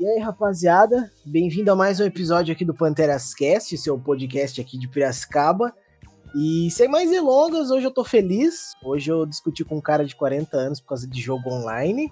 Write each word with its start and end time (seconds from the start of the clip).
E 0.00 0.06
aí, 0.06 0.18
rapaziada, 0.18 1.12
bem-vindo 1.26 1.70
a 1.70 1.76
mais 1.76 2.00
um 2.00 2.04
episódio 2.04 2.54
aqui 2.54 2.64
do 2.64 2.72
Panteras 2.72 3.34
Cast, 3.34 3.76
seu 3.76 3.98
podcast 3.98 4.58
aqui 4.58 4.78
de 4.78 4.88
Piracicaba. 4.88 5.76
E 6.34 6.70
sem 6.70 6.88
mais 6.88 7.10
delongas, 7.10 7.70
hoje 7.70 7.84
eu 7.84 7.90
tô 7.90 8.02
feliz. 8.02 8.72
Hoje 8.82 9.12
eu 9.12 9.26
discuti 9.26 9.62
com 9.62 9.76
um 9.76 9.80
cara 9.80 10.02
de 10.06 10.16
40 10.16 10.56
anos 10.56 10.80
por 10.80 10.88
causa 10.88 11.06
de 11.06 11.20
jogo 11.20 11.50
online. 11.50 12.10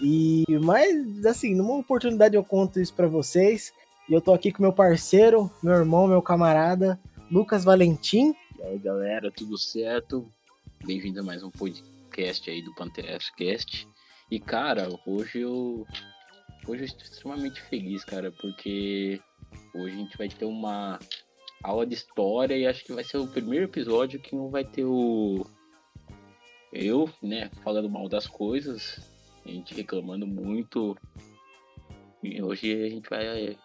E 0.00 0.44
mas 0.62 1.26
assim, 1.26 1.56
numa 1.56 1.74
oportunidade 1.74 2.36
eu 2.36 2.44
conto 2.44 2.78
isso 2.78 2.94
para 2.94 3.08
vocês. 3.08 3.72
E 4.08 4.12
eu 4.12 4.20
tô 4.20 4.32
aqui 4.32 4.52
com 4.52 4.62
meu 4.62 4.72
parceiro, 4.72 5.50
meu 5.60 5.74
irmão, 5.74 6.06
meu 6.06 6.22
camarada, 6.22 7.00
Lucas 7.28 7.64
Valentim. 7.64 8.32
E 8.60 8.62
aí, 8.62 8.78
galera, 8.78 9.32
tudo 9.32 9.58
certo? 9.58 10.32
Bem-vindo 10.86 11.18
a 11.18 11.24
mais 11.24 11.42
um 11.42 11.50
podcast 11.50 12.48
aí 12.48 12.62
do 12.62 12.72
Panteras 12.76 13.28
Cast. 13.30 13.88
E 14.30 14.38
cara, 14.38 14.88
hoje 15.04 15.40
eu 15.40 15.84
Hoje 16.66 16.82
eu 16.82 16.86
estou 16.86 17.02
extremamente 17.02 17.60
feliz, 17.60 18.04
cara, 18.04 18.32
porque 18.32 19.20
hoje 19.74 19.94
a 19.94 19.98
gente 19.98 20.16
vai 20.16 20.28
ter 20.28 20.46
uma 20.46 20.98
aula 21.62 21.86
de 21.86 21.94
história 21.94 22.56
e 22.56 22.66
acho 22.66 22.82
que 22.84 22.92
vai 22.92 23.04
ser 23.04 23.18
o 23.18 23.28
primeiro 23.28 23.66
episódio 23.66 24.18
que 24.18 24.34
não 24.34 24.48
vai 24.48 24.64
ter 24.64 24.84
o. 24.84 25.46
Eu, 26.72 27.08
né, 27.22 27.50
falando 27.62 27.90
mal 27.90 28.08
das 28.08 28.26
coisas, 28.26 28.98
a 29.44 29.48
gente 29.50 29.74
reclamando 29.74 30.26
muito. 30.26 30.96
E 32.22 32.42
hoje 32.42 32.72
a 32.82 32.88
gente 32.88 33.10
vai 33.10 33.58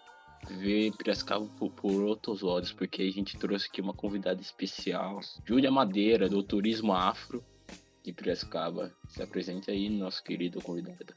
ver 0.49 0.91
Piracicaba 0.97 1.45
por, 1.57 1.71
por 1.71 2.03
outros 2.03 2.43
olhos, 2.43 2.73
porque 2.73 3.01
a 3.01 3.11
gente 3.11 3.37
trouxe 3.37 3.67
aqui 3.67 3.79
uma 3.79 3.93
convidada 3.93 4.41
especial, 4.41 5.21
Júlia 5.45 5.71
Madeira, 5.71 6.27
do 6.27 6.43
Turismo 6.43 6.93
Afro 6.93 7.41
de 8.03 8.11
Piracicaba. 8.11 8.93
Se 9.07 9.23
apresente 9.23 9.71
aí, 9.71 9.89
nosso 9.89 10.21
querido 10.21 10.61
convidado. 10.61 11.15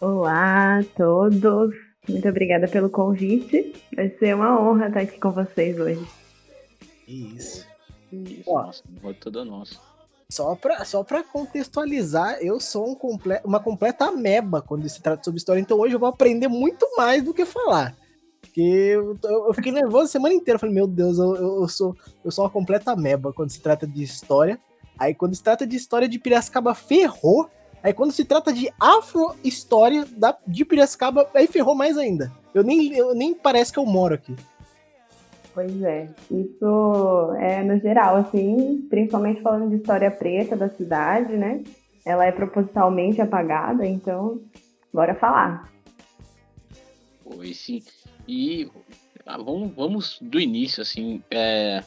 Olá 0.00 0.80
a 0.80 0.84
todos, 0.94 1.74
muito 2.06 2.28
obrigada 2.28 2.68
pelo 2.68 2.90
convite. 2.90 3.74
Vai 3.94 4.10
ser 4.10 4.34
uma 4.34 4.60
honra 4.60 4.88
estar 4.88 5.00
aqui 5.00 5.18
com 5.18 5.30
vocês 5.30 5.78
hoje. 5.80 6.06
Isso. 7.08 7.66
Isso, 8.12 8.42
Ó, 8.46 8.66
nossa, 8.66 8.82
toda 9.20 9.44
nossa. 9.44 9.76
Só 10.28 10.54
para 10.54 10.84
só 10.84 11.02
pra 11.02 11.22
contextualizar, 11.22 12.38
eu 12.40 12.60
sou 12.60 12.90
um 12.90 12.94
comple 12.94 13.40
uma 13.44 13.58
completa 13.58 14.06
ameba 14.06 14.60
quando 14.60 14.88
se 14.88 15.00
trata 15.00 15.24
sobre 15.24 15.38
história, 15.38 15.60
então 15.60 15.78
hoje 15.78 15.94
eu 15.94 16.00
vou 16.00 16.08
aprender 16.08 16.48
muito 16.48 16.86
mais 16.96 17.22
do 17.22 17.32
que 17.32 17.46
falar. 17.46 17.96
Porque 18.40 18.60
eu, 18.60 19.16
eu, 19.24 19.46
eu 19.48 19.54
fiquei 19.54 19.72
nervoso 19.72 20.04
a 20.04 20.08
semana 20.08 20.34
inteira. 20.34 20.56
Eu 20.56 20.60
falei, 20.60 20.74
meu 20.74 20.86
Deus, 20.86 21.18
eu, 21.18 21.34
eu, 21.34 21.68
sou, 21.68 21.96
eu 22.24 22.30
sou 22.30 22.44
uma 22.44 22.50
completa 22.50 22.92
ameba 22.92 23.32
quando 23.32 23.50
se 23.50 23.60
trata 23.60 23.86
de 23.86 24.02
história. 24.02 24.58
Aí 24.98 25.14
quando 25.14 25.34
se 25.34 25.42
trata 25.42 25.66
de 25.66 25.76
história 25.76 26.08
de 26.08 26.18
Piracicaba, 26.18 26.74
ferrou. 26.74 27.48
Aí 27.86 27.94
quando 27.94 28.10
se 28.10 28.24
trata 28.24 28.52
de 28.52 28.68
afro-história 28.80 30.04
de 30.44 30.64
Piracicaba, 30.64 31.30
aí 31.32 31.46
ferrou 31.46 31.72
mais 31.72 31.96
ainda. 31.96 32.32
Eu 32.52 32.64
nem, 32.64 32.92
eu 32.92 33.14
nem 33.14 33.32
parece 33.32 33.72
que 33.72 33.78
eu 33.78 33.86
moro 33.86 34.12
aqui. 34.12 34.34
Pois 35.54 35.80
é, 35.82 36.08
isso 36.28 37.32
é 37.38 37.62
no 37.62 37.78
geral, 37.78 38.16
assim, 38.16 38.84
principalmente 38.90 39.40
falando 39.40 39.70
de 39.70 39.76
história 39.76 40.10
preta 40.10 40.56
da 40.56 40.68
cidade, 40.68 41.36
né? 41.36 41.62
Ela 42.04 42.26
é 42.26 42.32
propositalmente 42.32 43.20
apagada, 43.20 43.86
então, 43.86 44.40
bora 44.92 45.14
falar. 45.14 45.70
Pois 47.22 47.56
sim. 47.56 47.84
E 48.26 48.68
ah, 49.24 49.38
vamos, 49.38 49.72
vamos 49.76 50.18
do 50.20 50.40
início, 50.40 50.82
assim, 50.82 51.22
é, 51.30 51.84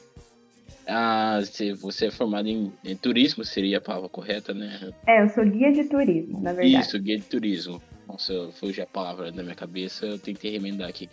ah, 0.90 1.40
se 1.44 1.74
você 1.74 2.08
é 2.08 2.12
formado 2.12 2.48
em, 2.48 2.72
em, 2.84 2.96
turismo, 2.96 3.46
seria 3.46 3.78
a 3.78 3.82
palavra 3.82 4.10
correta, 4.10 4.54
né? 4.54 4.92
É, 5.08 5.24
eu 5.24 5.30
sou 5.30 5.46
guia 5.46 5.72
de 5.72 5.86
turismo, 5.86 6.42
na 6.42 6.54
verdade. 6.54 6.84
Isso, 6.84 7.00
guia 7.00 7.18
de 7.18 7.26
turismo. 7.26 7.82
Nossa, 8.08 8.50
fugiu 8.54 8.84
a 8.84 8.88
palavra 8.88 9.32
da 9.32 9.44
minha 9.44 9.56
cabeça, 9.56 10.06
eu 10.06 10.18
tentei 10.18 10.52
remendar 10.52 10.90
aqui. 10.90 11.10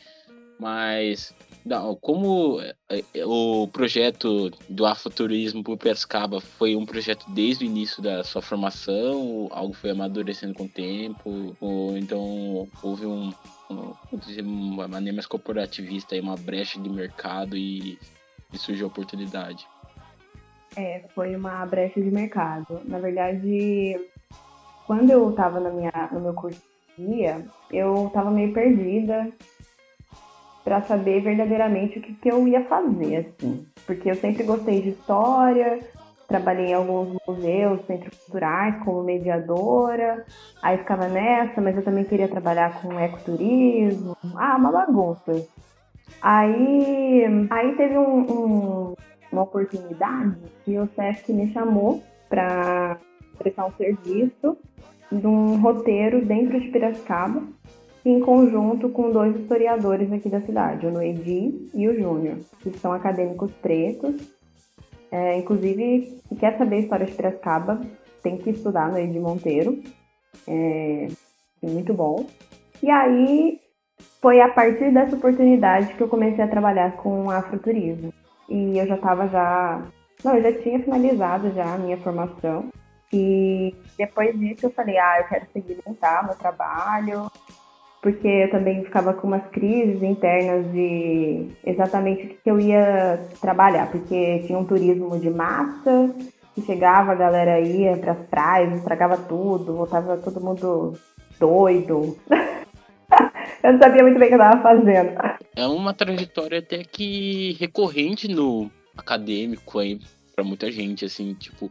Mas, 0.58 1.34
não, 1.64 1.94
como 1.94 2.60
é, 2.62 2.74
é, 3.14 3.26
o 3.26 3.68
projeto 3.70 4.50
do 4.68 4.86
Afroturismo 4.86 5.62
por 5.62 5.76
Piracicaba 5.76 6.40
foi 6.40 6.74
um 6.74 6.86
projeto 6.86 7.26
desde 7.30 7.64
o 7.64 7.66
início 7.66 8.02
da 8.02 8.24
sua 8.24 8.40
formação, 8.40 9.48
algo 9.50 9.74
foi 9.74 9.90
amadurecendo 9.90 10.54
com 10.54 10.64
o 10.64 10.68
tempo, 10.68 11.54
ou 11.60 11.98
então 11.98 12.66
houve 12.82 13.04
um, 13.04 13.30
um, 13.70 13.94
uma 14.42 14.88
maneira 14.88 15.16
mais 15.16 15.26
corporativista, 15.26 16.18
uma 16.18 16.36
brecha 16.36 16.80
de 16.80 16.88
mercado 16.88 17.54
e 17.54 17.98
e 18.56 18.58
surgiu 18.58 18.86
a 18.86 18.88
oportunidade? 18.88 19.66
É, 20.76 21.04
foi 21.14 21.34
uma 21.34 21.64
brecha 21.64 22.00
de 22.00 22.10
mercado. 22.10 22.80
Na 22.84 22.98
verdade, 22.98 23.98
quando 24.86 25.10
eu 25.10 25.30
estava 25.30 25.58
no 25.60 26.20
meu 26.20 26.34
curso 26.34 26.60
de 26.98 27.04
guia, 27.04 27.46
eu 27.70 28.08
estava 28.08 28.30
meio 28.30 28.52
perdida 28.52 29.32
para 30.62 30.82
saber 30.82 31.20
verdadeiramente 31.20 31.98
o 31.98 32.02
que, 32.02 32.12
que 32.14 32.28
eu 32.28 32.46
ia 32.46 32.64
fazer, 32.64 33.16
assim. 33.18 33.66
Porque 33.86 34.10
eu 34.10 34.16
sempre 34.16 34.42
gostei 34.42 34.82
de 34.82 34.90
história, 34.90 35.80
trabalhei 36.26 36.66
em 36.66 36.74
alguns 36.74 37.16
museus, 37.26 37.86
centros 37.86 38.18
culturais 38.18 38.82
como 38.84 39.04
mediadora, 39.04 40.24
aí 40.60 40.76
ficava 40.78 41.08
nessa, 41.08 41.60
mas 41.60 41.76
eu 41.76 41.84
também 41.84 42.04
queria 42.04 42.28
trabalhar 42.28 42.82
com 42.82 42.98
ecoturismo. 42.98 44.16
Ah, 44.34 44.56
uma 44.56 44.72
bagunça. 44.72 45.46
Aí, 46.22 47.24
aí 47.50 47.76
teve 47.76 47.98
um, 47.98 48.20
um, 48.20 48.94
uma 49.30 49.42
oportunidade 49.42 50.36
que 50.64 50.78
o 50.78 50.88
SESC 50.94 51.32
me 51.32 51.52
chamou 51.52 52.02
para 52.28 52.98
prestar 53.38 53.66
um 53.66 53.72
serviço 53.72 54.56
de 55.10 55.26
um 55.26 55.60
roteiro 55.60 56.24
dentro 56.24 56.60
de 56.60 56.68
Piracicaba, 56.68 57.42
em 58.04 58.20
conjunto 58.20 58.88
com 58.88 59.10
dois 59.10 59.36
historiadores 59.36 60.12
aqui 60.12 60.28
da 60.28 60.40
cidade, 60.40 60.86
o 60.86 60.90
Noedi 60.90 61.68
e 61.74 61.88
o 61.88 61.94
Júnior, 61.94 62.38
que 62.60 62.70
são 62.78 62.92
acadêmicos 62.92 63.50
pretos. 63.62 64.14
É, 65.10 65.38
inclusive, 65.38 66.20
se 66.28 66.34
quer 66.34 66.56
saber 66.56 66.76
a 66.76 66.80
história 66.80 67.06
de 67.06 67.12
Piracicaba, 67.12 67.80
tem 68.22 68.36
que 68.36 68.50
estudar 68.50 68.90
no 68.90 68.98
Edi 68.98 69.18
Monteiro. 69.18 69.80
É, 70.46 71.08
muito 71.62 71.94
bom. 71.94 72.26
E 72.82 72.90
aí 72.90 73.60
foi 74.20 74.40
a 74.40 74.48
partir 74.48 74.92
dessa 74.92 75.16
oportunidade 75.16 75.94
que 75.94 76.00
eu 76.00 76.08
comecei 76.08 76.42
a 76.42 76.48
trabalhar 76.48 76.92
com 76.96 77.30
afroturismo. 77.30 78.12
E 78.48 78.78
eu 78.78 78.86
já 78.86 78.94
estava 78.94 79.28
já. 79.28 79.82
Não, 80.24 80.36
eu 80.36 80.42
já 80.42 80.60
tinha 80.60 80.80
finalizado 80.80 81.50
já 81.52 81.74
a 81.74 81.78
minha 81.78 81.96
formação. 81.98 82.68
E 83.12 83.74
depois 83.96 84.38
disso 84.38 84.66
eu 84.66 84.70
falei, 84.70 84.98
ah, 84.98 85.20
eu 85.20 85.28
quero 85.28 85.46
segmentar 85.52 86.26
meu 86.26 86.34
trabalho, 86.34 87.30
porque 88.02 88.26
eu 88.26 88.50
também 88.50 88.84
ficava 88.84 89.14
com 89.14 89.28
umas 89.28 89.46
crises 89.48 90.02
internas 90.02 90.70
de 90.72 91.48
exatamente 91.64 92.26
o 92.26 92.28
que 92.28 92.50
eu 92.50 92.58
ia 92.58 93.20
trabalhar, 93.40 93.90
porque 93.90 94.40
tinha 94.40 94.58
um 94.58 94.64
turismo 94.64 95.18
de 95.18 95.30
massa, 95.30 96.14
que 96.54 96.62
chegava, 96.62 97.12
a 97.12 97.16
galera 97.16 97.60
ia 97.60 97.96
para 97.96 98.12
as 98.12 98.26
praias, 98.26 98.76
estragava 98.76 99.16
tudo, 99.16 99.76
voltava 99.76 100.16
todo 100.16 100.40
mundo 100.40 100.94
doido. 101.38 102.16
Eu 103.62 103.72
não 103.72 103.80
sabia 103.80 104.02
muito 104.02 104.18
bem 104.18 104.26
o 104.26 104.28
que 104.30 104.34
eu 104.34 104.38
tava 104.38 104.62
fazendo. 104.62 105.12
É 105.54 105.66
uma 105.66 105.94
trajetória 105.94 106.58
até 106.58 106.84
que 106.84 107.56
recorrente 107.58 108.28
no 108.28 108.70
acadêmico 108.96 109.78
aí, 109.78 110.00
pra 110.34 110.44
muita 110.44 110.70
gente, 110.70 111.04
assim, 111.04 111.34
tipo, 111.34 111.70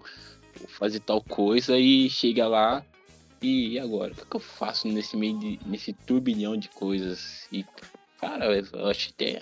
fazer 0.67 0.99
tal 0.99 1.21
coisa 1.21 1.77
e 1.77 2.09
chega 2.09 2.47
lá 2.47 2.83
e 3.41 3.77
agora? 3.79 4.11
O 4.11 4.25
que 4.25 4.35
eu 4.35 4.39
faço 4.39 4.87
nesse 4.87 5.15
meio 5.15 5.37
de, 5.39 5.59
nesse 5.65 5.93
turbilhão 5.93 6.57
de 6.57 6.69
coisas? 6.69 7.47
E, 7.51 7.65
cara, 8.19 8.45
eu 8.45 8.87
acho 8.87 9.11
até 9.13 9.41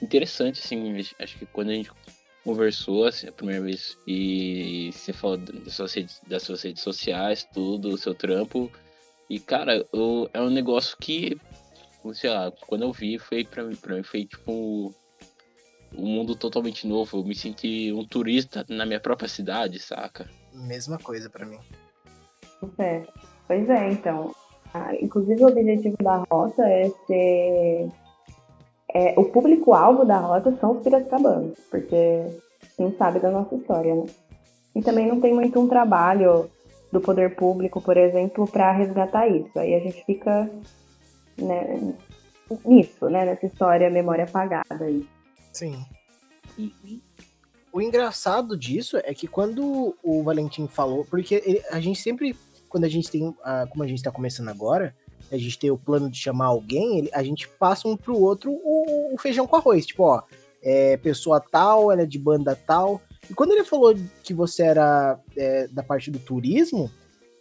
interessante, 0.00 0.60
assim, 0.60 0.96
acho 1.18 1.38
que 1.38 1.46
quando 1.46 1.70
a 1.70 1.74
gente 1.74 1.90
conversou 2.44 3.06
assim, 3.06 3.26
a 3.26 3.32
primeira 3.32 3.62
vez 3.62 3.96
e 4.06 4.90
você 4.92 5.12
falou 5.12 5.38
das 5.38 5.74
suas 5.74 5.94
redes, 5.94 6.20
das 6.26 6.42
suas 6.42 6.62
redes 6.62 6.82
sociais, 6.82 7.48
tudo, 7.52 7.88
o 7.88 7.98
seu 7.98 8.14
trampo. 8.14 8.70
E, 9.28 9.40
cara, 9.40 9.84
eu, 9.92 10.28
é 10.34 10.40
um 10.40 10.50
negócio 10.50 10.96
que 11.00 11.38
sei 12.12 12.30
lá, 12.30 12.52
quando 12.66 12.82
eu 12.82 12.92
vi, 12.92 13.18
foi 13.18 13.44
pra 13.44 13.62
mim, 13.62 13.76
pra 13.76 13.94
mim 13.96 14.02
foi 14.02 14.24
tipo 14.24 14.92
um 15.96 16.06
mundo 16.06 16.34
totalmente 16.34 16.86
novo. 16.86 17.18
Eu 17.18 17.24
me 17.24 17.34
senti 17.34 17.92
um 17.92 18.04
turista 18.04 18.64
na 18.68 18.84
minha 18.84 19.00
própria 19.00 19.28
cidade, 19.28 19.78
saca? 19.78 20.28
Mesma 20.52 20.98
coisa 20.98 21.30
para 21.30 21.46
mim. 21.46 21.58
É. 22.78 23.02
Pois 23.46 23.68
é, 23.68 23.90
então. 23.90 24.34
Ah, 24.72 24.94
inclusive 25.00 25.42
o 25.44 25.48
objetivo 25.48 25.96
da 26.02 26.24
rota 26.30 26.62
é 26.62 26.90
ser. 27.06 27.88
É, 28.92 29.14
o 29.18 29.24
público-alvo 29.24 30.04
da 30.04 30.18
rota 30.18 30.56
são 30.60 30.76
os 30.76 30.82
piracabanos, 30.82 31.58
porque 31.70 32.26
quem 32.76 32.94
sabe 32.96 33.20
da 33.20 33.30
nossa 33.30 33.54
história, 33.54 33.94
né? 33.94 34.06
E 34.74 34.82
também 34.82 35.06
não 35.06 35.20
tem 35.20 35.32
muito 35.34 35.60
um 35.60 35.68
trabalho 35.68 36.50
do 36.92 37.00
poder 37.00 37.34
público, 37.36 37.80
por 37.80 37.96
exemplo, 37.96 38.46
para 38.46 38.72
resgatar 38.72 39.28
isso. 39.28 39.56
Aí 39.58 39.74
a 39.74 39.80
gente 39.80 40.04
fica 40.04 40.50
né, 41.38 41.94
nisso, 42.64 43.08
né, 43.08 43.24
nessa 43.24 43.46
história 43.46 43.90
memória 43.90 44.24
apagada 44.24 44.84
aí. 44.84 45.06
Sim. 45.52 45.84
Uhum. 46.58 47.00
O 47.72 47.82
engraçado 47.82 48.56
disso 48.56 48.96
é 48.98 49.12
que 49.12 49.26
quando 49.26 49.96
o 50.02 50.22
Valentim 50.22 50.68
falou, 50.68 51.04
porque 51.04 51.42
ele, 51.44 51.62
a 51.70 51.80
gente 51.80 52.00
sempre, 52.00 52.36
quando 52.68 52.84
a 52.84 52.88
gente 52.88 53.10
tem, 53.10 53.34
como 53.70 53.82
a 53.82 53.86
gente 53.86 53.98
está 53.98 54.12
começando 54.12 54.48
agora, 54.48 54.94
a 55.32 55.36
gente 55.36 55.58
tem 55.58 55.70
o 55.70 55.78
plano 55.78 56.08
de 56.08 56.16
chamar 56.16 56.46
alguém, 56.46 56.98
ele, 56.98 57.10
a 57.12 57.22
gente 57.22 57.48
passa 57.48 57.88
um 57.88 57.96
pro 57.96 58.16
outro 58.16 58.52
o, 58.52 59.14
o 59.14 59.18
feijão 59.18 59.46
com 59.46 59.56
arroz. 59.56 59.86
Tipo, 59.86 60.04
ó, 60.04 60.22
é 60.62 60.96
pessoa 60.98 61.40
tal, 61.40 61.90
ela 61.90 62.02
é 62.02 62.06
de 62.06 62.18
banda 62.18 62.54
tal. 62.54 63.02
E 63.28 63.34
quando 63.34 63.52
ele 63.52 63.64
falou 63.64 63.94
que 64.22 64.32
você 64.32 64.62
era 64.62 65.18
é, 65.36 65.66
da 65.68 65.82
parte 65.82 66.10
do 66.10 66.18
turismo, 66.18 66.90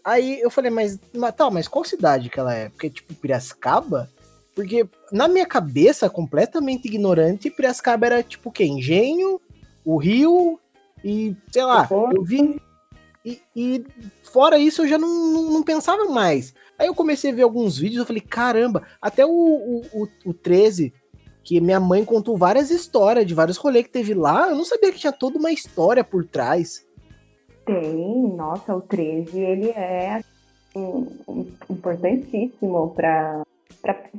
aí 0.04 0.40
eu 0.42 0.50
falei, 0.50 0.72
mas, 0.72 1.00
mas 1.14 1.36
tá, 1.36 1.50
mas 1.50 1.68
qual 1.68 1.84
cidade 1.84 2.30
que 2.30 2.40
ela 2.40 2.54
é? 2.54 2.70
Porque, 2.70 2.90
tipo, 2.90 3.14
Piracicaba? 3.14 4.10
Porque 4.56 4.88
na 5.12 5.28
minha 5.28 5.46
cabeça, 5.46 6.10
completamente 6.10 6.88
ignorante, 6.88 7.50
Piracicaba 7.50 8.06
era 8.06 8.24
tipo 8.24 8.50
o 8.50 8.52
quê? 8.52 8.66
Engenho, 8.66 9.42
o 9.84 9.98
Rio 9.98 10.60
e, 11.04 11.36
sei 11.52 11.64
lá, 11.64 11.88
eu 12.14 12.24
vi. 12.24 12.62
E, 13.26 13.42
e 13.56 13.86
fora 14.24 14.58
isso 14.58 14.82
eu 14.82 14.88
já 14.88 14.98
não, 14.98 15.08
não, 15.08 15.52
não, 15.52 15.64
pensava 15.64 16.06
mais. 16.06 16.54
Aí 16.78 16.88
eu 16.88 16.96
comecei 16.96 17.32
a 17.32 17.34
ver 17.34 17.44
alguns 17.44 17.78
vídeos, 17.78 18.00
eu 18.00 18.06
falei, 18.06 18.22
caramba, 18.22 18.84
até 19.02 19.26
o, 19.26 19.30
o, 19.30 19.82
o, 19.94 20.08
o 20.26 20.34
13, 20.34 20.94
que 21.44 21.62
minha 21.62 21.80
mãe 21.80 22.04
contou 22.04 22.38
várias 22.38 22.70
histórias 22.70 23.26
de 23.26 23.34
vários 23.34 23.58
rolês 23.58 23.86
que 23.86 23.92
teve 23.92 24.14
lá, 24.14 24.50
eu 24.50 24.56
não 24.56 24.66
sabia 24.66 24.92
que 24.92 25.00
tinha 25.00 25.14
toda 25.14 25.38
uma 25.38 25.52
história 25.52 26.04
por 26.04 26.26
trás. 26.26 26.86
Tem, 27.66 28.36
nossa, 28.36 28.76
o 28.76 28.82
13, 28.82 29.40
ele 29.40 29.70
é 29.70 30.22
um, 30.76 31.08
importantíssimo 31.70 32.94
para 32.96 33.44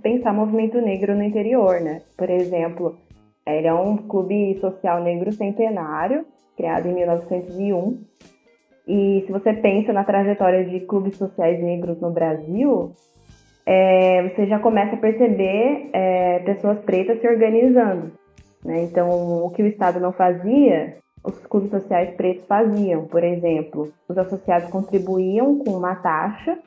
pensar 0.03 0.33
movimento 0.33 0.81
negro 0.81 1.15
no 1.15 1.23
interior, 1.23 1.81
né? 1.81 2.03
Por 2.17 2.31
exemplo, 2.31 2.97
ele 3.47 3.67
é 3.67 3.75
um 3.75 3.97
clube 3.97 4.59
social 4.61 5.03
negro 5.03 5.33
centenário, 5.33 6.25
criado 6.57 6.89
em 6.89 6.95
1901. 6.95 8.03
E 8.87 9.25
se 9.27 9.33
você 9.33 9.53
pensa 9.53 9.93
na 9.93 10.05
trajetória 10.05 10.65
de 10.65 10.81
clubes 10.81 11.17
sociais 11.17 11.63
negros 11.63 12.01
no 12.01 12.11
Brasil, 12.11 12.93
é, 13.67 14.29
você 14.29 14.47
já 14.47 14.59
começa 14.59 14.95
a 14.95 14.99
perceber 14.99 15.91
é, 15.93 16.39
pessoas 16.41 16.79
pretas 16.81 17.21
se 17.21 17.29
organizando. 17.29 18.13
Né? 18.65 18.83
Então, 18.83 19.45
o 19.45 19.51
que 19.51 19.63
o 19.63 19.67
Estado 19.67 20.01
não 20.01 20.13
fazia, 20.13 20.97
os 21.25 21.39
clubes 21.47 21.71
sociais 21.71 22.15
pretos 22.15 22.47
faziam. 22.47 23.07
Por 23.07 23.25
exemplo, 23.25 23.91
os 24.07 24.19
associados 24.19 24.69
contribuíam 24.69 25.59
com 25.59 25.71
uma 25.71 25.95
taxa 25.97 26.59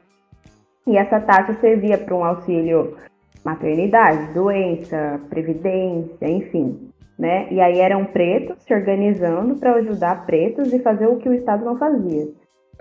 e 0.86 0.98
essa 0.98 1.19
taxa 1.19 1.54
servia 1.56 1.98
para 1.98 2.15
um 2.15 2.24
auxílio 2.24 2.98
maternidade, 3.44 4.33
doença, 4.33 5.21
previdência, 5.30 6.27
enfim. 6.27 6.92
Né? 7.18 7.51
E 7.51 7.59
aí 7.59 7.80
eram 7.80 8.06
pretos 8.06 8.62
se 8.63 8.74
organizando 8.74 9.56
para 9.56 9.75
ajudar 9.75 10.25
pretos 10.25 10.71
e 10.74 10.80
fazer 10.80 11.07
o 11.07 11.18
que 11.18 11.30
o 11.30 11.33
Estado 11.33 11.63
não 11.65 11.77
fazia. 11.77 12.27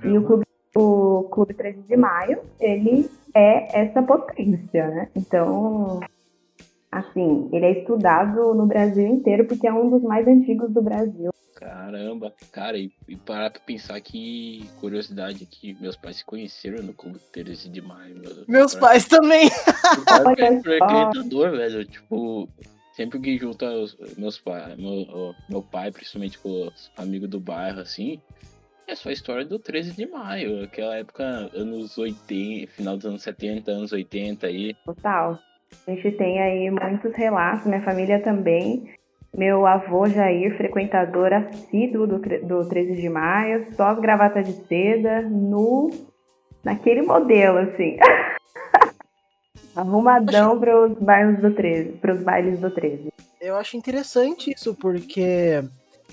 E 0.04 0.18
o 0.18 0.24
clube, 0.24 0.44
o 0.76 1.22
clube 1.30 1.54
13 1.54 1.82
de 1.82 1.96
Maio, 1.96 2.40
ele 2.60 3.08
é 3.34 3.80
essa 3.80 4.02
potência, 4.02 4.88
né? 4.88 5.08
Então, 5.16 6.00
assim, 6.98 7.48
ele 7.52 7.64
é 7.64 7.80
estudado 7.80 8.54
no 8.54 8.66
Brasil 8.66 9.06
inteiro 9.06 9.46
porque 9.46 9.66
é 9.66 9.72
um 9.72 9.90
dos 9.90 10.02
mais 10.02 10.26
antigos 10.26 10.70
do 10.72 10.82
Brasil. 10.82 11.30
Caramba, 11.54 12.34
cara, 12.52 12.76
e, 12.76 12.92
e 13.08 13.16
parar 13.16 13.50
pra 13.50 13.62
pensar 13.62 13.98
que 14.00 14.68
curiosidade 14.78 15.42
aqui, 15.42 15.74
meus 15.80 15.96
pais 15.96 16.16
se 16.16 16.24
conheceram 16.24 16.84
no 16.84 16.92
Clube 16.92 17.18
13 17.32 17.70
de 17.70 17.80
Maio. 17.80 18.20
Meus 18.46 18.74
pais 18.74 19.06
também. 19.06 19.46
É 20.38 20.60
frequentador, 20.60 21.52
velho. 21.52 21.84
Tipo, 21.86 22.46
sempre 22.92 23.18
que 23.20 23.38
junta 23.38 23.70
os, 23.70 23.96
meus 24.18 24.38
pais, 24.38 24.76
meu, 24.76 25.34
meu 25.48 25.62
pai, 25.62 25.90
principalmente 25.90 26.38
com 26.38 26.66
os 26.66 26.92
amigos 26.96 27.30
do 27.30 27.40
bairro, 27.40 27.80
assim, 27.80 28.20
é 28.86 28.94
só 28.94 29.08
a 29.08 29.12
história 29.12 29.44
do 29.44 29.58
13 29.58 29.92
de 29.92 30.06
maio, 30.06 30.62
aquela 30.62 30.96
época, 30.96 31.50
anos 31.54 31.98
80, 31.98 32.70
final 32.72 32.96
dos 32.96 33.06
anos 33.06 33.22
70, 33.22 33.70
anos 33.70 33.92
80 33.92 34.46
aí. 34.46 34.74
Total. 34.84 35.38
A 35.86 35.90
gente 35.90 36.12
tem 36.12 36.40
aí 36.40 36.70
muitos 36.70 37.14
relatos, 37.14 37.66
minha 37.66 37.82
família 37.82 38.20
também. 38.20 38.90
Meu 39.36 39.66
avô 39.66 40.08
Jair, 40.08 40.56
frequentador 40.56 41.32
assíduo 41.32 42.06
do, 42.06 42.18
do 42.18 42.68
13 42.68 42.94
de 42.94 43.08
maio, 43.08 43.66
só 43.74 43.94
gravata 43.94 44.42
de 44.42 44.52
seda, 44.66 45.22
nu, 45.22 45.90
naquele 46.64 47.02
modelo, 47.02 47.58
assim. 47.58 47.96
Arrumadão 49.76 50.58
para 50.58 50.86
os 50.86 50.98
bairros 50.98 51.40
do 51.42 51.54
13, 51.54 51.92
para 51.98 52.14
os 52.14 52.22
bailes 52.22 52.58
do 52.58 52.70
13. 52.70 53.08
Eu 53.40 53.56
acho 53.56 53.76
interessante 53.76 54.50
isso, 54.50 54.74
porque 54.74 55.62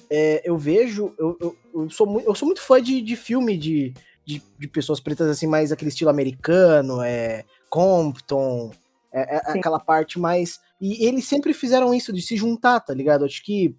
é, 0.09 0.41
eu 0.43 0.57
vejo, 0.57 1.13
eu, 1.17 1.37
eu, 1.39 1.55
eu, 1.73 1.89
sou 1.89 2.05
muito, 2.05 2.27
eu 2.27 2.35
sou 2.35 2.45
muito 2.45 2.61
fã 2.61 2.81
de, 2.81 3.01
de 3.01 3.15
filme 3.15 3.57
de, 3.57 3.93
de, 4.25 4.41
de, 4.59 4.67
pessoas 4.67 4.99
pretas, 4.99 5.29
assim, 5.29 5.47
mais 5.47 5.71
aquele 5.71 5.89
estilo 5.89 6.09
americano, 6.09 7.01
é, 7.01 7.45
Compton, 7.69 8.71
é, 9.13 9.35
é 9.35 9.57
aquela 9.57 9.79
parte 9.79 10.19
mais 10.19 10.59
e 10.85 11.07
eles 11.07 11.25
sempre 11.25 11.53
fizeram 11.53 11.93
isso, 11.93 12.11
de 12.11 12.21
se 12.21 12.35
juntar, 12.35 12.81
tá 12.81 12.93
ligado? 12.93 13.23
Acho 13.23 13.41
que 13.41 13.73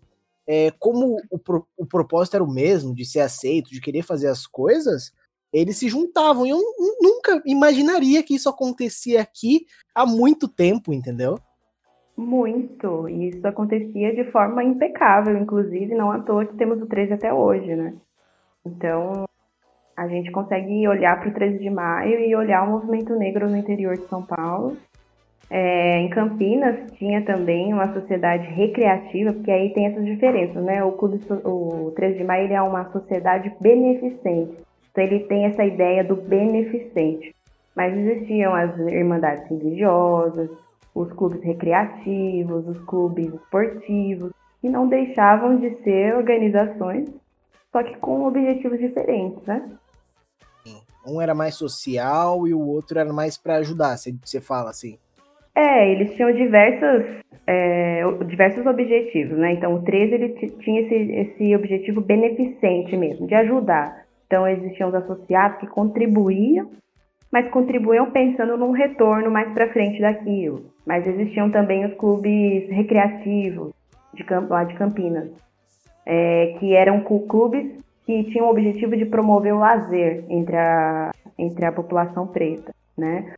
é, 0.47 0.71
como 0.79 1.19
o, 1.31 1.39
pro, 1.39 1.67
o 1.77 1.85
propósito 1.85 2.35
era 2.35 2.43
o 2.43 2.51
mesmo, 2.51 2.95
de 2.95 3.05
ser 3.05 3.21
aceito, 3.21 3.71
de 3.71 3.79
querer 3.79 4.01
fazer 4.01 4.29
as 4.29 4.47
coisas, 4.47 5.13
eles 5.53 5.77
se 5.77 5.87
juntavam. 5.87 6.47
E 6.47 6.49
eu 6.49 6.59
nunca 7.03 7.43
imaginaria 7.45 8.23
que 8.23 8.35
isso 8.35 8.49
acontecia 8.49 9.21
aqui 9.21 9.67
há 9.95 10.07
muito 10.07 10.49
tempo, 10.49 10.95
entendeu? 10.95 11.39
Muito. 12.17 13.07
E 13.07 13.29
isso 13.29 13.47
acontecia 13.47 14.15
de 14.15 14.31
forma 14.31 14.65
impecável, 14.65 15.37
inclusive, 15.37 15.95
não 15.95 16.11
à 16.11 16.21
toa 16.21 16.47
que 16.47 16.57
temos 16.57 16.81
o 16.81 16.87
13 16.87 17.13
até 17.13 17.35
hoje, 17.35 17.77
né? 17.77 17.95
Então, 18.65 19.27
a 19.95 20.09
gente 20.09 20.31
consegue 20.33 20.89
olhar 20.89 21.21
para 21.21 21.29
o 21.29 21.35
13 21.35 21.59
de 21.59 21.69
maio 21.69 22.19
e 22.19 22.35
olhar 22.35 22.67
o 22.67 22.71
movimento 22.71 23.15
negro 23.15 23.51
no 23.51 23.59
interior 23.59 23.99
de 23.99 24.09
São 24.09 24.25
Paulo 24.25 24.75
é, 25.51 25.99
em 26.01 26.09
Campinas 26.11 26.91
tinha 26.93 27.25
também 27.25 27.73
uma 27.73 27.93
sociedade 27.93 28.47
recreativa, 28.47 29.33
porque 29.33 29.51
aí 29.51 29.73
tem 29.73 29.87
essas 29.87 30.05
diferenças, 30.05 30.63
né? 30.63 30.83
O 30.83 30.93
Clube, 30.93 31.21
o 31.45 31.93
13 31.95 32.19
de 32.19 32.25
Maio 32.25 32.53
é 32.53 32.63
uma 32.63 32.91
sociedade 32.91 33.53
beneficente, 33.61 34.57
então 34.91 35.05
ele 35.05 35.21
tem 35.21 35.45
essa 35.45 35.65
ideia 35.65 36.03
do 36.03 36.17
beneficente. 36.17 37.35
Mas 37.77 37.97
existiam 37.97 38.55
as 38.55 38.79
irmandades 38.79 39.49
religiosas, 39.51 40.49
os 40.95 41.13
clubes 41.13 41.43
recreativos, 41.43 42.69
os 42.69 42.79
clubes 42.85 43.35
esportivos, 43.35 44.33
que 44.61 44.69
não 44.69 44.89
deixavam 44.89 45.57
de 45.57 45.71
ser 45.83 46.15
organizações, 46.15 47.09
só 47.73 47.83
que 47.83 47.97
com 47.97 48.25
objetivos 48.25 48.79
diferentes, 48.79 49.45
né? 49.45 49.69
Um 51.07 51.21
era 51.21 51.35
mais 51.35 51.55
social 51.55 52.49
e 52.49 52.55
o 52.55 52.61
outro 52.61 52.99
era 52.99 53.13
mais 53.13 53.37
para 53.37 53.57
ajudar, 53.57 53.97
você 53.99 54.41
fala 54.41 54.71
assim. 54.71 54.99
É, 55.57 55.91
eles 55.93 56.15
tinham 56.15 56.33
diversos, 56.33 57.23
é, 57.47 58.03
diversos 58.27 58.67
objetivos, 58.67 59.39
né? 59.39 59.53
Então, 59.53 59.75
o 59.75 59.83
13 59.83 60.15
ele 60.15 60.29
tinha 60.61 60.81
esse, 60.81 60.95
esse 60.95 61.55
objetivo 61.55 62.01
beneficente 62.01 62.97
mesmo, 62.97 63.27
de 63.27 63.35
ajudar. 63.35 64.05
Então, 64.27 64.49
existiam 64.49 64.89
os 64.89 64.95
associados 64.95 65.59
que 65.59 65.67
contribuíam, 65.69 66.71
mas 67.31 67.49
contribuíam 67.51 68.11
pensando 68.11 68.57
num 68.57 68.73
retorno 68.73 69.31
mais 69.31 69.53
para 69.53 69.73
frente 69.73 70.01
daquilo. 70.01 70.65
Mas 70.85 71.07
existiam 71.07 71.51
também 71.51 71.85
os 71.85 71.95
clubes 71.95 72.69
recreativos 72.69 73.73
de, 74.13 74.25
lá 74.49 74.65
de 74.65 74.75
Campinas, 74.75 75.31
é, 76.05 76.57
que 76.59 76.75
eram 76.75 77.01
clubes 77.01 77.79
que 78.05 78.25
tinham 78.25 78.47
o 78.47 78.51
objetivo 78.51 78.97
de 78.97 79.07
promover 79.07 79.55
o 79.55 79.59
lazer 79.59 80.25
entre 80.29 80.57
a, 80.57 81.11
entre 81.39 81.65
a 81.65 81.73
população 81.73 82.27
preta, 82.27 82.75
né? 82.97 83.35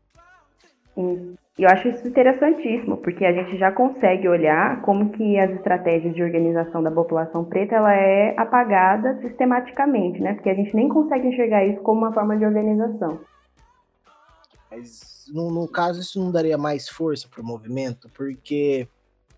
Eu 1.58 1.68
acho 1.70 1.88
isso 1.88 2.06
interessantíssimo, 2.06 2.98
porque 2.98 3.25
a 3.25 3.32
gente 3.32 3.56
já 3.58 3.72
consegue 3.72 4.28
olhar 4.28 4.82
como 4.82 5.10
que 5.12 5.38
as 5.38 5.50
estratégias 5.52 6.14
de 6.14 6.22
organização 6.22 6.82
da 6.82 6.90
população 6.90 7.44
preta 7.44 7.76
ela 7.76 7.94
é 7.94 8.34
apagada 8.38 9.18
sistematicamente, 9.22 10.20
né? 10.20 10.34
Porque 10.34 10.50
a 10.50 10.54
gente 10.54 10.75
nem 10.76 10.88
consegue 10.88 11.28
enxergar 11.28 11.64
isso 11.64 11.80
como 11.80 12.02
uma 12.02 12.12
forma 12.12 12.36
de 12.36 12.44
organização. 12.44 13.20
Mas 14.70 15.25
no, 15.32 15.50
no 15.50 15.66
caso 15.66 16.00
isso 16.00 16.22
não 16.22 16.30
daria 16.30 16.58
mais 16.58 16.90
força 16.90 17.26
para 17.26 17.40
o 17.40 17.46
movimento, 17.46 18.10
porque 18.14 18.86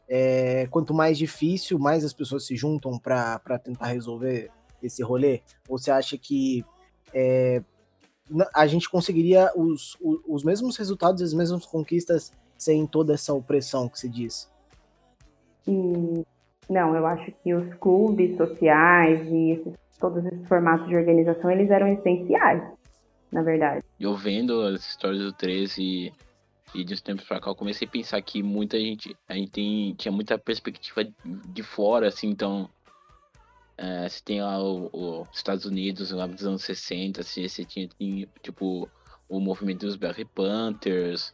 é, 0.08 0.66
quanto 0.70 0.92
mais 0.92 1.16
difícil, 1.16 1.78
mais 1.78 2.04
as 2.04 2.12
pessoas 2.12 2.44
se 2.44 2.56
juntam 2.56 2.98
para 2.98 3.58
tentar 3.62 3.87
resolver 3.87 4.50
esse 4.82 5.04
rolê. 5.04 5.42
Ou 5.68 5.78
você 5.78 5.92
acha 5.92 6.18
que 6.18 6.64
é, 7.14 7.62
a 8.54 8.66
gente 8.66 8.88
conseguiria 8.88 9.50
os, 9.56 9.97
os, 10.00 10.20
os 10.26 10.44
mesmos 10.44 10.76
resultados, 10.76 11.23
as 11.23 11.32
mesmas 11.32 11.64
conquistas 11.64 12.32
sem 12.56 12.87
toda 12.87 13.14
essa 13.14 13.32
opressão 13.32 13.88
que 13.88 13.99
se 13.99 14.08
diz? 14.08 14.50
não, 16.68 16.94
eu 16.94 17.06
acho 17.06 17.32
que 17.42 17.54
os 17.54 17.75
clubes 17.75 18.37
sociais 18.37 19.26
e 19.30 19.52
esses, 19.52 19.75
todos 19.99 20.25
esses 20.25 20.47
formatos 20.49 20.88
de 20.88 20.97
organização, 20.97 21.50
eles 21.50 21.70
eram 21.70 21.88
essenciais, 21.88 22.62
na 23.30 23.42
verdade. 23.42 23.85
Eu 23.99 24.14
vendo 24.14 24.62
as 24.62 24.87
histórias 24.87 25.23
do 25.23 25.32
13 25.32 25.82
e, 25.82 26.12
e 26.75 26.85
de 26.85 26.94
uns 26.94 27.00
tempos 27.00 27.25
pra 27.25 27.40
cá, 27.40 27.50
eu 27.50 27.54
comecei 27.54 27.87
a 27.87 27.90
pensar 27.90 28.20
que 28.23 28.42
muita 28.42 28.78
gente, 28.78 29.16
a 29.28 29.35
gente 29.35 29.50
tem, 29.50 29.94
tinha 29.94 30.12
muita 30.12 30.38
perspectiva 30.38 31.06
de 31.25 31.62
fora, 31.62 32.08
assim, 32.08 32.28
então 32.28 32.68
é, 33.78 34.08
você 34.08 34.20
tem 34.25 34.42
lá 34.42 34.61
os 34.61 35.28
Estados 35.32 35.64
Unidos 35.64 36.11
lá 36.11 36.26
dos 36.26 36.44
anos 36.44 36.64
60, 36.64 37.20
assim, 37.20 37.47
você 37.47 37.64
tinha, 37.64 37.88
tipo, 38.42 38.90
o 39.28 39.40
movimento 39.40 39.87
dos 39.87 39.94
Black 39.94 40.25
Panthers. 40.25 41.32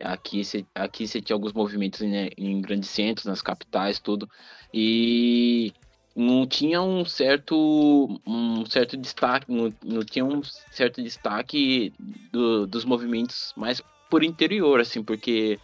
Aqui 0.00 0.44
você 0.44 0.64
aqui 0.74 1.06
você 1.06 1.20
tinha 1.20 1.34
alguns 1.34 1.52
movimentos 1.52 2.00
né, 2.00 2.30
em 2.38 2.60
grandes 2.60 2.88
centros, 2.88 3.26
nas 3.26 3.42
capitais, 3.42 3.98
tudo. 3.98 4.30
E 4.72 5.72
não 6.14 6.46
tinha 6.46 6.80
um 6.80 7.04
certo 7.04 8.20
um 8.24 8.64
certo 8.66 8.96
destaque, 8.96 9.52
não, 9.52 9.74
não 9.84 10.04
tinha 10.04 10.24
um 10.24 10.42
certo 10.70 11.02
destaque 11.02 11.92
do, 12.32 12.66
dos 12.68 12.84
movimentos 12.84 13.52
mais 13.56 13.82
por 14.08 14.22
interior, 14.22 14.80
assim, 14.80 15.02
porque 15.02 15.58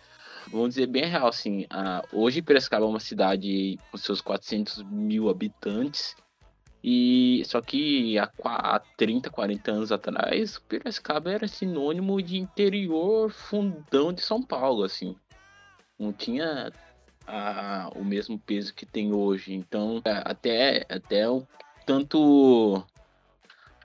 vamos 0.50 0.70
dizer 0.70 0.86
bem 0.86 1.04
real, 1.04 1.28
assim, 1.28 1.66
a, 1.70 2.02
hoje 2.12 2.42
Piracicaba 2.42 2.84
é 2.84 2.88
uma 2.88 3.00
cidade 3.00 3.78
com 3.90 3.96
seus 3.96 4.20
400 4.20 4.82
mil 4.84 5.28
habitantes 5.28 6.16
e 6.88 7.42
só 7.46 7.60
que 7.60 8.16
há, 8.16 8.30
há 8.44 8.78
30, 8.96 9.28
40 9.28 9.72
anos 9.72 9.90
atrás, 9.90 10.58
Piracicaba 10.68 11.32
era 11.32 11.48
sinônimo 11.48 12.22
de 12.22 12.38
interior 12.38 13.30
fundão 13.30 14.12
de 14.12 14.22
São 14.22 14.40
Paulo, 14.40 14.84
assim. 14.84 15.16
Não 15.98 16.12
tinha 16.12 16.70
a, 17.26 17.90
o 17.96 18.04
mesmo 18.04 18.38
peso 18.38 18.72
que 18.72 18.86
tem 18.86 19.12
hoje. 19.12 19.52
Então, 19.52 20.00
é, 20.04 20.22
até, 20.24 20.86
até 20.88 21.28
o 21.28 21.44
tanto. 21.84 22.84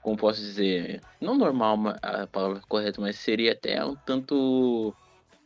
Como 0.00 0.16
posso 0.16 0.40
dizer? 0.40 1.00
Não 1.20 1.36
normal 1.36 1.78
a 2.00 2.26
palavra 2.28 2.60
correta, 2.68 3.00
mas 3.00 3.16
seria 3.16 3.52
até 3.52 3.84
um 3.84 3.96
tanto 3.96 4.94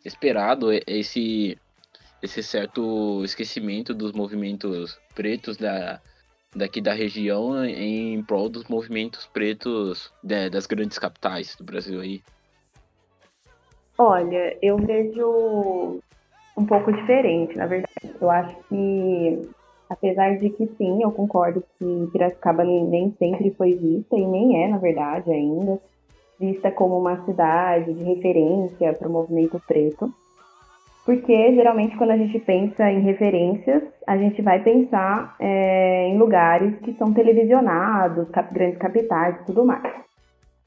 esperado 0.07 0.69
esse, 0.87 1.59
esse 2.23 2.43
certo 2.43 3.23
esquecimento 3.25 3.93
dos 3.93 4.13
movimentos 4.13 4.99
pretos 5.15 5.57
da, 5.57 6.01
daqui 6.55 6.81
da 6.81 6.93
região 6.93 7.65
em 7.65 8.23
prol 8.23 8.49
dos 8.49 8.65
movimentos 8.65 9.27
pretos 9.27 10.13
das 10.23 10.67
grandes 10.67 10.99
capitais 10.99 11.57
do 11.57 11.65
Brasil 11.65 12.01
aí? 12.01 12.23
Olha, 13.99 14.57
eu 14.63 14.77
vejo 14.77 16.01
um 16.57 16.67
pouco 16.67 16.93
diferente, 16.93 17.57
na 17.57 17.67
verdade. 17.67 18.15
Eu 18.21 18.31
acho 18.31 18.57
que, 18.69 19.49
apesar 19.89 20.39
de 20.39 20.51
que 20.51 20.67
sim, 20.77 21.03
eu 21.03 21.11
concordo 21.11 21.65
que 21.79 22.09
Piracicaba 22.13 22.65
nem 22.65 23.15
sempre 23.19 23.51
foi 23.53 23.75
vista, 23.75 24.17
e 24.17 24.27
nem 24.27 24.65
é, 24.65 24.69
na 24.69 24.79
verdade, 24.79 25.31
ainda, 25.31 25.81
vista 26.39 26.71
como 26.71 26.99
uma 26.99 27.25
cidade 27.25 27.93
de 27.93 28.05
referência 28.05 28.93
para 28.93 29.09
o 29.09 29.13
movimento 29.13 29.61
preto. 29.67 30.13
Porque 31.05 31.55
geralmente 31.55 31.97
quando 31.97 32.11
a 32.11 32.17
gente 32.17 32.39
pensa 32.41 32.91
em 32.91 33.01
referências, 33.01 33.83
a 34.07 34.17
gente 34.17 34.43
vai 34.43 34.63
pensar 34.63 35.37
é, 35.39 36.09
em 36.09 36.19
lugares 36.19 36.77
que 36.81 36.93
são 36.95 37.13
televisionados, 37.13 38.29
cap 38.31 38.53
grandes 38.53 38.79
capitais 38.79 39.41
e 39.41 39.45
tudo 39.45 39.65
mais. 39.65 39.95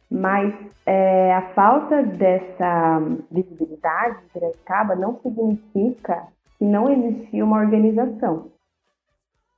Mas 0.10 0.54
é, 0.86 1.34
a 1.34 1.42
falta 1.54 2.02
dessa 2.04 3.00
visibilidade 3.30 4.22
de 4.22 4.34
Piracicaba 4.34 4.96
não 4.96 5.20
significa 5.22 6.28
que 6.58 6.66
não 6.66 6.90
existia 6.90 7.44
uma 7.44 7.60
organização 7.60 8.48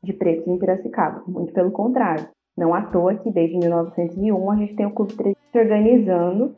de 0.04 0.14
pretos 0.14 0.48
em 0.48 0.58
Piracicaba. 0.58 1.24
Muito 1.28 1.54
pelo 1.54 1.72
contrário. 1.72 2.28
Não 2.58 2.74
à 2.74 2.82
toa 2.82 3.16
que 3.16 3.32
desde 3.32 3.58
1901 3.58 4.52
a 4.52 4.56
gente 4.56 4.76
tem 4.76 4.86
o 4.86 4.92
Clube 4.92 5.14
3 5.14 5.36
se 5.52 5.60
organizando, 5.60 6.54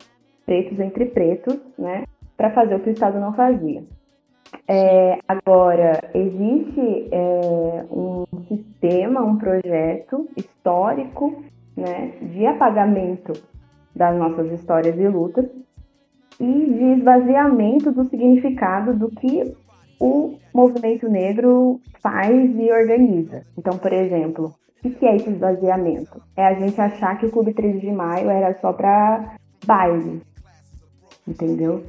pretos 0.46 0.78
entre 0.78 1.06
pretos, 1.06 1.58
né, 1.78 2.04
para 2.36 2.50
fazer 2.50 2.76
o 2.76 2.80
que 2.80 2.90
o 2.90 2.92
Estado 2.92 3.18
não 3.18 3.34
fazia. 3.34 3.82
É, 4.68 5.18
agora, 5.26 6.10
existe 6.14 7.08
é, 7.10 7.84
um 7.90 8.24
sistema, 8.48 9.20
um 9.22 9.36
projeto 9.36 10.28
histórico 10.36 11.42
né, 11.76 12.12
de 12.22 12.46
apagamento 12.46 13.32
das 13.94 14.16
nossas 14.16 14.50
histórias 14.52 14.98
e 14.98 15.08
lutas 15.08 15.46
e 16.40 16.44
de 16.44 16.98
esvaziamento 16.98 17.92
do 17.92 18.04
significado 18.04 18.94
do 18.94 19.10
que 19.10 19.54
o 20.00 20.36
movimento 20.52 21.08
negro 21.08 21.80
faz 22.00 22.58
e 22.58 22.72
organiza. 22.72 23.44
Então, 23.56 23.78
por 23.78 23.92
exemplo, 23.92 24.52
o 24.88 24.94
que 24.94 25.06
é 25.06 25.16
esse 25.16 25.30
esvaziamento? 25.30 26.22
É 26.36 26.46
a 26.46 26.54
gente 26.54 26.80
achar 26.80 27.18
que 27.18 27.26
o 27.26 27.30
Clube 27.30 27.54
13 27.54 27.80
de 27.80 27.90
Maio 27.90 28.30
era 28.30 28.58
só 28.60 28.72
para 28.72 29.36
baile, 29.66 30.22
entendeu? 31.26 31.82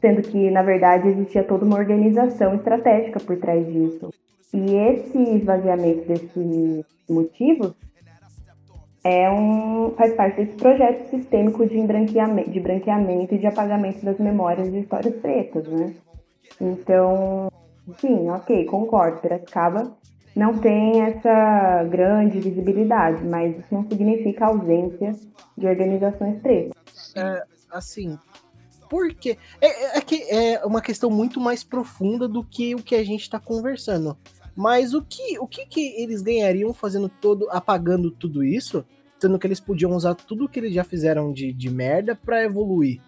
sendo 0.00 0.22
que, 0.22 0.50
na 0.50 0.62
verdade, 0.62 1.08
existia 1.08 1.44
toda 1.44 1.64
uma 1.64 1.76
organização 1.76 2.54
estratégica 2.54 3.20
por 3.20 3.36
trás 3.36 3.66
disso. 3.66 4.10
E 4.52 4.74
esse 4.74 5.18
esvaziamento 5.18 6.06
desses 6.06 6.84
motivos 7.08 7.74
é 9.04 9.30
um, 9.30 9.92
faz 9.96 10.14
parte 10.14 10.36
desse 10.36 10.56
projeto 10.56 11.08
sistêmico 11.10 11.66
de 11.66 11.80
branqueamento, 11.80 12.50
de 12.50 12.60
branqueamento 12.60 13.34
e 13.34 13.38
de 13.38 13.46
apagamento 13.46 14.04
das 14.04 14.18
memórias 14.18 14.70
de 14.70 14.80
histórias 14.80 15.14
pretas, 15.16 15.66
né? 15.68 15.94
Então, 16.60 17.50
sim, 17.98 18.28
ok, 18.30 18.64
concordo, 18.64 19.20
Piracicaba 19.20 19.96
não 20.38 20.56
tem 20.56 21.02
essa 21.02 21.82
grande 21.90 22.38
visibilidade, 22.38 23.24
mas 23.24 23.58
isso 23.58 23.66
não 23.72 23.82
significa 23.88 24.46
ausência 24.46 25.12
de 25.56 25.66
organizações 25.66 26.40
pretas. 26.40 26.72
É, 27.16 27.42
assim, 27.68 28.16
por 28.88 29.12
quê? 29.12 29.36
É, 29.60 29.66
é, 29.66 29.98
é, 29.98 30.00
que 30.00 30.22
é 30.30 30.64
uma 30.64 30.80
questão 30.80 31.10
muito 31.10 31.40
mais 31.40 31.64
profunda 31.64 32.28
do 32.28 32.44
que 32.44 32.72
o 32.76 32.82
que 32.82 32.94
a 32.94 33.04
gente 33.04 33.22
está 33.22 33.40
conversando. 33.40 34.16
Mas 34.54 34.94
o 34.94 35.02
que, 35.02 35.40
o 35.40 35.46
que, 35.46 35.66
que 35.66 36.00
eles 36.00 36.22
ganhariam 36.22 36.72
fazendo 36.72 37.08
todo, 37.08 37.48
apagando 37.50 38.08
tudo 38.08 38.44
isso, 38.44 38.84
sendo 39.18 39.40
que 39.40 39.46
eles 39.46 39.58
podiam 39.58 39.90
usar 39.90 40.14
tudo 40.14 40.48
que 40.48 40.60
eles 40.60 40.72
já 40.72 40.84
fizeram 40.84 41.32
de, 41.32 41.52
de 41.52 41.68
merda 41.68 42.14
para 42.14 42.44
evoluir? 42.44 43.00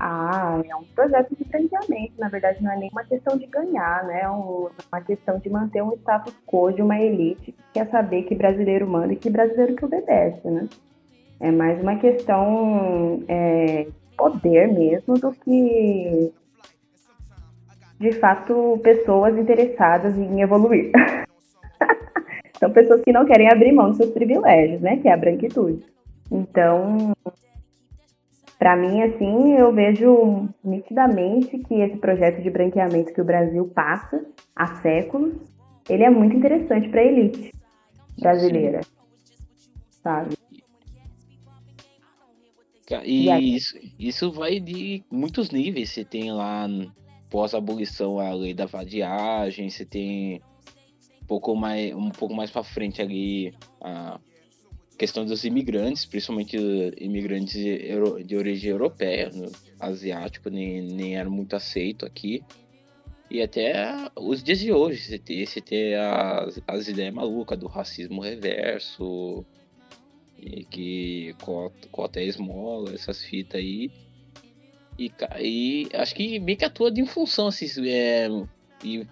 Ah, 0.00 0.60
é 0.64 0.76
um 0.76 0.84
projeto 0.94 1.34
de 1.36 1.44
planejamento. 1.44 2.12
Na 2.18 2.28
verdade, 2.28 2.62
não 2.62 2.70
é 2.70 2.76
nem 2.76 2.90
uma 2.90 3.02
questão 3.04 3.36
de 3.36 3.46
ganhar, 3.46 4.04
né? 4.04 4.20
É 4.22 4.28
uma 4.28 5.00
questão 5.04 5.38
de 5.38 5.50
manter 5.50 5.82
um 5.82 5.92
status 5.94 6.34
quo 6.46 6.70
de 6.70 6.82
uma 6.82 7.00
elite 7.00 7.52
que 7.52 7.64
quer 7.74 7.90
saber 7.90 8.22
que 8.22 8.34
brasileiro 8.34 8.86
manda 8.86 9.12
e 9.12 9.16
que 9.16 9.28
brasileiro 9.28 9.74
que 9.74 9.84
obedece, 9.84 10.48
né? 10.48 10.68
É 11.40 11.50
mais 11.50 11.80
uma 11.82 11.96
questão 11.96 13.24
é, 13.28 13.88
poder 14.16 14.68
mesmo 14.72 15.14
do 15.14 15.32
que 15.32 16.32
de 17.98 18.12
fato 18.12 18.78
pessoas 18.82 19.36
interessadas 19.36 20.16
em 20.16 20.40
evoluir. 20.40 20.92
São 22.58 22.70
pessoas 22.72 23.02
que 23.02 23.12
não 23.12 23.24
querem 23.24 23.48
abrir 23.50 23.72
mão 23.72 23.88
dos 23.88 23.96
seus 23.96 24.10
privilégios, 24.10 24.80
né? 24.80 24.96
Que 24.98 25.08
é 25.08 25.12
a 25.12 25.16
branquitude. 25.16 25.84
Então, 26.30 27.12
para 28.58 28.76
mim, 28.76 29.02
assim, 29.02 29.52
eu 29.52 29.72
vejo 29.72 30.48
nitidamente 30.64 31.58
que 31.58 31.74
esse 31.74 31.96
projeto 31.98 32.42
de 32.42 32.50
branqueamento 32.50 33.12
que 33.12 33.20
o 33.20 33.24
Brasil 33.24 33.64
passa 33.68 34.26
há 34.54 34.80
séculos, 34.82 35.34
ele 35.88 36.02
é 36.02 36.10
muito 36.10 36.36
interessante 36.36 36.88
para 36.88 37.00
a 37.00 37.04
elite 37.04 37.52
brasileira, 38.18 38.80
sabe? 40.02 40.36
E 43.04 43.56
isso, 43.56 43.78
isso 43.98 44.32
vai 44.32 44.58
de 44.58 45.04
muitos 45.10 45.50
níveis. 45.50 45.90
Você 45.90 46.04
tem 46.04 46.32
lá, 46.32 46.66
pós-abolição, 47.30 48.18
a 48.18 48.32
lei 48.32 48.54
da 48.54 48.66
vadiagem, 48.66 49.68
você 49.68 49.84
tem 49.84 50.40
um 51.22 51.26
pouco 51.26 51.54
mais, 51.54 51.94
um 51.94 52.08
pouco 52.08 52.34
mais 52.34 52.50
para 52.50 52.64
frente 52.64 53.00
ali 53.02 53.54
a 53.80 54.18
questão 54.98 55.24
dos 55.24 55.44
imigrantes, 55.44 56.04
principalmente 56.04 56.56
imigrantes 56.98 57.54
de 58.26 58.36
origem 58.36 58.70
europeia, 58.70 59.30
né? 59.30 59.48
asiático, 59.78 60.50
nem, 60.50 60.82
nem 60.82 61.16
era 61.16 61.30
muito 61.30 61.54
aceito 61.54 62.04
aqui. 62.04 62.42
E 63.30 63.40
até 63.40 64.10
os 64.16 64.42
dias 64.42 64.58
de 64.58 64.72
hoje, 64.72 65.02
você 65.02 65.18
tem, 65.18 65.46
você 65.46 65.60
tem 65.60 65.94
as, 65.94 66.60
as 66.66 66.88
ideias 66.88 67.14
malucas 67.14 67.58
do 67.58 67.68
racismo 67.68 68.20
reverso, 68.20 69.46
e 70.36 70.64
que 70.64 71.34
cota, 71.42 71.88
cota 71.92 72.20
esmola, 72.20 72.92
essas 72.92 73.22
fitas 73.22 73.60
aí. 73.60 73.90
E, 74.98 75.12
e 75.40 75.88
acho 75.94 76.14
que 76.14 76.40
meio 76.40 76.58
que 76.58 76.64
atua 76.64 76.90
de 76.90 77.04
função, 77.06 77.48
assim, 77.48 77.66
é, 77.88 78.28
e 78.82 79.06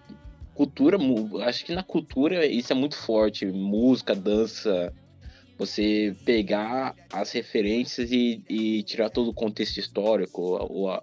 cultura, 0.54 0.96
acho 1.44 1.64
que 1.64 1.74
na 1.74 1.82
cultura 1.82 2.44
isso 2.46 2.72
é 2.72 2.76
muito 2.76 2.96
forte, 2.96 3.46
música, 3.46 4.14
dança, 4.14 4.92
você 5.58 6.14
pegar 6.24 6.94
as 7.12 7.32
referências 7.32 8.12
e, 8.12 8.42
e 8.48 8.82
tirar 8.82 9.10
todo 9.10 9.30
o 9.30 9.34
contexto 9.34 9.78
histórico, 9.78 10.42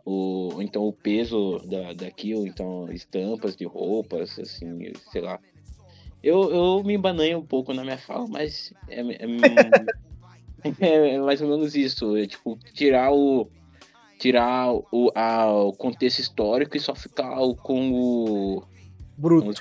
ou, 0.05 0.62
então 0.62 0.83
o 0.83 0.93
peso 0.93 1.60
da, 1.65 1.93
daquilo, 1.93 2.45
então 2.45 2.91
estampas 2.91 3.55
de 3.55 3.65
roupas, 3.65 4.38
assim, 4.39 4.93
sei 5.12 5.22
lá. 5.22 5.39
Eu, 6.24 6.50
eu 6.51 6.83
me 6.83 6.93
embananho 6.93 7.39
um 7.39 7.45
pouco 7.45 7.74
na 7.74 7.83
minha 7.83 7.98
fala, 7.98 8.25
mas 8.27 8.74
é, 8.88 9.01
é, 9.01 9.27
É, 10.79 11.13
é 11.15 11.19
mais 11.19 11.41
ou 11.41 11.50
menos 11.50 11.75
isso. 11.75 12.15
É, 12.15 12.25
tipo, 12.25 12.57
tirar 12.74 13.12
o. 13.12 13.50
Tirar 14.19 14.72
o, 14.72 15.12
a, 15.13 15.51
o 15.51 15.74
contexto 15.74 16.19
histórico 16.19 16.77
e 16.77 16.79
só 16.79 16.95
ficar 16.95 17.36
com 17.62 17.91
o. 17.91 18.63
Bruto. 19.17 19.51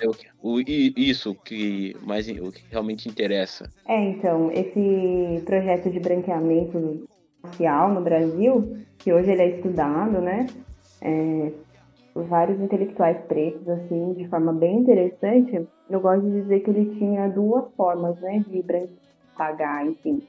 O, 0.43 0.55
o, 0.55 0.61
isso 0.61 1.35
que 1.35 1.97
mais 2.03 2.27
o 2.29 2.51
que 2.51 2.65
realmente 2.71 3.09
interessa. 3.09 3.71
É, 3.87 4.03
então, 4.11 4.51
esse 4.51 5.43
projeto 5.45 5.91
de 5.91 6.01
branqueamento 6.01 7.07
racial 7.45 7.93
no 7.93 8.01
Brasil, 8.01 8.77
que 8.99 9.13
hoje 9.13 9.31
ele 9.31 9.43
é 9.43 9.57
estudado, 9.57 10.21
né? 10.21 10.47
É, 11.01 11.53
por 12.15 12.25
vários 12.25 12.61
intelectuais 12.61 13.19
pretos, 13.27 13.67
assim, 13.69 14.13
de 14.15 14.29
forma 14.29 14.53
bem 14.53 14.79
interessante, 14.81 15.67
eu 15.89 16.01
gosto 16.01 16.23
de 16.23 16.43
dizer 16.43 16.61
que 16.61 16.71
ele 16.71 16.95
tinha 16.97 17.29
duas 17.29 17.65
formas, 17.75 18.21
né, 18.21 18.45
de 18.47 18.63
pagar, 19.37 19.87
enfim, 19.87 20.23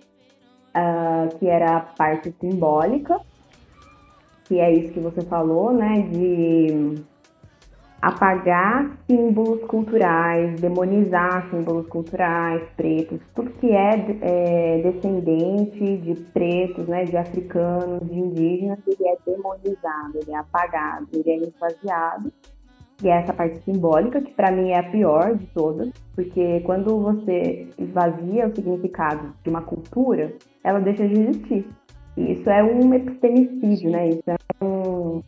uh, 0.70 1.38
que 1.38 1.48
era 1.48 1.78
a 1.78 1.80
parte 1.82 2.34
simbólica, 2.40 3.20
que 4.46 4.60
é 4.60 4.72
isso 4.72 4.94
que 4.94 5.00
você 5.00 5.22
falou, 5.22 5.74
né, 5.74 6.02
de 6.10 7.04
apagar 8.04 8.98
símbolos 9.10 9.64
culturais, 9.64 10.60
demonizar 10.60 11.50
símbolos 11.50 11.88
culturais 11.88 12.62
pretos, 12.76 13.22
tudo 13.34 13.50
que 13.52 13.72
é, 13.72 14.18
é, 14.20 14.82
descendente 14.82 15.98
de 16.00 16.14
pretos, 16.34 16.86
né, 16.86 17.06
de 17.06 17.16
africanos, 17.16 18.06
de 18.10 18.20
indígenas, 18.20 18.80
ele 18.86 19.08
é 19.08 19.16
demonizado, 19.26 20.20
ele 20.22 20.32
é 20.32 20.36
apagado, 20.36 21.08
ele 21.14 21.32
é 21.32 21.38
esvaziado. 21.38 22.30
E 23.02 23.08
é 23.08 23.22
essa 23.22 23.34
parte 23.34 23.64
simbólica, 23.64 24.22
que 24.22 24.34
para 24.34 24.52
mim 24.52 24.72
é 24.72 24.80
a 24.80 24.92
pior 24.92 25.38
de 25.38 25.46
todas, 25.48 25.90
porque 26.14 26.60
quando 26.66 27.00
você 27.00 27.70
esvazia 27.80 28.48
o 28.48 28.54
significado 28.54 29.34
de 29.42 29.50
uma 29.50 29.62
cultura, 29.62 30.34
ela 30.62 30.80
deixa 30.80 31.08
de 31.08 31.22
existir. 31.22 31.66
E 32.18 32.34
isso 32.34 32.50
é 32.50 32.62
um 32.62 32.94
epistemicídio, 32.94 33.90
né? 33.90 34.10
Isso 34.10 34.24
é 34.28 34.36
um, 34.62 35.24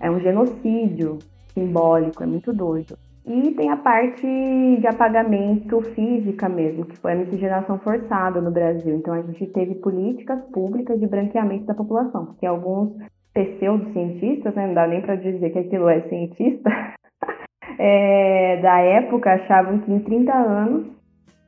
é 0.00 0.10
um 0.10 0.18
genocídio 0.20 1.18
simbólico, 1.56 2.22
é 2.22 2.26
muito 2.26 2.52
doido. 2.52 2.96
E 3.26 3.50
tem 3.52 3.70
a 3.70 3.76
parte 3.76 4.24
de 4.24 4.86
apagamento 4.86 5.80
física 5.94 6.48
mesmo, 6.48 6.84
que 6.84 6.96
foi 6.96 7.12
a 7.12 7.16
miscigenação 7.16 7.76
forçada 7.80 8.40
no 8.40 8.52
Brasil. 8.52 8.94
Então 8.94 9.12
a 9.12 9.22
gente 9.22 9.46
teve 9.46 9.74
políticas 9.76 10.40
públicas 10.52 11.00
de 11.00 11.08
branqueamento 11.08 11.64
da 11.64 11.74
população, 11.74 12.26
porque 12.26 12.46
alguns 12.46 12.92
pseudocientistas, 13.34 14.54
né, 14.54 14.68
não 14.68 14.74
dá 14.74 14.86
nem 14.86 15.02
para 15.02 15.16
dizer 15.16 15.50
que 15.50 15.58
aquilo 15.58 15.88
é 15.88 16.02
cientista, 16.02 16.70
é, 17.78 18.60
da 18.62 18.78
época 18.78 19.32
achavam 19.32 19.80
que 19.80 19.92
em 19.92 19.98
30 19.98 20.32
anos, 20.32 20.86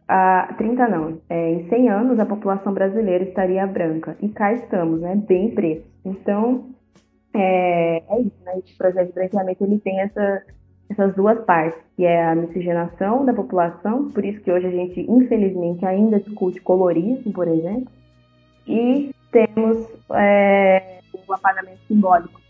a, 0.09 0.53
30 0.59 0.89
não, 0.89 1.19
é, 1.31 1.53
em 1.53 1.69
100 1.69 1.89
anos 1.91 2.19
a 2.19 2.27
população 2.27 2.75
brasileira 2.75 3.23
estaria 3.23 3.65
branca. 3.69 4.17
E 4.21 4.29
cá 4.31 4.53
estamos, 4.53 5.01
né, 5.01 5.15
bem 5.15 5.55
preto. 5.55 5.87
Então, 6.05 6.71
é, 7.41 8.03
é 8.09 8.21
isso, 8.21 8.37
né? 8.45 8.59
Esse 8.59 8.77
projeto 8.77 9.09
de 9.09 9.13
branqueamento 9.15 9.65
ele 9.65 9.79
tem 9.79 10.01
essa, 10.01 10.43
essas 10.91 11.15
duas 11.15 11.39
partes, 11.45 11.81
que 11.97 12.05
é 12.05 12.25
a 12.25 12.35
miscigenação 12.35 13.25
da 13.25 13.33
população, 13.33 14.11
por 14.11 14.25
isso 14.25 14.41
que 14.41 14.51
hoje 14.51 14.67
a 14.67 14.71
gente, 14.71 15.01
infelizmente, 15.09 15.85
ainda 15.85 16.21
discute 16.21 16.61
colorismo, 16.61 17.33
por 17.33 17.49
exemplo, 17.49 17.91
e 18.67 19.15
temos 19.31 19.87
é, 20.15 21.01
o 21.27 21.33
apagamento 21.33 21.81
simbólico, 21.87 22.41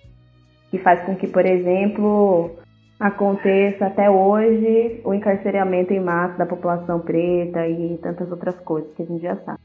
que 0.71 0.79
faz 0.79 1.05
com 1.05 1.15
que, 1.17 1.27
por 1.27 1.45
exemplo, 1.47 2.51
aconteça 2.99 3.87
até 3.87 4.11
hoje 4.11 5.01
o 5.05 5.15
encarceramento 5.15 5.93
em 5.93 6.01
massa 6.01 6.39
da 6.39 6.47
população 6.47 7.01
preta 7.01 7.67
e 7.67 7.99
tantas 7.99 8.31
outras 8.31 8.57
coisas 8.61 8.93
que 8.95 9.03
a 9.03 9.07
gente 9.07 9.23
já 9.23 9.37
sabe 9.37 9.61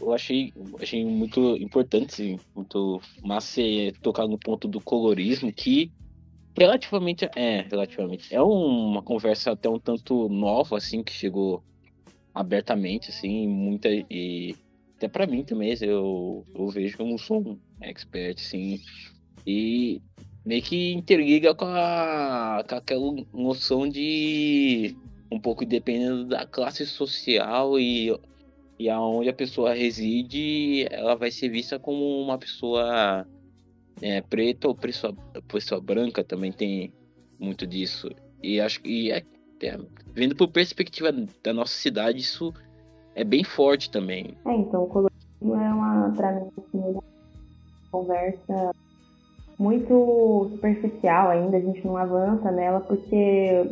eu 0.00 0.12
achei, 0.12 0.52
achei 0.80 1.04
muito 1.04 1.56
importante, 1.56 2.38
muito 2.54 3.00
massa 3.22 3.62
tocar 4.02 4.26
no 4.26 4.38
ponto 4.38 4.68
do 4.68 4.80
colorismo, 4.80 5.52
que 5.52 5.90
relativamente, 6.56 7.28
é, 7.36 7.62
relativamente, 7.62 8.34
é 8.34 8.40
uma 8.40 9.02
conversa 9.02 9.52
até 9.52 9.68
um 9.68 9.78
tanto 9.78 10.28
nova, 10.28 10.76
assim, 10.78 11.02
que 11.02 11.12
chegou 11.12 11.62
abertamente, 12.34 13.10
assim, 13.10 13.46
muita, 13.46 13.88
e 14.10 14.54
até 14.96 15.08
para 15.08 15.26
mim 15.26 15.44
também, 15.44 15.74
eu, 15.80 16.44
eu 16.54 16.68
vejo 16.68 16.96
como 16.96 17.18
sou 17.18 17.40
um 17.40 17.58
expert, 17.80 18.40
assim, 18.40 18.80
e 19.46 20.00
meio 20.44 20.62
que 20.62 20.92
interliga 20.92 21.54
com, 21.54 21.66
a, 21.66 22.64
com 22.68 22.74
aquela 22.74 23.14
noção 23.32 23.88
de 23.88 24.96
um 25.30 25.40
pouco 25.40 25.66
dependendo 25.66 26.24
da 26.24 26.46
classe 26.46 26.86
social 26.86 27.78
e 27.78 28.10
e 28.78 28.90
aonde 28.90 29.28
a 29.28 29.34
pessoa 29.34 29.72
reside, 29.72 30.86
ela 30.90 31.14
vai 31.14 31.30
ser 31.30 31.48
vista 31.48 31.78
como 31.78 32.20
uma 32.20 32.36
pessoa 32.36 33.26
é, 34.02 34.20
preta 34.20 34.68
ou 34.68 34.74
pessoa, 34.74 35.14
pessoa 35.48 35.80
branca 35.80 36.22
também 36.22 36.52
tem 36.52 36.92
muito 37.38 37.66
disso. 37.66 38.10
E 38.42 38.60
acho 38.60 38.80
que 38.82 39.10
é, 39.10 39.22
é, 39.62 39.78
vendo 40.12 40.36
por 40.36 40.48
perspectiva 40.48 41.10
da 41.42 41.52
nossa 41.52 41.72
cidade, 41.72 42.18
isso 42.18 42.52
é 43.14 43.24
bem 43.24 43.42
forte 43.42 43.90
também. 43.90 44.36
É, 44.46 44.54
então 44.54 44.84
o 44.84 44.86
colorismo 44.86 45.54
é 45.54 45.72
uma, 45.72 46.12
pra 46.14 46.32
mim, 46.32 46.50
assim, 46.58 46.78
uma 46.78 47.02
conversa 47.90 48.72
muito 49.58 50.48
superficial 50.50 51.30
ainda, 51.30 51.56
a 51.56 51.60
gente 51.60 51.84
não 51.86 51.96
avança 51.96 52.50
nela 52.50 52.80
porque 52.80 53.66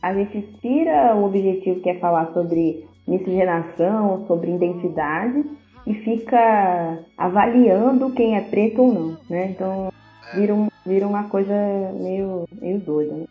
a 0.00 0.14
gente 0.14 0.42
tira 0.60 1.16
o 1.16 1.24
objetivo 1.24 1.80
que 1.80 1.90
é 1.90 1.98
falar 1.98 2.32
sobre 2.32 2.86
miscigenação, 3.06 4.26
sobre 4.26 4.54
identidade 4.54 5.44
e 5.86 5.94
fica 5.94 6.98
avaliando 7.16 8.10
quem 8.12 8.36
é 8.36 8.40
preto 8.40 8.82
ou 8.82 8.94
não, 8.94 9.18
né? 9.28 9.50
Então 9.50 9.92
vira, 10.34 10.54
um, 10.54 10.68
vira 10.86 11.06
uma 11.06 11.24
coisa 11.24 11.52
meio, 12.00 12.48
meio 12.60 12.80
doida. 12.80 13.12
Né? 13.12 13.26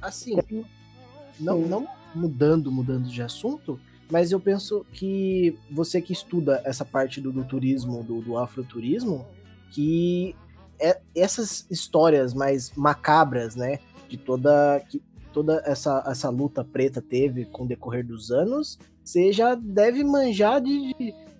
Assim, 0.00 0.36
não, 1.40 1.58
não 1.60 1.86
mudando, 2.14 2.70
mudando 2.70 3.08
de 3.08 3.22
assunto, 3.22 3.80
mas 4.10 4.30
eu 4.30 4.38
penso 4.38 4.86
que 4.92 5.58
você 5.70 6.00
que 6.00 6.12
estuda 6.12 6.62
essa 6.64 6.84
parte 6.84 7.20
do, 7.20 7.32
do 7.32 7.44
turismo, 7.44 8.02
do, 8.02 8.20
do 8.20 8.38
afroturismo, 8.38 9.26
que 9.70 10.34
é, 10.78 11.00
essas 11.14 11.66
histórias 11.70 12.32
mais 12.32 12.70
macabras, 12.76 13.56
né, 13.56 13.78
de 14.08 14.16
toda 14.16 14.80
que 14.88 15.02
toda 15.36 15.62
essa, 15.66 16.02
essa 16.06 16.30
luta 16.30 16.64
preta 16.64 17.02
teve 17.02 17.44
com 17.44 17.64
o 17.64 17.66
decorrer 17.68 18.06
dos 18.06 18.30
anos, 18.30 18.78
você 19.04 19.30
já 19.34 19.54
deve 19.54 20.02
manjar 20.02 20.62
de, 20.62 20.94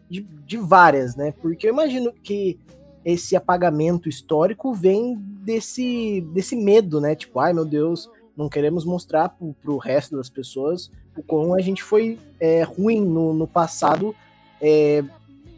de, 0.07 0.21
de 0.21 0.59
várias, 0.59 1.17
né? 1.17 1.33
Porque 1.41 1.67
eu 1.67 1.73
imagino 1.73 2.13
que 2.13 2.61
esse 3.03 3.35
apagamento 3.35 4.07
histórico 4.07 4.75
vem 4.75 5.17
desse, 5.17 6.21
desse 6.35 6.55
medo, 6.55 7.01
né? 7.01 7.15
Tipo, 7.15 7.41
ai 7.41 7.55
meu 7.55 7.65
Deus, 7.65 8.11
não 8.37 8.51
queremos 8.51 8.85
mostrar 8.85 9.31
pro, 9.31 9.55
pro 9.63 9.79
resto 9.79 10.15
das 10.15 10.29
pessoas 10.29 10.91
o 11.17 11.23
quão 11.23 11.55
a 11.55 11.63
gente 11.63 11.83
foi 11.83 12.19
é, 12.39 12.65
ruim 12.65 13.01
no, 13.01 13.33
no 13.33 13.47
passado, 13.47 14.15
é, 14.61 15.03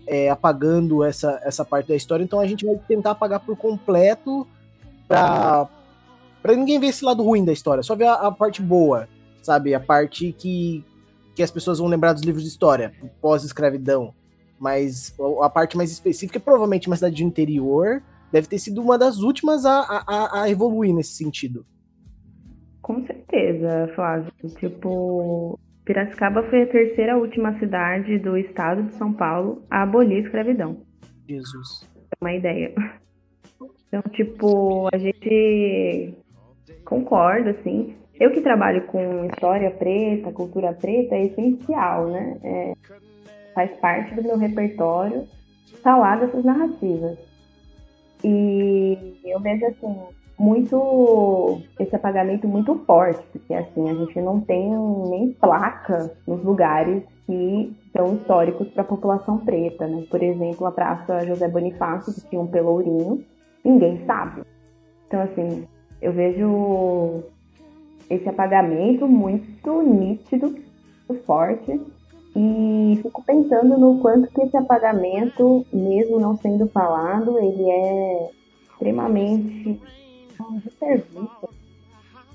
é, 0.06 0.30
apagando 0.30 1.02
essa, 1.02 1.40
essa 1.42 1.64
parte 1.64 1.88
da 1.88 1.96
história, 1.96 2.22
então 2.22 2.38
a 2.38 2.46
gente 2.46 2.64
vai 2.64 2.76
tentar 2.86 3.10
apagar 3.10 3.40
por 3.40 3.56
completo 3.56 4.46
para 6.48 6.56
ninguém 6.56 6.80
ver 6.80 6.86
esse 6.86 7.04
lado 7.04 7.22
ruim 7.22 7.44
da 7.44 7.52
história, 7.52 7.82
só 7.82 7.94
ver 7.94 8.06
a, 8.06 8.14
a, 8.14 8.32
parte 8.32 8.62
boa, 8.62 9.06
sabe? 9.42 9.74
A 9.74 9.80
parte 9.80 10.32
que, 10.32 10.82
que 11.34 11.42
as 11.42 11.50
pessoas 11.50 11.78
vão 11.78 11.88
lembrar 11.88 12.14
dos 12.14 12.22
livros 12.22 12.42
de 12.42 12.48
história, 12.48 12.90
pós-escravidão. 13.20 14.14
Mas 14.58 15.14
a 15.42 15.50
parte 15.50 15.76
mais 15.76 15.92
específica, 15.92 16.40
provavelmente 16.40 16.86
uma 16.86 16.96
cidade 16.96 17.16
de 17.16 17.22
interior, 17.22 18.02
deve 18.32 18.48
ter 18.48 18.58
sido 18.58 18.80
uma 18.80 18.96
das 18.96 19.18
últimas 19.18 19.66
a, 19.66 19.80
a, 20.06 20.42
a 20.42 20.50
evoluir 20.50 20.94
nesse 20.94 21.12
sentido. 21.12 21.66
Com 22.80 23.04
certeza, 23.04 23.92
Flávio. 23.94 24.32
Tipo, 24.58 25.58
Piracicaba 25.84 26.44
foi 26.44 26.62
a 26.62 26.66
terceira 26.66 27.18
última 27.18 27.58
cidade 27.58 28.18
do 28.20 28.38
estado 28.38 28.84
de 28.84 28.94
São 28.94 29.12
Paulo 29.12 29.62
a 29.70 29.82
abolir 29.82 30.16
a 30.16 30.26
escravidão. 30.26 30.80
Jesus. 31.28 31.86
É 32.10 32.16
uma 32.22 32.32
ideia. 32.32 32.72
Então, 33.88 34.02
tipo, 34.12 34.88
a 34.92 34.98
gente 34.98 36.14
Concordo, 36.88 37.50
assim. 37.50 37.94
Eu 38.18 38.32
que 38.32 38.40
trabalho 38.40 38.86
com 38.86 39.26
história 39.26 39.70
preta, 39.70 40.32
cultura 40.32 40.72
preta, 40.72 41.14
é 41.14 41.26
essencial, 41.26 42.06
né? 42.06 42.38
É, 42.42 42.72
faz 43.54 43.70
parte 43.78 44.14
do 44.14 44.22
meu 44.22 44.38
repertório 44.38 45.26
falar 45.82 46.18
dessas 46.18 46.42
narrativas. 46.42 47.18
E 48.24 49.20
eu 49.22 49.38
vejo, 49.38 49.66
assim, 49.66 49.96
muito 50.38 51.60
esse 51.78 51.94
apagamento 51.94 52.48
muito 52.48 52.74
forte, 52.86 53.22
porque 53.32 53.52
assim, 53.52 53.90
a 53.90 53.94
gente 53.94 54.18
não 54.22 54.40
tem 54.40 54.70
nem 55.10 55.32
placa 55.32 56.10
nos 56.26 56.42
lugares 56.42 57.02
que 57.26 57.76
são 57.94 58.14
históricos 58.14 58.66
para 58.68 58.82
a 58.82 58.86
população 58.86 59.38
preta, 59.38 59.86
né? 59.86 60.04
Por 60.10 60.22
exemplo, 60.22 60.66
a 60.66 60.72
Praça 60.72 61.26
José 61.26 61.48
Bonifácio, 61.48 62.14
que 62.14 62.30
tinha 62.30 62.40
um 62.40 62.46
pelourinho, 62.46 63.22
ninguém 63.62 64.06
sabe. 64.06 64.42
Então, 65.06 65.20
assim, 65.20 65.68
eu 66.00 66.12
vejo 66.12 67.22
esse 68.08 68.28
apagamento 68.28 69.06
muito 69.06 69.82
nítido, 69.82 70.48
muito 70.48 71.24
forte, 71.24 71.80
e 72.36 73.00
fico 73.02 73.22
pensando 73.24 73.76
no 73.78 73.98
quanto 73.98 74.28
que 74.28 74.42
esse 74.42 74.56
apagamento, 74.56 75.66
mesmo 75.72 76.20
não 76.20 76.36
sendo 76.36 76.68
falado, 76.68 77.38
ele 77.38 77.68
é 77.68 78.30
extremamente 78.70 79.80
de 80.62 80.70
serviço 80.78 81.48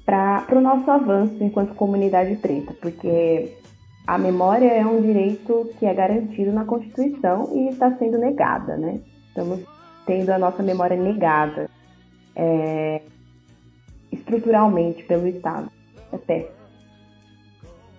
para 0.06 0.46
o 0.52 0.62
nosso 0.62 0.90
avanço 0.92 1.42
enquanto 1.42 1.74
comunidade 1.76 2.36
preta, 2.36 2.74
porque 2.82 3.58
a 4.06 4.18
memória 4.18 4.68
é 4.68 4.86
um 4.86 5.02
direito 5.02 5.70
que 5.80 5.86
é 5.86 5.94
garantido 5.94 6.52
na 6.52 6.66
Constituição 6.66 7.56
e 7.56 7.70
está 7.70 7.96
sendo 7.96 8.18
negada, 8.18 8.76
né? 8.76 9.00
Estamos 9.30 9.62
tendo 10.06 10.30
a 10.32 10.38
nossa 10.38 10.62
memória 10.62 10.98
negada 10.98 11.70
é, 12.36 13.02
estruturalmente 14.36 15.04
pelo 15.04 15.28
Estado. 15.28 15.72
É 16.12 16.18
péssimo. 16.18 16.64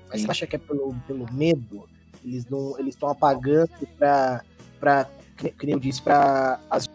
Mas 0.08 0.22
você 0.22 0.30
acha 0.30 0.46
que 0.46 0.56
é 0.56 0.58
pelo, 0.58 0.94
pelo 1.06 1.32
medo? 1.32 1.88
Eles 2.24 2.46
não 2.48 2.78
eles 2.78 2.94
estão 2.94 3.08
apagando 3.08 3.70
para, 3.98 5.08
que 5.38 5.70
eu 5.70 5.78
disse, 5.78 6.00
para 6.00 6.60
as 6.70 6.88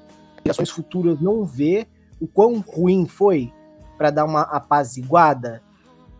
gerações 0.43 0.69
futuras 0.69 1.19
não 1.19 1.45
ver 1.45 1.87
o 2.19 2.27
quão 2.27 2.59
ruim 2.59 3.05
foi 3.05 3.51
para 3.97 4.09
dar 4.09 4.25
uma 4.25 4.41
apaziguada? 4.43 5.61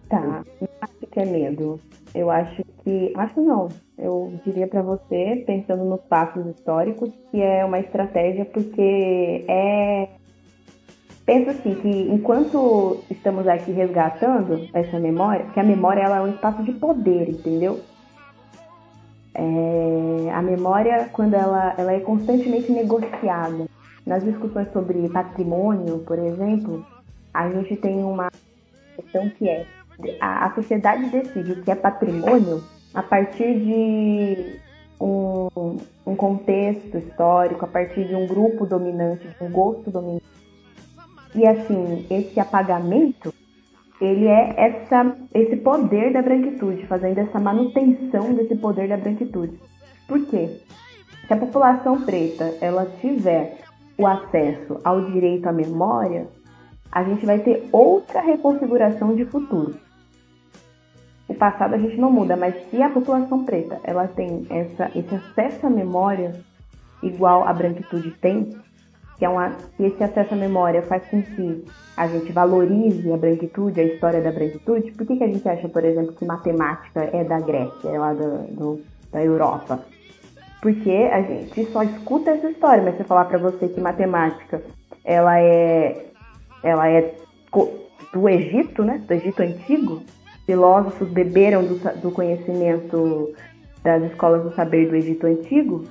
Tá, 0.10 0.44
não 0.60 0.70
acho 0.82 1.08
que 1.12 1.20
é 1.20 1.26
medo. 1.26 1.80
Eu 2.14 2.30
acho 2.30 2.64
que. 2.84 3.14
Acho 3.16 3.42
não. 3.42 3.70
Eu 3.98 4.34
diria 4.46 4.68
para 4.68 4.82
você, 4.82 5.44
pensando 5.46 5.86
nos 5.86 6.02
passos 6.02 6.46
históricos, 6.48 7.12
que 7.32 7.42
é 7.42 7.64
uma 7.64 7.80
estratégia 7.80 8.46
porque 8.46 9.46
é. 9.48 10.10
Penso 11.30 11.52
assim, 11.52 11.76
que 11.76 11.88
enquanto 11.88 13.04
estamos 13.08 13.48
aqui 13.48 13.72
resgatando 13.72 14.68
essa 14.74 15.00
memória, 15.00 15.46
que 15.54 15.60
a 15.60 15.64
memória 15.64 16.02
ela 16.02 16.18
é 16.18 16.22
um 16.22 16.30
espaço 16.30 16.64
de 16.64 16.72
poder, 16.72 17.30
entendeu? 17.30 17.82
É, 19.36 20.32
a 20.34 20.42
memória, 20.42 21.08
quando 21.14 21.36
ela, 21.36 21.76
ela 21.78 21.94
é 21.94 22.00
constantemente 22.00 22.72
negociada. 22.72 23.68
Nas 24.08 24.24
discussões 24.24 24.74
sobre 24.74 25.08
patrimônio, 25.10 26.00
por 26.00 26.18
exemplo, 26.18 26.84
a 27.32 27.48
gente 27.48 27.76
tem 27.76 28.04
uma 28.04 28.32
questão 28.96 29.30
que 29.30 29.48
é 29.48 29.68
a, 30.20 30.48
a 30.48 30.56
sociedade 30.56 31.12
decide 31.12 31.52
o 31.52 31.62
que 31.62 31.70
é 31.70 31.76
patrimônio 31.76 32.64
a 32.92 33.04
partir 33.04 33.54
de 33.60 34.60
um, 35.00 35.78
um 36.08 36.16
contexto 36.16 36.98
histórico, 36.98 37.66
a 37.66 37.68
partir 37.68 38.06
de 38.06 38.16
um 38.16 38.26
grupo 38.26 38.66
dominante, 38.66 39.28
de 39.28 39.44
um 39.44 39.52
gosto 39.52 39.92
dominante. 39.92 40.39
E 41.36 41.46
assim, 41.46 42.06
esse 42.10 42.40
apagamento, 42.40 43.34
ele 44.02 44.28
é 44.28 44.54
essa, 44.58 45.16
esse 45.34 45.58
poder 45.58 46.14
da 46.14 46.22
branquitude, 46.22 46.88
fazendo 46.88 47.20
essa 47.20 47.40
manutenção 47.40 48.34
desse 48.34 48.56
poder 48.56 48.88
da 48.88 48.98
branquitude. 48.98 49.60
Por 50.08 50.26
quê? 50.26 50.60
Se 51.28 51.34
a 51.34 51.38
população 51.38 52.02
preta 52.02 52.56
ela 52.62 52.86
tiver 53.00 53.58
o 53.98 54.08
acesso 54.08 54.80
ao 54.84 55.12
direito 55.12 55.48
à 55.48 55.52
memória, 55.52 56.28
a 56.92 57.04
gente 57.04 57.26
vai 57.26 57.40
ter 57.40 57.68
outra 57.72 58.22
reconfiguração 58.22 59.16
de 59.16 59.26
futuro 59.26 59.76
o 61.30 61.36
passado 61.36 61.76
a 61.76 61.78
gente 61.78 61.96
não 61.96 62.12
muda, 62.12 62.36
mas 62.36 62.56
se 62.70 62.82
a 62.82 62.90
população 62.90 63.46
preta 63.46 63.80
ela 63.84 64.08
tem 64.08 64.48
essa, 64.50 64.90
esse 64.96 65.14
acesso 65.14 65.68
à 65.68 65.70
memória 65.70 66.42
igual 67.04 67.48
a 67.48 67.54
branquitude 67.54 68.10
tem, 68.20 68.58
que 69.20 69.26
é 69.26 69.30
uma, 69.30 69.52
se 69.76 69.84
esse 69.84 70.02
acesso 70.02 70.34
à 70.34 70.38
memória 70.38 70.82
faz 70.82 71.06
com 71.08 71.22
que 71.22 71.66
a 71.98 72.08
gente 72.08 72.32
valorize 72.32 73.12
a 73.12 73.18
branquitude, 73.18 73.82
a 73.82 73.84
história 73.84 74.22
da 74.22 74.32
branquitude, 74.32 74.94
por 74.94 75.06
que, 75.06 75.18
que 75.18 75.24
a 75.24 75.28
gente 75.28 75.48
acha, 75.48 75.68
por 75.68 75.84
exemplo, 75.84 76.14
que 76.14 76.24
matemática 76.24 77.02
é 77.12 77.26
da 77.26 77.38
Grécia, 77.42 77.90
é 77.90 78.00
lá 78.00 78.14
do, 78.14 78.38
do, 78.56 78.82
da 79.12 79.22
Europa? 79.22 79.84
Porque 80.62 81.10
a 81.12 81.22
gente 81.22 81.66
só 81.66 81.84
escuta 81.84 82.32
essa 82.32 82.50
história, 82.50 82.82
mas 82.82 82.96
se 82.96 83.02
eu 83.02 83.06
falar 83.06 83.26
para 83.26 83.38
você 83.38 83.68
que 83.68 83.82
matemática 83.82 84.62
ela 85.04 85.38
é, 85.38 86.06
ela 86.64 86.90
é 86.90 87.14
do 88.14 88.30
Egito, 88.30 88.84
né, 88.84 89.02
do 89.06 89.14
Egito 89.14 89.42
antigo, 89.42 90.02
filósofos 90.46 91.10
beberam 91.10 91.64
do, 91.64 91.76
do 92.02 92.12
conhecimento 92.12 93.34
das 93.84 94.04
escolas 94.04 94.44
do 94.44 94.56
saber 94.56 94.90
do 94.90 94.96
Egito 94.96 95.28
Antigo, 95.28 95.84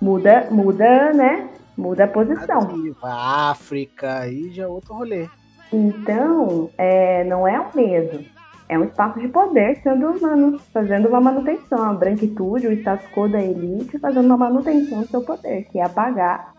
muda, 0.00 0.48
muda, 0.50 1.12
né? 1.12 1.48
Muda 1.76 2.04
a 2.04 2.08
posição. 2.08 2.60
A 3.02 3.50
África, 3.50 4.20
aí 4.20 4.50
já 4.50 4.64
é 4.64 4.66
outro 4.66 4.94
rolê. 4.94 5.28
Então, 5.72 6.70
é, 6.78 7.24
não 7.24 7.46
é 7.46 7.60
um 7.60 7.68
medo. 7.74 8.24
É 8.68 8.78
um 8.78 8.84
espaço 8.84 9.20
de 9.20 9.28
poder 9.28 9.76
sendo 9.82 10.10
humano, 10.10 10.58
fazendo 10.72 11.08
uma 11.08 11.20
manutenção. 11.20 11.90
A 11.90 11.92
branquitude, 11.92 12.66
o 12.66 12.72
status 12.72 13.06
quo 13.12 13.28
da 13.28 13.40
elite, 13.40 13.98
fazendo 13.98 14.26
uma 14.26 14.36
manutenção 14.36 15.02
do 15.02 15.08
seu 15.08 15.22
poder, 15.22 15.64
que 15.70 15.78
é 15.78 15.84
apagar, 15.84 16.52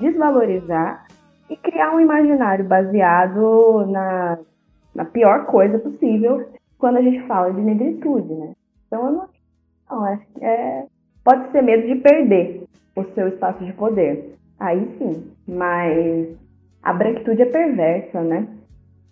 desvalorizar 0.00 1.06
e 1.50 1.56
criar 1.56 1.94
um 1.94 2.00
imaginário 2.00 2.64
baseado 2.64 3.86
na, 3.86 4.38
na 4.94 5.04
pior 5.04 5.46
coisa 5.46 5.78
possível, 5.78 6.48
quando 6.78 6.96
a 6.98 7.02
gente 7.02 7.26
fala 7.26 7.52
de 7.52 7.60
negritude, 7.60 8.32
né? 8.32 8.52
Então 8.86 9.06
eu 9.06 9.12
não, 9.12 9.28
não 9.90 10.04
acho 10.04 10.24
que 10.34 10.44
é, 10.44 10.86
pode 11.22 11.50
ser 11.50 11.62
medo 11.62 11.86
de 11.86 11.96
perder 11.96 12.64
o 12.96 13.04
seu 13.14 13.28
espaço 13.28 13.64
de 13.64 13.72
poder. 13.72 14.34
Aí 14.64 14.96
sim, 14.96 15.30
mas 15.46 16.38
a 16.82 16.94
branquitude 16.94 17.42
é 17.42 17.44
perversa, 17.44 18.22
né? 18.22 18.48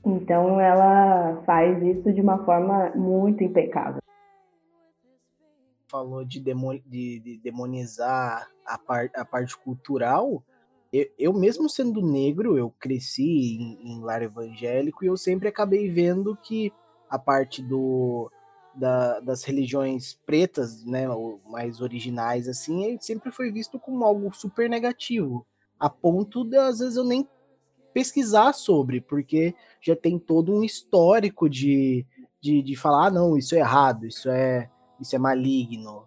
Então 0.03 0.59
ela 0.59 1.43
faz 1.45 1.83
isso 1.83 2.11
de 2.11 2.23
uma 2.23 2.43
forma 2.47 2.91
muito 2.97 3.45
impecável. 3.45 4.01
Falou 5.91 6.25
de, 6.25 6.41
demon, 6.41 6.79
de, 6.87 7.21
de 7.21 7.39
demonizar 7.45 8.49
a, 8.65 8.79
par, 8.79 9.11
a 9.15 9.27
parte 9.27 9.55
cultural. 9.59 10.43
Eu, 10.91 11.07
eu, 11.19 11.33
mesmo 11.35 11.69
sendo 11.69 12.01
negro, 12.01 12.57
eu 12.57 12.71
cresci 12.81 13.59
em, 13.61 13.93
em 13.93 14.01
lar 14.01 14.23
evangélico 14.23 15.05
e 15.05 15.09
eu 15.09 15.19
sempre 15.19 15.49
acabei 15.49 15.87
vendo 15.91 16.35
que 16.35 16.73
a 17.11 17.19
parte 17.19 17.61
do, 17.61 18.33
da, 18.75 19.21
das 19.21 19.45
religiões 19.45 20.15
pretas, 20.27 20.85
né, 20.85 21.07
mais 21.49 21.81
originais, 21.81 22.49
assim, 22.49 22.97
sempre 23.01 23.31
foi 23.31 23.51
visto 23.51 23.79
como 23.79 24.05
algo 24.05 24.33
super 24.35 24.69
negativo, 24.69 25.47
a 25.79 25.91
ponto 25.91 26.45
de, 26.45 26.57
às 26.57 26.79
vezes, 26.79 26.97
eu 26.97 27.05
nem 27.05 27.29
pesquisar 27.93 28.53
sobre, 28.53 29.01
porque 29.01 29.55
já 29.81 29.95
tem 29.95 30.19
todo 30.19 30.55
um 30.55 30.63
histórico 30.63 31.49
de, 31.49 32.07
de, 32.41 32.63
de 32.63 32.77
falar, 32.77 33.07
ah, 33.07 33.11
não, 33.11 33.37
isso 33.37 33.55
é 33.55 33.59
errado, 33.59 34.07
isso 34.07 34.31
é, 34.31 34.71
isso 35.01 35.15
é 35.15 35.19
maligno. 35.19 36.05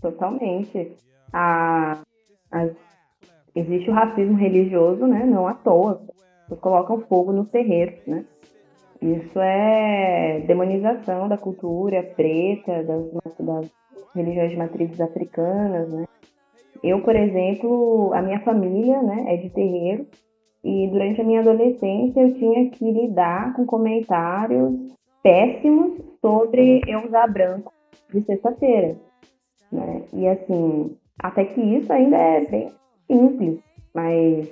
Totalmente. 0.00 0.96
A, 1.32 2.02
a, 2.50 2.68
existe 3.54 3.90
o 3.90 3.94
racismo 3.94 4.36
religioso, 4.36 5.06
né? 5.06 5.24
Não 5.24 5.46
à 5.46 5.54
toa 5.54 6.06
colocam 6.56 7.00
fogo 7.02 7.32
nos 7.32 7.48
terreiros, 7.50 8.06
né? 8.06 8.24
Isso 9.00 9.38
é 9.40 10.40
demonização 10.46 11.28
da 11.28 11.38
cultura 11.38 12.02
preta, 12.02 12.82
das, 12.82 13.04
das 13.38 13.70
religiões 14.14 14.50
de 14.50 14.56
matrizes 14.56 15.00
africanas, 15.00 15.92
né? 15.92 16.04
Eu, 16.82 17.02
por 17.02 17.14
exemplo, 17.14 18.12
a 18.14 18.22
minha 18.22 18.40
família 18.40 19.02
né, 19.02 19.34
é 19.34 19.36
de 19.36 19.50
terreiro 19.50 20.06
e 20.62 20.88
durante 20.88 21.20
a 21.20 21.24
minha 21.24 21.40
adolescência 21.40 22.20
eu 22.20 22.34
tinha 22.34 22.70
que 22.70 22.90
lidar 22.90 23.54
com 23.54 23.66
comentários 23.66 24.74
péssimos 25.22 25.98
sobre 26.20 26.80
eu 26.86 27.06
usar 27.06 27.26
branco 27.26 27.72
de 28.12 28.22
sexta-feira. 28.22 28.96
Né? 29.72 30.02
E 30.12 30.28
assim, 30.28 30.96
até 31.18 31.44
que 31.44 31.60
isso 31.60 31.92
ainda 31.92 32.16
é 32.16 32.44
bem 32.44 32.70
simples, 33.06 33.60
mas 33.94 34.48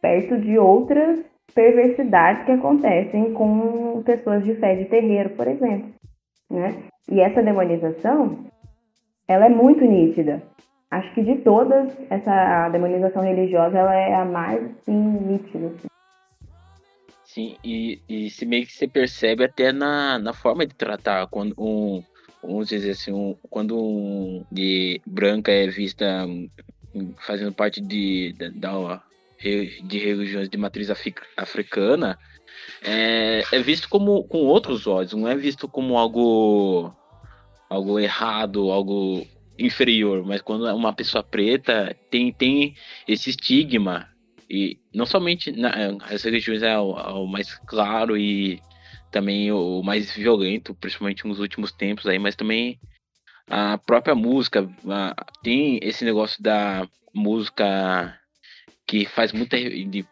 perto 0.00 0.38
de 0.38 0.58
outras 0.58 1.24
perversidades 1.54 2.44
que 2.44 2.52
acontecem 2.52 3.32
com 3.32 4.02
pessoas 4.04 4.44
de 4.44 4.54
fé 4.56 4.74
de 4.74 4.86
terreiro, 4.86 5.30
por 5.30 5.46
exemplo. 5.46 5.92
Né? 6.50 6.84
E 7.10 7.20
essa 7.20 7.42
demonização, 7.42 8.46
ela 9.28 9.46
é 9.46 9.48
muito 9.48 9.84
nítida. 9.84 10.42
Acho 10.90 11.12
que 11.14 11.22
de 11.22 11.36
todas, 11.36 11.92
essa 12.10 12.68
demonização 12.68 13.22
religiosa 13.22 13.78
ela 13.78 13.94
é 13.94 14.14
a 14.14 14.24
mais 14.24 14.64
assim, 14.64 14.92
nítida. 14.92 15.66
Assim. 15.66 15.88
Sim, 17.24 17.56
e, 17.64 18.00
e 18.08 18.30
se 18.30 18.46
meio 18.46 18.64
que 18.64 18.72
você 18.72 18.86
percebe 18.86 19.44
até 19.44 19.72
na, 19.72 20.18
na 20.18 20.32
forma 20.32 20.64
de 20.64 20.74
tratar 20.74 21.26
quando 21.26 21.52
um, 21.58 22.00
vamos 22.40 22.68
dizer 22.68 22.92
assim, 22.92 23.12
um, 23.12 23.34
quando 23.50 23.76
um 23.76 24.44
de 24.52 25.00
branca 25.04 25.50
é 25.50 25.66
vista 25.66 26.26
fazendo 27.26 27.52
parte 27.52 27.80
de, 27.80 28.34
da, 28.54 29.02
de 29.82 29.98
religiões 29.98 30.48
de 30.48 30.56
matriz 30.56 30.88
africana 31.36 32.18
é, 32.82 33.42
é, 33.52 33.58
visto 33.60 33.88
como 33.88 34.24
com 34.24 34.38
outros 34.38 34.86
olhos, 34.86 35.12
não 35.12 35.28
é 35.28 35.36
visto 35.36 35.68
como 35.68 35.98
algo 35.98 36.94
algo 37.68 37.98
errado, 37.98 38.70
algo 38.70 39.26
inferior, 39.58 40.24
mas 40.24 40.40
quando 40.40 40.64
uma 40.74 40.92
pessoa 40.92 41.22
preta 41.22 41.94
tem 42.10 42.32
tem 42.32 42.74
esse 43.06 43.30
estigma 43.30 44.08
e 44.48 44.78
não 44.94 45.06
somente 45.06 45.52
na, 45.52 45.70
as 46.08 46.22
religiões 46.22 46.62
é 46.62 46.78
o, 46.78 46.98
é 46.98 47.12
o 47.12 47.26
mais 47.26 47.54
claro 47.66 48.16
e 48.16 48.60
também 49.10 49.52
o 49.52 49.82
mais 49.82 50.12
violento, 50.12 50.74
principalmente 50.74 51.26
nos 51.26 51.38
últimos 51.38 51.70
tempos 51.72 52.06
aí, 52.06 52.18
mas 52.18 52.34
também 52.34 52.78
a 53.48 53.78
própria 53.78 54.14
música 54.14 54.68
a, 54.88 55.14
tem 55.42 55.78
esse 55.82 56.04
negócio 56.04 56.42
da 56.42 56.88
música 57.14 58.18
que 58.94 59.06
faz 59.06 59.32
muita 59.32 59.56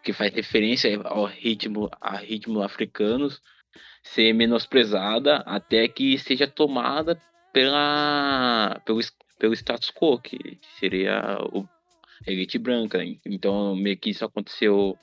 que 0.02 0.12
faz 0.12 0.34
referência 0.34 1.00
ao 1.04 1.24
ritmo 1.24 1.88
a 2.00 2.16
ritmos 2.16 2.64
africanos 2.64 3.40
ser 4.02 4.32
menosprezada 4.32 5.36
até 5.46 5.86
que 5.86 6.18
seja 6.18 6.48
tomada 6.48 7.16
pela 7.52 8.82
pelo, 8.84 8.98
pelo 9.38 9.54
status 9.54 9.92
quo, 9.92 10.18
que 10.18 10.58
seria 10.80 11.38
o, 11.52 11.64
elite 12.26 12.58
branca. 12.58 12.98
Então, 13.24 13.76
meio 13.76 13.96
que 13.96 14.10
isso 14.10 14.24
aconteceu. 14.24 14.98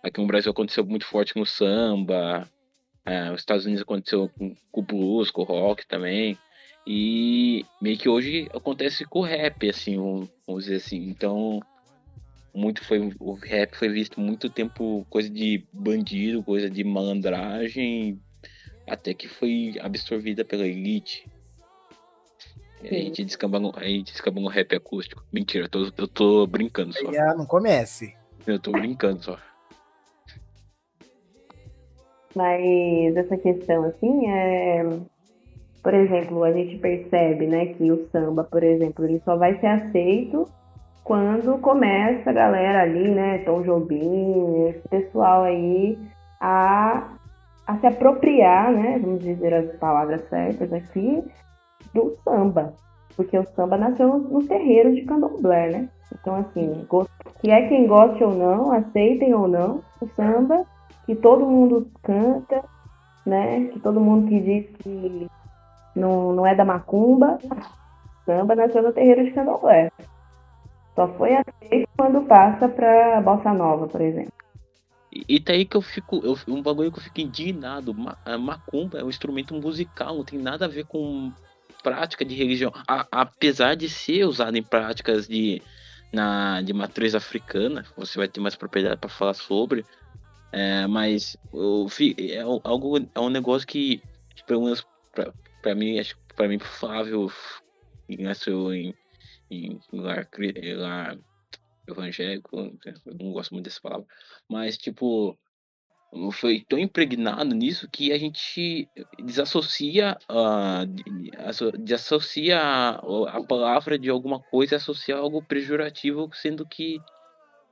Aqui 0.00 0.20
no 0.20 0.26
Brasil 0.28 0.52
aconteceu 0.52 0.84
muito 0.84 1.04
forte 1.04 1.36
no 1.36 1.44
samba, 1.44 2.48
é, 3.04 3.32
os 3.32 3.40
Estados 3.40 3.64
Unidos 3.64 3.82
aconteceu 3.82 4.28
com, 4.28 4.54
com 4.70 4.80
o 4.80 4.84
blues, 4.84 5.30
com 5.30 5.42
o 5.42 5.44
rock 5.44 5.86
também. 5.88 6.38
E 6.86 7.64
meio 7.82 7.98
que 7.98 8.08
hoje 8.08 8.48
acontece 8.54 9.04
com 9.04 9.20
o 9.20 9.24
rap, 9.24 9.68
assim, 9.68 9.96
vamos 10.46 10.64
dizer 10.64 10.76
assim. 10.76 11.08
Então, 11.08 11.60
muito 12.58 12.84
foi 12.84 13.14
o 13.20 13.32
rap 13.34 13.76
foi 13.76 13.88
visto 13.88 14.20
muito 14.20 14.50
tempo 14.50 15.06
coisa 15.08 15.30
de 15.30 15.64
bandido, 15.72 16.42
coisa 16.42 16.68
de 16.68 16.82
malandragem, 16.82 18.20
até 18.86 19.14
que 19.14 19.28
foi 19.28 19.76
absorvida 19.80 20.44
pela 20.44 20.66
elite. 20.66 21.26
E 22.82 22.88
a 22.88 22.98
gente 22.98 23.24
descamba 23.24 23.60
no, 23.60 23.72
a 23.76 23.84
gente 23.84 24.12
descamba 24.12 24.40
no 24.40 24.48
rap 24.48 24.74
acústico. 24.74 25.24
Mentira, 25.32 25.64
eu 25.64 25.68
tô, 25.68 25.92
eu 25.96 26.08
tô 26.08 26.46
brincando 26.46 26.92
só. 26.92 27.12
Já 27.12 27.34
não 27.34 27.46
comece. 27.46 28.16
Eu 28.46 28.58
tô 28.58 28.72
brincando 28.72 29.22
só. 29.22 29.38
Mas 32.34 33.16
essa 33.16 33.36
questão, 33.36 33.84
assim, 33.84 34.30
é. 34.30 34.84
Por 35.82 35.94
exemplo, 35.94 36.42
a 36.44 36.52
gente 36.52 36.76
percebe, 36.78 37.46
né, 37.46 37.66
que 37.66 37.90
o 37.90 38.08
samba, 38.10 38.44
por 38.44 38.62
exemplo, 38.62 39.04
ele 39.04 39.22
só 39.24 39.36
vai 39.36 39.58
ser 39.60 39.66
aceito 39.68 40.48
quando 41.04 41.58
começa 41.58 42.30
a 42.30 42.32
galera 42.32 42.82
ali, 42.82 43.10
né, 43.10 43.38
Tom 43.38 43.62
Jobim, 43.62 44.66
esse 44.68 44.88
pessoal 44.88 45.44
aí, 45.44 45.98
a, 46.40 47.08
a 47.66 47.78
se 47.78 47.86
apropriar, 47.86 48.70
né, 48.72 48.98
vamos 49.00 49.20
dizer 49.20 49.54
as 49.54 49.76
palavras 49.76 50.28
certas 50.28 50.72
aqui, 50.72 51.24
do 51.94 52.16
samba. 52.24 52.74
Porque 53.16 53.36
o 53.36 53.46
samba 53.54 53.76
nasceu 53.76 54.18
no, 54.18 54.46
terreiro 54.46 54.94
de 54.94 55.02
candomblé, 55.02 55.70
né? 55.70 55.88
Então, 56.12 56.36
assim, 56.36 56.86
que 57.40 57.50
é 57.50 57.68
quem 57.68 57.86
goste 57.86 58.22
ou 58.22 58.32
não, 58.32 58.72
aceitem 58.72 59.34
ou 59.34 59.48
não, 59.48 59.82
o 60.00 60.08
samba, 60.14 60.64
que 61.04 61.16
todo 61.16 61.44
mundo 61.44 61.90
canta, 62.02 62.62
né? 63.26 63.64
Que 63.72 63.80
todo 63.80 64.00
mundo 64.00 64.28
que 64.28 64.40
diz 64.40 64.76
que 64.76 65.26
não, 65.96 66.32
não 66.32 66.46
é 66.46 66.54
da 66.54 66.64
macumba, 66.64 67.38
samba 68.24 68.54
nasceu 68.54 68.82
no 68.82 68.92
terreiro 68.92 69.24
de 69.24 69.32
candomblé. 69.32 69.90
Só 70.98 71.06
foi 71.14 71.30
aceito 71.32 71.88
quando 71.96 72.26
passa 72.26 72.68
pra 72.68 73.20
Bossa 73.20 73.54
Nova, 73.54 73.86
por 73.86 74.00
exemplo. 74.00 74.32
E, 75.12 75.36
e 75.36 75.38
tá 75.38 75.52
aí 75.52 75.64
que 75.64 75.76
eu 75.76 75.80
fico. 75.80 76.20
Eu, 76.24 76.36
um 76.48 76.60
bagulho 76.60 76.90
que 76.90 76.98
eu 76.98 77.02
fico 77.04 77.20
indignado. 77.20 77.94
macumba 77.94 78.98
é 78.98 79.04
um 79.04 79.08
instrumento 79.08 79.54
musical, 79.54 80.16
não 80.16 80.24
tem 80.24 80.40
nada 80.40 80.64
a 80.64 80.68
ver 80.68 80.86
com 80.86 81.32
prática 81.84 82.24
de 82.24 82.34
religião. 82.34 82.72
A, 82.88 83.06
apesar 83.12 83.76
de 83.76 83.88
ser 83.88 84.24
usado 84.24 84.56
em 84.56 84.62
práticas 84.62 85.28
de, 85.28 85.62
na, 86.12 86.62
de 86.62 86.72
matriz 86.72 87.14
africana, 87.14 87.84
você 87.96 88.18
vai 88.18 88.26
ter 88.26 88.40
mais 88.40 88.56
propriedade 88.56 88.96
para 88.96 89.08
falar 89.08 89.34
sobre. 89.34 89.86
É, 90.50 90.84
mas 90.88 91.36
eu, 91.54 91.86
é, 92.18 92.40
algo, 92.40 92.98
é 93.14 93.20
um 93.20 93.30
negócio 93.30 93.68
que, 93.68 94.02
pelo 94.48 94.64
menos 94.64 94.84
para 95.62 95.76
mim, 95.76 96.00
acho 96.00 96.16
para 96.34 96.48
mim, 96.48 96.58
Flávio 96.58 97.30
nasceu 98.08 98.74
em 98.74 98.92
em 99.50 99.78
lugar, 99.92 100.28
lugar 100.32 101.18
evangélico, 101.88 102.56
eu 102.56 103.14
não 103.18 103.32
gosto 103.32 103.52
muito 103.52 103.64
dessa 103.64 103.80
palavra, 103.80 104.06
mas 104.48 104.76
tipo, 104.76 105.38
foi 106.32 106.64
tão 106.68 106.78
impregnado 106.78 107.54
nisso 107.54 107.88
que 107.90 108.12
a 108.12 108.18
gente 108.18 108.88
desassocia, 109.18 110.16
uh, 110.30 110.86
desassocia 111.78 112.58
a, 112.60 113.44
palavra 113.46 113.98
de 113.98 114.08
alguma 114.08 114.40
coisa 114.40 114.74
e 114.74 114.76
associa 114.76 115.16
algo 115.16 115.42
pejorativo, 115.42 116.28
sendo 116.32 116.66
que 116.66 116.98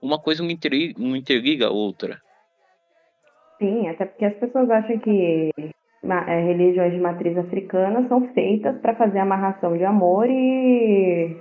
uma 0.00 0.20
coisa 0.20 0.42
não 0.42 0.50
interliga, 0.50 0.94
não 0.98 1.16
interliga 1.16 1.66
a 1.66 1.70
outra. 1.70 2.20
Sim, 3.58 3.88
até 3.88 4.04
porque 4.04 4.26
as 4.26 4.36
pessoas 4.36 4.68
acham 4.68 4.98
que 4.98 5.50
é, 5.58 6.40
religiões 6.40 6.92
de 6.92 7.00
matriz 7.00 7.36
africana 7.38 8.06
são 8.06 8.28
feitas 8.34 8.78
para 8.80 8.94
fazer 8.96 9.18
amarração 9.18 9.76
de 9.78 9.84
amor 9.84 10.28
e 10.28 11.36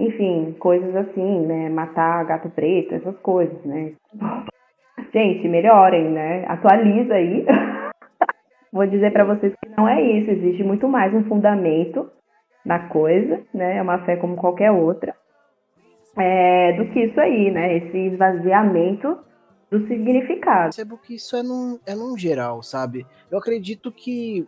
enfim, 0.00 0.56
coisas 0.58 0.94
assim, 0.96 1.46
né? 1.46 1.68
Matar 1.68 2.24
gato 2.24 2.48
preto, 2.50 2.94
essas 2.94 3.16
coisas, 3.18 3.62
né? 3.64 3.92
Gente, 5.12 5.48
melhorem, 5.48 6.10
né? 6.10 6.44
Atualiza 6.46 7.14
aí. 7.14 7.44
Vou 8.72 8.86
dizer 8.86 9.12
para 9.12 9.24
vocês 9.24 9.52
que 9.62 9.70
não 9.76 9.88
é 9.88 10.00
isso, 10.00 10.30
existe 10.30 10.62
muito 10.62 10.88
mais 10.88 11.12
um 11.12 11.24
fundamento 11.24 12.08
na 12.64 12.88
coisa, 12.88 13.40
né? 13.52 13.76
É 13.76 13.82
uma 13.82 14.04
fé 14.04 14.16
como 14.16 14.36
qualquer 14.36 14.70
outra, 14.70 15.14
é, 16.16 16.72
do 16.74 16.86
que 16.92 17.00
isso 17.00 17.20
aí, 17.20 17.50
né? 17.50 17.76
Esse 17.76 17.98
esvaziamento 18.12 19.18
do 19.70 19.86
significado. 19.86 20.60
Eu 20.60 20.64
percebo 20.64 20.98
que 20.98 21.14
isso 21.14 21.36
é 21.36 21.42
num, 21.42 21.78
é 21.86 21.94
num 21.94 22.16
geral, 22.16 22.62
sabe? 22.62 23.06
Eu 23.30 23.38
acredito 23.38 23.90
que 23.90 24.46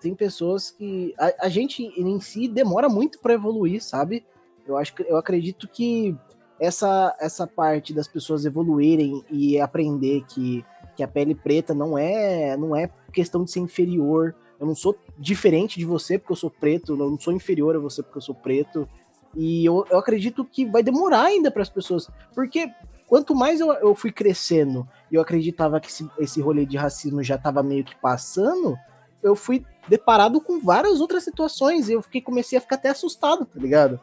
tem 0.00 0.14
pessoas 0.14 0.70
que. 0.70 1.14
A, 1.18 1.46
a 1.46 1.48
gente 1.48 1.82
em 1.82 2.20
si 2.20 2.48
demora 2.48 2.88
muito 2.88 3.20
para 3.20 3.34
evoluir, 3.34 3.82
sabe? 3.82 4.24
Eu 4.66 4.76
acho 4.76 4.94
que 4.94 5.02
eu 5.02 5.16
acredito 5.16 5.68
que 5.68 6.16
essa 6.60 7.14
essa 7.18 7.46
parte 7.46 7.92
das 7.92 8.06
pessoas 8.06 8.44
evoluírem 8.44 9.24
e 9.30 9.60
aprender 9.60 10.24
que, 10.28 10.64
que 10.96 11.02
a 11.02 11.08
pele 11.08 11.34
preta 11.34 11.74
não 11.74 11.98
é 11.98 12.56
não 12.56 12.76
é 12.76 12.88
questão 13.12 13.44
de 13.44 13.50
ser 13.50 13.60
inferior. 13.60 14.34
Eu 14.60 14.66
não 14.66 14.74
sou 14.74 14.96
diferente 15.18 15.78
de 15.78 15.84
você 15.84 16.18
porque 16.18 16.32
eu 16.32 16.36
sou 16.36 16.50
preto, 16.50 16.92
eu 16.92 17.10
não 17.10 17.18
sou 17.18 17.32
inferior 17.32 17.74
a 17.74 17.80
você 17.80 18.02
porque 18.02 18.18
eu 18.18 18.22
sou 18.22 18.34
preto. 18.34 18.88
E 19.34 19.64
eu, 19.64 19.84
eu 19.90 19.98
acredito 19.98 20.44
que 20.44 20.64
vai 20.64 20.82
demorar 20.82 21.24
ainda 21.24 21.50
para 21.50 21.62
as 21.62 21.68
pessoas, 21.68 22.08
porque 22.34 22.70
quanto 23.06 23.34
mais 23.34 23.60
eu, 23.60 23.72
eu 23.74 23.94
fui 23.94 24.12
crescendo 24.12 24.86
e 25.10 25.14
eu 25.14 25.22
acreditava 25.22 25.80
que 25.80 25.88
esse, 25.88 26.08
esse 26.18 26.40
rolê 26.40 26.66
de 26.66 26.76
racismo 26.76 27.22
já 27.22 27.36
estava 27.36 27.62
meio 27.62 27.82
que 27.82 27.96
passando, 27.96 28.76
eu 29.22 29.34
fui 29.34 29.64
deparado 29.88 30.40
com 30.40 30.60
várias 30.60 31.00
outras 31.00 31.24
situações 31.24 31.88
e 31.88 31.92
eu 31.92 32.02
fiquei, 32.02 32.20
comecei 32.20 32.58
a 32.58 32.60
ficar 32.60 32.76
até 32.76 32.90
assustado, 32.90 33.44
tá 33.44 33.58
ligado? 33.58 34.00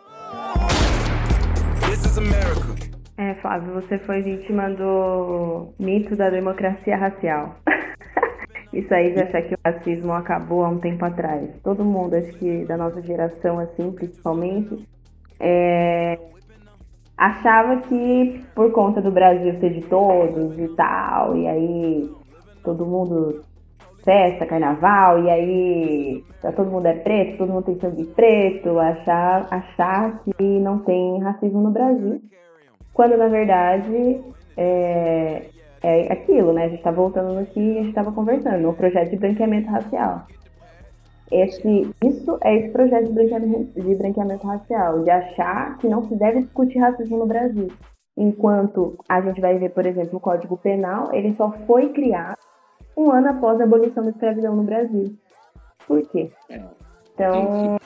É, 3.17 3.36
Flávio, 3.36 3.74
você 3.74 4.00
foi 4.00 4.22
vítima 4.22 4.69
do 4.69 5.74
mito 5.80 6.15
da 6.15 6.30
democracia 6.30 6.98
racial. 6.98 7.56
Isso 8.74 8.93
aí 8.93 9.13
de 9.13 9.22
achar 9.22 9.41
que 9.43 9.54
o 9.54 9.60
racismo 9.63 10.13
acabou 10.13 10.63
há 10.63 10.69
um 10.69 10.80
tempo 10.80 11.04
atrás. 11.06 11.50
Todo 11.63 11.84
mundo, 11.84 12.15
acho 12.15 12.32
que 12.34 12.65
da 12.65 12.78
nossa 12.78 13.02
geração, 13.02 13.60
assim, 13.60 13.91
principalmente, 13.91 14.88
é... 15.39 16.17
achava 17.17 17.82
que 17.82 18.43
por 18.56 18.72
conta 18.72 19.02
do 19.02 19.12
Brasil 19.12 19.60
ser 19.60 19.74
de 19.74 19.82
todos 19.82 20.58
e 20.58 20.67
tal, 20.76 21.36
e 21.36 21.48
aí 21.48 22.10
todo 22.63 22.86
mundo 22.86 23.43
festa, 24.10 24.48
carnaval, 24.48 25.24
e 25.24 25.30
aí 25.30 26.24
tá, 26.41 26.52
todo 26.52 26.72
mundo 26.72 26.88
é 26.88 26.93
preto, 26.93 27.38
todo 27.38 27.54
mundo 27.54 27.65
tem 27.65 27.80
sangue 27.80 28.06
preto, 28.06 28.80
achar, 28.80 29.48
achar 29.52 30.24
que 30.24 30.43
não 30.43 30.80
tem 30.80 31.19
racismo 31.19 31.62
no 31.62 31.69
Brasil. 31.69 32.19
Quando 32.91 33.15
na 33.15 33.28
verdade 33.28 34.19
é, 34.58 35.45
é 35.84 36.12
aquilo, 36.12 36.54
né? 36.54 36.65
A 36.65 36.69
gente 36.69 36.82
tá 36.82 36.89
voltando 36.89 37.36
no 37.36 37.45
que 37.45 37.60
a 37.60 37.82
gente 37.82 37.89
estava 37.89 38.12
conversando, 38.12 38.63
no 38.63 38.74
projeto 38.74 39.12
de 39.12 39.17
branqueamento 39.17 39.69
racial. 39.69 40.26
Esse, 41.32 41.91
isso 42.04 42.39
é 42.43 42.56
esse 42.56 42.69
projeto 42.69 43.06
de 43.06 43.13
branqueamento, 43.13 43.80
de 43.80 43.93
branqueamento 43.95 44.48
racial, 44.48 45.04
de 45.04 45.12
achar 45.12 45.78
que 45.78 45.88
não 45.88 46.04
se 46.08 46.15
deve 46.15 46.41
discutir 46.41 46.80
racismo 46.80 47.15
no 47.15 47.28
Brasil. 47.28 47.67
Enquanto 48.17 48.98
a 49.08 49.22
gente 49.22 49.39
vai 49.39 49.60
ver, 49.60 49.69
por 49.69 49.86
exemplo, 49.86 50.17
o 50.17 50.19
Código 50.19 50.58
Penal, 50.58 51.13
ele 51.13 51.36
só 51.36 51.52
foi 51.67 51.89
criado 51.89 52.39
um 52.95 53.12
ano 53.12 53.30
após 53.30 53.60
a 53.60 53.63
abolição 53.63 54.04
da 54.04 54.12
escravidão 54.12 54.56
no 54.56 54.63
Brasil. 54.63 55.15
Por 55.88 56.02
quê? 56.10 56.30
Então, 57.13 57.78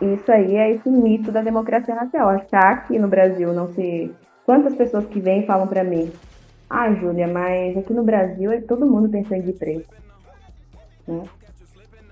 isso 0.00 0.30
aí 0.30 0.56
é 0.56 0.72
esse 0.72 0.88
mito 0.88 1.32
da 1.32 1.42
democracia 1.42 1.94
racial. 1.94 2.28
Achar 2.28 2.86
que 2.86 2.98
no 2.98 3.08
Brasil 3.08 3.52
não 3.52 3.72
se. 3.72 4.12
Quantas 4.44 4.74
pessoas 4.74 5.06
que 5.06 5.20
vêm 5.20 5.46
falam 5.46 5.68
para 5.68 5.84
mim, 5.84 6.12
ah, 6.68 6.92
Júlia, 6.94 7.28
mas 7.28 7.76
aqui 7.76 7.92
no 7.92 8.02
Brasil 8.02 8.50
todo 8.66 8.86
mundo 8.86 9.08
tem 9.08 9.24
sangue 9.24 9.52
preto. 9.52 9.88
Né? 11.06 11.22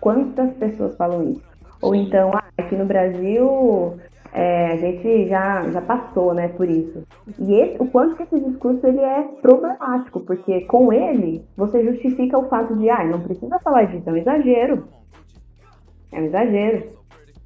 Quantas 0.01 0.53
pessoas 0.55 0.97
falam 0.97 1.33
isso? 1.33 1.43
Ou 1.83 1.95
então, 1.95 2.31
ah, 2.35 2.45
aqui 2.57 2.77
no 2.77 2.85
Brasil 2.85 3.99
é, 4.33 4.73
a 4.73 4.77
gente 4.77 5.29
já, 5.29 5.69
já 5.71 5.81
passou 5.81 6.33
né, 6.35 6.49
por 6.49 6.69
isso. 6.69 7.03
E 7.39 7.55
esse, 7.55 7.83
o 7.83 7.87
quanto 7.87 8.17
que 8.17 8.23
esse 8.23 8.41
discurso 8.41 8.87
ele 8.87 9.01
é 9.01 9.23
problemático, 9.43 10.21
porque 10.21 10.63
com 10.63 10.93
ele 10.93 11.45
você 11.57 11.85
justifica 11.85 12.39
o 12.39 12.49
fato 12.49 12.77
de, 12.77 12.89
ah, 12.89 13.05
não 13.05 13.21
precisa 13.21 13.59
falar 13.59 13.85
disso, 13.85 14.09
é 14.09 14.13
um 14.13 14.17
exagero. 14.17 14.89
É 16.13 16.21
um 16.21 16.25
exagero. 16.25 16.91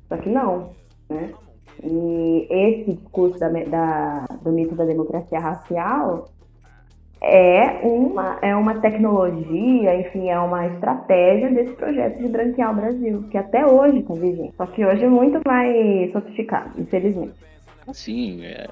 Só 0.09 0.17
que 0.17 0.29
não, 0.29 0.71
né? 1.09 1.33
E 1.83 2.47
esse 2.51 2.93
discurso 2.95 3.39
da, 3.39 3.49
da, 3.49 4.27
do 4.43 4.53
mito 4.53 4.75
da 4.75 4.85
democracia 4.85 5.39
racial 5.39 6.29
é 7.25 7.81
uma, 7.83 8.39
é 8.43 8.55
uma 8.55 8.81
tecnologia, 8.81 10.01
enfim, 10.01 10.29
é 10.29 10.39
uma 10.39 10.67
estratégia 10.67 11.51
desse 11.51 11.73
projeto 11.75 12.19
de 12.19 12.29
branquear 12.29 12.73
o 12.73 12.77
Brasil, 12.77 13.29
que 13.31 13.39
até 13.39 13.67
hoje 13.67 13.99
está 14.01 14.15
vigente. 14.15 14.55
Só 14.57 14.67
que 14.67 14.85
hoje 14.85 15.05
é 15.05 15.09
muito 15.09 15.41
mais 15.47 16.13
sofisticado, 16.13 16.81
infelizmente. 16.81 17.35
Sim, 17.93 18.45
é. 18.45 18.69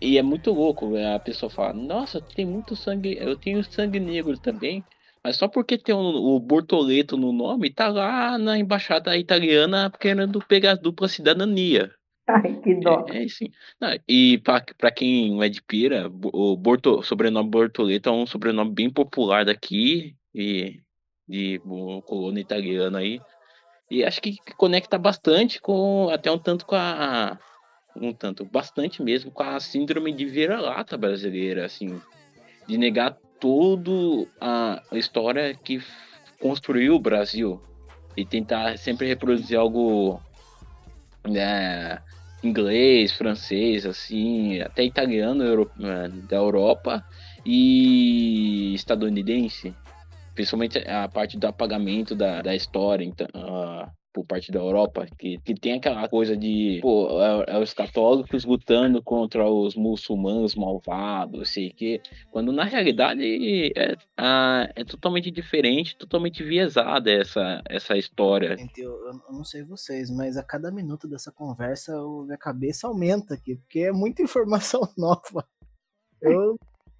E 0.00 0.18
é 0.18 0.22
muito 0.22 0.52
louco, 0.52 0.88
né? 0.90 1.14
a 1.14 1.20
pessoa 1.20 1.50
fala, 1.50 1.72
nossa, 1.72 2.20
tem 2.20 2.46
muito 2.46 2.74
sangue, 2.74 3.16
eu 3.20 3.36
tenho 3.36 3.62
sangue 3.62 4.00
negro 4.00 4.38
também. 4.38 4.84
Mas 5.22 5.36
só 5.36 5.46
porque 5.46 5.78
tem 5.78 5.94
o, 5.94 5.98
o 5.98 6.40
Bortoleto 6.40 7.16
no 7.16 7.32
nome, 7.32 7.70
tá 7.70 7.88
lá 7.88 8.36
na 8.38 8.58
embaixada 8.58 9.16
italiana 9.16 9.90
querendo 10.00 10.44
pegar 10.44 10.72
a 10.72 10.76
dupla 10.76 11.06
cidadania. 11.06 11.92
Ai, 12.32 12.60
que 12.62 12.74
dó. 12.76 13.04
É, 13.10 13.24
é 13.24 13.28
sim. 13.28 13.50
E 14.08 14.38
para 14.38 14.90
quem 14.90 15.42
é 15.42 15.48
de 15.48 15.62
Pira, 15.62 16.10
o 16.32 16.56
Borto, 16.56 17.02
sobrenome 17.02 17.50
Bortoleto 17.50 18.08
é 18.08 18.12
um 18.12 18.26
sobrenome 18.26 18.72
bem 18.72 18.88
popular 18.88 19.44
daqui 19.44 20.16
e 20.34 20.80
de 21.28 21.60
colônia 22.06 22.40
italiana 22.40 23.00
aí. 23.00 23.20
E 23.90 24.02
acho 24.02 24.22
que 24.22 24.38
conecta 24.56 24.96
bastante 24.96 25.60
com 25.60 26.08
até 26.10 26.30
um 26.30 26.38
tanto 26.38 26.64
com 26.64 26.74
a 26.74 27.38
um 27.94 28.10
tanto 28.14 28.46
bastante 28.46 29.02
mesmo 29.02 29.30
com 29.30 29.42
a 29.42 29.60
síndrome 29.60 30.12
de 30.12 30.24
vira-lata 30.24 30.96
brasileira, 30.96 31.66
assim, 31.66 32.00
de 32.66 32.78
negar 32.78 33.18
toda 33.38 33.90
a 34.40 34.80
história 34.92 35.54
que 35.54 35.82
construiu 36.40 36.94
o 36.94 37.00
Brasil 37.00 37.60
e 38.16 38.24
tentar 38.24 38.78
sempre 38.78 39.06
reproduzir 39.06 39.58
algo 39.58 40.18
né, 41.28 41.98
inglês, 42.42 43.12
francês, 43.12 43.86
assim, 43.86 44.60
até 44.60 44.84
italiano 44.84 45.42
é, 45.80 46.08
da 46.28 46.36
Europa 46.36 47.04
e 47.44 48.74
estadunidense, 48.74 49.74
principalmente 50.34 50.78
a 50.78 51.08
parte 51.08 51.38
do 51.38 51.46
apagamento 51.46 52.14
da, 52.14 52.42
da 52.42 52.54
história, 52.54 53.04
então, 53.04 53.26
uh, 53.34 53.90
por 54.12 54.24
parte 54.26 54.52
da 54.52 54.60
Europa, 54.60 55.06
que, 55.18 55.38
que 55.38 55.54
tem 55.54 55.74
aquela 55.74 56.08
coisa 56.08 56.36
de 56.36 56.78
pô, 56.82 57.08
é, 57.22 57.44
é 57.48 57.58
os 57.58 57.72
católicos 57.72 58.44
lutando 58.44 59.02
contra 59.02 59.48
os 59.48 59.74
muçulmanos 59.74 60.54
malvados, 60.54 61.52
sei 61.52 61.70
que, 61.70 62.00
quando 62.30 62.52
na 62.52 62.64
realidade 62.64 63.72
é, 63.76 63.96
é 64.76 64.84
totalmente 64.84 65.30
diferente, 65.30 65.96
totalmente 65.96 66.42
viesada 66.42 67.10
essa, 67.10 67.62
essa 67.68 67.96
história. 67.96 68.56
Gente, 68.56 68.80
eu, 68.80 68.92
eu, 69.06 69.20
não 69.30 69.44
sei 69.44 69.62
vocês, 69.62 70.10
mas 70.10 70.36
a 70.36 70.42
cada 70.42 70.70
minuto 70.70 71.08
dessa 71.08 71.32
conversa 71.32 71.96
a 71.96 72.24
minha 72.24 72.38
cabeça 72.38 72.86
aumenta 72.86 73.34
aqui, 73.34 73.56
porque 73.56 73.80
é 73.80 73.92
muita 73.92 74.22
informação 74.22 74.82
nova. 74.96 75.46
Eu 76.20 76.56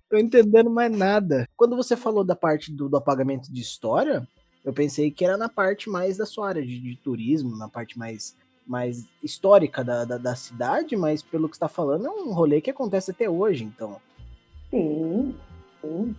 tô 0.08 0.16
entendendo 0.16 0.70
mais 0.70 0.90
nada. 0.90 1.46
Quando 1.56 1.76
você 1.76 1.96
falou 1.96 2.24
da 2.24 2.34
parte 2.34 2.72
do, 2.72 2.88
do 2.88 2.96
apagamento 2.96 3.52
de 3.52 3.60
história, 3.60 4.26
eu 4.64 4.72
pensei 4.72 5.10
que 5.10 5.24
era 5.24 5.36
na 5.36 5.48
parte 5.48 5.90
mais 5.90 6.16
da 6.16 6.26
sua 6.26 6.48
área 6.48 6.62
de, 6.62 6.78
de 6.78 6.96
turismo, 6.96 7.56
na 7.56 7.68
parte 7.68 7.98
mais, 7.98 8.36
mais 8.66 9.06
histórica 9.22 9.82
da, 9.82 10.04
da, 10.04 10.18
da, 10.18 10.36
cidade, 10.36 10.96
mas 10.96 11.22
pelo 11.22 11.48
que 11.48 11.56
está 11.56 11.68
falando, 11.68 12.06
é 12.06 12.10
um 12.10 12.32
rolê 12.32 12.60
que 12.60 12.70
acontece 12.70 13.10
até 13.10 13.28
hoje, 13.28 13.64
então. 13.64 13.96
Sim, 14.70 15.34
sim. 15.80 16.14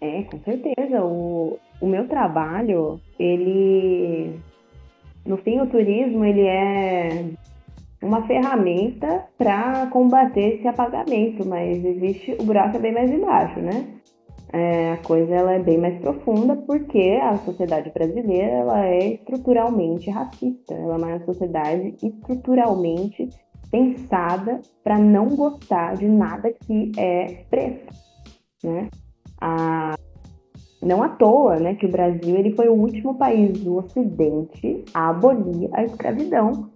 É, 0.00 0.22
com 0.24 0.38
certeza. 0.42 1.02
O, 1.02 1.58
o 1.80 1.86
meu 1.86 2.06
trabalho, 2.06 3.00
ele. 3.18 4.38
No 5.24 5.36
fim, 5.38 5.60
o 5.60 5.66
turismo, 5.66 6.24
ele 6.24 6.42
é 6.42 7.30
uma 8.00 8.26
ferramenta 8.26 9.24
para 9.36 9.86
combater 9.88 10.58
esse 10.58 10.68
apagamento, 10.68 11.44
mas 11.44 11.84
existe 11.84 12.36
o 12.38 12.44
buraco 12.44 12.76
é 12.76 12.80
bem 12.80 12.92
mais 12.92 13.10
embaixo, 13.10 13.58
né? 13.58 13.95
É, 14.52 14.92
a 14.92 14.96
coisa 14.98 15.34
ela 15.34 15.52
é 15.52 15.58
bem 15.58 15.78
mais 15.78 15.98
profunda 16.00 16.56
porque 16.56 17.18
a 17.22 17.36
sociedade 17.38 17.90
brasileira 17.90 18.52
ela 18.52 18.86
é 18.86 19.14
estruturalmente 19.14 20.10
racista. 20.10 20.74
Ela 20.74 20.94
é 20.94 20.98
uma 20.98 21.24
sociedade 21.24 21.96
estruturalmente 22.02 23.28
pensada 23.70 24.60
para 24.84 24.98
não 24.98 25.26
gostar 25.34 25.96
de 25.96 26.06
nada 26.06 26.52
que 26.52 26.92
é 26.96 27.44
preto, 27.50 27.92
né? 28.62 28.88
A, 29.40 29.96
não 30.80 31.02
à 31.02 31.08
toa, 31.08 31.56
né, 31.56 31.74
que 31.74 31.86
o 31.86 31.90
Brasil 31.90 32.36
ele 32.36 32.54
foi 32.54 32.68
o 32.68 32.74
último 32.74 33.16
país 33.18 33.60
do 33.60 33.76
Ocidente 33.76 34.84
a 34.94 35.10
abolir 35.10 35.68
a 35.72 35.82
escravidão. 35.82 36.70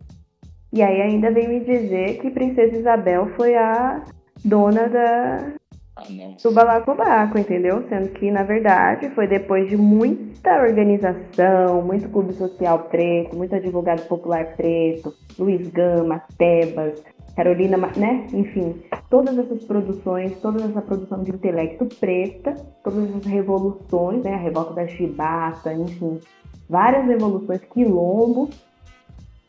E 0.73 0.83
aí 0.83 1.01
ainda 1.01 1.31
vem 1.31 1.49
me 1.49 1.61
dizer 1.61 2.19
que 2.21 2.31
Princesa 2.31 2.77
Isabel 2.77 3.29
foi 3.37 3.55
a 3.57 4.05
dona 4.45 4.89
da, 4.89 5.53
ah, 6.01 6.37
do 6.43 6.53
balacobaco, 6.53 7.39
entendeu? 7.39 7.85
Sendo 7.89 8.09
que, 8.11 8.31
na 8.31 8.43
verdade, 8.43 9.11
foi 9.11 9.27
depois 9.27 9.69
de 9.69 9.77
muita 9.77 10.63
organização, 10.63 11.83
muito 11.83 12.09
clube 12.09 12.33
social 12.33 12.79
preto, 12.91 13.37
muito 13.37 13.55
advogado 13.55 14.07
popular 14.07 14.57
preto, 14.57 15.15
Luiz 15.39 15.69
Gama, 15.69 16.23
Tebas, 16.39 17.03
Carolina, 17.37 17.77
né? 17.97 18.27
Enfim, 18.33 18.83
todas 19.09 19.37
essas 19.39 19.65
produções, 19.65 20.39
toda 20.41 20.65
essa 20.65 20.83
produção 20.83 21.23
de 21.23 21.31
intelecto 21.31 21.87
preta, 21.99 22.55
todas 22.83 23.09
essas 23.09 23.27
revoluções, 23.27 24.23
né? 24.23 24.35
A 24.35 24.39
revolta 24.39 24.75
da 24.75 24.89
chibata, 24.89 25.73
enfim, 25.73 26.21
várias 26.69 27.07
revoluções 27.07 27.61
quilombo, 27.73 28.51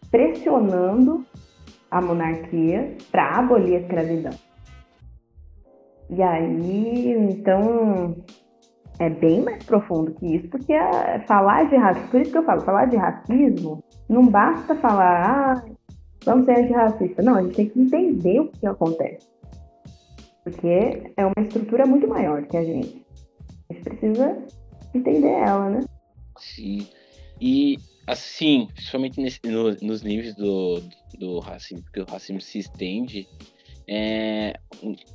pressionando 0.10 1.26
a 1.90 2.02
monarquia 2.02 2.96
para 3.12 3.38
abolir 3.38 3.76
a 3.76 3.80
escravidão. 3.80 4.51
E 6.12 6.22
aí, 6.22 7.12
então, 7.12 8.16
é 9.00 9.10
bem 9.10 9.42
mais 9.42 9.64
profundo 9.64 10.14
que 10.14 10.36
isso, 10.36 10.50
porque 10.50 10.74
a, 10.74 11.24
falar 11.26 11.70
de 11.70 11.78
racismo, 11.78 12.10
por 12.10 12.22
isso 12.22 12.32
que 12.32 12.38
eu 12.38 12.44
falo, 12.44 12.62
falar 12.62 12.86
de 12.86 12.98
racismo, 12.98 13.84
não 14.10 14.28
basta 14.28 14.76
falar, 14.76 15.26
ah, 15.26 15.66
vamos 16.26 16.46
ser 16.46 16.60
antirracista. 16.60 17.24
Não, 17.24 17.36
a 17.36 17.44
gente 17.44 17.56
tem 17.56 17.70
que 17.70 17.80
entender 17.80 18.42
o 18.42 18.50
que 18.50 18.68
acontece. 18.68 19.26
Porque 20.44 21.14
é 21.16 21.26
uma 21.26 21.46
estrutura 21.46 21.86
muito 21.86 22.08
maior 22.08 22.46
que 22.46 22.58
a 22.58 22.64
gente. 22.64 23.06
A 23.70 23.74
gente 23.74 23.84
precisa 23.84 24.38
entender 24.94 25.32
ela, 25.32 25.70
né? 25.70 25.86
Sim. 26.38 26.88
E, 27.40 27.78
assim, 28.06 28.68
principalmente 28.74 29.22
nesse, 29.22 29.40
no, 29.46 29.72
nos 29.82 30.04
níveis 30.04 30.36
do, 30.36 30.82
do 31.18 31.40
racismo, 31.40 31.84
porque 31.84 32.02
o 32.02 32.06
racismo 32.06 32.42
se 32.42 32.60
estende 32.60 33.28
é, 33.88 34.60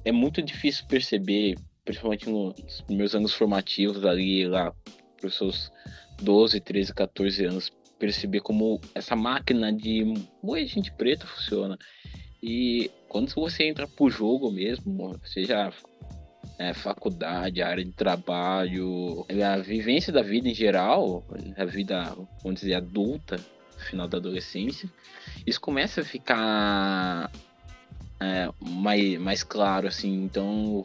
é 0.05 0.13
muito 0.13 0.43
difícil 0.43 0.87
perceber, 0.87 1.57
principalmente 1.85 2.29
nos 2.29 2.85
meus 2.89 3.15
anos 3.15 3.33
formativos 3.33 4.05
ali, 4.05 4.47
lá, 4.47 4.73
para 5.17 5.29
os 5.29 5.35
seus 5.37 5.73
12, 6.23 6.61
13, 6.61 6.95
14 6.95 7.45
anos, 7.45 7.73
perceber 7.99 8.41
como 8.41 8.81
essa 8.95 9.17
máquina 9.17 9.73
de 9.73 10.05
moer 10.43 10.67
gente 10.67 10.93
preta 10.93 11.27
funciona. 11.27 11.79
E 12.43 12.91
quando 13.09 13.33
você 13.35 13.65
entra 13.65 13.89
pro 13.89 14.11
jogo 14.11 14.51
mesmo, 14.51 15.19
seja 15.25 15.73
é, 16.59 16.73
faculdade, 16.75 17.63
área 17.63 17.85
de 17.85 17.93
trabalho, 17.93 19.27
a 19.45 19.59
vivência 19.59 20.13
da 20.13 20.23
vida 20.23 20.49
em 20.49 20.55
geral, 20.55 21.25
a 21.57 21.65
vida, 21.65 22.15
vamos 22.43 22.61
dizer, 22.61 22.75
adulta, 22.75 23.39
final 23.79 24.09
da 24.09 24.19
adolescência, 24.19 24.91
isso 25.47 25.61
começa 25.61 26.01
a 26.01 26.05
ficar 26.05 27.31
é, 28.21 28.51
mais, 28.61 29.19
mais 29.19 29.43
claro, 29.43 29.89
assim. 29.89 30.25
Então, 30.25 30.85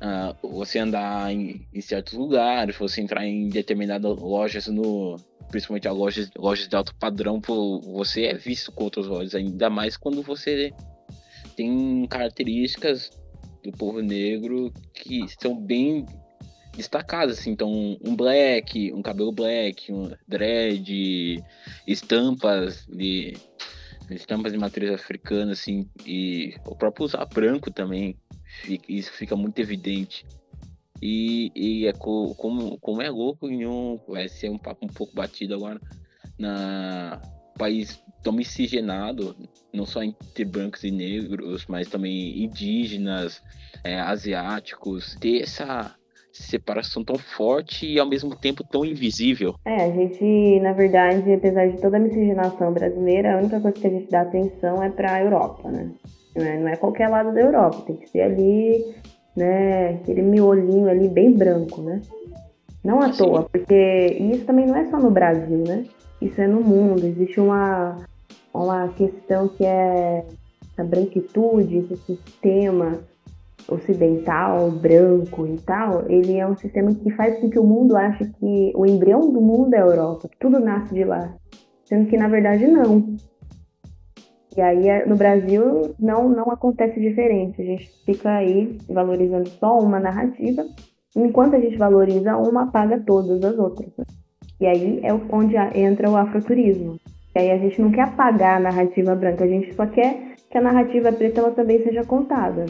uh, 0.00 0.48
você 0.48 0.78
andar 0.78 1.32
em, 1.32 1.66
em, 1.72 1.80
certos 1.80 2.14
lugares, 2.14 2.76
você 2.76 3.00
entrar 3.00 3.26
em 3.26 3.48
determinadas 3.48 4.18
lojas, 4.18 4.66
no, 4.68 5.16
principalmente 5.50 5.88
as 5.88 5.94
lojas, 5.94 6.30
lojas 6.36 6.68
de 6.68 6.76
alto 6.76 6.94
padrão, 6.94 7.40
você 7.92 8.24
é 8.24 8.34
visto 8.34 8.72
com 8.72 8.84
outros 8.84 9.08
olhos, 9.08 9.34
ainda 9.34 9.68
mais 9.68 9.96
quando 9.96 10.22
você 10.22 10.72
tem 11.56 12.06
características 12.06 13.10
do 13.62 13.72
povo 13.72 14.00
negro 14.00 14.72
que 14.94 15.26
são 15.40 15.54
bem 15.54 16.06
destacadas, 16.74 17.38
assim, 17.38 17.50
então 17.50 17.98
um 18.02 18.16
black, 18.16 18.92
um 18.92 19.02
cabelo 19.02 19.32
black, 19.32 19.92
um 19.92 20.10
dread, 20.26 21.42
estampas 21.86 22.86
de 22.86 23.36
estampas 24.10 24.52
de 24.52 24.58
matriz 24.58 24.90
africana, 24.90 25.52
assim, 25.52 25.88
e 26.04 26.54
o 26.66 26.74
próprio 26.74 27.04
usar 27.04 27.24
branco 27.26 27.70
também, 27.70 28.16
fica, 28.62 28.92
isso 28.92 29.12
fica 29.12 29.36
muito 29.36 29.58
evidente. 29.58 30.26
E, 31.02 31.50
e 31.54 31.86
é 31.86 31.92
co, 31.92 32.34
como, 32.34 32.78
como 32.78 33.00
é 33.00 33.08
louco 33.08 33.46
um. 33.46 33.98
Vai 34.06 34.28
ser 34.28 34.50
um 34.50 34.58
papo 34.58 34.84
um 34.84 34.88
pouco 34.88 35.14
batido 35.14 35.54
agora. 35.54 35.80
Na 36.38 37.22
país 37.56 38.02
tão 38.22 38.32
miscigenado, 38.32 39.36
não 39.72 39.84
só 39.84 40.02
entre 40.02 40.44
brancos 40.44 40.82
e 40.82 40.90
negros, 40.90 41.66
mas 41.68 41.88
também 41.88 42.42
indígenas, 42.42 43.42
é, 43.84 44.00
asiáticos, 44.00 45.16
ter 45.16 45.42
essa 45.42 45.94
separação 46.32 47.04
tão 47.04 47.16
forte 47.16 47.86
e 47.86 47.98
ao 47.98 48.08
mesmo 48.08 48.34
tempo 48.36 48.64
tão 48.64 48.84
invisível. 48.84 49.54
É, 49.64 49.84
a 49.84 49.90
gente, 49.90 50.60
na 50.60 50.72
verdade, 50.72 51.32
apesar 51.32 51.68
de 51.68 51.80
toda 51.80 51.96
a 51.96 52.00
miscigenação 52.00 52.72
brasileira, 52.72 53.34
a 53.34 53.38
única 53.38 53.60
coisa 53.60 53.78
que 53.78 53.86
a 53.86 53.90
gente 53.90 54.10
dá 54.10 54.22
atenção 54.22 54.82
é 54.82 54.88
para 54.90 55.14
a 55.14 55.22
Europa, 55.22 55.70
né? 55.70 55.90
Não 56.36 56.46
é, 56.46 56.58
não 56.58 56.68
é 56.68 56.76
qualquer 56.76 57.08
lado 57.08 57.34
da 57.34 57.40
Europa, 57.40 57.82
tem 57.86 57.96
que 57.96 58.08
ser 58.08 58.22
ali 58.22 58.84
né? 59.36 59.90
Aquele 59.90 60.22
miolinho 60.22 60.88
ali 60.88 61.08
bem 61.08 61.32
branco, 61.32 61.80
né? 61.82 62.00
Não 62.82 63.00
à 63.00 63.10
toa, 63.10 63.42
porque 63.42 64.18
isso 64.32 64.44
também 64.44 64.66
não 64.66 64.76
é 64.76 64.88
só 64.88 64.98
no 64.98 65.10
Brasil, 65.10 65.64
né? 65.66 65.84
Isso 66.20 66.40
é 66.40 66.46
no 66.46 66.60
mundo. 66.60 67.06
Existe 67.06 67.40
uma, 67.40 67.96
uma 68.52 68.88
questão 68.88 69.48
que 69.48 69.64
é 69.64 70.24
a 70.76 70.84
branquitude, 70.84 71.78
esse 71.78 71.96
sistema 71.96 72.98
ocidental, 73.70 74.70
branco 74.70 75.46
e 75.46 75.56
tal, 75.58 76.04
ele 76.08 76.38
é 76.38 76.46
um 76.46 76.56
sistema 76.56 76.94
que 76.94 77.10
faz 77.12 77.38
com 77.38 77.48
que 77.48 77.58
o 77.58 77.64
mundo 77.64 77.96
ache 77.96 78.24
que 78.24 78.72
o 78.74 78.86
embrião 78.86 79.32
do 79.32 79.40
mundo 79.40 79.74
é 79.74 79.78
a 79.78 79.86
Europa, 79.86 80.28
que 80.28 80.38
tudo 80.38 80.60
nasce 80.60 80.94
de 80.94 81.04
lá. 81.04 81.34
Sendo 81.84 82.08
que 82.08 82.16
na 82.16 82.28
verdade 82.28 82.66
não. 82.66 83.16
E 84.56 84.60
aí 84.60 84.88
é, 84.88 85.06
no 85.06 85.16
Brasil 85.16 85.94
não, 85.98 86.28
não 86.28 86.50
acontece 86.50 87.00
diferente. 87.00 87.62
A 87.62 87.64
gente 87.64 87.90
fica 88.04 88.30
aí 88.30 88.78
valorizando 88.88 89.48
só 89.48 89.78
uma 89.78 90.00
narrativa, 90.00 90.64
enquanto 91.16 91.54
a 91.54 91.60
gente 91.60 91.76
valoriza 91.76 92.36
uma, 92.36 92.64
apaga 92.64 93.00
todas 93.00 93.42
as 93.44 93.58
outras. 93.58 93.90
E 94.60 94.66
aí 94.66 95.00
é 95.02 95.12
onde 95.12 95.56
entra 95.74 96.10
o 96.10 96.16
afroturismo. 96.16 96.98
E 97.34 97.38
aí 97.38 97.50
a 97.52 97.58
gente 97.58 97.80
não 97.80 97.90
quer 97.90 98.02
apagar 98.02 98.56
a 98.56 98.60
narrativa 98.60 99.14
branca, 99.14 99.44
a 99.44 99.48
gente 99.48 99.72
só 99.74 99.86
quer 99.86 100.34
que 100.50 100.58
a 100.58 100.60
narrativa 100.60 101.12
preta 101.12 101.40
ela 101.40 101.52
também 101.52 101.82
seja 101.82 102.04
contada. 102.04 102.66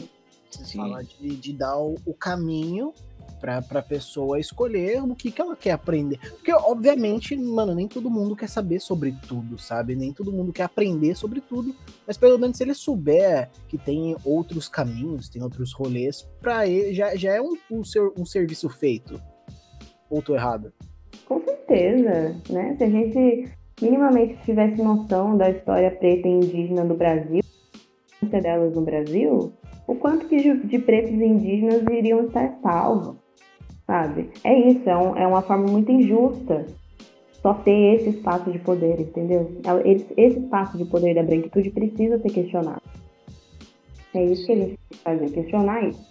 Você 0.50 0.76
fala 0.76 1.02
de, 1.02 1.36
de 1.36 1.52
dar 1.52 1.78
o, 1.78 1.94
o 2.04 2.12
caminho 2.12 2.92
pra, 3.40 3.62
pra 3.62 3.82
pessoa 3.82 4.38
escolher 4.38 5.02
o 5.02 5.14
que, 5.14 5.30
que 5.30 5.40
ela 5.40 5.56
quer 5.56 5.72
aprender. 5.72 6.18
Porque, 6.18 6.52
obviamente, 6.52 7.34
mano, 7.36 7.74
nem 7.74 7.88
todo 7.88 8.10
mundo 8.10 8.36
quer 8.36 8.48
saber 8.48 8.80
sobre 8.80 9.14
tudo, 9.26 9.58
sabe? 9.58 9.96
Nem 9.96 10.12
todo 10.12 10.30
mundo 10.30 10.52
quer 10.52 10.64
aprender 10.64 11.16
sobre 11.16 11.40
tudo. 11.40 11.74
Mas 12.06 12.16
pelo 12.16 12.38
menos 12.38 12.56
se 12.56 12.62
ele 12.62 12.74
souber 12.74 13.48
que 13.68 13.78
tem 13.78 14.14
outros 14.24 14.68
caminhos, 14.68 15.28
tem 15.28 15.42
outros 15.42 15.72
rolês, 15.72 16.28
pra 16.40 16.66
ele 16.66 16.94
já, 16.94 17.16
já 17.16 17.32
é 17.32 17.40
um, 17.40 17.56
um, 17.70 17.82
ser, 17.82 18.12
um 18.16 18.26
serviço 18.26 18.68
feito. 18.68 19.20
Ou 20.08 20.20
tô 20.20 20.34
errado? 20.34 20.72
Com 21.26 21.42
certeza, 21.42 22.36
né? 22.50 22.76
Se 22.76 22.84
a 22.84 22.90
gente 22.90 23.50
minimamente 23.80 24.36
tivesse 24.44 24.82
noção 24.82 25.36
da 25.36 25.48
história 25.50 25.90
preta 25.90 26.28
e 26.28 26.32
indígena 26.32 26.84
do 26.84 26.94
Brasil, 26.94 27.40
delas 28.22 28.74
no 28.74 28.82
Brasil, 28.82 29.52
o 29.90 29.96
quanto 29.96 30.28
que 30.28 30.54
de, 30.54 30.78
pretos 30.78 31.10
indígenas 31.10 31.82
iriam 31.90 32.26
estar 32.26 32.60
salvos, 32.62 33.16
sabe? 33.84 34.30
É 34.44 34.70
isso, 34.70 34.88
é, 34.88 34.96
um, 34.96 35.16
é 35.16 35.26
uma 35.26 35.42
forma 35.42 35.66
muito 35.66 35.90
injusta 35.90 36.64
só 37.42 37.54
ter 37.54 37.96
esse 37.96 38.10
espaço 38.10 38.52
de 38.52 38.60
poder, 38.60 39.00
entendeu? 39.00 39.50
Esse, 39.84 40.38
espaço 40.38 40.78
de 40.78 40.84
poder 40.84 41.14
da 41.14 41.24
branquitude 41.24 41.70
precisa 41.70 42.20
ser 42.20 42.30
questionado. 42.30 42.82
É 44.14 44.24
isso 44.24 44.46
que 44.46 44.76
que 44.90 44.96
fazer, 44.98 45.28
questionar 45.30 45.88
isso. 45.88 46.08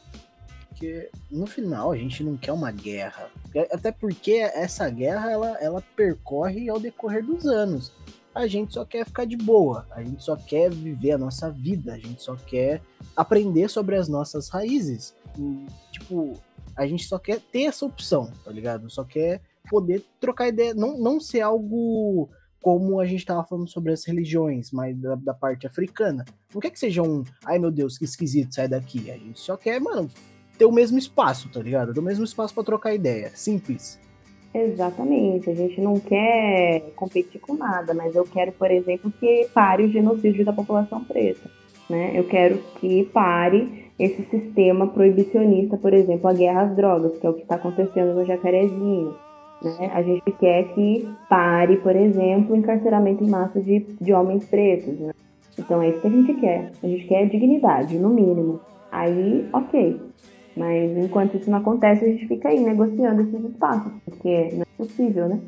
Porque 0.67 1.09
no 1.31 1.47
final 1.47 1.91
a 1.91 1.97
gente 1.97 2.21
não 2.21 2.35
quer 2.35 2.51
uma 2.51 2.71
guerra. 2.71 3.29
Até 3.71 3.93
porque 3.93 4.33
essa 4.33 4.89
guerra 4.89 5.31
ela, 5.31 5.57
ela 5.61 5.83
percorre 5.95 6.69
ao 6.69 6.81
decorrer 6.81 7.23
dos 7.23 7.45
anos 7.45 7.93
a 8.39 8.47
gente 8.47 8.73
só 8.73 8.85
quer 8.85 9.05
ficar 9.05 9.25
de 9.25 9.35
boa, 9.35 9.85
a 9.91 10.01
gente 10.03 10.23
só 10.23 10.35
quer 10.35 10.71
viver 10.71 11.11
a 11.11 11.17
nossa 11.17 11.51
vida, 11.51 11.93
a 11.93 11.97
gente 11.97 12.21
só 12.21 12.35
quer 12.35 12.81
aprender 13.15 13.69
sobre 13.69 13.95
as 13.95 14.07
nossas 14.07 14.49
raízes. 14.49 15.13
E, 15.37 15.65
tipo, 15.91 16.33
a 16.75 16.87
gente 16.87 17.05
só 17.05 17.19
quer 17.19 17.39
ter 17.39 17.63
essa 17.63 17.85
opção, 17.85 18.31
tá 18.43 18.51
ligado? 18.51 18.89
Só 18.89 19.03
quer 19.03 19.41
poder 19.69 20.03
trocar 20.19 20.47
ideia, 20.47 20.73
não, 20.73 20.97
não 20.97 21.19
ser 21.19 21.41
algo 21.41 22.29
como 22.61 22.99
a 22.99 23.05
gente 23.05 23.25
tava 23.25 23.45
falando 23.45 23.69
sobre 23.69 23.91
as 23.91 24.03
religiões, 24.05 24.71
mas 24.71 24.97
da, 24.97 25.15
da, 25.15 25.33
parte 25.33 25.65
africana. 25.65 26.25
Não 26.53 26.59
quer 26.59 26.69
que 26.71 26.79
seja 26.79 27.01
um, 27.01 27.23
ai 27.45 27.57
meu 27.57 27.71
Deus, 27.71 27.97
que 27.97 28.05
esquisito, 28.05 28.53
sai 28.53 28.67
daqui. 28.67 29.09
A 29.11 29.17
gente 29.17 29.39
só 29.39 29.55
quer, 29.55 29.79
mano, 29.79 30.09
ter 30.57 30.65
o 30.65 30.71
mesmo 30.71 30.97
espaço, 30.97 31.49
tá 31.49 31.61
ligado? 31.61 31.93
Ter 31.93 31.99
o 31.99 32.03
mesmo 32.03 32.25
espaço 32.25 32.53
para 32.53 32.63
trocar 32.63 32.93
ideia. 32.93 33.31
Simples. 33.33 33.99
Exatamente, 34.53 35.49
a 35.49 35.53
gente 35.53 35.79
não 35.79 35.99
quer 35.99 36.91
competir 36.95 37.39
com 37.39 37.53
nada, 37.53 37.93
mas 37.93 38.15
eu 38.15 38.23
quero, 38.23 38.51
por 38.51 38.71
exemplo, 38.71 39.11
que 39.19 39.47
pare 39.53 39.83
o 39.83 39.89
genocídio 39.89 40.43
da 40.43 40.51
população 40.51 41.03
preta. 41.03 41.49
Né? 41.89 42.11
Eu 42.15 42.23
quero 42.23 42.57
que 42.79 43.03
pare 43.05 43.89
esse 43.97 44.23
sistema 44.23 44.87
proibicionista, 44.87 45.77
por 45.77 45.93
exemplo, 45.93 46.29
a 46.29 46.33
guerra 46.33 46.63
às 46.63 46.75
drogas, 46.75 47.17
que 47.17 47.27
é 47.27 47.29
o 47.29 47.33
que 47.33 47.41
está 47.41 47.55
acontecendo 47.55 48.15
no 48.15 48.25
Jacarezinho. 48.25 49.13
Né? 49.61 49.91
A 49.93 50.01
gente 50.01 50.31
quer 50.39 50.73
que 50.73 51.07
pare, 51.29 51.77
por 51.77 51.95
exemplo, 51.95 52.55
o 52.55 52.57
encarceramento 52.57 53.23
em 53.23 53.29
massa 53.29 53.59
de, 53.59 53.85
de 53.99 54.13
homens 54.13 54.45
pretos. 54.45 54.97
Né? 54.99 55.13
Então 55.57 55.81
é 55.81 55.89
isso 55.89 56.01
que 56.01 56.07
a 56.07 56.11
gente 56.11 56.33
quer. 56.35 56.71
A 56.81 56.87
gente 56.87 57.05
quer 57.05 57.27
dignidade, 57.27 57.99
no 57.99 58.09
mínimo. 58.09 58.61
Aí, 58.91 59.47
ok. 59.53 60.08
Mas 60.55 60.97
enquanto 60.97 61.37
isso 61.37 61.49
não 61.49 61.59
acontece, 61.59 62.03
a 62.03 62.07
gente 62.07 62.27
fica 62.27 62.49
aí 62.49 62.59
negociando 62.59 63.21
esses 63.21 63.51
espaços, 63.51 63.91
porque 64.03 64.49
não 64.53 64.61
é 64.63 64.65
possível, 64.77 65.29
né? 65.29 65.39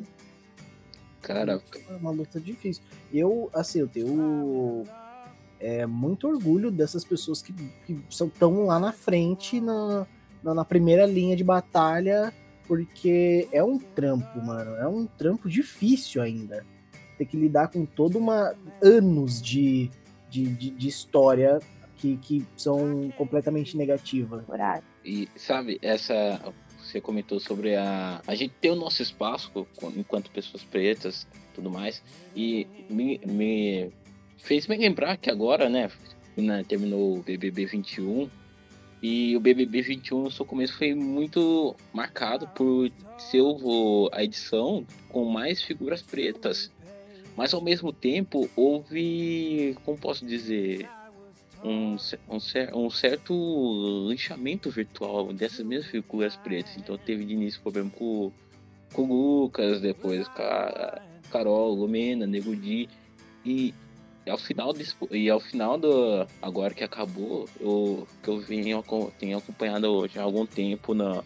Cara, 1.22 1.62
é 1.89 1.95
uma 1.95 2.12
luta 2.12 2.39
difícil. 2.39 2.84
Eu, 3.14 3.49
assim, 3.54 3.80
eu 3.80 3.88
tenho 3.88 4.84
é, 5.60 5.86
muito 5.86 6.28
orgulho 6.28 6.72
dessas 6.72 7.06
pessoas 7.06 7.41
que, 7.41 7.54
que 7.86 7.99
são 8.10 8.28
tão 8.28 8.66
lá 8.66 8.80
na 8.80 8.91
frente, 8.91 9.62
na, 9.62 10.08
na, 10.43 10.56
na, 10.56 10.66
primeira 10.66 11.06
linha 11.06 11.36
de 11.36 11.43
batalha, 11.43 12.34
porque 12.68 13.47
é 13.52 13.64
um 13.64 13.78
trampo, 13.78 14.41
mano. 14.41 14.76
É 14.78 14.88
um 14.88 15.06
trampo 15.06 15.47
difícil 15.47 16.22
ainda. 16.22 16.66
Ter 17.18 17.26
que 17.26 17.38
lidar 17.38 17.68
com 17.68 17.86
toda 17.86 18.18
uma 18.18 18.56
anos 18.82 19.39
de, 19.39 19.91
de, 20.28 20.45
de, 20.45 20.72
de 20.72 20.88
história 20.88 21.60
que, 21.97 22.18
que 22.18 22.45
são 22.58 23.12
completamente 23.16 23.78
negativas. 23.78 24.43
E 25.04 25.28
sabe, 25.36 25.80
essa. 25.82 26.39
Você 26.80 26.99
comentou 26.99 27.39
sobre 27.39 27.76
a. 27.76 28.22
A 28.26 28.36
gente 28.36 28.54
ter 28.60 28.70
o 28.70 28.76
nosso 28.76 29.02
espaço 29.02 29.68
enquanto 29.95 30.32
pessoas 30.32 30.64
pretas 30.64 31.28
tudo 31.54 31.70
mais. 31.70 32.04
E 32.36 32.68
me, 32.89 33.20
me 33.26 33.91
fez 34.38 34.68
me 34.68 34.78
lembrar 34.78 35.18
que 35.18 35.30
agora, 35.30 35.70
né, 35.70 35.89
né 36.36 36.64
terminou 36.68 37.18
o 37.18 37.24
BBB 37.24 37.66
21. 37.66 38.30
E 39.04 39.36
o 39.36 39.39
BBB 39.39 39.82
21 39.82 40.24
no 40.24 40.32
seu 40.32 40.45
começo 40.45 40.78
foi 40.78 40.93
muito 40.93 41.76
marcado 41.91 42.47
por 42.49 42.91
ser 43.18 43.41
a 44.12 44.24
edição 44.24 44.86
com 45.10 45.26
mais 45.26 45.64
figuras 45.64 46.04
pretas. 46.04 46.72
Mas 47.36 47.54
ao 47.54 47.62
mesmo 47.62 47.91
tempo 47.91 48.47
houve, 48.56 49.76
como 49.84 49.97
posso 49.97 50.24
dizer, 50.24 50.88
um, 51.64 51.95
um, 52.30 52.86
um, 52.86 52.89
certo 52.89 54.07
linchamento 54.09 54.70
virtual 54.70 55.34
dessas 55.34 55.66
mesmas 55.66 55.89
figuras 55.89 56.36
pretas. 56.36 56.76
Então 56.78 56.97
teve 56.97 57.26
de 57.26 57.34
início 57.34 57.62
problema 57.62 57.89
com, 57.91 58.32
com 58.93 59.03
o 59.03 59.41
Lucas, 59.41 59.82
depois 59.82 60.28
com 60.28 60.41
a 60.41 61.01
Carol, 61.32 61.74
Lumena, 61.74 62.26
Nego 62.26 62.55
Di. 62.55 62.89
E 63.43 63.74
ao 64.30 64.38
final 64.38 64.74
e 65.09 65.30
ao 65.30 65.39
final 65.39 65.78
do 65.78 66.28
agora 66.41 66.74
que 66.74 66.84
acabou, 66.84 67.49
eu 67.59 68.07
que 68.22 68.30
eu 68.30 68.39
venho 68.39 68.84
tenho 69.18 69.38
acompanhado 69.38 69.88
hoje 69.88 70.20
há 70.20 70.24
algum 70.24 70.45
tempo 70.45 70.93
na 70.93 71.24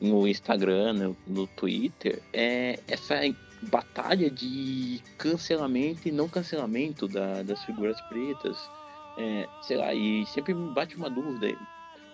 no 0.00 0.28
Instagram, 0.28 0.92
no, 0.92 1.16
no 1.26 1.46
Twitter, 1.48 2.22
é 2.32 2.78
essa 2.86 3.16
batalha 3.62 4.30
de 4.30 5.02
cancelamento 5.16 6.06
e 6.06 6.12
não 6.12 6.28
cancelamento 6.28 7.08
da, 7.08 7.42
das 7.42 7.64
figuras 7.64 8.00
pretas 8.02 8.56
é, 9.18 9.48
sei 9.60 9.76
lá, 9.76 9.92
e 9.92 10.24
sempre 10.26 10.54
me 10.54 10.72
bate 10.72 10.96
uma 10.96 11.10
dúvida. 11.10 11.58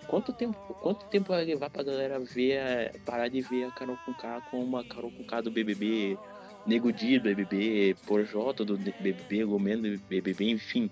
Quanto 0.07 0.33
tempo, 0.33 0.57
quanto 0.81 1.05
tempo 1.05 1.29
vai 1.29 1.45
levar 1.45 1.69
pra 1.69 1.83
galera 1.83 2.19
ver, 2.19 2.99
parar 3.05 3.27
de 3.27 3.41
ver 3.41 3.65
a 3.65 3.71
Carol 3.71 3.97
K 4.19 4.41
como 4.49 4.63
uma 4.63 4.83
Carol 4.83 5.11
K 5.27 5.41
do 5.41 5.51
BBB, 5.51 6.17
Nego 6.65 6.91
Di 6.91 7.19
do 7.19 7.23
BBB, 7.23 7.95
Porjota 8.05 8.65
do 8.65 8.77
BBB, 8.77 9.45
Gomendo 9.45 9.89
do 9.89 10.03
BBB, 10.07 10.51
enfim. 10.51 10.89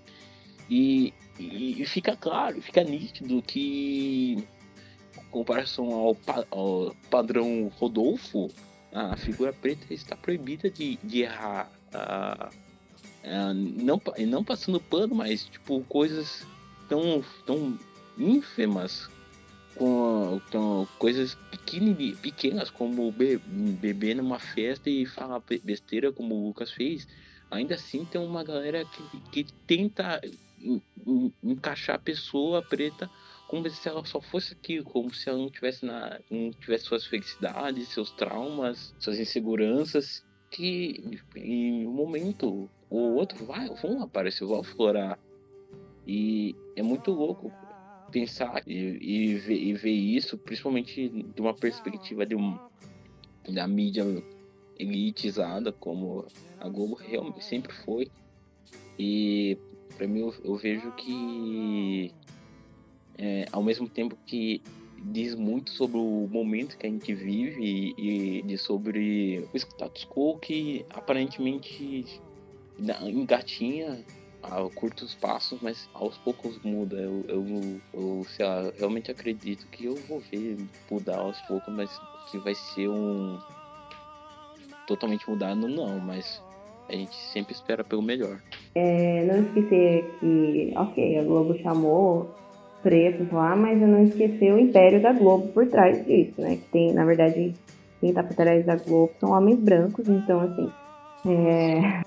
E, 0.70 1.12
e, 1.38 1.82
e, 1.82 1.86
fica 1.86 2.16
claro, 2.16 2.60
fica 2.62 2.82
nítido 2.82 3.42
que, 3.42 4.36
em 5.18 5.24
comparação 5.30 5.92
ao, 5.92 6.16
ao 6.50 6.96
padrão 7.10 7.70
Rodolfo, 7.76 8.50
a 8.92 9.16
figura 9.16 9.52
preta 9.52 9.92
está 9.92 10.16
proibida 10.16 10.70
de, 10.70 10.96
de 11.02 11.22
errar. 11.22 11.70
É, 13.24 13.54
não, 13.54 14.00
não 14.26 14.44
passando 14.44 14.78
pano, 14.78 15.14
mas 15.14 15.44
tipo, 15.44 15.82
coisas 15.84 16.46
tão, 16.88 17.24
tão 17.46 17.78
ínfimas, 18.18 19.08
com, 19.74 20.40
com 20.52 20.86
coisas 20.98 21.36
pequenas, 22.22 22.70
como 22.70 23.12
beber 23.12 24.14
numa 24.14 24.38
festa 24.38 24.88
e 24.88 25.06
falar 25.06 25.42
besteira 25.64 26.12
como 26.12 26.34
o 26.34 26.46
Lucas 26.48 26.70
fez, 26.70 27.08
ainda 27.50 27.74
assim 27.74 28.04
tem 28.04 28.20
uma 28.20 28.44
galera 28.44 28.84
que, 28.84 29.42
que 29.44 29.52
tenta 29.66 30.20
encaixar 31.42 31.96
a 31.96 31.98
pessoa 31.98 32.62
preta 32.62 33.10
como 33.48 33.68
se 33.68 33.88
ela 33.88 34.04
só 34.04 34.20
fosse 34.20 34.52
aquilo, 34.54 34.84
como 34.84 35.12
se 35.14 35.28
ela 35.28 35.38
não 35.38 35.50
tivesse, 35.50 35.84
na, 35.84 36.18
não 36.30 36.50
tivesse 36.52 36.84
suas 36.84 37.06
felicidades, 37.06 37.88
seus 37.88 38.10
traumas, 38.10 38.94
suas 38.98 39.18
inseguranças, 39.18 40.24
que 40.50 41.20
em 41.36 41.86
um 41.86 41.92
momento 41.92 42.70
o 42.96 43.14
outro 43.14 43.44
vai, 43.44 43.68
vão 43.68 44.02
aparecer, 44.02 44.44
vão 44.44 44.60
aflorar. 44.60 45.18
E 46.06 46.54
é 46.76 46.82
muito 46.82 47.10
louco. 47.10 47.52
pensar 48.10 48.62
e, 48.66 48.72
e, 48.72 49.34
ver, 49.34 49.60
e 49.60 49.72
ver 49.74 49.90
isso, 49.90 50.38
principalmente 50.38 51.08
de 51.08 51.40
uma 51.40 51.54
perspectiva 51.54 52.24
de 52.24 52.36
um, 52.36 52.58
da 53.48 53.66
mídia 53.66 54.04
elitizada, 54.78 55.72
como 55.72 56.26
a 56.60 56.68
Globo 56.68 56.94
realmente 56.94 57.44
sempre 57.44 57.72
foi. 57.84 58.08
E 58.98 59.58
para 59.96 60.06
mim 60.06 60.20
eu, 60.20 60.34
eu, 60.44 60.56
vejo 60.56 60.92
que 60.92 62.12
é, 63.18 63.46
ao 63.50 63.62
mesmo 63.62 63.88
tempo 63.88 64.16
que 64.26 64.62
diz 65.06 65.34
muito 65.34 65.70
sobre 65.70 65.98
o 65.98 66.28
momento 66.30 66.78
que 66.78 66.86
a 66.86 66.90
gente 66.90 67.12
vive 67.12 67.94
e, 67.98 68.44
e 68.46 68.58
sobre 68.58 69.48
o 69.52 69.56
status 69.56 70.04
quo 70.04 70.38
que 70.38 70.84
aparentemente 70.90 72.22
engatinha 72.78 74.04
a 74.42 74.68
curtos 74.74 75.14
passos, 75.14 75.60
mas 75.62 75.88
aos 75.94 76.16
poucos 76.18 76.58
muda. 76.62 76.96
Eu, 76.96 77.24
eu, 77.28 77.80
eu 77.92 78.26
sei 78.28 78.44
lá, 78.44 78.72
realmente 78.76 79.10
acredito 79.10 79.66
que 79.68 79.86
eu 79.86 79.94
vou 80.08 80.20
ver 80.20 80.58
mudar 80.90 81.18
aos 81.18 81.40
poucos, 81.42 81.72
mas 81.72 81.90
que 82.30 82.38
vai 82.38 82.54
ser 82.54 82.88
um 82.88 83.38
totalmente 84.86 85.28
mudado, 85.28 85.66
não, 85.68 85.98
mas 85.98 86.42
a 86.88 86.92
gente 86.92 87.14
sempre 87.32 87.54
espera 87.54 87.82
pelo 87.82 88.02
melhor. 88.02 88.38
É, 88.74 89.24
não 89.24 89.42
esquecer 89.42 90.18
que, 90.20 90.72
ok, 90.76 91.18
a 91.18 91.22
Globo 91.22 91.58
chamou 91.62 92.30
pretos 92.82 93.30
lá, 93.32 93.56
mas 93.56 93.80
eu 93.80 93.88
não 93.88 94.04
esquecer 94.04 94.52
o 94.52 94.58
império 94.58 95.00
da 95.00 95.12
Globo 95.12 95.48
por 95.48 95.66
trás 95.68 96.04
disso, 96.04 96.38
né? 96.38 96.56
Que 96.56 96.70
tem, 96.70 96.92
na 96.92 97.04
verdade, 97.04 97.54
quem 98.00 98.12
tá 98.12 98.22
por 98.22 98.36
trás 98.36 98.66
da 98.66 98.76
Globo 98.76 99.12
são 99.18 99.30
homens 99.30 99.58
brancos, 99.58 100.06
então 100.06 100.40
assim, 100.40 100.70
é, 101.26 102.02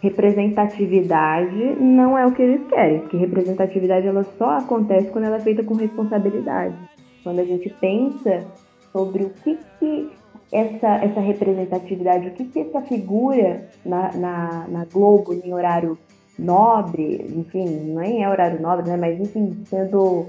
representatividade 0.00 1.76
não 1.80 2.16
é 2.16 2.26
o 2.26 2.32
que 2.32 2.42
eles 2.42 2.66
querem, 2.68 3.00
porque 3.00 3.16
representatividade 3.16 4.06
ela 4.06 4.24
só 4.38 4.58
acontece 4.58 5.10
quando 5.10 5.24
ela 5.24 5.36
é 5.36 5.40
feita 5.40 5.62
com 5.62 5.74
responsabilidade. 5.74 6.74
Quando 7.22 7.40
a 7.40 7.44
gente 7.44 7.68
pensa 7.80 8.46
sobre 8.92 9.24
o 9.24 9.30
que, 9.30 9.58
que 9.78 10.10
essa, 10.50 10.88
essa 11.04 11.20
representatividade, 11.20 12.28
o 12.28 12.32
que, 12.32 12.44
que 12.46 12.60
essa 12.60 12.80
figura 12.82 13.68
na, 13.84 14.12
na, 14.12 14.68
na 14.68 14.84
Globo 14.86 15.34
em 15.34 15.52
horário 15.52 15.98
nobre, 16.38 17.26
enfim, 17.36 17.66
nem 17.94 18.24
é 18.24 18.28
horário 18.28 18.60
nobre, 18.60 18.88
né? 18.88 18.96
Mas 18.96 19.20
enfim, 19.20 19.62
sendo 19.66 20.28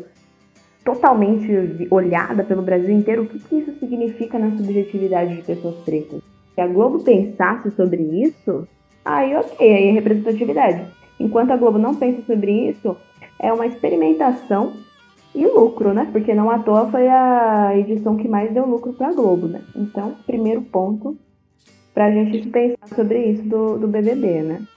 totalmente 0.83 1.87
olhada 1.89 2.43
pelo 2.43 2.61
Brasil 2.61 2.91
inteiro, 2.91 3.23
o 3.23 3.27
que, 3.27 3.39
que 3.39 3.55
isso 3.55 3.79
significa 3.79 4.37
na 4.37 4.51
subjetividade 4.51 5.35
de 5.35 5.41
pessoas 5.43 5.75
pretas? 5.85 6.21
Se 6.53 6.59
a 6.59 6.67
Globo 6.67 6.99
pensasse 7.03 7.71
sobre 7.71 8.01
isso, 8.01 8.67
aí 9.03 9.35
ok, 9.35 9.57
aí 9.59 9.87
é 9.87 9.91
representatividade. 9.91 10.85
Enquanto 11.19 11.51
a 11.51 11.57
Globo 11.57 11.77
não 11.77 11.95
pensa 11.95 12.21
sobre 12.25 12.69
isso, 12.69 12.97
é 13.39 13.51
uma 13.51 13.67
experimentação 13.67 14.73
e 15.33 15.45
lucro, 15.45 15.93
né? 15.93 16.09
Porque 16.11 16.33
não 16.33 16.49
à 16.49 16.59
toa 16.59 16.89
foi 16.89 17.07
a 17.07 17.77
edição 17.77 18.17
que 18.17 18.27
mais 18.27 18.53
deu 18.53 18.65
lucro 18.65 18.93
para 18.93 19.09
a 19.09 19.13
Globo, 19.13 19.47
né? 19.47 19.61
Então, 19.75 20.15
primeiro 20.25 20.61
ponto 20.61 21.17
para 21.93 22.05
a 22.05 22.11
gente 22.11 22.49
pensar 22.49 22.87
sobre 22.95 23.31
isso 23.31 23.43
do, 23.43 23.77
do 23.77 23.87
BBB, 23.87 24.41
né? 24.41 24.67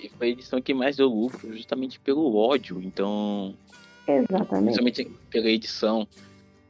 E 0.00 0.08
foi 0.08 0.28
a 0.28 0.30
edição 0.30 0.60
que 0.60 0.74
mais 0.74 0.96
deu 0.96 1.08
lucro 1.08 1.54
justamente 1.54 2.00
pelo 2.00 2.34
ódio, 2.34 2.80
então... 2.82 3.54
Exatamente. 4.06 4.70
Justamente 4.70 5.10
pela 5.30 5.48
edição. 5.48 6.06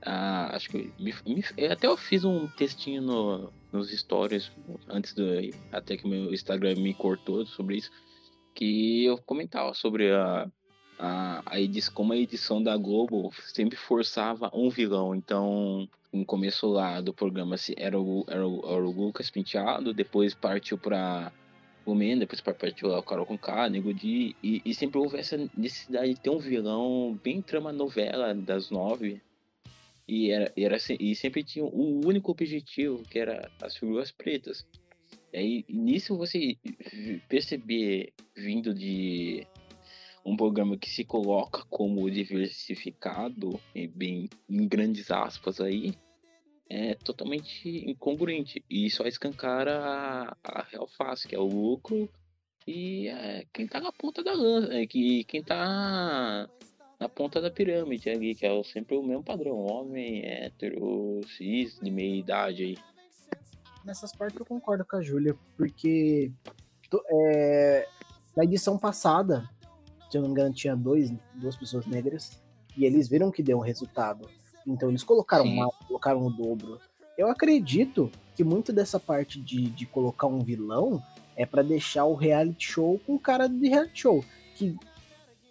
Ah, 0.04 0.54
acho 0.54 0.68
que 0.68 0.92
me, 0.98 1.14
me, 1.26 1.44
até 1.70 1.86
eu 1.86 1.96
fiz 1.96 2.24
um 2.24 2.46
textinho 2.48 3.00
no, 3.00 3.50
nos 3.72 3.90
stories 3.90 4.50
antes 4.88 5.14
do 5.14 5.24
até 5.70 5.96
que 5.96 6.06
meu 6.06 6.32
Instagram 6.32 6.76
me 6.76 6.94
cortou 6.94 7.46
sobre 7.46 7.76
isso 7.76 7.90
que 8.54 9.06
eu 9.06 9.16
comentava 9.18 9.72
sobre 9.72 10.12
a 10.12 10.50
a, 11.02 11.42
a 11.44 11.60
edição, 11.60 11.92
como 11.92 12.12
a 12.12 12.16
edição 12.16 12.62
da 12.62 12.76
Globo 12.76 13.32
sempre 13.52 13.76
forçava 13.76 14.50
um 14.54 14.70
vilão. 14.70 15.14
Então, 15.14 15.88
no 16.12 16.24
começo 16.24 16.68
lá 16.68 17.00
do 17.00 17.12
programa 17.12 17.56
era 17.76 18.00
o, 18.00 18.24
era 18.28 18.46
o, 18.46 18.60
era 18.64 18.84
o 18.84 18.90
Lucas 18.90 19.28
Penteado, 19.28 19.92
depois 19.92 20.32
partiu 20.32 20.78
para 20.78 21.32
o 21.84 21.94
Men, 21.94 22.20
depois 22.20 22.40
partiu 22.40 22.88
lá 22.88 23.00
o 23.00 23.02
Carol 23.02 23.26
Conká, 23.26 23.68
Nego 23.68 23.92
Di, 23.92 24.36
e, 24.42 24.62
e 24.64 24.74
sempre 24.74 24.98
houve 24.98 25.18
essa 25.18 25.36
necessidade 25.56 26.14
de 26.14 26.20
ter 26.20 26.30
um 26.30 26.38
vilão 26.38 27.18
bem 27.22 27.42
trama 27.42 27.72
novela 27.72 28.32
das 28.32 28.70
nove. 28.70 29.20
E, 30.06 30.30
era, 30.30 30.52
era, 30.56 30.76
e 30.98 31.14
sempre 31.14 31.44
tinha 31.44 31.64
um 31.64 32.00
único 32.04 32.32
objetivo, 32.32 33.02
que 33.02 33.18
era 33.18 33.50
as 33.60 33.76
figuras 33.76 34.10
pretas. 34.10 34.66
E 35.32 35.38
aí, 35.38 35.64
nisso 35.68 36.16
você 36.16 36.56
perceber 37.28 38.12
vindo 38.36 38.74
de 38.74 39.46
um 40.24 40.36
programa 40.36 40.76
que 40.76 40.90
se 40.90 41.04
coloca 41.04 41.64
como 41.70 42.10
diversificado, 42.10 43.58
bem 43.94 44.28
em 44.48 44.68
grandes 44.68 45.10
aspas 45.10 45.60
aí, 45.60 45.94
é 46.68 46.94
totalmente 46.94 47.68
incongruente 47.90 48.64
e 48.68 48.88
só 48.90 49.06
escancara 49.06 49.78
a, 49.78 50.36
a 50.44 50.62
real 50.70 50.88
face, 50.88 51.28
que 51.28 51.34
é 51.34 51.38
o 51.38 51.44
lucro 51.44 52.08
e 52.66 53.08
é, 53.08 53.44
quem 53.52 53.66
tá 53.66 53.80
na 53.80 53.92
ponta 53.92 54.22
da 54.22 54.32
lança, 54.32 54.72
é, 54.72 54.86
que 54.86 55.24
quem 55.24 55.42
tá 55.42 56.48
na 57.02 57.08
ponta 57.08 57.40
da 57.40 57.50
pirâmide 57.50 58.08
ali, 58.08 58.34
que 58.34 58.46
é 58.46 58.62
sempre 58.62 58.96
o 58.96 59.02
mesmo 59.02 59.22
padrão, 59.22 59.58
homem, 59.58 60.24
hétero, 60.24 61.20
cis, 61.36 61.78
de 61.80 61.90
meia 61.90 62.16
idade 62.16 62.62
aí. 62.62 62.78
Nessas 63.84 64.14
partes 64.14 64.38
eu 64.38 64.46
concordo 64.46 64.84
com 64.84 64.96
a 64.96 65.02
Júlia, 65.02 65.36
porque 65.56 66.30
é, 67.10 67.88
na 68.36 68.44
edição 68.44 68.78
passada 68.78 69.48
se 70.12 70.18
eu 70.18 70.20
não 70.20 70.28
me 70.28 70.34
engano, 70.34 70.52
tinha 70.52 70.76
dois, 70.76 71.10
duas 71.34 71.56
pessoas 71.56 71.86
negras, 71.86 72.38
e 72.76 72.84
eles 72.84 73.08
viram 73.08 73.30
que 73.30 73.42
deu 73.42 73.56
um 73.56 73.62
resultado. 73.62 74.28
Então 74.66 74.90
eles 74.90 75.02
colocaram 75.02 75.44
Sim. 75.44 75.56
mais, 75.56 75.74
colocaram 75.88 76.26
o 76.26 76.30
dobro. 76.30 76.78
Eu 77.16 77.30
acredito 77.30 78.12
que 78.36 78.44
muito 78.44 78.74
dessa 78.74 79.00
parte 79.00 79.40
de, 79.40 79.70
de 79.70 79.86
colocar 79.86 80.26
um 80.26 80.40
vilão 80.40 81.02
é 81.34 81.46
para 81.46 81.62
deixar 81.62 82.04
o 82.04 82.14
reality 82.14 82.72
show 82.72 83.00
com 83.06 83.18
cara 83.18 83.48
de 83.48 83.68
reality 83.70 84.00
show. 84.00 84.22
Que 84.54 84.76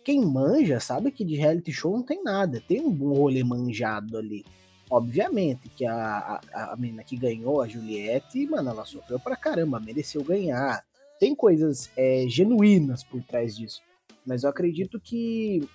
quem 0.04 0.26
manja 0.26 0.80
sabe 0.80 1.12
que 1.12 1.24
de 1.24 1.36
reality 1.36 1.72
show 1.72 1.92
não 1.92 2.04
tem 2.04 2.24
nada, 2.24 2.62
tem 2.68 2.82
um 2.82 2.92
rolê 2.92 3.44
manjado 3.44 4.18
ali. 4.18 4.44
Obviamente 4.90 5.70
que 5.70 5.86
a, 5.86 6.42
a, 6.54 6.74
a 6.74 6.76
menina 6.76 7.04
que 7.04 7.16
ganhou, 7.16 7.62
a 7.62 7.68
Juliette, 7.68 8.46
mano, 8.48 8.72
ela 8.72 8.86
sofreu 8.86 9.20
pra 9.20 9.38
caramba, 9.38 9.80
mereceu 9.80 10.24
ganhar. 10.24 10.84
Tem 11.20 11.34
coisas 11.34 11.90
é, 11.96 12.26
genuínas 12.28 13.04
por 13.04 13.24
trás 13.24 13.56
disso. 13.56 13.82
Mas 14.26 14.44
eu 14.44 14.50
acredito 14.50 15.00
que, 15.00 15.68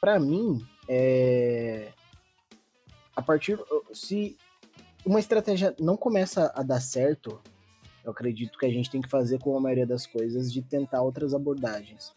para 0.00 0.18
mim, 0.18 0.60
é... 0.88 1.92
a 3.14 3.22
partir. 3.22 3.58
Se 3.92 4.36
uma 5.04 5.20
estratégia 5.20 5.74
não 5.78 5.96
começa 5.96 6.52
a 6.54 6.62
dar 6.62 6.80
certo, 6.80 7.40
eu 8.04 8.10
acredito 8.10 8.58
que 8.58 8.66
a 8.66 8.70
gente 8.70 8.90
tem 8.90 9.00
que 9.00 9.08
fazer 9.08 9.38
com 9.38 9.56
a 9.56 9.60
maioria 9.60 9.86
das 9.86 10.06
coisas 10.06 10.52
de 10.52 10.62
tentar 10.62 11.02
outras 11.02 11.32
abordagens. 11.32 12.12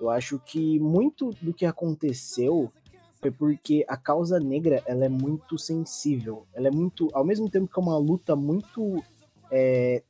Eu 0.00 0.10
acho 0.10 0.38
que 0.40 0.78
muito 0.78 1.30
do 1.40 1.54
que 1.54 1.64
aconteceu 1.64 2.72
foi 3.20 3.30
porque 3.30 3.84
a 3.88 3.96
causa 3.96 4.38
negra 4.38 4.82
ela 4.84 5.04
é 5.06 5.08
muito 5.08 5.58
sensível. 5.58 6.46
Ela 6.52 6.68
é 6.68 6.70
muito, 6.70 7.08
ao 7.12 7.24
mesmo 7.24 7.48
tempo 7.48 7.72
que 7.72 7.78
é 7.78 7.82
uma 7.82 7.96
luta 7.96 8.36
muito 8.36 9.02
é, 9.50 10.02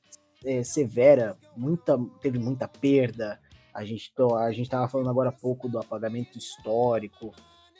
é, 0.45 0.62
severa, 0.64 1.37
muita, 1.57 1.99
teve 2.20 2.39
muita 2.39 2.66
perda, 2.66 3.39
a 3.74 3.85
gente, 3.85 4.12
a 4.39 4.53
gente 4.53 4.70
tava 4.70 4.89
falando 4.89 5.11
agora 5.11 5.30
há 5.30 5.32
pouco 5.32 5.68
do 5.68 5.78
apagamento 5.78 6.39
histórico 6.39 7.35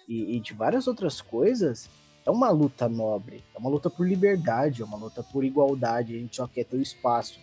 e, 0.09 0.37
e 0.37 0.41
de 0.41 0.53
várias 0.53 0.89
outras 0.89 1.21
coisas. 1.21 1.89
É 2.27 2.31
uma 2.31 2.51
luta 2.51 2.89
nobre, 2.89 3.45
é 3.55 3.59
uma 3.59 3.71
luta 3.71 3.89
por 3.89 4.07
liberdade, 4.07 4.83
é 4.83 4.85
uma 4.85 4.97
luta 4.97 5.23
por 5.23 5.45
igualdade, 5.45 6.17
a 6.17 6.19
gente 6.19 6.37
só 6.37 6.49
quer 6.49 6.65
ter 6.65 6.77
o 6.77 6.83
espaço. 6.83 7.39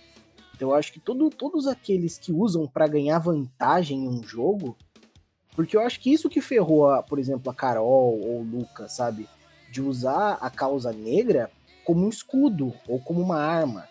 Eu 0.64 0.74
acho 0.74 0.94
que 0.94 1.00
todo, 1.00 1.30
todos 1.30 1.68
aqueles 1.68 2.18
que 2.18 2.32
usam 2.32 2.68
para 2.68 2.88
ganhar 2.88 3.20
vantagem 3.20 4.06
em 4.06 4.08
um 4.08 4.24
jogo, 4.24 4.78
porque 5.56 5.76
eu 5.76 5.82
acho 5.82 6.00
que 6.00 6.12
isso 6.12 6.30
que 6.30 6.42
ferrou, 6.42 6.90
a, 6.90 7.04
por 7.04 7.20
exemplo, 7.20 7.52
a 7.52 7.56
Carol 7.56 8.20
ou 8.20 8.40
o 8.40 8.44
Lucas, 8.44 8.94
sabe? 8.94 9.28
De 9.72 9.82
usar 9.82 10.38
a 10.42 10.50
causa 10.50 10.92
negra 10.92 11.52
como 11.84 12.06
um 12.06 12.10
escudo 12.10 12.74
ou 12.88 13.00
como 13.00 13.22
uma 13.22 13.38
arma, 13.38 13.88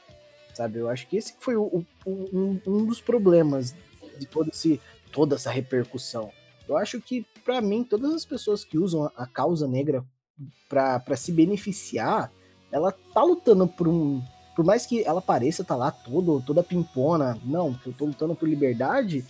sabe? 0.54 0.78
Eu 0.78 0.88
acho 0.88 1.06
que 1.06 1.16
esse 1.16 1.34
foi 1.38 1.56
o, 1.56 1.84
o, 2.04 2.10
um, 2.32 2.60
um 2.66 2.84
dos 2.86 3.00
problemas 3.00 3.74
de 4.18 4.26
todo 4.26 4.50
esse, 4.50 4.80
toda 5.12 5.36
essa 5.36 5.50
repercussão. 5.50 6.30
Eu 6.68 6.76
acho 6.76 7.00
que, 7.00 7.26
para 7.44 7.60
mim, 7.60 7.82
todas 7.82 8.14
as 8.14 8.24
pessoas 8.24 8.64
que 8.64 8.78
usam 8.78 9.10
a 9.16 9.26
causa 9.26 9.66
negra 9.66 10.04
para 10.68 11.16
se 11.16 11.32
beneficiar, 11.32 12.32
ela 12.70 12.92
tá 12.92 13.22
lutando 13.22 13.66
por 13.66 13.88
um. 13.88 14.22
Por 14.60 14.66
mais 14.66 14.84
que 14.84 15.02
ela 15.06 15.22
pareça 15.22 15.64
tá 15.64 15.74
lá 15.74 15.90
todo, 15.90 16.42
toda 16.42 16.62
pimpona, 16.62 17.34
não, 17.42 17.74
eu 17.86 17.94
tô 17.94 18.04
lutando 18.04 18.34
por 18.34 18.46
liberdade, 18.46 19.24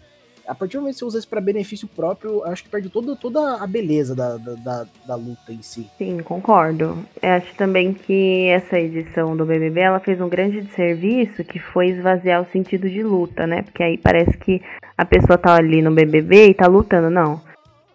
a 0.45 0.53
partir 0.57 0.77
do 0.77 0.81
momento 0.81 0.95
que 0.95 0.99
você 0.99 1.05
usa 1.05 1.19
isso 1.21 1.29
para 1.29 1.41
benefício 1.41 1.87
próprio, 1.87 2.43
acho 2.47 2.65
que 2.65 2.69
perde 2.69 2.89
toda, 2.89 3.15
toda 3.15 3.63
a 3.63 3.65
beleza 3.65 4.13
da, 4.13 4.37
da, 4.37 4.87
da, 5.07 5.15
luta 5.15 5.53
em 5.53 5.63
si. 5.63 5.89
Sim, 5.97 6.19
concordo. 6.19 6.99
Eu 7.23 7.31
acho 7.31 7.55
também 7.55 7.95
que 7.95 8.49
essa 8.49 8.77
edição 8.77 9.37
do 9.37 9.47
BBB 9.47 9.79
ela 9.79 10.01
fez 10.01 10.21
um 10.21 10.29
grande 10.29 10.67
serviço 10.73 11.45
que 11.45 11.61
foi 11.61 11.91
esvaziar 11.91 12.43
o 12.43 12.51
sentido 12.51 12.91
de 12.91 13.05
luta, 13.05 13.47
né? 13.47 13.63
Porque 13.63 13.85
aí 13.85 13.97
parece 13.97 14.37
que 14.37 14.61
a 14.99 15.05
pessoa 15.05 15.39
tá 15.39 15.55
ali 15.55 15.81
no 15.81 15.93
BBB 15.93 16.49
e 16.49 16.55
tá 16.55 16.67
lutando. 16.67 17.09
Não. 17.09 17.41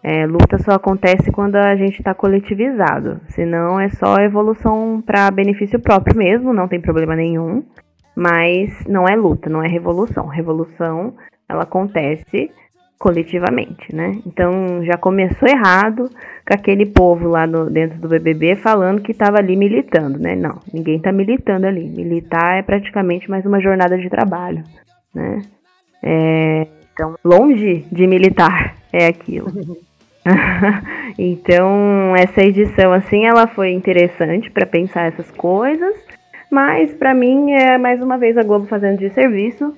É, 0.08 0.24
luta 0.24 0.56
só 0.58 0.70
acontece 0.70 1.32
quando 1.32 1.56
a 1.56 1.74
gente 1.74 1.98
está 1.98 2.14
coletivizado. 2.14 3.20
Senão 3.30 3.80
é 3.80 3.88
só 3.88 4.18
evolução 4.18 5.02
para 5.04 5.28
benefício 5.32 5.80
próprio 5.80 6.16
mesmo, 6.16 6.52
não 6.52 6.68
tem 6.68 6.80
problema 6.80 7.16
nenhum. 7.16 7.64
Mas 8.14 8.86
não 8.86 9.08
é 9.08 9.16
luta, 9.16 9.50
não 9.50 9.64
é 9.64 9.66
revolução. 9.66 10.28
Revolução 10.28 11.14
ela 11.48 11.64
acontece 11.64 12.52
coletivamente, 13.00 13.92
né? 13.92 14.12
Então 14.24 14.84
já 14.84 14.96
começou 14.96 15.48
errado 15.48 16.08
com 16.08 16.54
aquele 16.54 16.86
povo 16.86 17.28
lá 17.28 17.44
no, 17.44 17.68
dentro 17.68 17.98
do 17.98 18.08
BBB 18.08 18.54
falando 18.54 19.02
que 19.02 19.10
estava 19.10 19.38
ali 19.38 19.56
militando, 19.56 20.20
né? 20.20 20.36
Não, 20.36 20.60
ninguém 20.72 20.98
está 20.98 21.10
militando 21.10 21.66
ali. 21.66 21.84
Militar 21.84 22.60
é 22.60 22.62
praticamente 22.62 23.28
mais 23.28 23.44
uma 23.44 23.60
jornada 23.60 23.98
de 23.98 24.08
trabalho, 24.08 24.62
né? 25.12 25.42
É, 26.00 26.68
então, 26.92 27.16
longe 27.24 27.84
de 27.90 28.06
militar 28.06 28.76
é 28.92 29.08
aquilo. 29.08 29.48
então, 31.18 32.14
essa 32.16 32.42
edição, 32.42 32.92
assim, 32.92 33.26
ela 33.26 33.46
foi 33.46 33.72
interessante 33.72 34.50
para 34.50 34.66
pensar 34.66 35.08
essas 35.08 35.30
coisas, 35.30 35.94
mas 36.50 36.92
para 36.94 37.14
mim 37.14 37.52
é 37.52 37.78
mais 37.78 38.02
uma 38.02 38.18
vez 38.18 38.36
a 38.36 38.42
Globo 38.42 38.66
fazendo 38.66 38.98
de 38.98 39.10
serviço 39.10 39.74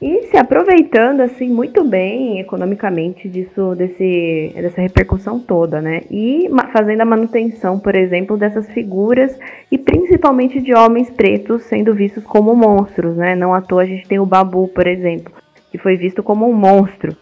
e 0.00 0.24
se 0.24 0.36
aproveitando 0.36 1.22
assim 1.22 1.48
muito 1.48 1.82
bem 1.82 2.38
economicamente 2.38 3.28
disso 3.30 3.74
desse 3.74 4.52
dessa 4.54 4.82
repercussão 4.82 5.40
toda, 5.40 5.80
né? 5.80 6.02
E 6.10 6.50
fazendo 6.70 7.00
a 7.00 7.06
manutenção, 7.06 7.78
por 7.78 7.94
exemplo, 7.94 8.36
dessas 8.36 8.70
figuras 8.72 9.38
e 9.70 9.78
principalmente 9.78 10.60
de 10.60 10.74
homens 10.74 11.08
pretos 11.08 11.62
sendo 11.62 11.94
vistos 11.94 12.24
como 12.24 12.54
monstros, 12.54 13.16
né? 13.16 13.34
Não 13.34 13.54
à 13.54 13.62
toa 13.62 13.82
a 13.82 13.86
gente 13.86 14.06
tem 14.06 14.18
o 14.18 14.26
Babu, 14.26 14.68
por 14.68 14.86
exemplo, 14.86 15.32
que 15.70 15.78
foi 15.78 15.96
visto 15.96 16.22
como 16.22 16.46
um 16.46 16.52
monstro. 16.52 17.16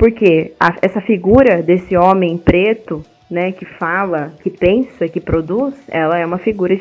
Porque 0.00 0.54
a, 0.58 0.74
essa 0.80 1.02
figura 1.02 1.62
desse 1.62 1.94
homem 1.94 2.38
preto, 2.38 3.04
né, 3.30 3.52
que 3.52 3.66
fala, 3.66 4.32
que 4.42 4.48
pensa, 4.48 5.06
que 5.06 5.20
produz, 5.20 5.74
ela 5.88 6.18
é 6.18 6.24
uma 6.24 6.38
figura 6.38 6.72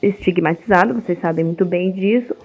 estigmatizada, 0.00 0.94
vocês 0.94 1.18
sabem 1.18 1.44
muito 1.44 1.64
bem 1.64 1.90
disso. 1.90 2.36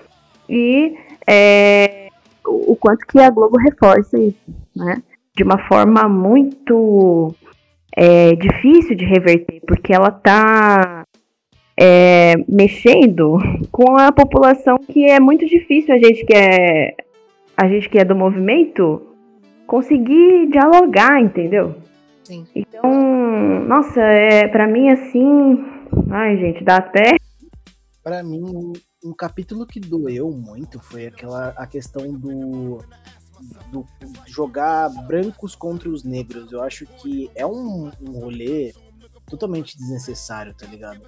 E 0.49 0.95
é, 1.29 2.07
o 2.43 2.75
quanto 2.75 3.05
que 3.05 3.19
a 3.19 3.29
Globo 3.29 3.59
reforça 3.59 4.17
isso, 4.17 4.41
né? 4.75 5.03
De 5.38 5.43
uma 5.43 5.59
forma 5.67 6.09
muito 6.09 7.31
é, 7.95 8.36
difícil 8.36 8.95
de 8.95 9.05
reverter, 9.05 9.61
porque 9.67 9.93
ela 9.93 10.09
está 10.09 11.05
é, 11.79 12.34
mexendo 12.49 13.38
com 13.71 13.99
a 13.99 14.11
população 14.11 14.79
que 14.79 15.05
é 15.05 15.19
muito 15.19 15.45
difícil 15.45 15.93
a 15.93 15.99
gente 15.99 16.25
que 16.25 16.34
é 16.36 16.95
a 17.55 17.67
gente 17.67 17.88
que 17.88 17.99
é 17.99 18.03
do 18.03 18.15
movimento 18.15 19.12
conseguir 19.74 20.51
dialogar, 20.51 21.19
entendeu? 21.19 21.76
Sim. 22.24 22.45
Então, 22.53 22.84
nossa, 23.67 24.01
é 24.01 24.47
para 24.47 24.67
mim 24.67 24.89
assim, 24.89 25.65
ai 26.11 26.38
gente, 26.38 26.63
dá 26.63 26.78
até 26.78 27.15
para 28.03 28.21
mim 28.21 28.43
um, 28.43 28.74
um, 29.03 29.13
capítulo 29.15 29.65
que 29.65 29.80
doeu 29.80 30.30
muito 30.30 30.80
foi 30.80 31.07
aquela 31.07 31.55
a 31.57 31.65
questão 31.65 32.13
do, 32.13 32.84
do 33.71 33.84
jogar 34.28 34.89
brancos 35.07 35.55
contra 35.55 35.89
os 35.89 36.03
negros. 36.03 36.51
Eu 36.51 36.61
acho 36.61 36.86
que 36.86 37.32
é 37.34 37.43
um, 37.43 37.89
um 37.99 38.11
rolê 38.19 38.74
totalmente 39.28 39.76
desnecessário, 39.76 40.53
tá 40.53 40.67
ligado? 40.67 41.01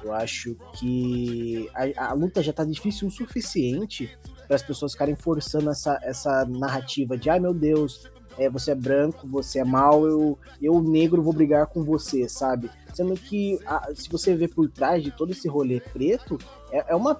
Eu 0.00 0.12
acho 0.14 0.54
que 0.78 1.68
a, 1.74 2.10
a 2.10 2.12
luta 2.12 2.40
já 2.40 2.52
tá 2.52 2.64
difícil 2.64 3.08
o 3.08 3.10
suficiente 3.10 4.16
para 4.46 4.56
as 4.56 4.62
pessoas 4.62 4.92
ficarem 4.92 5.16
forçando 5.16 5.70
essa, 5.70 5.98
essa 6.02 6.44
narrativa 6.44 7.16
de 7.16 7.30
ai 7.30 7.40
meu 7.40 7.54
Deus, 7.54 8.11
é, 8.38 8.48
você 8.48 8.72
é 8.72 8.74
branco, 8.74 9.26
você 9.26 9.60
é 9.60 9.64
mal, 9.64 10.06
eu, 10.06 10.38
eu 10.60 10.80
negro 10.82 11.22
vou 11.22 11.32
brigar 11.32 11.66
com 11.66 11.82
você, 11.82 12.28
sabe? 12.28 12.70
Sendo 12.94 13.14
que 13.14 13.58
a, 13.66 13.90
se 13.94 14.08
você 14.08 14.34
vê 14.34 14.48
por 14.48 14.68
trás 14.68 15.02
de 15.02 15.10
todo 15.10 15.32
esse 15.32 15.48
rolê 15.48 15.80
preto, 15.80 16.38
é, 16.70 16.92
é 16.92 16.96
uma, 16.96 17.18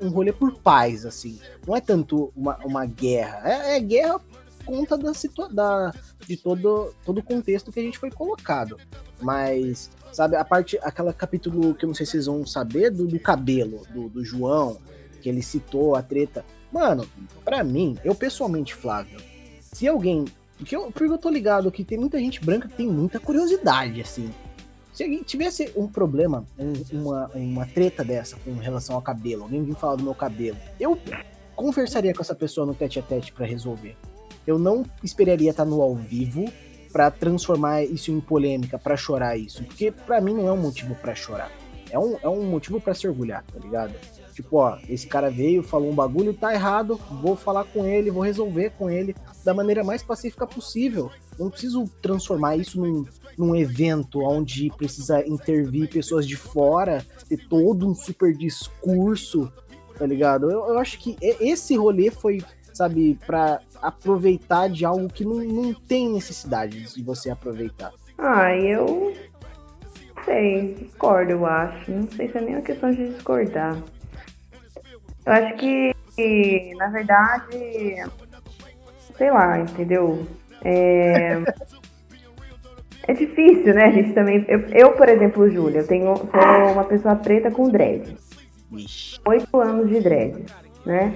um 0.00 0.08
rolê 0.08 0.32
por 0.32 0.58
paz, 0.58 1.04
assim. 1.04 1.38
Não 1.66 1.76
é 1.76 1.80
tanto 1.80 2.32
uma, 2.36 2.56
uma 2.64 2.86
guerra. 2.86 3.42
É, 3.44 3.76
é 3.76 3.80
guerra 3.80 4.20
conta 4.68 4.98
da, 4.98 5.12
da 5.50 5.94
de 6.26 6.36
todo, 6.36 6.94
todo 7.04 7.18
o 7.18 7.22
contexto 7.22 7.72
que 7.72 7.80
a 7.80 7.82
gente 7.82 7.98
foi 7.98 8.10
colocado. 8.10 8.76
Mas, 9.20 9.90
sabe, 10.12 10.36
a 10.36 10.44
parte, 10.44 10.78
aquela 10.82 11.12
capítulo 11.12 11.74
que 11.74 11.86
eu 11.86 11.88
não 11.88 11.94
sei 11.94 12.04
se 12.04 12.12
vocês 12.12 12.26
vão 12.26 12.46
saber, 12.46 12.90
do, 12.90 13.06
do 13.06 13.18
cabelo, 13.18 13.82
do, 13.92 14.10
do 14.10 14.22
João, 14.22 14.78
que 15.22 15.28
ele 15.28 15.42
citou 15.42 15.96
a 15.96 16.02
treta. 16.02 16.44
Mano, 16.70 17.08
para 17.44 17.64
mim, 17.64 17.96
eu 18.04 18.14
pessoalmente, 18.14 18.74
Flávio, 18.74 19.18
se 19.60 19.88
alguém. 19.88 20.26
Porque 20.58 20.74
eu, 20.76 20.90
porque 20.90 21.04
eu 21.04 21.18
tô 21.18 21.30
ligado 21.30 21.70
que 21.70 21.84
tem 21.84 21.96
muita 21.96 22.18
gente 22.18 22.44
branca 22.44 22.68
que 22.68 22.76
tem 22.76 22.86
muita 22.86 23.18
curiosidade, 23.20 24.00
assim. 24.00 24.30
Se 24.92 25.24
tivesse 25.24 25.72
um 25.76 25.86
problema, 25.86 26.44
um, 26.58 26.72
uma, 26.98 27.30
uma 27.34 27.66
treta 27.66 28.04
dessa 28.04 28.36
com 28.44 28.54
relação 28.54 28.96
ao 28.96 29.02
cabelo, 29.02 29.44
alguém 29.44 29.62
vir 29.62 29.76
falar 29.76 29.94
do 29.94 30.02
meu 30.02 30.14
cabelo, 30.14 30.56
eu 30.80 30.98
conversaria 31.54 32.12
com 32.12 32.20
essa 32.20 32.34
pessoa 32.34 32.66
no 32.66 32.74
tete 32.74 32.98
a 32.98 33.02
tete 33.02 33.32
para 33.32 33.46
resolver. 33.46 33.96
Eu 34.44 34.58
não 34.58 34.84
esperaria 35.02 35.50
estar 35.50 35.64
no 35.64 35.80
ao 35.80 35.94
vivo 35.94 36.44
para 36.92 37.10
transformar 37.12 37.84
isso 37.84 38.10
em 38.10 38.18
polêmica, 38.18 38.76
para 38.76 38.96
chorar 38.96 39.36
isso, 39.36 39.62
porque 39.62 39.92
para 39.92 40.20
mim 40.20 40.34
não 40.34 40.48
é 40.48 40.52
um 40.52 40.56
motivo 40.56 40.96
para 40.96 41.14
chorar. 41.14 41.52
É 41.90 41.98
um, 41.98 42.16
é 42.20 42.28
um 42.28 42.44
motivo 42.44 42.80
para 42.80 42.94
se 42.94 43.06
orgulhar, 43.06 43.44
tá 43.44 43.58
ligado? 43.58 43.94
Tipo, 44.38 44.58
ó, 44.58 44.78
esse 44.88 45.04
cara 45.04 45.32
veio, 45.32 45.64
falou 45.64 45.90
um 45.90 45.94
bagulho, 45.96 46.32
tá 46.32 46.54
errado, 46.54 46.96
vou 47.20 47.34
falar 47.34 47.64
com 47.64 47.84
ele, 47.84 48.08
vou 48.08 48.22
resolver 48.22 48.70
com 48.78 48.88
ele 48.88 49.12
da 49.44 49.52
maneira 49.52 49.82
mais 49.82 50.00
pacífica 50.00 50.46
possível. 50.46 51.10
Não 51.36 51.50
preciso 51.50 51.86
transformar 52.00 52.56
isso 52.56 52.80
num, 52.80 53.04
num 53.36 53.56
evento 53.56 54.20
onde 54.20 54.70
precisa 54.76 55.26
intervir 55.26 55.88
pessoas 55.90 56.24
de 56.24 56.36
fora, 56.36 57.04
ter 57.28 57.48
todo 57.48 57.88
um 57.88 57.96
super 57.96 58.32
discurso, 58.32 59.52
tá 59.98 60.06
ligado? 60.06 60.48
Eu, 60.48 60.68
eu 60.68 60.78
acho 60.78 61.00
que 61.00 61.16
esse 61.20 61.76
rolê 61.76 62.08
foi, 62.08 62.40
sabe, 62.72 63.18
para 63.26 63.60
aproveitar 63.82 64.68
de 64.68 64.84
algo 64.84 65.08
que 65.08 65.24
não, 65.24 65.38
não 65.38 65.74
tem 65.74 66.08
necessidade 66.08 66.94
de 66.94 67.02
você 67.02 67.28
aproveitar. 67.28 67.92
Ah, 68.16 68.54
eu 68.56 69.12
sei, 70.24 70.74
discordo, 70.74 71.32
eu 71.32 71.44
acho. 71.44 71.90
Não 71.90 72.08
sei 72.08 72.28
se 72.28 72.38
é 72.38 72.40
nem 72.40 72.54
uma 72.54 72.62
questão 72.62 72.92
de 72.92 73.08
discordar. 73.08 73.76
Eu 75.28 75.34
acho 75.34 75.56
que, 75.56 76.74
na 76.78 76.88
verdade, 76.88 78.02
sei 79.14 79.30
lá, 79.30 79.60
entendeu? 79.60 80.26
É, 80.64 81.36
é 83.06 83.12
difícil, 83.12 83.74
né? 83.74 83.84
A 83.84 83.90
gente 83.90 84.14
também. 84.14 84.42
Eu, 84.48 84.60
eu 84.70 84.92
por 84.92 85.06
exemplo, 85.06 85.50
Júlia, 85.50 85.80
eu 85.80 85.86
tenho, 85.86 86.16
sou 86.16 86.72
uma 86.72 86.84
pessoa 86.84 87.14
preta 87.14 87.50
com 87.50 87.68
dread. 87.68 88.16
Oito 89.26 89.60
anos 89.60 89.90
de 89.90 90.00
dread, 90.00 90.46
né? 90.86 91.14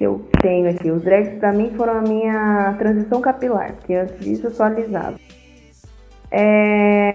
Eu 0.00 0.28
tenho 0.40 0.68
aqui. 0.68 0.90
Os 0.90 1.02
dreads 1.02 1.38
pra 1.38 1.52
mim 1.52 1.72
foram 1.76 1.98
a 1.98 2.02
minha 2.02 2.74
transição 2.80 3.20
capilar, 3.20 3.74
porque 3.74 3.94
antes 3.94 4.18
disso 4.18 4.48
eu 4.48 4.50
só 4.50 4.64
alisava. 4.64 5.20
É... 6.32 7.14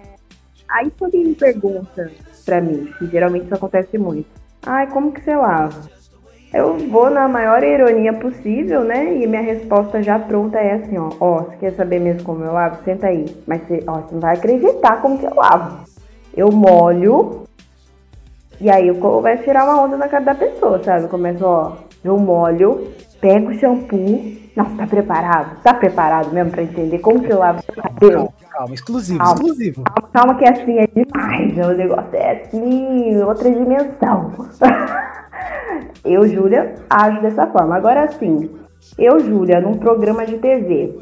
Aí 0.69 0.89
quando 0.97 1.15
ele 1.15 1.27
me 1.27 1.35
pergunta 1.35 2.09
pra 2.45 2.61
mim, 2.61 2.89
que 2.97 3.05
geralmente 3.07 3.47
isso 3.47 3.55
acontece 3.55 3.97
muito, 3.97 4.29
ai, 4.65 4.87
como 4.87 5.11
que 5.11 5.19
você 5.19 5.35
lava? 5.35 5.96
Eu 6.53 6.77
vou 6.89 7.09
na 7.09 7.27
maior 7.27 7.61
ironia 7.63 8.13
possível, 8.13 8.83
né? 8.83 9.15
E 9.15 9.27
minha 9.27 9.41
resposta 9.41 10.01
já 10.01 10.17
pronta 10.17 10.57
é 10.57 10.75
assim, 10.75 10.97
ó. 10.97 11.09
Ó, 11.19 11.43
você 11.43 11.57
quer 11.57 11.73
saber 11.73 11.99
mesmo 11.99 12.23
como 12.23 12.43
eu 12.43 12.53
lavo? 12.53 12.83
Senta 12.83 13.07
aí. 13.07 13.25
Mas 13.45 13.61
você, 13.67 13.83
ó, 13.85 13.95
você 13.95 14.13
não 14.13 14.21
vai 14.21 14.35
acreditar 14.35 15.01
como 15.01 15.17
que 15.17 15.25
eu 15.25 15.35
lavo. 15.35 15.85
Eu 16.35 16.51
molho. 16.51 17.43
E 18.61 18.69
aí 18.69 18.87
eu 18.87 18.95
a 19.25 19.37
tirar 19.37 19.65
uma 19.65 19.81
onda 19.81 19.97
na 19.97 20.07
cara 20.07 20.23
da 20.23 20.35
pessoa, 20.35 20.81
sabe? 20.83 21.03
Eu 21.03 21.09
começo, 21.09 21.45
ó, 21.45 21.73
eu 22.03 22.17
molho, 22.17 22.91
pego 23.19 23.51
o 23.51 23.53
shampoo. 23.53 24.37
Nossa, 24.55 24.75
tá 24.75 24.87
preparado? 24.87 25.61
Tá 25.61 25.73
preparado 25.73 26.33
mesmo 26.33 26.51
pra 26.51 26.63
entender 26.63 26.97
como 26.99 27.21
que 27.21 27.31
eu 27.31 27.39
lavo 27.39 27.59
o 27.59 27.81
cabelo? 27.81 28.33
Calma, 28.49 28.73
exclusivo, 28.73 29.19
calma, 29.19 29.33
exclusivo. 29.33 29.83
Calma, 29.83 30.09
calma 30.11 30.35
que 30.35 30.45
assim 30.45 30.79
é 30.79 30.87
demais. 30.87 31.57
O 31.57 31.77
negócio 31.77 32.15
é 32.15 32.41
assim, 32.41 33.21
outra 33.21 33.51
dimensão. 33.51 34.31
Eu, 36.03 36.27
Júlia, 36.27 36.75
ajo 36.89 37.21
dessa 37.21 37.45
forma. 37.47 37.75
Agora 37.75 38.09
sim, 38.11 38.49
eu, 38.97 39.19
Júlia, 39.19 39.59
num 39.61 39.77
programa 39.77 40.25
de 40.25 40.37
TV, 40.37 40.97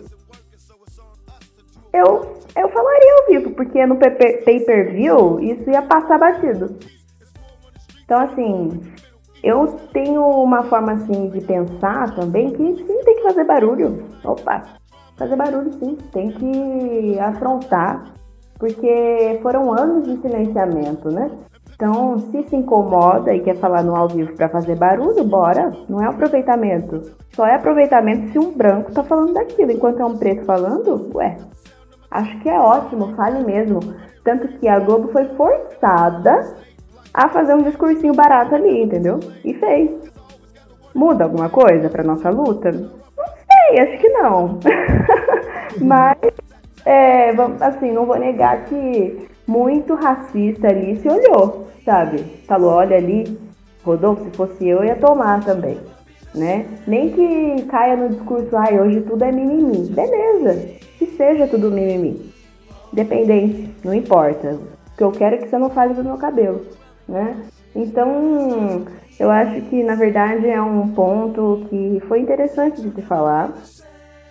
eu, 1.94 2.40
eu 2.56 2.70
falaria 2.70 3.14
ao 3.14 3.28
vivo, 3.28 3.52
porque 3.52 3.86
no 3.86 3.98
pay-per-view 3.98 5.40
isso 5.40 5.70
ia 5.70 5.82
passar 5.82 6.18
batido. 6.18 6.78
Então, 8.04 8.20
assim, 8.20 8.82
eu 9.46 9.68
tenho 9.94 10.26
uma 10.26 10.64
forma 10.64 10.94
assim 10.94 11.30
de 11.30 11.40
pensar 11.42 12.14
também 12.16 12.50
que 12.50 12.76
sim, 12.78 13.00
tem 13.06 13.16
que 13.18 13.22
fazer 13.22 13.44
barulho. 13.44 14.04
Opa, 14.24 14.64
fazer 15.16 15.36
barulho 15.36 15.72
sim, 15.74 15.96
tem 16.12 16.32
que 16.32 17.20
afrontar, 17.20 18.06
porque 18.58 19.40
foram 19.44 19.72
anos 19.72 20.08
de 20.08 20.20
silenciamento, 20.20 21.12
né? 21.12 21.30
Então, 21.76 22.18
se 22.18 22.44
se 22.44 22.56
incomoda 22.56 23.36
e 23.36 23.42
quer 23.42 23.58
falar 23.58 23.84
no 23.84 23.96
ao 23.96 24.08
vivo 24.08 24.34
para 24.34 24.50
fazer 24.50 24.78
barulho, 24.78 25.24
bora. 25.26 25.70
Não 25.90 26.02
é 26.02 26.08
aproveitamento. 26.08 27.02
Só 27.36 27.46
é 27.46 27.56
aproveitamento 27.56 28.32
se 28.32 28.40
um 28.40 28.54
branco 28.54 28.94
tá 28.94 29.04
falando 29.04 29.34
daquilo. 29.34 29.72
Enquanto 29.72 30.00
é 30.00 30.06
um 30.06 30.18
preto 30.18 30.46
falando, 30.46 31.12
ué. 31.14 31.36
Acho 32.10 32.40
que 32.40 32.50
é 32.50 32.58
ótimo, 32.58 33.14
fale 33.16 33.44
mesmo. 33.44 33.80
Tanto 34.24 34.48
que 34.58 34.70
a 34.70 34.80
Globo 34.80 35.10
foi 35.10 35.26
forçada 35.36 36.56
a 37.16 37.30
fazer 37.30 37.54
um 37.54 37.64
discursinho 37.64 38.14
barato 38.14 38.54
ali, 38.54 38.84
entendeu? 38.84 39.22
E 39.44 39.54
fez. 39.54 39.90
Muda 40.94 41.24
alguma 41.24 41.50
coisa 41.50 41.90
para 41.90 42.04
nossa 42.04 42.30
luta? 42.30 42.72
Não 42.72 43.26
sei, 43.26 43.80
acho 43.80 43.98
que 44.00 44.10
não. 44.10 44.60
Mas, 45.80 46.18
é, 46.86 47.30
assim, 47.62 47.92
não 47.94 48.06
vou 48.06 48.20
negar 48.20 48.66
que 48.66 49.30
muito 49.48 49.96
racista 49.96 50.68
ali 50.68 50.98
se 50.98 51.08
olhou, 51.08 51.68
sabe? 51.86 52.20
Falou, 52.48 52.72
olha 52.72 52.98
ali, 52.98 53.40
Rodolfo, 53.84 54.26
se 54.26 54.32
fosse 54.32 54.68
eu, 54.68 54.84
ia 54.84 54.98
tomar 54.98 55.42
também, 55.46 55.78
né? 56.34 56.66
Nem 56.86 57.12
que 57.12 57.64
caia 57.68 57.96
no 57.96 58.10
discurso, 58.10 58.58
ai, 58.58 58.78
hoje 58.78 59.02
tudo 59.02 59.24
é 59.24 59.32
mimimi. 59.32 59.90
Beleza, 59.90 60.70
que 60.98 61.06
seja 61.16 61.48
tudo 61.48 61.72
mimimi. 61.72 62.34
Dependente, 62.92 63.74
não 63.86 63.94
importa. 63.94 64.50
O 64.50 64.98
que 64.98 65.04
eu 65.04 65.12
quero 65.12 65.36
é 65.36 65.38
que 65.38 65.48
você 65.48 65.58
não 65.58 65.70
fale 65.70 65.94
do 65.94 66.04
meu 66.04 66.18
cabelo, 66.18 66.62
né? 67.08 67.36
Então, 67.76 68.86
eu 69.20 69.30
acho 69.30 69.62
que, 69.64 69.84
na 69.84 69.96
verdade, 69.96 70.48
é 70.48 70.62
um 70.62 70.90
ponto 70.90 71.66
que 71.70 72.02
foi 72.08 72.22
interessante 72.22 72.82
de 72.82 72.90
se 72.92 73.02
falar, 73.02 73.54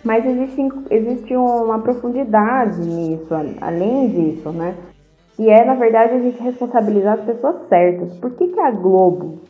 mas 0.03 0.25
existe, 0.25 0.61
existe 0.89 1.35
uma 1.35 1.79
profundidade 1.79 2.79
nisso, 2.79 3.33
além 3.61 4.09
disso, 4.09 4.51
né? 4.51 4.75
E 5.37 5.49
é, 5.49 5.65
na 5.65 5.75
verdade, 5.75 6.13
a 6.13 6.19
gente 6.19 6.41
responsabilizar 6.41 7.19
as 7.19 7.25
pessoas 7.25 7.67
certas. 7.67 8.15
Por 8.17 8.31
que, 8.35 8.47
que 8.47 8.59
a 8.59 8.71
Globo 8.71 9.41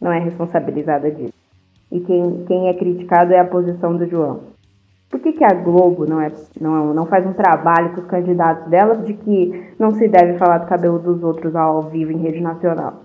não 0.00 0.12
é 0.12 0.18
responsabilizada 0.18 1.10
disso? 1.10 1.32
E 1.90 2.00
quem, 2.00 2.44
quem 2.46 2.68
é 2.68 2.74
criticado 2.74 3.32
é 3.32 3.38
a 3.38 3.46
posição 3.46 3.96
do 3.96 4.06
João. 4.06 4.53
Por 5.14 5.20
que, 5.20 5.32
que 5.32 5.44
a 5.44 5.54
Globo 5.54 6.04
não, 6.06 6.20
é, 6.20 6.32
não, 6.60 6.92
não 6.92 7.06
faz 7.06 7.24
um 7.24 7.32
trabalho 7.32 7.90
com 7.90 8.00
os 8.00 8.06
candidatos 8.08 8.68
dela 8.68 8.96
de 8.96 9.14
que 9.14 9.72
não 9.78 9.92
se 9.92 10.08
deve 10.08 10.36
falar 10.38 10.58
do 10.58 10.66
cabelo 10.66 10.98
dos 10.98 11.22
outros 11.22 11.54
ao 11.54 11.82
vivo 11.82 12.10
em 12.10 12.16
rede 12.16 12.40
nacional? 12.40 13.02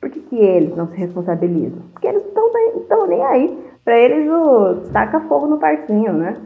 Por 0.00 0.10
que, 0.10 0.18
que 0.18 0.34
eles 0.34 0.76
não 0.76 0.88
se 0.88 0.96
responsabilizam? 0.96 1.78
Porque 1.92 2.08
eles 2.08 2.24
estão 2.24 3.06
nem 3.06 3.22
aí. 3.22 3.56
Para 3.84 3.96
eles, 3.96 4.28
o 4.28 4.90
taca 4.92 5.20
fogo 5.28 5.46
no 5.46 5.58
parquinho, 5.58 6.12
né? 6.14 6.36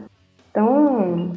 Então, 0.51 1.31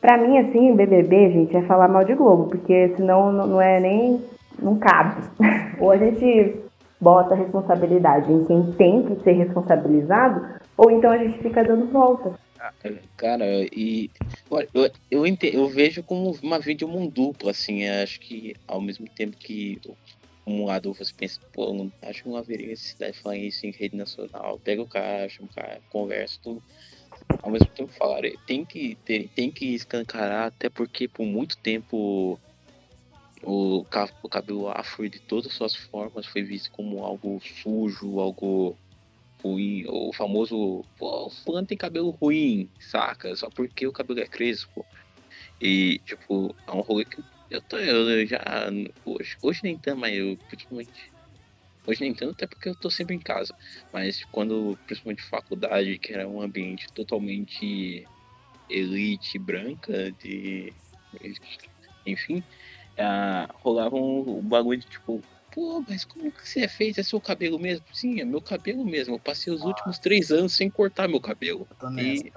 Pra 0.00 0.16
mim, 0.16 0.38
assim, 0.38 0.74
BBB, 0.74 1.30
gente, 1.30 1.56
é 1.56 1.62
falar 1.62 1.86
mal 1.86 2.02
de 2.02 2.14
Globo, 2.16 2.48
porque 2.48 2.92
senão 2.96 3.30
não 3.30 3.62
é 3.62 3.78
nem. 3.78 4.20
não 4.60 4.76
cabe. 4.80 5.14
ou 5.78 5.92
a 5.92 5.96
gente 5.96 6.56
bota 7.00 7.34
a 7.34 7.38
responsabilidade 7.38 8.32
em 8.32 8.44
quem 8.46 8.72
tem 8.72 9.02
que 9.04 9.22
ser 9.22 9.34
responsabilizado, 9.34 10.44
ou 10.76 10.90
então 10.90 11.12
a 11.12 11.18
gente 11.18 11.38
fica 11.38 11.62
dando 11.62 11.86
volta. 11.92 12.32
Cara, 13.16 13.46
e 13.72 14.10
eu, 14.74 14.90
eu, 15.10 15.26
entendo, 15.26 15.54
eu 15.54 15.68
vejo 15.68 16.02
como 16.02 16.30
uma 16.42 16.58
vídeo 16.58 16.86
mão 16.86 17.06
dupla, 17.06 17.52
assim, 17.52 17.86
acho 17.86 18.20
que 18.20 18.54
ao 18.66 18.80
mesmo 18.80 19.06
tempo 19.08 19.36
que 19.36 19.80
um 20.46 20.66
lado 20.66 20.92
você 20.92 21.12
pensa, 21.16 21.40
pô, 21.52 21.72
não, 21.72 21.90
acho 22.02 22.22
que 22.22 22.28
não 22.28 22.36
haveria 22.36 22.68
necessidade 22.68 23.12
de 23.12 23.22
falar 23.22 23.36
isso 23.36 23.66
em 23.66 23.70
rede 23.70 23.96
nacional, 23.96 24.58
pega 24.58 24.82
o 24.82 24.88
cara, 24.88 25.28
chama 25.28 25.48
o 25.50 25.54
cara, 25.54 25.80
conversa, 25.88 26.38
tudo. 26.42 26.62
Ao 27.42 27.50
mesmo 27.50 27.68
tempo 27.68 27.92
falar, 27.92 28.22
tem 28.46 28.64
que, 28.64 28.96
ter, 29.04 29.28
tem 29.30 29.50
que 29.50 29.74
escancarar, 29.74 30.48
até 30.48 30.68
porque 30.68 31.08
por 31.08 31.24
muito 31.24 31.56
tempo 31.58 32.38
o, 33.42 33.86
o 34.22 34.28
cabelo 34.28 34.68
afro 34.68 35.08
de 35.08 35.18
todas 35.20 35.46
as 35.46 35.56
suas 35.56 35.74
formas 35.74 36.26
foi 36.26 36.42
visto 36.42 36.70
como 36.72 37.04
algo 37.04 37.40
sujo, 37.62 38.20
algo 38.20 38.76
ruim, 39.44 39.84
o 39.88 40.12
famoso, 40.12 40.86
o 41.00 41.30
fulano 41.30 41.66
tem 41.66 41.78
cabelo 41.78 42.10
ruim, 42.10 42.72
saca? 42.80 43.34
Só 43.36 43.50
porque 43.50 43.86
o 43.86 43.92
cabelo 43.92 44.20
é 44.20 44.26
crespo. 44.28 44.86
E, 45.60 46.00
tipo, 46.00 46.56
é 46.66 46.72
um 46.72 46.80
rolê 46.80 47.04
que 47.06 47.22
eu, 47.50 47.62
tô, 47.62 47.78
eu 47.78 48.26
já, 48.26 48.40
hoje, 49.04 49.36
hoje 49.42 49.60
nem 49.64 49.78
tanto, 49.78 49.98
mas 50.00 50.16
eu, 50.16 50.38
principalmente, 50.48 51.12
Hoje 51.86 52.02
nem 52.02 52.14
tanto, 52.14 52.32
até 52.32 52.46
porque 52.46 52.68
eu 52.68 52.76
tô 52.76 52.90
sempre 52.90 53.16
em 53.16 53.20
casa. 53.20 53.54
Mas 53.92 54.24
quando, 54.26 54.78
principalmente 54.86 55.22
faculdade, 55.24 55.98
que 55.98 56.12
era 56.12 56.28
um 56.28 56.40
ambiente 56.40 56.86
totalmente 56.92 58.08
elite 58.68 59.38
branca, 59.38 60.12
de. 60.12 60.76
Enfim, 62.06 62.44
uh, 62.98 63.46
rolava 63.62 63.96
um, 63.96 64.38
um 64.38 64.48
bagulho 64.48 64.78
de 64.80 64.86
tipo, 64.88 65.24
pô, 65.52 65.84
mas 65.88 66.04
como 66.04 66.30
que 66.30 66.48
você 66.48 66.68
fez? 66.68 66.98
É 66.98 67.02
seu 67.02 67.20
cabelo 67.20 67.58
mesmo? 67.58 67.84
Sim, 67.92 68.20
é 68.20 68.24
meu 68.24 68.40
cabelo 68.40 68.84
mesmo. 68.84 69.14
Eu 69.14 69.18
passei 69.18 69.52
os 69.52 69.62
ah. 69.62 69.66
últimos 69.66 69.98
três 69.98 70.30
anos 70.30 70.52
sem 70.52 70.70
cortar 70.70 71.08
meu 71.08 71.20
cabelo. 71.20 71.66
Eu 71.70 71.76
e, 71.76 71.80
também. 71.80 72.32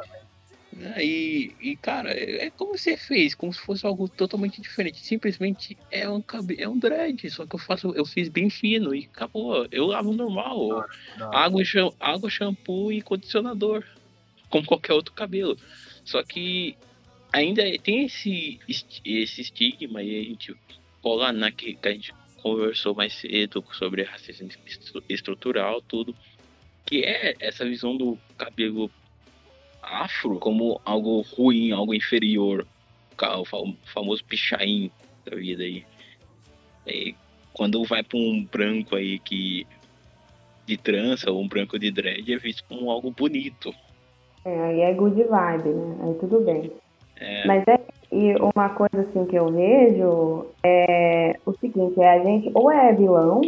Né? 0.76 0.96
E, 1.04 1.56
e, 1.62 1.76
cara, 1.76 2.12
é, 2.12 2.46
é 2.46 2.50
como 2.50 2.78
você 2.78 2.98
fez, 2.98 3.36
como 3.36 3.54
se 3.54 3.60
fosse 3.60 3.86
algo 3.86 4.10
totalmente 4.10 4.62
diferente. 4.62 5.06
Simplesmente 5.06 5.78
é 5.92 6.10
um 6.10 6.24
é 6.58 6.68
um 6.68 6.78
dread, 6.78 7.30
só 7.30 7.46
que 7.46 7.56
eu 7.56 7.60
faço, 7.60 7.92
eu 7.96 8.06
fiz 8.06 8.30
bem 8.30 8.50
fino 8.50 8.94
e 8.94 9.10
acabou. 9.12 9.68
Eu 9.72 9.88
lavo 9.88 10.14
normal. 10.14 10.86
Água, 11.32 11.64
água, 12.00 12.30
shampoo 12.30 12.92
e 12.92 13.02
condicionador. 13.02 13.84
Como 14.50 14.66
qualquer 14.66 14.94
outro 14.94 15.14
cabelo. 15.14 15.58
Só 16.04 16.24
que 16.24 16.76
ainda 17.32 17.64
tem 17.80 18.06
esse, 18.06 18.60
esse 19.04 19.42
estigma 19.42 20.04
e 20.04 20.20
a 20.20 20.24
gente 20.24 20.56
cola 21.02 21.32
na 21.32 21.52
que, 21.52 21.74
que 21.74 21.88
a 21.88 21.92
gente 21.92 22.14
conversou 22.44 22.94
mais 22.94 23.14
cedo 23.14 23.64
sobre 23.72 24.04
racismo 24.04 24.50
estrutural, 25.08 25.82
tudo. 25.82 26.14
Que 26.86 27.06
é 27.06 27.34
essa 27.40 27.64
visão 27.64 27.96
do 27.96 28.18
cabelo 28.38 28.92
afro 29.82 30.38
como 30.38 30.82
algo 30.84 31.22
ruim, 31.22 31.72
algo 31.72 31.94
inferior. 31.94 32.68
O 33.18 33.46
famoso 33.86 34.26
pichain 34.26 34.92
da 35.26 35.38
vida 35.38 35.64
aí. 35.64 35.86
E 36.86 37.16
quando 37.54 37.84
vai 37.86 38.04
para 38.04 38.20
um 38.20 38.44
branco 38.44 38.98
aí 38.98 39.18
que 39.20 39.66
de 40.66 40.78
trança 40.78 41.32
ou 41.32 41.42
um 41.42 41.48
branco 41.48 41.80
de 41.80 41.92
dread 41.92 42.34
é 42.34 42.38
visto 42.38 42.64
como 42.68 42.92
algo 42.92 43.12
bonito. 43.12 43.74
É, 44.44 44.60
aí 44.60 44.82
é 44.82 44.94
good 44.94 45.16
vibe, 45.16 45.70
né? 45.70 45.98
Aí 46.04 46.14
tudo 46.20 46.42
bem. 46.42 46.72
É... 47.18 47.48
Mas 47.48 47.64
é 47.68 47.78
e 48.14 48.36
uma 48.56 48.70
coisa 48.70 49.02
assim 49.02 49.26
que 49.26 49.36
eu 49.36 49.52
vejo 49.52 50.46
é 50.64 51.36
o 51.46 51.52
seguinte, 51.54 52.00
é 52.00 52.10
a 52.10 52.24
gente 52.24 52.52
ou 52.54 52.72
é 52.72 52.94
vilão 52.94 53.42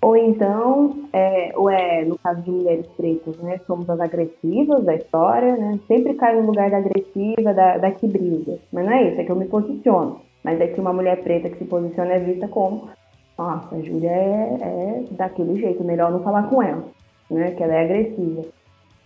ou 0.00 0.16
então, 0.16 1.08
é, 1.12 1.52
ou 1.56 1.68
é, 1.70 2.04
no 2.04 2.18
caso 2.18 2.40
de 2.42 2.50
mulheres 2.50 2.86
pretas, 2.96 3.36
né, 3.38 3.58
somos 3.66 3.88
as 3.88 3.98
agressivas 3.98 4.84
da 4.84 4.94
história, 4.94 5.56
né, 5.56 5.80
sempre 5.88 6.14
cai 6.14 6.40
no 6.40 6.46
lugar 6.46 6.70
da 6.70 6.76
agressiva, 6.78 7.52
da, 7.52 7.78
da 7.78 7.90
que 7.90 8.06
briga. 8.06 8.58
Mas 8.72 8.84
não 8.84 8.92
é 8.92 9.02
isso, 9.08 9.20
é 9.20 9.24
que 9.24 9.32
eu 9.32 9.36
me 9.36 9.46
posiciono. 9.46 10.20
Mas 10.44 10.60
é 10.60 10.68
que 10.68 10.80
uma 10.80 10.92
mulher 10.92 11.22
preta 11.22 11.48
que 11.48 11.58
se 11.58 11.64
posiciona 11.64 12.12
é 12.12 12.18
vista 12.20 12.46
como, 12.46 12.88
nossa, 13.36 13.74
a 13.74 13.80
Júlia 13.80 14.10
é, 14.10 14.58
é 14.60 15.04
daquele 15.12 15.58
jeito, 15.58 15.82
melhor 15.82 16.12
não 16.12 16.22
falar 16.22 16.44
com 16.48 16.62
ela, 16.62 16.84
né, 17.30 17.50
que 17.52 17.62
ela 17.62 17.74
é 17.74 17.84
agressiva. 17.84 18.42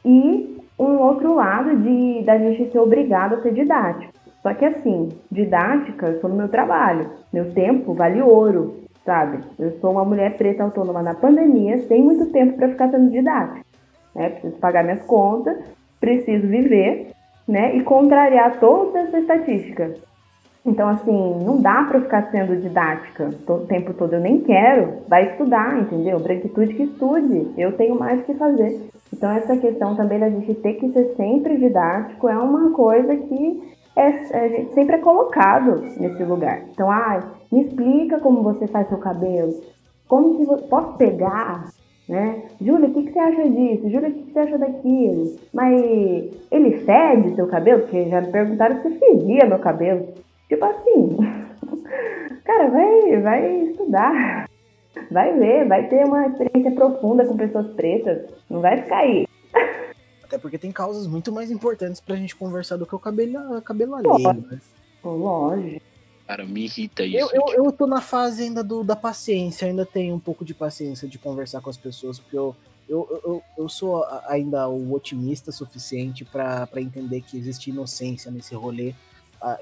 E 0.05 0.57
um 0.79 0.99
outro 0.99 1.35
lado 1.35 1.77
de 1.77 2.23
da 2.25 2.37
gente 2.39 2.71
ser 2.71 2.79
obrigado 2.79 3.35
a 3.35 3.43
ser 3.43 3.55
didático. 3.55 4.13
Só 4.43 4.55
que 4.55 4.65
assim, 4.65 5.11
didática, 5.31 6.07
eu 6.07 6.21
sou 6.21 6.31
no 6.31 6.37
meu 6.37 6.49
trabalho. 6.49 7.11
Meu 7.33 7.53
tempo 7.53 7.95
vale 7.95 8.23
ouro 8.23 8.81
sabe? 9.05 9.41
Eu 9.59 9.73
sou 9.81 9.93
uma 9.93 10.05
mulher 10.05 10.37
preta 10.37 10.63
autônoma 10.63 11.03
na 11.03 11.15
pandemia, 11.15 11.81
sem 11.87 12.03
muito 12.03 12.27
tempo 12.27 12.57
para 12.57 12.69
ficar 12.69 12.91
sendo 12.91 13.11
didática, 13.11 13.65
né? 14.15 14.31
Preciso 14.31 14.57
pagar 14.59 14.85
minhas 14.85 15.03
contas, 15.03 15.59
preciso 15.99 16.47
viver, 16.47 17.13
né? 17.47 17.77
E 17.77 17.83
contrariar 17.83 18.59
toda 18.61 19.01
essa 19.01 19.19
estatística. 19.19 19.95
Então, 20.65 20.89
assim, 20.89 21.43
não 21.43 21.61
dá 21.61 21.85
para 21.85 22.03
ficar 22.03 22.31
sendo 22.31 22.55
didática 22.55 23.31
o 23.49 23.67
tempo 23.67 23.95
todo. 23.95 24.13
Eu 24.13 24.21
nem 24.21 24.41
quero. 24.41 24.99
Vai 25.09 25.31
estudar, 25.31 25.81
entendeu? 25.81 26.21
Branquitude 26.21 26.75
que 26.75 26.83
estude. 26.83 27.51
Eu 27.57 27.73
tenho 27.73 27.99
mais 27.99 28.23
que 28.27 28.35
fazer. 28.35 28.79
Então, 29.11 29.31
essa 29.31 29.57
questão 29.57 29.97
também 29.97 30.19
da 30.19 30.29
gente 30.29 30.55
ter 30.57 30.75
que 30.75 30.93
ser 30.93 31.15
sempre 31.17 31.57
didático 31.57 32.29
é 32.29 32.37
uma 32.37 32.73
coisa 32.73 33.17
que 33.17 33.80
é, 34.01 34.45
a 34.45 34.49
gente 34.49 34.73
sempre 34.73 34.97
é 34.97 34.99
colocado 34.99 35.83
nesse 35.99 36.23
lugar. 36.25 36.63
Então, 36.71 36.91
ah, 36.91 37.21
me 37.53 37.63
explica 37.63 38.19
como 38.19 38.43
você 38.43 38.67
faz 38.67 38.89
seu 38.89 38.99
cabelo. 38.99 39.53
Como 40.09 40.39
que 40.39 40.45
você... 40.45 40.63
Posso 40.63 40.97
pegar? 40.97 41.65
Né? 42.09 42.43
Júlia, 42.61 42.89
o 42.89 42.95
que, 42.95 43.05
que, 43.05 43.13
você 43.13 43.19
acha 43.19 43.49
disso? 43.49 43.91
Júlia, 43.91 44.09
o 44.09 44.13
que, 44.13 44.23
que, 44.23 44.33
você 44.33 44.39
acha 44.41 44.59
daquilo? 44.59 45.37
Mas 45.53 45.81
ele 46.51 46.79
fede 46.79 47.35
seu 47.37 47.47
cabelo? 47.47 47.83
Porque 47.83 48.09
já 48.09 48.21
me 48.21 48.33
perguntaram 48.33 48.83
se 48.83 48.91
fedia 48.91 49.47
meu 49.47 49.59
cabelo. 49.59 50.09
Tipo 50.49 50.65
assim, 50.65 51.19
cara, 52.45 52.69
vai, 52.69 53.21
vai 53.21 53.57
estudar. 53.65 54.49
Vai 55.11 55.39
ver, 55.39 55.69
vai 55.69 55.87
ter 55.89 56.05
uma 56.05 56.27
experiência 56.27 56.73
profunda 56.73 57.25
com 57.25 57.37
pessoas 57.37 57.69
pretas. 57.75 58.27
Não 58.49 58.61
vai 58.61 58.79
ficar 58.79 58.99
aí. 58.99 59.30
Até 60.31 60.39
porque 60.39 60.57
tem 60.57 60.71
causas 60.71 61.09
muito 61.09 61.33
mais 61.33 61.51
importantes 61.51 62.01
pra 62.01 62.15
gente 62.15 62.37
conversar 62.37 62.77
do 62.77 62.87
que 62.87 62.95
o 62.95 63.01
cabelo, 63.01 63.61
cabelo 63.63 63.97
alheio, 63.97 64.47
né? 64.49 64.61
Lógico. 65.03 65.83
Cara, 66.25 66.47
me 66.47 66.67
irrita 66.67 67.05
isso. 67.05 67.19
Eu, 67.19 67.29
eu, 67.33 67.45
tipo. 67.47 67.65
eu 67.67 67.73
tô 67.73 67.85
na 67.85 68.01
fase 68.01 68.45
ainda 68.45 68.63
do, 68.63 68.85
da 68.85 68.95
paciência, 68.95 69.67
ainda 69.67 69.85
tenho 69.85 70.15
um 70.15 70.21
pouco 70.21 70.45
de 70.45 70.55
paciência 70.55 71.09
de 71.09 71.19
conversar 71.19 71.61
com 71.61 71.69
as 71.69 71.77
pessoas, 71.77 72.21
porque 72.21 72.39
eu, 72.39 72.55
eu, 72.89 73.21
eu, 73.25 73.43
eu 73.59 73.69
sou 73.69 74.05
ainda 74.29 74.69
o 74.69 74.93
otimista 74.93 75.51
suficiente 75.51 76.25
para 76.25 76.69
entender 76.77 77.23
que 77.23 77.37
existe 77.37 77.71
inocência 77.71 78.31
nesse 78.31 78.55
rolê. 78.55 78.95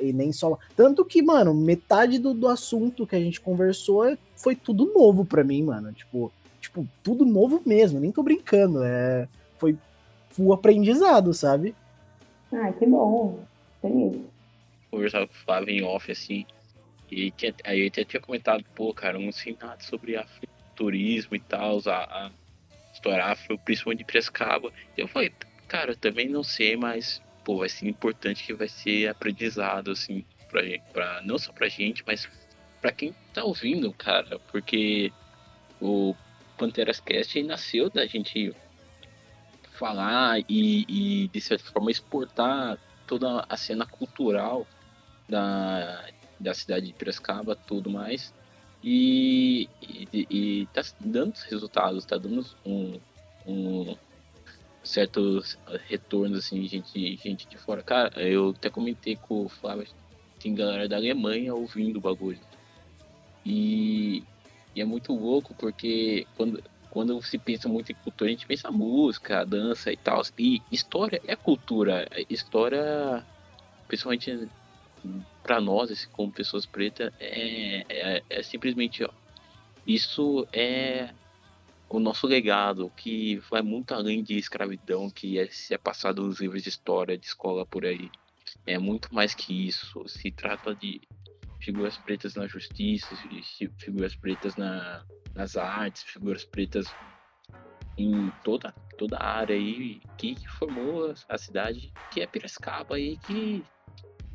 e 0.02 0.12
nem 0.12 0.32
só. 0.32 0.58
Tanto 0.76 1.02
que, 1.02 1.22
mano, 1.22 1.54
metade 1.54 2.18
do, 2.18 2.34
do 2.34 2.46
assunto 2.46 3.06
que 3.06 3.16
a 3.16 3.20
gente 3.20 3.40
conversou 3.40 4.18
foi 4.36 4.54
tudo 4.54 4.92
novo 4.92 5.24
para 5.24 5.42
mim, 5.42 5.62
mano. 5.62 5.90
Tipo, 5.94 6.30
tipo, 6.60 6.86
tudo 7.02 7.24
novo 7.24 7.62
mesmo, 7.64 7.98
nem 7.98 8.12
tô 8.12 8.22
brincando. 8.22 8.84
É, 8.84 9.26
foi 9.56 9.78
full 10.38 10.52
aprendizado, 10.52 11.34
sabe? 11.34 11.74
Ah, 12.52 12.72
que 12.72 12.86
bom. 12.86 13.40
Feliz. 13.82 14.22
Conversava 14.88 15.26
com 15.26 15.34
o 15.34 15.36
Flávio 15.36 15.74
em 15.74 15.82
off, 15.82 16.10
assim. 16.10 16.46
E 17.10 17.32
tinha, 17.32 17.52
aí 17.64 17.80
eu 17.80 18.04
tinha 18.04 18.20
comentado, 18.20 18.64
pô, 18.74 18.94
cara, 18.94 19.18
não 19.18 19.32
sei 19.32 19.56
nada 19.60 19.82
sobre 19.82 20.18
turismo 20.76 21.34
e 21.34 21.40
tal, 21.40 21.80
a, 21.86 22.26
a 22.26 22.30
história 22.92 23.24
afro, 23.24 23.58
principalmente 23.58 23.98
de 23.98 24.04
Prescaba. 24.04 24.72
Eu 24.96 25.08
falei, 25.08 25.32
cara, 25.66 25.92
eu 25.92 25.96
também 25.96 26.28
não 26.28 26.44
sei, 26.44 26.76
mas, 26.76 27.20
pô, 27.44 27.58
vai 27.58 27.68
ser 27.68 27.88
importante 27.88 28.44
que 28.44 28.54
vai 28.54 28.68
ser 28.68 29.08
aprendizado, 29.08 29.90
assim, 29.90 30.24
pra 30.48 30.62
gente, 30.62 30.82
pra, 30.92 31.20
não 31.24 31.38
só 31.38 31.52
pra 31.52 31.68
gente, 31.68 32.04
mas 32.06 32.28
pra 32.80 32.92
quem 32.92 33.14
tá 33.34 33.42
ouvindo, 33.42 33.92
cara, 33.92 34.38
porque 34.52 35.12
o 35.80 36.14
Panteras 36.56 37.00
Cast 37.00 37.42
nasceu 37.42 37.90
da 37.90 38.06
gente 38.06 38.54
falar 39.78 40.40
e, 40.48 40.84
e, 40.88 41.28
de 41.28 41.40
certa 41.40 41.70
forma 41.70 41.90
exportar 41.90 42.78
toda 43.06 43.44
a 43.48 43.56
cena 43.56 43.86
cultural 43.86 44.66
da, 45.28 46.04
da 46.38 46.52
cidade 46.52 46.86
de 46.86 46.92
Piracicaba, 46.92 47.54
tudo 47.54 47.88
mais. 47.88 48.34
E, 48.82 49.68
e, 49.82 50.26
e 50.30 50.66
tá 50.72 50.82
dando 51.00 51.34
resultados, 51.48 52.04
tá 52.04 52.16
dando 52.16 52.44
um, 52.64 53.00
um 53.46 53.96
certos 54.82 55.58
retornos, 55.86 56.38
assim, 56.38 56.66
gente, 56.66 57.16
gente 57.16 57.48
de 57.48 57.56
fora. 57.58 57.82
Cara, 57.82 58.22
eu 58.22 58.50
até 58.50 58.70
comentei 58.70 59.16
com 59.16 59.44
o 59.44 59.48
Flávio, 59.48 59.86
tem 60.40 60.54
galera 60.54 60.88
da 60.88 60.96
Alemanha 60.96 61.54
ouvindo 61.54 61.96
o 61.96 62.00
bagulho. 62.00 62.40
E, 63.44 64.22
e 64.74 64.80
é 64.80 64.84
muito 64.84 65.12
louco 65.14 65.54
porque 65.54 66.26
quando, 66.36 66.62
quando 66.90 67.20
se 67.22 67.38
pensa 67.38 67.68
muito 67.68 67.92
em 67.92 67.94
cultura, 67.94 68.30
a 68.30 68.32
gente 68.32 68.46
pensa 68.46 68.70
música, 68.70 69.44
dança 69.44 69.92
e 69.92 69.96
tal. 69.96 70.22
E 70.38 70.62
história 70.70 71.20
é 71.26 71.36
cultura. 71.36 72.08
História, 72.28 73.24
principalmente 73.86 74.48
para 75.42 75.60
nós, 75.60 75.90
assim, 75.90 76.08
como 76.12 76.32
pessoas 76.32 76.66
pretas, 76.66 77.12
é, 77.20 77.84
é, 77.88 78.22
é, 78.28 78.42
simplesmente 78.42 79.04
ó, 79.04 79.10
isso 79.86 80.46
é 80.52 81.10
o 81.88 81.98
nosso 81.98 82.26
legado, 82.26 82.92
que 82.96 83.36
vai 83.50 83.62
muito 83.62 83.94
além 83.94 84.22
de 84.22 84.36
escravidão, 84.36 85.08
que 85.08 85.38
é, 85.38 85.48
é 85.70 85.78
passado 85.78 86.22
nos 86.22 86.40
livros 86.40 86.62
de 86.62 86.68
história 86.68 87.16
de 87.16 87.26
escola 87.26 87.64
por 87.64 87.86
aí. 87.86 88.10
É 88.66 88.78
muito 88.78 89.14
mais 89.14 89.34
que 89.34 89.66
isso. 89.66 90.06
Se 90.06 90.30
trata 90.30 90.74
de 90.74 91.00
figuras 91.68 91.98
pretas 91.98 92.34
na 92.34 92.46
justiça, 92.46 93.14
figuras 93.76 94.16
pretas 94.16 94.56
na, 94.56 95.02
nas 95.34 95.54
artes, 95.54 96.02
figuras 96.02 96.42
pretas 96.42 96.86
em 97.98 98.30
toda, 98.42 98.72
toda 98.96 99.18
a 99.18 99.38
área 99.40 99.54
aí 99.54 100.00
que, 100.16 100.34
formou 100.58 101.12
a 101.28 101.36
cidade 101.36 101.92
que 102.10 102.22
é 102.22 102.26
Piracicaba 102.26 102.98
e 102.98 103.18
que 103.18 103.62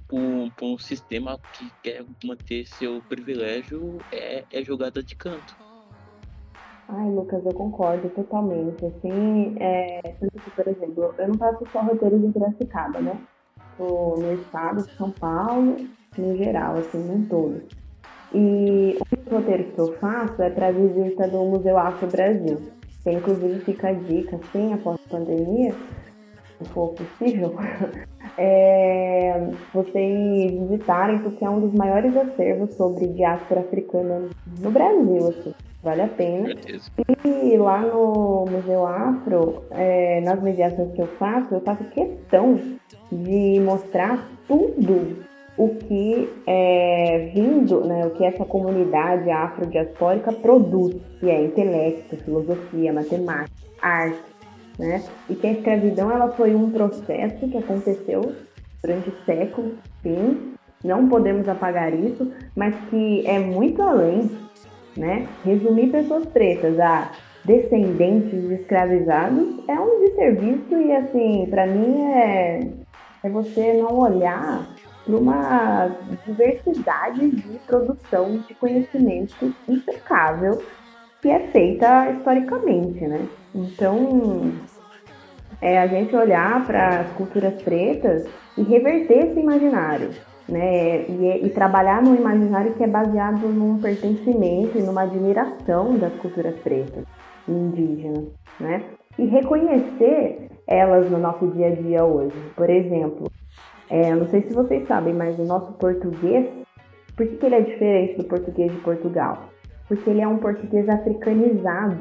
por, 0.07 0.51
um 0.61 0.77
sistema 0.77 1.39
que 1.53 1.71
quer 1.81 2.05
manter 2.23 2.67
seu 2.67 3.01
privilégio 3.01 3.97
é, 4.11 4.45
é 4.51 4.63
jogada 4.63 5.01
de 5.01 5.15
canto. 5.15 5.57
Ai, 6.87 7.09
Lucas, 7.09 7.43
eu 7.43 7.53
concordo 7.53 8.09
totalmente. 8.09 8.85
Assim, 8.85 9.55
é, 9.59 10.01
por 10.55 10.67
exemplo, 10.67 11.15
eu 11.17 11.27
não 11.29 11.35
faço 11.39 11.65
só 11.71 11.81
roteiros 11.81 12.23
em 12.23 12.31
Piracicaba, 12.31 13.01
né? 13.01 13.19
Tô 13.77 14.15
no 14.17 14.33
estado 14.33 14.83
de 14.83 14.95
São 14.95 15.11
Paulo, 15.11 15.77
no 16.17 16.37
geral, 16.37 16.77
assim, 16.77 16.97
no 16.99 17.25
todo. 17.25 17.61
E 18.33 18.97
os 18.99 19.31
roteiros 19.31 19.73
que 19.73 19.79
eu 19.79 19.93
faço 19.99 20.41
é 20.41 20.49
para 20.49 20.67
a 20.67 20.71
visita 20.71 21.27
do 21.27 21.43
Museu 21.45 21.77
Afro 21.77 22.07
Brasil, 22.07 22.59
que 23.03 23.11
inclusive 23.11 23.59
fica 23.59 23.89
a 23.89 23.93
dica, 23.93 24.37
assim, 24.37 24.73
após 24.73 24.99
a 25.05 25.09
pandemia, 25.09 25.73
se 26.57 26.69
for 26.69 26.93
possível, 26.93 27.53
é, 28.37 29.49
vocês 29.73 30.51
visitarem, 30.51 31.19
porque 31.19 31.43
é 31.43 31.49
um 31.49 31.59
dos 31.59 31.73
maiores 31.73 32.15
acervos 32.15 32.73
sobre 32.75 33.07
diáspora 33.07 33.61
africana 33.61 34.29
no 34.59 34.71
Brasil, 34.71 35.27
assim, 35.27 35.53
vale 35.83 36.01
a 36.01 36.07
pena. 36.07 36.49
E 37.25 37.57
lá 37.57 37.81
no 37.81 38.45
Museu 38.49 38.87
Afro, 38.87 39.63
é, 39.71 40.21
nas 40.21 40.41
mediações 40.41 40.91
que 40.93 41.01
eu 41.01 41.07
faço, 41.19 41.53
eu 41.53 41.61
faço 41.61 41.83
questão 41.85 42.59
de 43.11 43.59
mostrar 43.59 44.27
tudo 44.47 45.23
o 45.55 45.69
que 45.75 46.29
é 46.47 47.29
vindo, 47.33 47.81
né, 47.81 48.07
o 48.07 48.11
que 48.11 48.25
essa 48.25 48.43
comunidade 48.43 49.29
afrodiaspórica 49.29 50.31
produz, 50.31 50.95
que 51.19 51.29
é 51.29 51.43
intelecto, 51.43 52.17
filosofia, 52.17 52.91
matemática, 52.91 53.53
arte, 53.79 54.17
né? 54.79 55.03
E 55.29 55.35
que 55.35 55.45
a 55.45 55.51
escravidão 55.51 56.09
ela 56.09 56.31
foi 56.31 56.55
um 56.55 56.71
processo 56.71 57.47
que 57.47 57.57
aconteceu 57.57 58.33
durante 58.81 59.13
séculos, 59.25 59.73
sim, 60.01 60.53
não 60.83 61.07
podemos 61.07 61.47
apagar 61.47 61.93
isso, 61.93 62.31
mas 62.55 62.75
que 62.89 63.25
é 63.27 63.39
muito 63.39 63.81
além, 63.81 64.29
né? 64.97 65.27
Resumir 65.43 65.91
pessoas 65.91 66.25
pretas 66.25 66.79
a 66.79 67.11
descendentes 67.45 68.41
de 68.41 68.53
escravizados 68.53 69.67
é 69.67 69.79
um 69.79 69.99
desserviço 69.99 70.75
e 70.77 70.95
assim, 70.95 71.47
para 71.49 71.67
mim 71.67 72.03
é, 72.03 72.71
é 73.23 73.29
você 73.29 73.73
não 73.73 73.99
olhar 73.99 74.65
para 75.05 75.15
uma 75.15 75.91
diversidade 76.25 77.29
de 77.29 77.59
produção 77.67 78.37
de 78.47 78.53
conhecimento 78.55 79.53
impecável 79.67 80.61
que 81.21 81.29
é 81.29 81.39
feita 81.47 82.09
historicamente, 82.11 83.05
né? 83.07 83.25
Então, 83.55 84.51
é 85.61 85.79
a 85.79 85.87
gente 85.87 86.13
olhar 86.13 86.65
para 86.65 86.99
as 86.99 87.11
culturas 87.13 87.61
pretas 87.61 88.25
e 88.57 88.63
reverter 88.63 89.29
esse 89.29 89.39
imaginário, 89.39 90.09
né? 90.47 91.03
E, 91.03 91.45
e, 91.45 91.49
trabalhar 91.49 92.01
num 92.01 92.15
imaginário 92.15 92.73
que 92.73 92.83
é 92.83 92.87
baseado 92.87 93.47
num 93.47 93.79
pertencimento 93.79 94.77
e 94.77 94.81
numa 94.81 95.03
admiração 95.03 95.97
das 95.97 96.13
culturas 96.15 96.55
pretas 96.59 97.05
e 97.47 97.51
indígenas, 97.51 98.25
né? 98.59 98.83
E 99.17 99.25
reconhecer 99.25 100.49
elas 100.67 101.09
no 101.09 101.17
nosso 101.17 101.47
dia 101.47 101.67
a 101.67 101.75
dia 101.75 102.03
hoje. 102.03 102.35
Por 102.55 102.69
exemplo, 102.69 103.31
é, 103.89 104.13
não 104.13 104.27
sei 104.27 104.41
se 104.41 104.53
vocês 104.53 104.87
sabem, 104.87 105.13
mas 105.13 105.37
o 105.37 105.43
nosso 105.43 105.73
português, 105.73 106.49
por 107.15 107.27
que, 107.27 107.37
que 107.37 107.45
ele 107.45 107.55
é 107.55 107.61
diferente 107.61 108.17
do 108.17 108.23
português 108.23 108.71
de 108.71 108.77
Portugal? 108.79 109.43
Porque 109.87 110.09
ele 110.09 110.21
é 110.21 110.27
um 110.27 110.37
português 110.37 110.87
africanizado. 110.89 111.99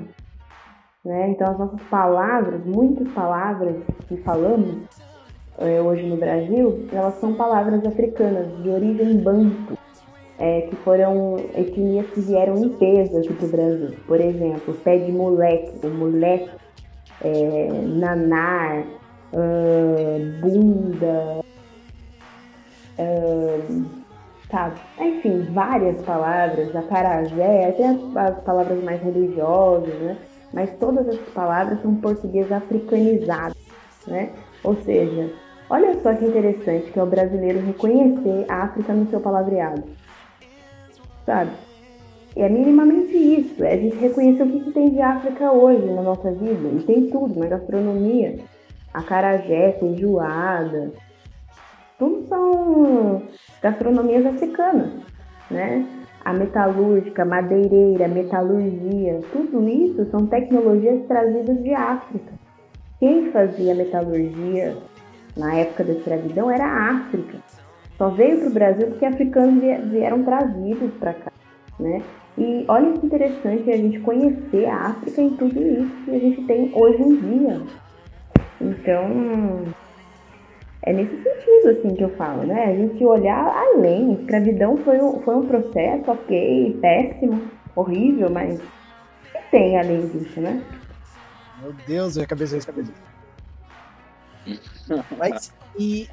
Né? 1.05 1.31
Então, 1.31 1.51
as 1.51 1.59
nossas 1.59 1.83
palavras, 1.83 2.65
muitas 2.65 3.09
palavras 3.13 3.77
que 4.09 4.17
falamos 4.19 4.89
é, 5.59 5.81
hoje 5.81 6.07
no 6.07 6.17
Brasil, 6.17 6.87
elas 6.93 7.15
são 7.15 7.35
palavras 7.35 7.85
africanas, 7.85 8.47
de 8.63 8.69
origem 8.69 9.19
banto, 9.19 9.79
é, 10.39 10.63
que 10.63 10.77
foram 10.77 11.37
etnias 11.55 12.07
que 12.11 12.21
vieram 12.21 12.57
em 12.57 12.69
peso 12.71 13.19
aqui 13.19 13.33
para 13.33 13.47
o 13.47 13.51
Brasil. 13.51 13.91
Por 14.07 14.21
exemplo, 14.21 14.75
pé 14.83 14.99
de 14.99 15.13
moleque, 15.13 15.87
o 15.87 15.91
moleque, 15.91 16.51
é, 17.23 17.69
nanar, 17.87 18.85
bunda, 20.41 21.43
sabe? 24.51 24.75
Enfim, 25.01 25.43
várias 25.53 26.03
palavras, 26.03 26.75
acarajé, 26.75 27.69
até 27.69 27.87
as, 27.87 28.17
as 28.17 28.45
palavras 28.45 28.83
mais 28.83 29.01
religiosas, 29.03 29.95
né? 30.01 30.17
Mas 30.53 30.71
todas 30.79 31.09
essas 31.09 31.29
palavras 31.31 31.81
são 31.81 31.95
português 31.97 32.51
africanizado, 32.53 33.55
né? 34.07 34.31
Ou 34.65 34.77
seja, 34.83 35.31
olha 35.69 35.99
só 36.01 36.15
que 36.15 36.25
interessante 36.25 36.91
que 36.91 36.99
é 36.99 37.03
o 37.03 37.07
brasileiro 37.07 37.61
reconhecer 37.61 38.47
a 38.49 38.65
África 38.65 38.93
no 38.93 39.09
seu 39.11 39.21
palavreado, 39.21 39.83
sabe? 41.27 41.51
É 42.35 42.49
minimamente 42.49 43.17
isso, 43.17 43.63
é 43.63 43.75
a 43.75 43.77
gente 43.77 43.97
reconhecer 43.97 44.43
o 44.43 44.51
que, 44.51 44.61
que 44.61 44.73
tem 44.73 44.91
de 44.91 45.03
África 45.03 45.53
hoje 45.53 45.85
na 45.87 46.03
nossa 46.03 46.31
vida. 46.33 46.69
E 46.77 46.83
tem 46.85 47.11
tudo, 47.11 47.39
na 47.39 47.47
gastronomia, 47.47 48.39
acarajé, 48.95 49.73
feijoada, 49.73 50.93
tudo 51.99 52.27
são 52.29 53.23
gastronomias 53.61 54.27
africanas, 54.27 54.91
né? 55.51 55.87
A 56.25 56.33
metalúrgica, 56.33 57.25
madeireira, 57.25 58.09
metalurgia, 58.09 59.21
tudo 59.33 59.69
isso 59.69 60.05
são 60.11 60.27
tecnologias 60.27 61.07
trazidas 61.07 61.63
de 61.63 61.75
África. 61.75 62.33
Quem 63.03 63.33
fazia 63.33 63.75
metalurgia 63.75 64.77
na 65.37 65.57
época 65.57 65.83
da 65.83 65.93
escravidão 65.93 66.49
era 66.49 66.65
a 66.65 66.91
África. 66.91 67.37
Só 67.99 68.11
veio 68.11 68.39
para 68.39 68.49
o 68.49 68.53
Brasil 68.53 68.87
porque 68.87 69.05
africanos 69.05 69.61
vieram 69.91 70.23
trazidos 70.23 70.89
para 71.01 71.13
cá, 71.13 71.33
né? 71.81 72.01
E 72.39 72.65
olha 72.69 72.93
que 72.93 73.05
interessante 73.05 73.69
a 73.73 73.77
gente 73.77 73.99
conhecer 73.99 74.67
a 74.67 74.91
África 74.91 75.21
em 75.21 75.31
tudo 75.31 75.61
isso 75.61 76.05
que 76.05 76.11
a 76.13 76.19
gente 76.21 76.45
tem 76.45 76.71
hoje 76.73 77.03
em 77.03 77.17
dia. 77.17 77.61
Então, 78.61 79.65
é 80.85 80.93
nesse 80.93 81.17
sentido, 81.25 81.71
assim, 81.71 81.97
que 81.97 82.05
eu 82.05 82.11
falo, 82.11 82.45
né? 82.45 82.67
A 82.67 82.77
gente 82.77 83.05
olhar 83.05 83.49
além. 83.49 84.13
Escravidão 84.13 84.77
foi 84.77 85.01
um, 85.01 85.21
foi 85.23 85.35
um 85.35 85.47
processo, 85.47 86.09
ok, 86.09 86.79
péssimo, 86.81 87.43
horrível, 87.75 88.31
mas 88.31 88.61
tem 89.51 89.77
além 89.77 90.07
disso, 90.07 90.41
né? 90.41 90.63
Meu 91.63 91.73
Deus, 91.87 92.17
minha 92.17 92.27
cabeça, 92.27 92.59
cabeça. 92.61 92.93
Mas, 95.17 95.53
e 95.79 96.09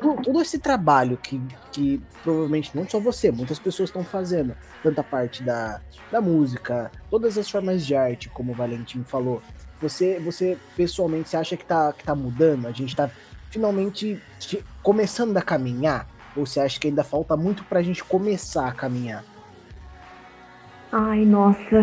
todo, 0.00 0.22
todo, 0.22 0.40
esse 0.40 0.58
trabalho 0.58 1.18
que, 1.18 1.38
que 1.70 2.02
provavelmente 2.22 2.74
não 2.74 2.88
só 2.88 2.98
você, 2.98 3.30
muitas 3.30 3.58
pessoas 3.58 3.90
estão 3.90 4.02
fazendo, 4.02 4.56
tanta 4.82 5.02
parte 5.02 5.42
da, 5.42 5.82
da 6.10 6.18
música, 6.22 6.90
todas 7.10 7.36
as 7.36 7.50
formas 7.50 7.84
de 7.84 7.94
arte, 7.94 8.30
como 8.30 8.52
o 8.52 8.54
Valentim 8.54 9.04
falou, 9.04 9.42
você, 9.78 10.18
você 10.18 10.56
pessoalmente, 10.74 11.28
você 11.28 11.36
acha 11.36 11.58
que 11.58 11.66
tá, 11.66 11.92
que 11.92 12.02
tá 12.02 12.14
mudando? 12.14 12.66
A 12.66 12.72
gente 12.72 12.96
tá 12.96 13.10
finalmente 13.50 14.18
começando 14.82 15.36
a 15.36 15.42
caminhar? 15.42 16.08
Ou 16.34 16.46
você 16.46 16.60
acha 16.60 16.80
que 16.80 16.88
ainda 16.88 17.04
falta 17.04 17.36
muito 17.36 17.64
pra 17.64 17.82
gente 17.82 18.02
começar 18.02 18.68
a 18.68 18.72
caminhar? 18.72 19.22
Ai, 20.92 21.24
nossa. 21.24 21.76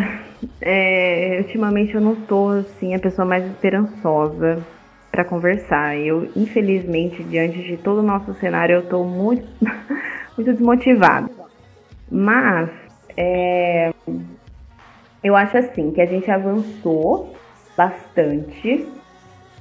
É, 0.61 1.39
ultimamente 1.39 1.93
eu 1.93 2.01
não 2.01 2.25
tô, 2.25 2.49
assim, 2.49 2.93
a 2.95 2.99
pessoa 2.99 3.25
mais 3.25 3.45
esperançosa 3.45 4.65
para 5.11 5.25
conversar. 5.25 5.97
Eu, 5.97 6.31
infelizmente, 6.35 7.23
diante 7.23 7.63
de 7.63 7.77
todo 7.77 7.99
o 7.99 8.03
nosso 8.03 8.33
cenário, 8.35 8.75
eu 8.77 8.89
tô 8.89 9.03
muito, 9.05 9.45
muito 10.37 10.51
desmotivada. 10.51 11.29
Mas, 12.11 12.69
é, 13.17 13.91
eu 15.23 15.35
acho 15.35 15.57
assim, 15.57 15.91
que 15.91 16.01
a 16.01 16.05
gente 16.05 16.29
avançou 16.29 17.33
bastante. 17.77 18.91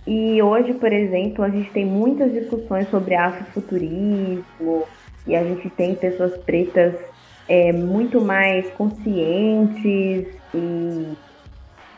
E 0.07 0.43
hoje, 0.43 0.75
por 0.75 0.93
exemplo, 0.93 1.45
a 1.45 1.49
gente 1.51 1.73
tem 1.73 1.87
muitas 1.87 2.33
discussões 2.33 2.89
sobre 2.91 3.15
afrofuturismo 3.15 4.89
e 5.27 5.37
a 5.37 5.45
gente 5.45 5.71
tem 5.71 5.95
pessoas 5.95 6.37
pretas 6.45 7.12
é, 7.49 7.73
muito 7.73 8.21
mais 8.21 8.71
conscientes 8.71 10.27
e 10.55 11.13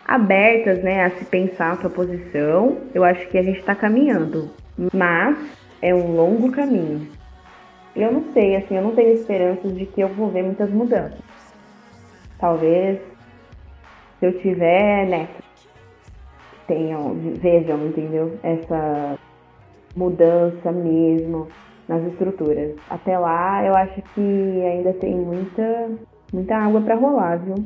abertas 0.07 0.82
né, 0.82 1.05
a 1.05 1.11
se 1.11 1.24
pensar 1.24 1.72
a 1.72 1.76
sua 1.76 1.90
posição. 1.90 2.78
Eu 2.95 3.05
acho 3.05 3.26
que 3.28 3.38
a 3.38 3.42
gente 3.42 3.59
está 3.59 3.74
caminhando, 3.74 4.51
mas 4.92 5.38
é 5.80 5.95
um 5.95 6.14
longo 6.14 6.51
caminho. 6.51 7.09
Eu 7.95 8.12
não 8.12 8.32
sei, 8.32 8.57
assim, 8.57 8.76
eu 8.76 8.82
não 8.82 8.95
tenho 8.95 9.12
esperanças 9.14 9.74
de 9.76 9.86
que 9.86 10.01
eu 10.01 10.09
vou 10.09 10.28
ver 10.28 10.42
muitas 10.42 10.70
mudanças. 10.70 11.20
Talvez 12.38 12.99
se 14.18 14.26
eu 14.26 14.38
tiver 14.40 15.07
neto, 15.07 15.42
tenham, 16.66 17.14
vejam, 17.14 17.86
entendeu? 17.86 18.38
Essa 18.42 19.18
mudança 19.95 20.72
mesmo 20.72 21.49
nas 21.89 22.03
estruturas. 22.05 22.76
Até 22.89 23.18
lá, 23.18 23.64
eu 23.64 23.74
acho 23.74 24.01
que 24.14 24.20
ainda 24.64 24.93
tem 24.95 25.14
muita, 25.14 25.91
muita 26.32 26.57
água 26.57 26.80
para 26.80 26.95
rolar, 26.95 27.39
viu? 27.39 27.57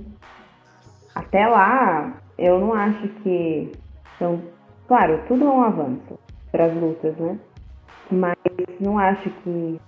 Até 1.14 1.47
lá, 1.47 2.21
eu 2.39 2.61
não 2.61 2.73
acho 2.75 3.09
que 3.23 3.73
então, 4.19 4.41
claro, 4.89 5.21
tudo 5.29 5.45
é 5.45 5.49
um 5.49 5.62
avanço 5.62 6.19
para 6.51 6.64
as 6.64 6.75
lutas, 6.75 7.16
né? 7.19 7.39
Mas 8.11 8.37
não 8.81 8.99
acho 8.99 9.31
que 9.31 9.81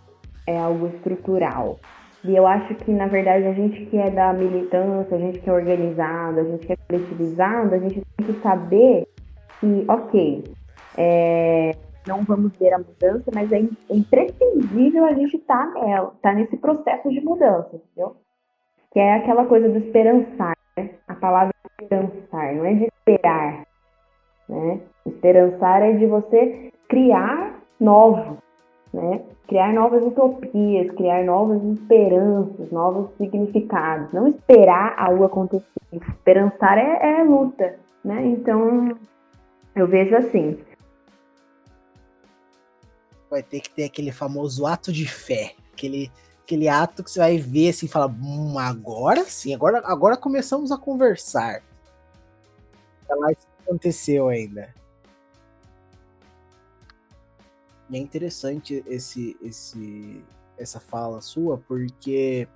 é 0.47 0.57
algo 0.57 0.87
estrutural. 0.87 1.81
E 2.24 2.37
eu 2.37 2.47
acho 2.47 2.74
que, 2.76 2.93
na 2.93 3.07
verdade, 3.09 3.45
a 3.47 3.53
gente 3.53 3.87
que 3.87 3.97
é 3.97 4.09
da 4.09 4.33
militância, 4.33 5.16
a 5.16 5.20
gente 5.20 5.41
que 5.41 5.51
é 5.51 5.53
organizado, 5.53 6.39
a 6.39 6.45
gente 6.45 6.64
que 6.64 6.72
é 6.72 6.76
coletivizado, 6.76 7.74
a 7.74 7.78
gente 7.78 8.03
tem 8.16 8.26
que 8.26 8.41
saber 8.41 9.09
que, 9.59 9.85
ok, 9.89 10.45
é, 10.97 11.74
não 12.11 12.24
vamos 12.24 12.56
ver 12.58 12.72
a 12.72 12.78
mudança, 12.78 13.30
mas 13.32 13.52
é 13.52 13.62
imprescindível 13.88 15.04
a 15.04 15.12
gente 15.12 15.36
estar 15.36 15.72
tá 15.72 15.80
nela, 15.80 16.12
estar 16.16 16.30
tá 16.30 16.34
nesse 16.34 16.56
processo 16.56 17.08
de 17.08 17.20
mudança, 17.20 17.70
entendeu? 17.76 18.16
Que 18.92 18.98
é 18.98 19.14
aquela 19.14 19.44
coisa 19.46 19.68
do 19.68 19.78
esperançar, 19.78 20.56
né? 20.76 20.90
A 21.06 21.14
palavra 21.14 21.54
esperançar, 21.80 22.54
não 22.56 22.64
é 22.64 22.74
de 22.74 22.84
esperar, 22.86 23.66
né? 24.48 24.80
Esperançar 25.06 25.82
é 25.82 25.92
de 25.92 26.06
você 26.06 26.72
criar 26.88 27.61
novo, 27.78 28.38
né? 28.92 29.22
Criar 29.46 29.72
novas 29.72 30.04
utopias, 30.04 30.90
criar 30.96 31.24
novas 31.24 31.62
esperanças, 31.62 32.70
novos 32.70 33.11
significados. 33.16 34.12
Não 34.12 34.28
esperar 34.28 34.94
algo 34.96 35.24
acontecer. 35.24 35.64
Esperançar 35.92 36.78
é, 36.78 37.20
é 37.20 37.24
luta, 37.24 37.76
né? 38.04 38.26
Então, 38.26 38.96
eu 39.74 39.88
vejo 39.88 40.14
assim, 40.16 40.56
vai 43.31 43.43
ter 43.43 43.61
que 43.61 43.70
ter 43.70 43.85
aquele 43.85 44.11
famoso 44.11 44.66
ato 44.66 44.93
de 44.93 45.07
fé. 45.07 45.55
Aquele, 45.72 46.11
aquele 46.43 46.68
ato 46.68 47.05
que 47.05 47.11
você 47.11 47.20
vai 47.20 47.39
ver 47.39 47.70
assim 47.70 47.87
e 47.87 47.89
fala, 47.89 48.07
hum, 48.09 48.59
agora 48.59 49.24
sim, 49.24 49.55
agora, 49.55 49.81
agora 49.85 50.16
começamos 50.16 50.72
a 50.72 50.76
conversar. 50.76 51.62
Lá 53.09 53.33
isso 53.33 53.47
aconteceu 53.64 54.28
ainda. 54.28 54.74
E 57.89 57.97
é 57.97 57.99
interessante 57.99 58.85
esse, 58.87 59.37
esse, 59.43 60.22
essa 60.57 60.78
fala 60.78 61.20
sua, 61.20 61.59
porque 61.59 62.47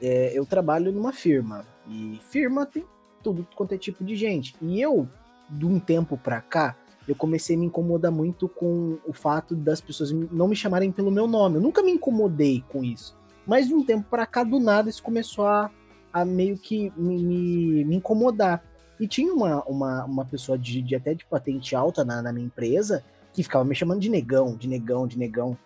é, 0.00 0.32
eu 0.34 0.46
trabalho 0.46 0.92
numa 0.92 1.12
firma. 1.12 1.66
E 1.86 2.18
firma 2.30 2.64
tem 2.64 2.84
tudo 3.22 3.46
quanto 3.54 3.74
é 3.74 3.78
tipo 3.78 4.02
de 4.02 4.16
gente. 4.16 4.56
E 4.62 4.80
eu, 4.80 5.08
de 5.50 5.66
um 5.66 5.78
tempo 5.78 6.16
pra 6.16 6.40
cá, 6.40 6.74
eu 7.06 7.14
comecei 7.14 7.54
a 7.54 7.58
me 7.58 7.66
incomodar 7.66 8.10
muito 8.10 8.48
com 8.48 8.98
o 9.06 9.12
fato 9.12 9.54
das 9.54 9.80
pessoas 9.80 10.10
não 10.10 10.48
me 10.48 10.56
chamarem 10.56 10.90
pelo 10.90 11.10
meu 11.10 11.26
nome. 11.26 11.56
Eu 11.56 11.60
nunca 11.60 11.82
me 11.82 11.92
incomodei 11.92 12.64
com 12.68 12.82
isso. 12.82 13.16
Mas 13.46 13.68
de 13.68 13.74
um 13.74 13.84
tempo 13.84 14.06
para 14.10 14.26
cá, 14.26 14.42
do 14.42 14.58
nada, 14.58 14.90
isso 14.90 15.02
começou 15.02 15.46
a, 15.46 15.70
a 16.12 16.24
meio 16.24 16.58
que 16.58 16.92
me, 16.96 17.22
me, 17.22 17.84
me, 17.84 17.96
incomodar. 17.96 18.64
E 18.98 19.06
tinha 19.06 19.32
uma, 19.32 19.62
uma, 19.64 20.04
uma 20.04 20.24
pessoa 20.24 20.58
de, 20.58 20.82
de 20.82 20.96
até 20.96 21.14
de 21.14 21.24
patente 21.24 21.76
alta 21.76 22.04
na, 22.04 22.20
na 22.20 22.32
minha 22.32 22.46
empresa 22.46 23.04
que 23.32 23.42
ficava 23.42 23.64
me 23.64 23.74
chamando 23.74 24.00
de 24.00 24.08
negão, 24.08 24.56
de 24.56 24.66
negão, 24.66 25.06
de 25.06 25.18
negão. 25.18 25.56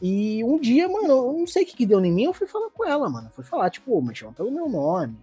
E 0.00 0.44
um 0.44 0.60
dia, 0.60 0.86
mano, 0.88 1.08
eu 1.08 1.32
não 1.32 1.46
sei 1.46 1.64
o 1.64 1.66
que, 1.66 1.74
que 1.74 1.86
deu 1.86 2.04
em 2.04 2.12
mim, 2.12 2.24
eu 2.24 2.34
fui 2.34 2.46
falar 2.46 2.68
com 2.70 2.84
ela, 2.84 3.08
mano. 3.08 3.30
Fui 3.32 3.42
falar, 3.42 3.70
tipo, 3.70 4.00
me 4.02 4.14
chama 4.14 4.32
pelo 4.32 4.50
meu 4.50 4.68
nome. 4.68 5.16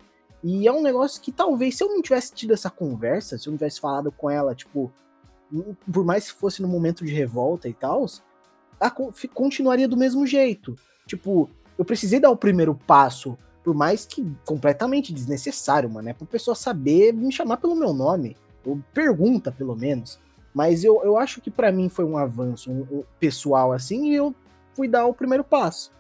E 0.44 0.68
é 0.68 0.72
um 0.72 0.82
negócio 0.82 1.22
que 1.22 1.32
talvez, 1.32 1.78
se 1.78 1.84
eu 1.84 1.90
não 1.90 2.02
tivesse 2.02 2.34
tido 2.34 2.54
essa 2.54 2.70
conversa, 2.70 3.38
se 3.38 3.48
eu 3.48 3.52
não 3.52 3.58
tivesse 3.58 3.80
falado 3.80 4.12
com 4.12 4.30
ela, 4.30 4.56
tipo, 4.56 4.92
por 5.92 6.06
mais 6.06 6.32
que 6.32 6.38
fosse 6.38 6.62
no 6.62 6.68
momento 6.68 7.06
de 7.06 7.14
revolta 7.14 7.68
e 7.68 7.74
tal, 7.74 8.06
continuaria 9.34 9.88
do 9.88 9.98
mesmo 9.98 10.26
jeito. 10.26 10.76
Tipo, 11.06 11.50
eu 11.78 11.86
precisei 11.86 12.20
dar 12.20 12.30
o 12.30 12.38
primeiro 12.38 12.76
passo, 12.88 13.38
por 13.64 13.74
mais 13.74 14.06
que 14.06 14.26
completamente 14.46 15.14
desnecessário, 15.14 15.90
mano, 15.90 16.10
é 16.10 16.14
pra 16.14 16.26
pessoa 16.26 16.56
saber 16.56 17.14
me 17.14 17.32
chamar 17.32 17.58
pelo 17.58 17.76
meu 17.76 17.94
nome, 17.94 18.36
ou 18.66 18.80
pergunta 18.94 19.52
pelo 19.52 19.76
menos. 19.76 20.20
Mas 20.54 20.84
eu, 20.84 21.02
eu 21.04 21.18
acho 21.18 21.42
que 21.42 21.50
para 21.50 21.72
mim 21.72 21.90
foi 21.90 22.06
um 22.06 22.18
avanço 22.18 22.72
um, 22.72 22.82
um, 22.92 23.04
pessoal 23.20 23.72
assim, 23.72 24.10
e 24.10 24.16
eu 24.16 24.36
fui 24.74 24.88
dar 24.88 25.06
o 25.06 25.14
primeiro 25.14 25.44
passo. 25.44 25.92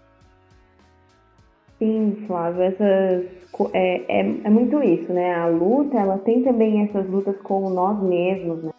Sim, 1.79 2.23
Flávio, 2.27 2.61
essas, 2.61 3.25
é, 3.73 4.19
é, 4.19 4.19
é 4.43 4.49
muito 4.49 4.81
isso, 4.83 5.11
né? 5.11 5.33
A 5.35 5.47
luta, 5.47 5.97
ela 5.97 6.17
tem 6.19 6.43
também 6.43 6.83
essas 6.83 7.09
lutas 7.09 7.35
com 7.41 7.69
nós 7.69 7.99
mesmos, 8.03 8.63
né? 8.63 8.71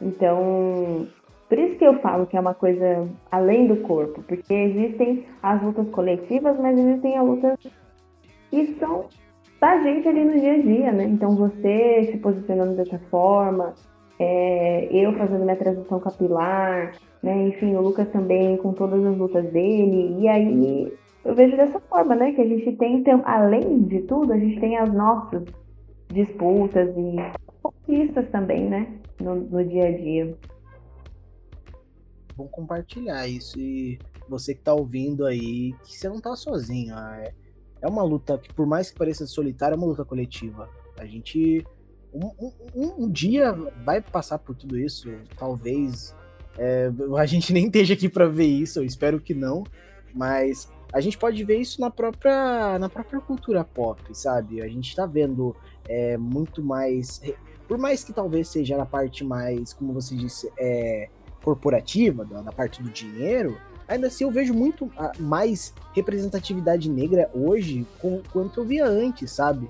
Então, 0.00 1.06
por 1.48 1.58
isso 1.58 1.76
que 1.76 1.84
eu 1.84 2.00
falo 2.00 2.26
que 2.26 2.36
é 2.36 2.40
uma 2.40 2.54
coisa 2.54 3.08
além 3.30 3.66
do 3.66 3.76
corpo, 3.78 4.22
porque 4.22 4.54
existem 4.54 5.26
as 5.42 5.62
lutas 5.62 5.88
coletivas, 5.90 6.58
mas 6.58 6.78
existem 6.78 7.18
as 7.18 7.26
lutas 7.26 7.58
que 8.50 8.76
são 8.78 9.06
da 9.60 9.78
gente 9.82 10.08
ali 10.08 10.24
no 10.24 10.40
dia 10.40 10.54
a 10.54 10.62
dia, 10.62 10.92
né? 10.92 11.04
Então, 11.04 11.36
você 11.36 12.08
se 12.10 12.18
posicionando 12.18 12.76
dessa 12.76 12.98
forma, 13.10 13.74
é, 14.18 14.88
eu 14.90 15.12
fazendo 15.14 15.44
minha 15.44 15.56
transição 15.56 16.00
capilar, 16.00 16.92
né? 17.22 17.48
Enfim, 17.48 17.74
o 17.74 17.82
Lucas 17.82 18.08
também 18.08 18.56
com 18.56 18.72
todas 18.72 19.04
as 19.04 19.16
lutas 19.16 19.44
dele, 19.52 20.16
e 20.18 20.28
aí 20.28 20.92
eu 21.24 21.34
vejo 21.34 21.56
dessa 21.56 21.78
forma, 21.80 22.14
né? 22.14 22.32
Que 22.32 22.40
a 22.40 22.46
gente 22.46 22.72
tem, 22.76 22.96
então, 22.96 23.22
além 23.24 23.82
de 23.82 24.02
tudo, 24.02 24.32
a 24.32 24.38
gente 24.38 24.58
tem 24.60 24.78
as 24.78 24.92
nossas 24.92 25.44
disputas 26.08 26.88
e 26.96 27.16
conquistas 27.62 28.28
também, 28.30 28.68
né? 28.68 28.86
No, 29.20 29.34
no 29.36 29.64
dia 29.64 29.88
a 29.88 29.96
dia. 29.96 30.36
Vamos 32.36 32.52
compartilhar 32.52 33.26
isso 33.28 33.58
e 33.58 33.98
você 34.28 34.54
que 34.54 34.62
tá 34.62 34.72
ouvindo 34.72 35.26
aí, 35.26 35.74
que 35.84 35.96
você 35.96 36.08
não 36.08 36.20
tá 36.20 36.34
sozinho. 36.36 36.96
É, 36.96 37.34
é 37.82 37.88
uma 37.88 38.02
luta 38.02 38.38
que, 38.38 38.52
por 38.54 38.66
mais 38.66 38.90
que 38.90 38.98
pareça 38.98 39.26
solitária, 39.26 39.74
é 39.74 39.78
uma 39.78 39.86
luta 39.86 40.04
coletiva. 40.04 40.68
A 40.96 41.04
gente. 41.04 41.66
Um, 42.12 42.52
um, 42.74 43.04
um 43.04 43.10
dia 43.10 43.52
vai 43.84 44.00
passar 44.00 44.38
por 44.38 44.54
tudo 44.56 44.78
isso, 44.78 45.08
talvez. 45.36 46.14
É, 46.58 46.90
a 47.16 47.26
gente 47.26 47.52
nem 47.52 47.66
esteja 47.66 47.94
aqui 47.94 48.08
para 48.08 48.26
ver 48.26 48.46
isso, 48.46 48.80
eu 48.80 48.84
espero 48.84 49.20
que 49.20 49.32
não, 49.32 49.64
mas 50.12 50.68
a 50.92 51.00
gente 51.00 51.16
pode 51.16 51.42
ver 51.44 51.58
isso 51.58 51.80
na 51.80 51.90
própria, 51.90 52.78
na 52.78 52.88
própria 52.88 53.20
cultura 53.20 53.64
pop, 53.64 54.02
sabe? 54.12 54.60
A 54.60 54.68
gente 54.68 54.94
tá 54.94 55.06
vendo 55.06 55.54
é, 55.88 56.16
muito 56.16 56.62
mais. 56.62 57.22
Por 57.70 57.78
mais 57.78 58.02
que 58.02 58.12
talvez 58.12 58.48
seja 58.48 58.76
na 58.76 58.84
parte 58.84 59.22
mais, 59.22 59.72
como 59.72 59.92
você 59.92 60.16
disse, 60.16 60.50
é, 60.58 61.08
corporativa, 61.40 62.24
da 62.24 62.50
parte 62.50 62.82
do 62.82 62.90
dinheiro, 62.90 63.56
ainda 63.86 64.08
assim 64.08 64.24
eu 64.24 64.30
vejo 64.32 64.52
muito 64.52 64.90
ah, 64.98 65.12
mais 65.20 65.72
representatividade 65.94 66.90
negra 66.90 67.30
hoje 67.32 67.86
com, 68.00 68.22
quanto 68.32 68.58
eu 68.58 68.64
via 68.64 68.84
antes, 68.84 69.30
sabe? 69.30 69.68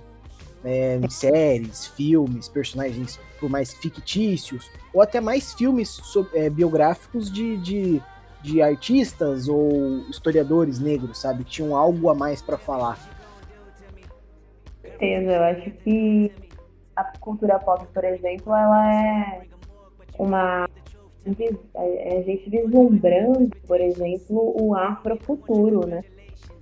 É, 0.64 0.98
séries, 1.10 1.88
filmes, 1.88 2.48
personagens 2.48 3.20
por 3.38 3.50
mais 3.50 3.74
fictícios, 3.74 4.70
ou 4.94 5.02
até 5.02 5.20
mais 5.20 5.52
filmes 5.52 5.90
so, 5.90 6.26
é, 6.32 6.48
biográficos 6.48 7.30
de, 7.30 7.58
de, 7.58 8.02
de, 8.42 8.62
artistas 8.62 9.46
ou 9.46 10.08
historiadores 10.08 10.80
negros, 10.80 11.18
sabe? 11.18 11.44
Tinham 11.44 11.76
algo 11.76 12.08
a 12.08 12.14
mais 12.14 12.40
para 12.40 12.56
falar. 12.56 12.98
Com 14.64 14.88
certeza, 14.88 15.32
eu 15.32 15.42
acho 15.42 15.70
que 15.84 16.49
a 17.00 17.12
cultura 17.18 17.58
pop, 17.58 17.86
por 17.92 18.04
exemplo, 18.04 18.54
ela 18.54 18.94
é 18.94 19.40
uma 20.18 20.68
é, 21.74 22.14
é 22.14 22.18
a 22.18 22.22
gente 22.22 22.48
vislumbrando, 22.48 23.50
por 23.66 23.80
exemplo, 23.80 24.54
o 24.60 24.74
afrofuturo, 24.74 25.86
né? 25.86 26.02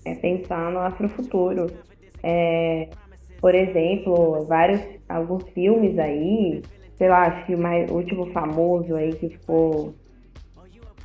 É 0.05 0.15
pensar 0.15 0.71
no 0.71 0.81
afrofuturo. 0.81 1.67
É, 2.23 2.89
por 3.41 3.55
exemplo, 3.55 4.45
vários, 4.47 4.81
alguns 5.09 5.45
filmes 5.51 5.99
aí, 5.99 6.63
sei 6.97 7.09
lá, 7.09 7.27
acho 7.27 7.47
que 7.47 7.55
o, 7.55 7.59
mais, 7.59 7.91
o 7.91 7.95
último 7.95 8.27
famoso 8.33 8.95
aí 8.97 9.13
que 9.15 9.29
ficou. 9.29 9.95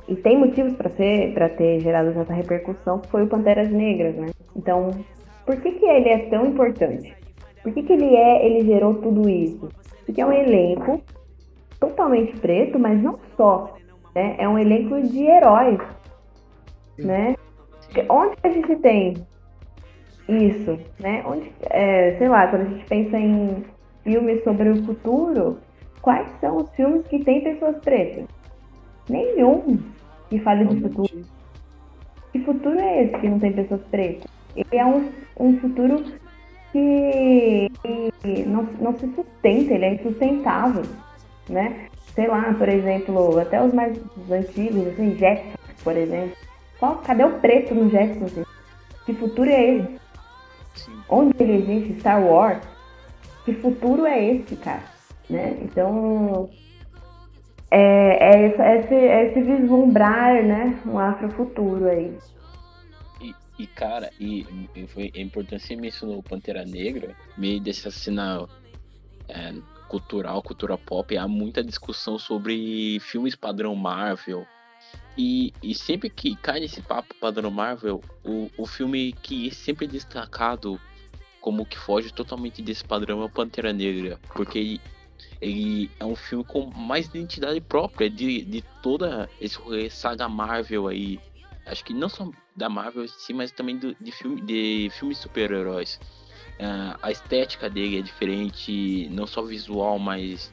E 0.08 0.16
tem 0.16 0.38
motivos 0.38 0.74
para 0.74 0.90
ser, 0.90 1.32
para 1.32 1.48
ter 1.48 1.80
gerado 1.80 2.10
essa 2.10 2.34
repercussão, 2.34 3.00
foi 3.08 3.22
o 3.22 3.28
Panteras 3.28 3.70
Negras, 3.70 4.14
né? 4.16 4.26
Então, 4.54 4.90
por 5.46 5.56
que, 5.60 5.72
que 5.72 5.86
ele 5.86 6.08
é 6.08 6.18
tão 6.28 6.46
importante? 6.46 7.23
Por 7.64 7.72
que, 7.72 7.82
que 7.82 7.92
ele 7.94 8.14
é, 8.14 8.46
ele 8.46 8.66
gerou 8.66 8.94
tudo 8.96 9.26
isso? 9.26 9.70
Porque 10.04 10.20
é 10.20 10.26
um 10.26 10.32
elenco 10.32 11.02
totalmente 11.80 12.36
preto, 12.36 12.78
mas 12.78 13.02
não 13.02 13.18
só. 13.38 13.74
Né? 14.14 14.36
É 14.38 14.46
um 14.46 14.58
elenco 14.58 15.00
de 15.00 15.24
heróis. 15.24 15.80
Né? 16.98 17.34
Onde 18.10 18.36
a 18.42 18.48
gente 18.50 18.76
tem 18.76 19.14
isso? 20.28 20.78
Né? 21.00 21.24
Onde, 21.26 21.50
é, 21.70 22.16
sei 22.18 22.28
lá, 22.28 22.46
quando 22.48 22.62
a 22.62 22.64
gente 22.66 22.84
pensa 22.84 23.18
em 23.18 23.64
filmes 24.02 24.44
sobre 24.44 24.68
o 24.68 24.84
futuro, 24.84 25.58
quais 26.02 26.28
são 26.42 26.58
os 26.58 26.70
filmes 26.74 27.06
que 27.06 27.24
tem 27.24 27.42
pessoas 27.42 27.78
pretas? 27.78 28.26
Nenhum 29.08 29.78
que 30.28 30.38
fale 30.40 30.66
de 30.66 30.82
futuro. 30.82 31.22
Que 32.30 32.40
futuro 32.40 32.78
é 32.78 33.04
esse 33.04 33.18
que 33.18 33.28
não 33.28 33.38
tem 33.38 33.54
pessoas 33.54 33.80
pretas? 33.90 34.30
Ele 34.54 34.76
é 34.76 34.84
um, 34.84 35.08
um 35.40 35.58
futuro 35.58 36.04
que, 36.74 38.12
que 38.20 38.44
não, 38.44 38.64
não 38.80 38.98
se 38.98 39.06
sustenta, 39.14 39.74
ele 39.74 39.84
é 39.84 39.94
insustentável 39.94 40.82
né? 41.48 41.88
Sei 42.14 42.28
lá, 42.28 42.54
por 42.54 42.68
exemplo, 42.68 43.38
até 43.38 43.62
os 43.62 43.72
mais 43.72 43.98
antigos, 44.30 44.86
assim, 44.88 45.16
Jetson, 45.16 45.58
por 45.82 45.96
exemplo. 45.96 46.36
Qual, 46.78 46.96
cadê 46.98 47.24
o 47.24 47.38
preto 47.40 47.74
no 47.74 47.90
Jetson? 47.90 48.24
Assim? 48.24 48.44
Que 49.04 49.14
futuro 49.14 49.50
é 49.50 49.76
esse? 49.76 50.00
Onde 51.08 51.34
ele 51.40 51.56
existe? 51.56 52.00
Star 52.00 52.24
Wars? 52.24 52.62
Que 53.44 53.52
futuro 53.54 54.06
é 54.06 54.24
esse, 54.24 54.56
cara? 54.56 54.82
Né? 55.28 55.56
Então, 55.62 56.48
é, 57.70 58.46
esse, 58.46 58.62
é 58.62 58.78
esse, 58.78 58.94
é 58.94 59.26
esse 59.26 59.42
vislumbrar, 59.42 60.42
né? 60.42 60.78
Um 60.86 60.98
afrofuturo 60.98 61.86
aí. 61.88 62.16
E, 63.58 63.66
cara, 63.66 64.10
e, 64.18 64.46
e 64.74 64.86
foi, 64.86 65.12
a 65.14 65.20
importância 65.20 65.76
mencionou 65.76 66.22
Pantera 66.22 66.64
Negra, 66.64 67.16
meio 67.38 67.60
desse 67.60 67.90
sinal 67.92 68.48
é, 69.28 69.54
cultural, 69.88 70.42
cultura 70.42 70.76
pop, 70.76 71.16
há 71.16 71.28
muita 71.28 71.62
discussão 71.62 72.18
sobre 72.18 72.98
filmes 73.00 73.36
padrão 73.36 73.74
Marvel. 73.76 74.46
E, 75.16 75.52
e 75.62 75.74
sempre 75.74 76.10
que 76.10 76.34
cai 76.34 76.58
nesse 76.58 76.82
papo 76.82 77.14
padrão 77.20 77.50
Marvel, 77.50 78.00
o, 78.24 78.50
o 78.58 78.66
filme 78.66 79.12
que 79.12 79.48
é 79.48 79.50
sempre 79.52 79.86
destacado 79.86 80.80
como 81.40 81.66
que 81.66 81.78
foge 81.78 82.12
totalmente 82.12 82.62
desse 82.62 82.84
padrão 82.84 83.22
é 83.22 83.24
o 83.26 83.30
Pantera 83.30 83.72
Negra, 83.72 84.18
porque 84.34 84.58
ele, 84.58 84.80
ele 85.40 85.90
é 86.00 86.04
um 86.04 86.16
filme 86.16 86.42
com 86.42 86.66
mais 86.70 87.06
identidade 87.06 87.60
própria 87.60 88.10
de, 88.10 88.42
de 88.42 88.62
toda 88.82 89.28
esse 89.40 89.58
saga 89.90 90.28
Marvel 90.28 90.88
aí. 90.88 91.20
Acho 91.66 91.84
que 91.84 91.94
não 91.94 92.08
só 92.08 92.30
da 92.54 92.68
Marvel, 92.68 93.08
sim, 93.08 93.32
mas 93.32 93.50
também 93.50 93.78
do, 93.78 93.94
de, 93.94 94.12
filme, 94.12 94.40
de 94.40 94.90
filmes 94.98 95.18
super-heróis. 95.18 96.00
Uh, 96.60 96.96
a 97.02 97.10
estética 97.10 97.68
dele 97.68 97.98
é 97.98 98.02
diferente, 98.02 99.08
não 99.10 99.26
só 99.26 99.42
visual, 99.42 99.98
mas 99.98 100.52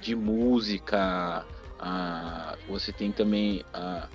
de 0.00 0.14
música. 0.14 1.44
Uh, 1.80 2.56
você 2.68 2.92
tem 2.92 3.12
também 3.12 3.64
uh, 3.74 4.08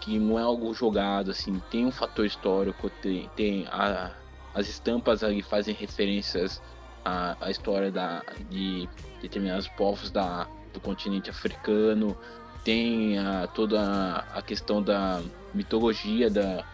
que 0.00 0.18
não 0.18 0.38
é 0.38 0.42
algo 0.42 0.72
jogado, 0.72 1.30
assim, 1.30 1.60
tem 1.70 1.86
um 1.86 1.90
fator 1.90 2.24
histórico, 2.24 2.88
tem, 3.02 3.28
tem 3.36 3.66
a, 3.68 4.12
as 4.54 4.68
estampas 4.68 5.22
ali 5.22 5.42
fazem 5.42 5.74
referências 5.74 6.62
à, 7.04 7.36
à 7.40 7.50
história 7.50 7.90
da, 7.90 8.22
de 8.48 8.88
determinados 9.20 9.68
povos 9.68 10.10
da, 10.10 10.48
do 10.72 10.80
continente 10.80 11.30
africano, 11.30 12.16
tem 12.64 13.18
a, 13.18 13.46
toda 13.46 14.24
a 14.32 14.42
questão 14.42 14.82
da 14.82 15.22
mitologia 15.54 16.30
da, 16.30 16.64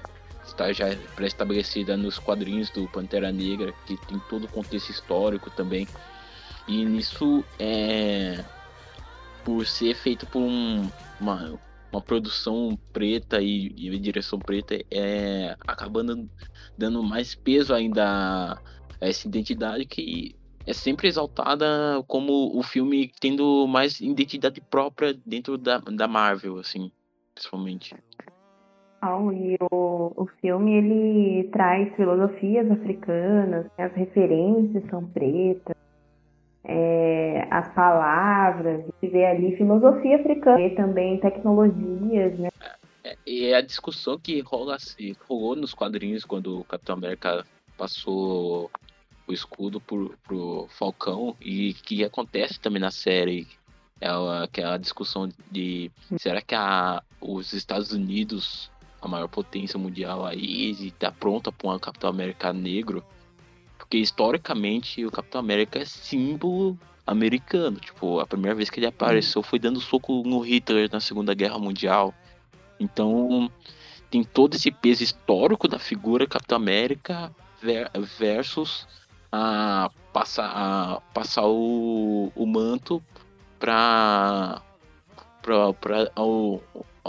está 0.47 0.73
já 0.73 0.97
pré-estabelecida 1.15 1.97
nos 1.97 2.19
quadrinhos 2.19 2.71
do 2.71 2.89
Pantera 2.89 3.33
Negra, 3.33 3.73
que 3.87 3.97
tem 4.07 4.19
todo 4.29 4.45
o 4.45 4.49
contexto 4.49 4.91
histórico 4.91 5.51
também. 5.51 5.87
E 6.69 6.85
nisso 6.85 7.45
é 7.59 8.45
por 9.45 9.67
ser 9.67 9.95
feito 9.95 10.27
por 10.27 10.41
um, 10.41 10.91
uma, 11.21 11.59
uma 11.93 12.01
produção 12.01 12.79
preta 12.93 13.41
e, 13.41 13.67
e 13.77 13.99
direção 13.99 14.39
preta, 14.39 14.75
é 14.91 15.57
acabando 15.67 16.29
dando 16.77 17.03
mais 17.03 17.35
peso 17.35 17.73
ainda 17.73 18.61
a 19.01 19.07
essa 19.07 19.27
identidade 19.29 19.85
que 19.85 20.36
é 20.67 20.73
sempre 20.73 21.07
exaltada 21.07 21.67
como 22.09 22.59
o 22.59 22.63
filme 22.63 23.13
tendo 23.21 23.67
mais 23.69 24.01
identidade 24.01 24.61
própria 24.61 25.15
dentro 25.25 25.57
da, 25.57 25.79
da 25.79 26.09
Marvel, 26.09 26.59
assim, 26.59 26.91
principalmente. 27.35 27.95
E 29.33 29.57
o, 29.71 30.13
o 30.17 30.27
filme 30.41 30.75
ele 30.75 31.49
traz 31.53 31.95
filosofias 31.95 32.69
africanas, 32.69 33.67
né? 33.79 33.85
as 33.85 33.93
referências 33.95 34.83
são 34.91 35.07
pretas, 35.07 35.77
é, 36.65 37.47
as 37.49 37.73
palavras, 37.73 38.85
se 38.99 39.07
vê 39.07 39.27
ali 39.27 39.57
filosofia 39.57 40.17
africana 40.17 40.61
e 40.61 40.75
também 40.75 41.21
tecnologias, 41.21 42.37
né? 42.37 42.49
É, 43.05 43.17
e 43.25 43.45
é 43.47 43.55
a 43.55 43.61
discussão 43.61 44.19
que 44.19 44.41
rola, 44.41 44.77
rolou 45.29 45.55
nos 45.55 45.73
quadrinhos 45.73 46.25
quando 46.25 46.59
o 46.59 46.65
Capitão 46.65 46.97
América 46.97 47.45
passou 47.79 48.69
o 49.27 49.33
escudo 49.33 49.81
pro, 49.81 50.15
pro 50.23 50.67
Falcão 50.71 51.37
e 51.41 51.75
que 51.75 52.05
acontece 52.05 52.61
também 52.61 52.81
na 52.81 52.91
série. 52.91 53.47
É 53.99 54.09
aquela 54.43 54.77
discussão 54.77 55.29
de 55.51 55.91
será 56.19 56.43
que 56.43 56.55
a, 56.55 57.03
os 57.19 57.55
Estados 57.55 57.93
Unidos 57.93 58.71
a 59.01 59.09
maior 59.09 59.29
potência 59.29 59.79
mundial 59.79 60.27
aí 60.27 60.73
e 60.73 60.91
tá 60.91 61.11
pronta 61.11 61.51
para 61.51 61.71
um 61.71 61.79
Capitão 61.79 62.11
América 62.11 62.53
negro. 62.53 63.05
Porque 63.79 63.99
historicamente 63.99 65.05
o 65.05 65.11
Capitão 65.11 65.41
América 65.41 65.79
é 65.79 65.85
símbolo 65.85 66.79
americano. 67.07 67.79
Tipo, 67.79 68.21
a 68.21 68.27
primeira 68.27 68.55
vez 68.55 68.69
que 68.69 68.81
ele 68.81 68.87
apareceu 68.87 69.43
foi 69.43 69.59
dando 69.59 69.81
soco 69.81 70.23
no 70.27 70.41
Hitler 70.41 70.91
na 70.93 71.01
Segunda 71.01 71.35
Guerra 71.35 71.59
Mundial. 71.59 72.13
Então 72.79 73.51
tem 74.11 74.23
todo 74.25 74.55
esse 74.55 74.71
peso 74.71 75.03
histórico 75.03 75.69
da 75.69 75.79
figura 75.79 76.27
Capitão 76.27 76.57
América 76.57 77.33
versus 78.19 78.87
a 79.31 79.91
passar, 80.13 80.51
a 80.55 81.01
passar 81.13 81.47
o, 81.47 82.33
o 82.35 82.47
manto 82.47 83.03
para 83.59 84.63
para 85.43 86.13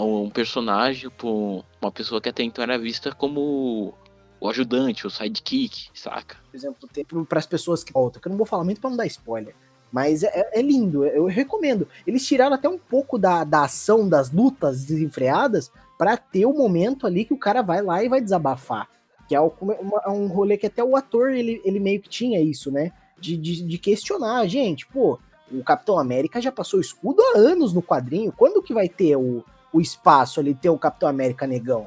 um 0.04 0.30
personagem, 0.30 1.10
por 1.10 1.64
uma 1.82 1.90
pessoa 1.90 2.20
que 2.20 2.28
até 2.28 2.44
então 2.44 2.62
era 2.62 2.78
vista 2.78 3.12
como 3.12 3.92
o 4.40 4.48
ajudante, 4.48 5.06
o 5.06 5.10
sidekick, 5.10 5.88
saca? 5.92 6.36
Por 6.48 6.56
exemplo, 6.56 7.26
para 7.26 7.40
as 7.40 7.46
pessoas 7.46 7.82
que 7.82 7.92
voltam, 7.92 8.22
que 8.22 8.28
eu 8.28 8.30
não 8.30 8.36
vou 8.36 8.46
falar 8.46 8.62
muito 8.62 8.80
para 8.80 8.90
não 8.90 8.96
dar 8.96 9.06
spoiler. 9.06 9.54
Mas 9.90 10.22
é, 10.22 10.50
é, 10.52 10.62
lindo, 10.62 11.04
eu 11.04 11.26
recomendo. 11.26 11.88
Eles 12.06 12.26
tiraram 12.26 12.54
até 12.54 12.68
um 12.68 12.78
pouco 12.78 13.18
da, 13.18 13.42
da 13.42 13.64
ação, 13.64 14.08
das 14.08 14.30
lutas 14.30 14.84
desenfreadas, 14.84 15.72
para 15.96 16.16
ter 16.16 16.46
o 16.46 16.52
momento 16.52 17.06
ali 17.06 17.24
que 17.24 17.34
o 17.34 17.38
cara 17.38 17.62
vai 17.62 17.82
lá 17.82 18.04
e 18.04 18.08
vai 18.08 18.20
desabafar. 18.20 18.88
Que 19.28 19.36
é, 19.36 19.38
é 19.38 20.08
um 20.08 20.26
rolê 20.26 20.56
que 20.56 20.66
até 20.66 20.82
o 20.82 20.96
ator, 20.96 21.30
ele, 21.30 21.60
ele 21.64 21.78
meio 21.78 22.00
que 22.00 22.08
tinha 22.08 22.40
isso, 22.40 22.72
né? 22.72 22.90
De, 23.20 23.36
de, 23.36 23.62
de 23.62 23.78
questionar, 23.78 24.46
gente, 24.46 24.86
pô, 24.86 25.18
o 25.52 25.62
Capitão 25.62 25.98
América 25.98 26.40
já 26.40 26.50
passou 26.50 26.80
escudo 26.80 27.20
há 27.22 27.38
anos 27.38 27.72
no 27.72 27.82
quadrinho. 27.82 28.32
Quando 28.32 28.62
que 28.62 28.72
vai 28.72 28.88
ter 28.88 29.16
o, 29.16 29.44
o 29.72 29.80
espaço 29.80 30.40
ali, 30.40 30.54
ter 30.54 30.70
o 30.70 30.78
Capitão 30.78 31.08
América 31.08 31.46
negão? 31.46 31.86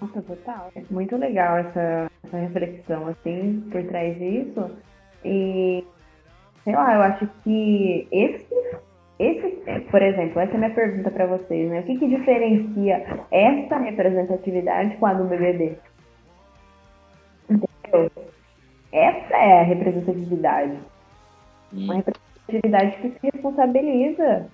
Nossa, 0.00 0.20
total. 0.22 0.70
É 0.74 0.82
muito 0.90 1.16
legal 1.16 1.58
essa, 1.58 2.10
essa 2.24 2.36
reflexão, 2.36 3.06
assim, 3.08 3.60
por 3.70 3.82
trás 3.84 4.18
disso. 4.18 4.70
E, 5.24 5.84
sei 6.64 6.74
lá, 6.74 6.94
eu 6.94 7.02
acho 7.02 7.28
que 7.42 8.06
esse 8.10 8.46
esse, 9.18 9.62
é, 9.66 9.80
por 9.80 10.02
exemplo, 10.02 10.40
essa 10.40 10.52
é 10.52 10.54
a 10.56 10.58
minha 10.58 10.74
pergunta 10.74 11.10
para 11.10 11.26
vocês, 11.26 11.70
né? 11.70 11.80
O 11.80 11.82
que, 11.84 11.98
que 11.98 12.08
diferencia 12.08 13.24
essa 13.30 13.78
representatividade 13.78 14.96
com 14.96 15.06
a 15.06 15.14
do 15.14 15.24
BBB? 15.24 15.78
Entendeu? 17.48 18.10
Essa 18.92 19.36
é 19.36 19.60
a 19.60 19.62
representatividade. 19.62 20.78
Uma 21.72 21.94
hum. 21.94 21.96
representatividade 21.96 22.96
que 22.98 23.10
se 23.10 23.30
responsabiliza 23.32 24.50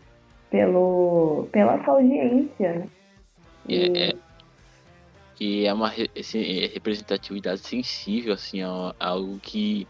pelo, 0.48 1.48
pela 1.51 1.82
sua 1.84 1.94
audiência, 1.94 2.72
né? 2.74 2.89
E, 3.68 3.98
é, 3.98 4.12
e 5.40 5.66
é 5.66 5.74
uma 5.74 5.89
assim, 5.89 6.40
é 6.40 6.66
representatividade 6.68 7.60
sensível, 7.60 8.34
assim, 8.34 8.62
a, 8.62 8.94
a 8.98 9.09
algo 9.09 9.39
que 9.40 9.89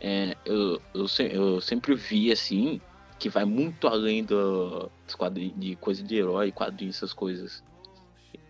é, 0.00 0.36
eu, 0.44 0.80
eu, 0.94 1.06
eu 1.32 1.60
sempre 1.60 1.94
vi, 1.94 2.30
assim, 2.30 2.80
que 3.18 3.28
vai 3.28 3.44
muito 3.44 3.86
além 3.88 4.24
do, 4.24 4.90
dos 5.04 5.14
quadrinhos, 5.14 5.58
de 5.58 5.76
coisa 5.76 6.02
de 6.02 6.16
herói, 6.16 6.52
quadrinhos, 6.52 6.96
essas 6.96 7.12
coisas. 7.12 7.62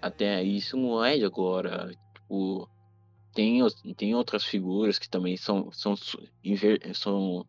Até 0.01 0.43
isso 0.43 0.77
não 0.77 1.05
é 1.05 1.16
de 1.16 1.24
agora. 1.24 1.90
Tipo, 2.15 2.69
tem, 3.35 3.61
tem 3.97 4.15
outras 4.15 4.45
figuras 4.45 4.99
que 4.99 5.09
também 5.09 5.36
são, 5.36 5.73
são, 5.73 5.95
inver, 6.45 6.81
são 6.95 7.47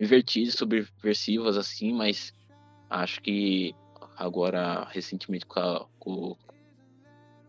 invertidas, 0.00 0.54
subversivas, 0.54 1.56
assim, 1.56 1.92
mas 1.92 2.32
acho 2.90 3.20
que 3.20 3.74
agora, 4.16 4.86
recentemente, 4.90 5.46
com, 5.46 5.60
a, 5.60 5.86
com 5.98 6.36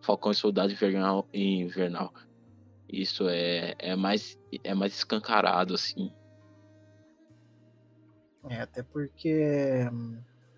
Falcão 0.01 0.31
e 0.31 0.35
Soldado 0.35 0.71
Invernal, 0.71 1.27
Invernal 1.33 2.13
isso 2.91 3.29
é, 3.29 3.75
é, 3.77 3.95
mais, 3.95 4.37
é 4.63 4.73
mais 4.73 4.93
escancarado, 4.93 5.75
assim. 5.75 6.11
É, 8.47 8.61
até 8.61 8.83
porque, 8.83 9.87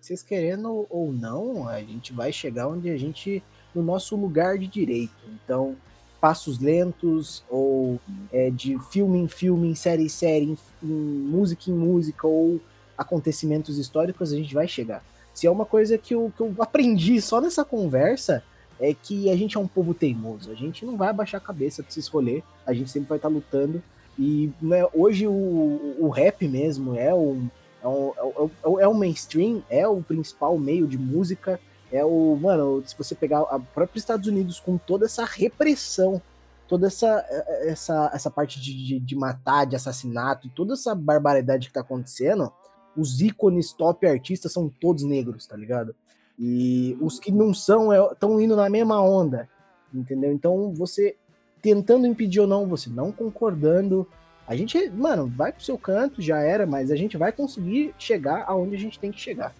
vocês 0.00 0.22
querendo 0.22 0.86
ou 0.88 1.12
não, 1.12 1.68
a 1.68 1.80
gente 1.80 2.12
vai 2.12 2.32
chegar 2.32 2.68
onde 2.68 2.90
a 2.90 2.96
gente, 2.96 3.42
no 3.74 3.82
nosso 3.82 4.14
lugar 4.16 4.58
de 4.58 4.66
direito. 4.66 5.14
Então, 5.28 5.76
passos 6.20 6.60
lentos, 6.60 7.44
ou 7.50 7.98
é, 8.32 8.50
de 8.50 8.78
filme 8.90 9.18
em 9.18 9.28
filme, 9.28 9.68
em 9.68 9.74
série 9.74 10.04
em 10.04 10.08
série, 10.08 10.44
em, 10.44 10.58
em 10.82 10.86
música 10.86 11.70
em 11.70 11.74
música, 11.74 12.26
ou 12.26 12.60
acontecimentos 12.96 13.78
históricos, 13.78 14.32
a 14.32 14.36
gente 14.36 14.54
vai 14.54 14.68
chegar. 14.68 15.04
Se 15.34 15.46
é 15.46 15.50
uma 15.50 15.64
coisa 15.64 15.98
que 15.98 16.14
eu, 16.14 16.32
que 16.36 16.42
eu 16.42 16.54
aprendi 16.60 17.20
só 17.20 17.40
nessa 17.40 17.64
conversa, 17.64 18.44
é 18.78 18.94
que 18.94 19.30
a 19.30 19.36
gente 19.36 19.56
é 19.56 19.60
um 19.60 19.66
povo 19.66 19.94
teimoso. 19.94 20.50
A 20.50 20.54
gente 20.54 20.84
não 20.84 20.96
vai 20.96 21.08
abaixar 21.08 21.40
a 21.40 21.44
cabeça 21.44 21.82
pra 21.82 21.92
se 21.92 22.00
escolher, 22.00 22.42
a 22.66 22.72
gente 22.72 22.90
sempre 22.90 23.08
vai 23.08 23.18
estar 23.18 23.28
tá 23.28 23.34
lutando. 23.34 23.82
E 24.18 24.52
né, 24.60 24.86
hoje 24.92 25.26
o, 25.26 25.96
o 25.98 26.08
rap 26.08 26.46
mesmo 26.46 26.94
é 26.96 27.14
o, 27.14 27.42
é 27.82 27.88
o, 27.88 28.50
é, 28.78 28.84
é 28.84 28.88
o 28.88 28.94
mainstream, 28.94 29.62
é 29.68 29.86
o 29.86 30.02
principal 30.02 30.56
meio 30.58 30.86
de 30.86 30.96
música. 30.96 31.58
É 31.90 32.04
o. 32.04 32.36
Mano, 32.40 32.82
se 32.86 32.96
você 32.96 33.14
pegar 33.14 33.40
a 33.40 33.58
própria 33.58 33.98
Estados 33.98 34.26
Unidos 34.26 34.60
com 34.60 34.78
toda 34.78 35.06
essa 35.06 35.24
repressão, 35.24 36.22
toda 36.68 36.86
essa, 36.86 37.24
essa, 37.62 38.10
essa 38.14 38.30
parte 38.30 38.60
de, 38.60 38.72
de, 38.72 39.00
de 39.00 39.16
matar, 39.16 39.66
de 39.66 39.76
assassinato, 39.76 40.48
toda 40.50 40.74
essa 40.74 40.94
barbaridade 40.94 41.68
que 41.68 41.74
tá 41.74 41.80
acontecendo, 41.80 42.50
os 42.96 43.20
ícones 43.20 43.72
top 43.72 44.06
artistas 44.06 44.52
são 44.52 44.68
todos 44.68 45.02
negros, 45.02 45.46
tá 45.46 45.56
ligado? 45.56 45.94
E 46.38 46.96
os 47.00 47.18
que 47.18 47.30
não 47.30 47.52
são 47.52 47.92
estão 48.10 48.38
é, 48.38 48.42
indo 48.42 48.56
na 48.56 48.70
mesma 48.70 49.02
onda, 49.02 49.48
entendeu? 49.92 50.32
Então 50.32 50.72
você 50.72 51.16
tentando 51.60 52.06
impedir 52.06 52.40
ou 52.40 52.46
não, 52.46 52.66
você 52.66 52.90
não 52.90 53.12
concordando, 53.12 54.08
a 54.52 54.56
gente, 54.56 54.90
mano, 54.90 55.26
vai 55.26 55.50
pro 55.50 55.62
seu 55.62 55.78
canto, 55.78 56.20
já 56.20 56.38
era, 56.40 56.66
mas 56.66 56.90
a 56.90 56.96
gente 56.96 57.16
vai 57.16 57.32
conseguir 57.32 57.94
chegar 57.98 58.44
aonde 58.46 58.76
a 58.76 58.78
gente 58.78 59.00
tem 59.00 59.10
que 59.10 59.18
chegar. 59.18 59.54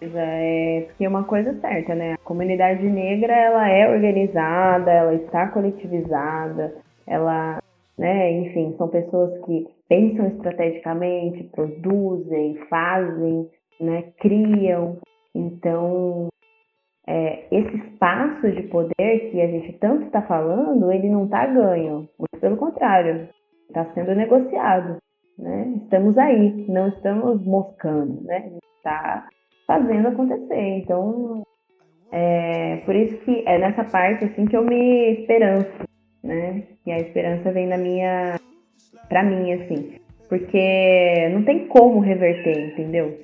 É, 0.00 0.84
porque 0.86 1.06
uma 1.06 1.22
coisa 1.22 1.50
é 1.50 1.60
certa, 1.60 1.94
né? 1.94 2.14
A 2.14 2.18
comunidade 2.18 2.82
negra, 2.82 3.32
ela 3.32 3.68
é 3.68 3.88
organizada, 3.88 4.90
ela 4.90 5.14
está 5.14 5.46
coletivizada, 5.48 6.74
ela, 7.06 7.62
né, 7.96 8.32
enfim, 8.32 8.74
são 8.76 8.88
pessoas 8.88 9.44
que 9.44 9.66
pensam 9.88 10.26
estrategicamente, 10.28 11.44
produzem, 11.54 12.58
fazem, 12.68 13.48
né, 13.80 14.04
criam. 14.18 14.98
Então, 15.32 16.28
é, 17.10 17.46
esse 17.50 17.74
espaço 17.74 18.52
de 18.52 18.64
poder 18.64 19.30
que 19.30 19.40
a 19.40 19.46
gente 19.46 19.72
tanto 19.78 20.04
está 20.04 20.20
falando, 20.20 20.92
ele 20.92 21.08
não 21.08 21.24
está 21.24 21.46
ganho, 21.46 22.06
muito 22.18 22.38
pelo 22.38 22.58
contrário, 22.58 23.30
está 23.66 23.86
sendo 23.94 24.14
negociado. 24.14 24.98
Né? 25.38 25.72
Estamos 25.84 26.18
aí, 26.18 26.66
não 26.68 26.88
estamos 26.88 27.42
moscando, 27.46 28.20
né? 28.24 28.36
a 28.36 28.40
gente 28.40 28.58
está 28.76 29.26
fazendo 29.66 30.08
acontecer. 30.08 30.60
Então, 30.60 31.42
é 32.12 32.76
por 32.84 32.94
isso 32.94 33.16
que 33.24 33.42
é 33.46 33.58
nessa 33.58 33.84
parte 33.84 34.26
assim 34.26 34.44
que 34.44 34.56
eu 34.56 34.64
me 34.64 35.12
esperanço, 35.12 35.84
né? 36.22 36.64
E 36.84 36.92
a 36.92 36.98
esperança 36.98 37.50
vem 37.52 37.70
da 37.70 37.78
minha, 37.78 38.38
para 39.08 39.22
mim, 39.22 39.52
assim, 39.52 39.98
porque 40.28 41.28
não 41.32 41.42
tem 41.42 41.68
como 41.68 42.00
reverter, 42.00 42.72
entendeu? 42.72 43.18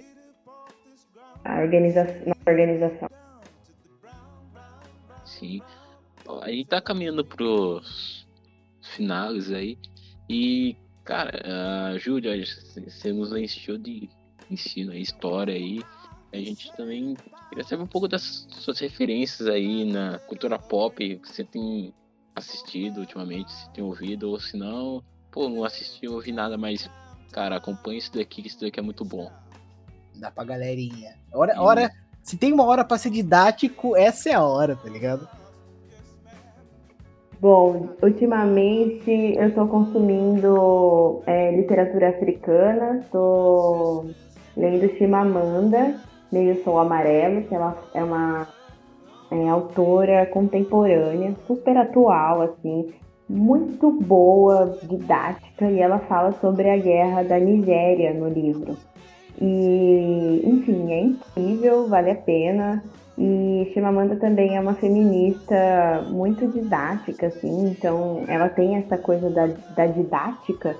A 1.44 1.61
organização, 1.61 2.27
na 2.27 2.51
organização. 2.51 3.24
A 6.43 6.51
gente 6.51 6.69
tá 6.69 6.81
caminhando 6.81 7.25
pros 7.25 8.27
finais 8.83 9.53
aí. 9.53 9.79
E, 10.29 10.77
cara, 11.05 11.91
a 11.93 11.99
Júlia, 11.99 12.33
você 12.45 13.12
nos 13.12 13.33
encheu 13.33 13.77
de 13.77 14.09
ensino, 14.51 14.95
história 14.95 15.55
aí. 15.55 15.83
A 16.33 16.37
gente 16.39 16.73
também 16.73 17.16
queria 17.49 17.65
saber 17.65 17.83
um 17.83 17.89
pouco 17.89 18.09
das 18.09 18.47
suas 18.51 18.79
referências 18.81 19.47
aí 19.49 19.85
na 19.85 20.19
cultura 20.21 20.59
pop 20.59 20.97
que 20.97 21.29
você 21.29 21.45
tem 21.45 21.95
assistido 22.35 22.99
ultimamente, 22.99 23.53
se 23.53 23.71
tem 23.71 23.85
ouvido, 23.85 24.31
ou 24.31 24.41
se 24.41 24.57
não, 24.57 25.05
pô, 25.31 25.49
não 25.49 25.62
assisti, 25.62 26.09
ouvi 26.09 26.33
nada, 26.33 26.59
mas, 26.59 26.91
cara, 27.33 27.57
acompanha 27.57 27.99
isso 27.99 28.12
daqui, 28.12 28.43
que 28.43 28.49
isso 28.49 28.61
daqui 28.61 28.81
é 28.81 28.83
muito 28.83 29.05
bom. 29.05 29.31
Dá 30.16 30.31
pra 30.31 30.45
galerinha. 30.45 31.16
Hora, 31.33 31.61
hora, 31.61 31.91
se 32.25 32.39
tem 32.39 32.55
uma 32.55 32.65
hora 32.65 32.83
para 32.83 32.97
ser 32.97 33.11
didático, 33.11 33.95
essa 33.95 34.31
é 34.31 34.33
a 34.33 34.43
hora, 34.43 34.75
tá 34.75 34.89
ligado? 34.89 35.29
Bom, 37.39 37.91
ultimamente 38.03 39.37
eu 39.37 39.49
estou 39.49 39.69
consumindo 39.69 41.23
é, 41.27 41.55
literatura 41.55 42.09
africana, 42.09 43.01
estou 43.05 44.07
lendo 44.57 44.89
Chimamanda, 44.97 46.01
Meio 46.33 46.65
Sol 46.65 46.79
Amarelo, 46.79 47.43
que 47.43 47.55
ela 47.55 47.77
é 47.93 48.03
uma 48.03 48.49
é, 49.31 49.47
autora 49.51 50.25
contemporânea, 50.25 51.37
super 51.47 51.77
atual, 51.77 52.41
assim, 52.41 52.95
muito 53.29 53.93
boa, 53.93 54.79
didática, 54.83 55.71
e 55.71 55.79
ela 55.79 55.99
fala 55.99 56.33
sobre 56.41 56.71
a 56.71 56.79
guerra 56.79 57.23
da 57.23 57.39
Nigéria 57.39 58.15
no 58.15 58.31
livro. 58.31 58.79
E, 59.40 60.43
enfim, 60.44 60.93
é 60.93 61.01
incrível, 61.01 61.89
vale 61.89 62.11
a 62.11 62.16
pena. 62.16 62.82
E 63.16 63.70
Chimamanda 63.73 64.16
também 64.16 64.56
é 64.56 64.61
uma 64.61 64.74
feminista 64.74 66.05
muito 66.09 66.48
didática, 66.48 67.28
assim, 67.28 67.69
então 67.69 68.24
ela 68.27 68.48
tem 68.48 68.77
essa 68.77 68.98
coisa 68.98 69.31
da, 69.31 69.47
da 69.47 69.86
didática 69.86 70.77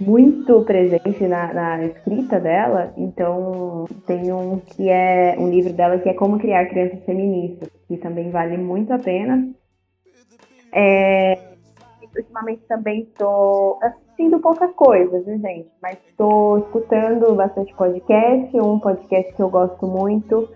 muito 0.00 0.62
presente 0.62 1.26
na, 1.26 1.52
na, 1.52 1.84
escrita 1.84 2.40
dela. 2.40 2.92
Então 2.96 3.86
tem 4.06 4.32
um 4.32 4.58
que 4.58 4.88
é 4.88 5.36
um 5.38 5.48
livro 5.48 5.72
dela 5.72 5.98
que 5.98 6.08
é 6.08 6.14
Como 6.14 6.38
Criar 6.38 6.66
Crianças 6.66 7.04
Feministas, 7.04 7.68
que 7.86 7.96
também 7.96 8.30
vale 8.30 8.56
muito 8.56 8.92
a 8.92 8.98
pena. 8.98 9.48
É, 10.72 11.38
ultimamente 12.16 12.62
também 12.68 13.02
estou 13.02 13.78
assistindo 14.18 14.40
poucas 14.40 14.72
coisas, 14.72 15.24
viu, 15.24 15.38
gente? 15.38 15.68
Mas 15.80 15.96
estou 16.08 16.58
escutando 16.58 17.34
bastante 17.36 17.72
podcast, 17.74 18.60
um 18.60 18.78
podcast 18.80 19.32
que 19.32 19.40
eu 19.40 19.48
gosto 19.48 19.86
muito, 19.86 20.48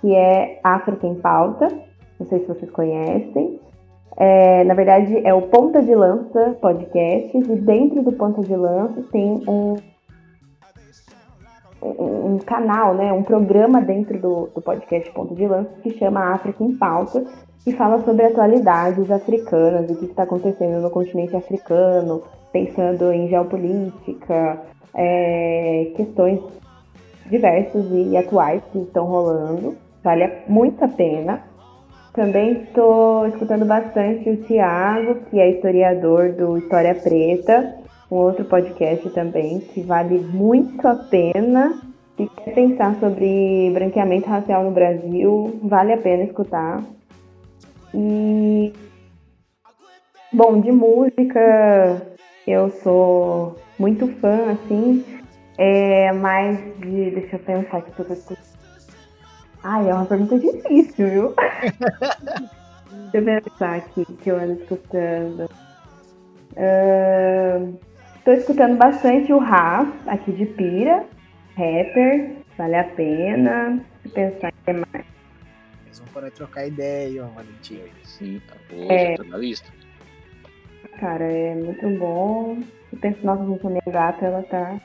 que 0.00 0.14
é 0.14 0.60
África 0.62 1.06
em 1.06 1.16
Pauta. 1.16 1.66
Não 2.18 2.26
sei 2.26 2.38
se 2.40 2.46
vocês 2.46 2.70
conhecem. 2.70 3.60
É, 4.16 4.62
na 4.64 4.74
verdade, 4.74 5.20
é 5.26 5.34
o 5.34 5.42
Ponta 5.42 5.82
de 5.82 5.94
Lança 5.94 6.56
Podcast, 6.60 7.36
e 7.36 7.56
dentro 7.56 8.02
do 8.02 8.12
Ponta 8.12 8.40
de 8.42 8.54
Lança 8.54 9.02
tem 9.10 9.42
um, 9.48 9.76
um, 11.82 12.34
um 12.34 12.38
canal, 12.38 12.94
né, 12.94 13.12
um 13.12 13.22
programa 13.22 13.80
dentro 13.80 14.18
do, 14.20 14.48
do 14.54 14.60
podcast 14.60 15.10
Ponta 15.12 15.34
de 15.34 15.46
Lança 15.46 15.70
que 15.82 15.90
chama 15.98 16.32
África 16.32 16.62
em 16.62 16.76
Pauta, 16.76 17.24
que 17.64 17.72
fala 17.72 18.02
sobre 18.04 18.24
atualidades 18.24 19.10
africanas, 19.10 19.90
o 19.90 19.96
que 19.96 20.06
está 20.06 20.22
acontecendo 20.22 20.80
no 20.80 20.90
continente 20.90 21.36
africano, 21.36 22.22
pensando 22.52 23.12
em 23.12 23.28
geopolítica, 23.28 24.62
é, 24.94 25.92
questões 25.96 26.40
diversas 27.28 27.84
e 27.90 28.16
atuais 28.16 28.62
que 28.72 28.78
estão 28.78 29.04
rolando. 29.04 29.76
Vale 30.02 30.30
muito 30.48 30.82
a 30.84 30.88
pena. 30.88 31.42
Também 32.12 32.62
estou 32.62 33.26
escutando 33.28 33.64
bastante 33.64 34.28
o 34.30 34.36
Tiago, 34.44 35.16
que 35.30 35.38
é 35.38 35.50
historiador 35.50 36.32
do 36.32 36.58
História 36.58 36.94
Preta, 36.94 37.76
um 38.10 38.16
outro 38.16 38.44
podcast 38.46 39.08
também 39.10 39.60
que 39.60 39.82
vale 39.82 40.18
muito 40.18 40.86
a 40.88 40.94
pena. 40.94 41.80
Se 42.16 42.26
quer 42.26 42.54
pensar 42.54 42.96
sobre 42.98 43.70
branqueamento 43.72 44.28
racial 44.28 44.64
no 44.64 44.72
Brasil, 44.72 45.60
vale 45.62 45.92
a 45.92 45.98
pena 45.98 46.24
escutar. 46.24 46.82
E. 47.94 48.72
Bom, 50.32 50.60
de 50.60 50.70
música, 50.70 52.02
eu 52.46 52.70
sou 52.82 53.56
muito 53.78 54.06
fã, 54.20 54.52
assim, 54.52 55.04
é 55.56 56.12
mais 56.12 56.58
de. 56.78 57.10
Deixa 57.10 57.36
eu 57.36 57.40
pensar 57.40 57.82
que 57.82 57.92
tudo 57.92 58.16
Ai, 59.62 59.88
é 59.88 59.94
uma 59.94 60.06
pergunta 60.06 60.38
difícil, 60.38 61.08
viu? 61.08 61.34
deixa 63.12 63.30
eu 63.30 63.42
pensar 63.42 63.76
aqui 63.76 64.04
que 64.04 64.30
eu 64.30 64.36
ando 64.36 64.52
escutando. 64.52 65.48
Estou 68.16 68.34
uh, 68.34 68.38
escutando 68.38 68.76
bastante 68.76 69.32
o 69.32 69.38
Raf, 69.38 69.90
aqui 70.06 70.32
de 70.32 70.46
Pira, 70.46 71.04
rapper, 71.56 72.36
vale 72.56 72.76
a 72.76 72.84
pena. 72.84 73.80
Deixa 74.04 74.06
eu 74.06 74.32
pensar 74.32 74.52
que 74.52 74.72
mais. 74.72 75.17
Poder 76.18 76.32
trocar 76.32 76.66
ideia, 76.66 77.24
ó, 77.24 77.28
Valentim. 77.28 77.80
Sim, 78.02 78.42
tá 78.48 78.56
boa, 78.68 78.92
é... 78.92 79.16
tá 79.16 79.22
na 79.22 79.36
lista. 79.36 79.70
Cara, 80.98 81.22
é 81.22 81.54
muito 81.54 81.88
bom. 81.96 82.58
Eu 82.92 82.98
penso, 82.98 83.24
nossa, 83.24 83.42
a 83.42 83.70
minha 83.70 83.82
gata, 83.86 84.26
ela 84.26 84.42
tá 84.42 84.80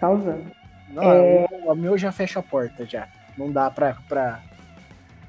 causando. 0.00 0.50
Não, 0.88 1.02
é... 1.04 1.46
o, 1.64 1.70
o 1.70 1.76
meu 1.76 1.96
já 1.96 2.10
fecha 2.10 2.40
a 2.40 2.42
porta 2.42 2.84
já. 2.84 3.06
Não 3.36 3.52
dá 3.52 3.70
pra, 3.70 3.98
pra. 4.08 4.40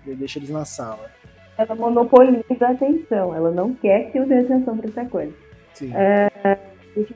Deixa 0.04 0.40
eles 0.40 0.50
na 0.50 0.66
sala. 0.66 1.12
Ela 1.60 1.76
monopoliza 1.76 2.44
a 2.62 2.72
atenção, 2.72 3.36
ela 3.36 3.52
não 3.52 3.76
quer 3.76 4.12
que 4.12 4.18
eu 4.18 4.26
dê 4.26 4.40
atenção 4.40 4.78
pra 4.78 4.90
essa 4.90 5.06
coisa. 5.06 5.34
Sim. 5.76 5.92
É, 5.96 6.58
eu, 6.96 7.08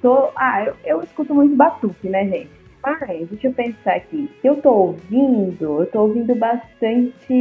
tô, 0.00 0.30
ah, 0.36 0.66
eu, 0.66 0.76
eu 0.84 1.02
escuto 1.02 1.34
muito 1.34 1.56
batuque, 1.56 2.08
né, 2.08 2.28
gente? 2.28 2.59
Mas, 2.82 3.28
deixa 3.28 3.48
eu 3.48 3.52
pensar 3.52 3.96
aqui. 3.96 4.30
Eu 4.42 4.60
tô 4.60 4.70
ouvindo, 4.72 5.80
eu 5.80 5.86
tô 5.86 6.02
ouvindo 6.02 6.34
bastante 6.34 7.34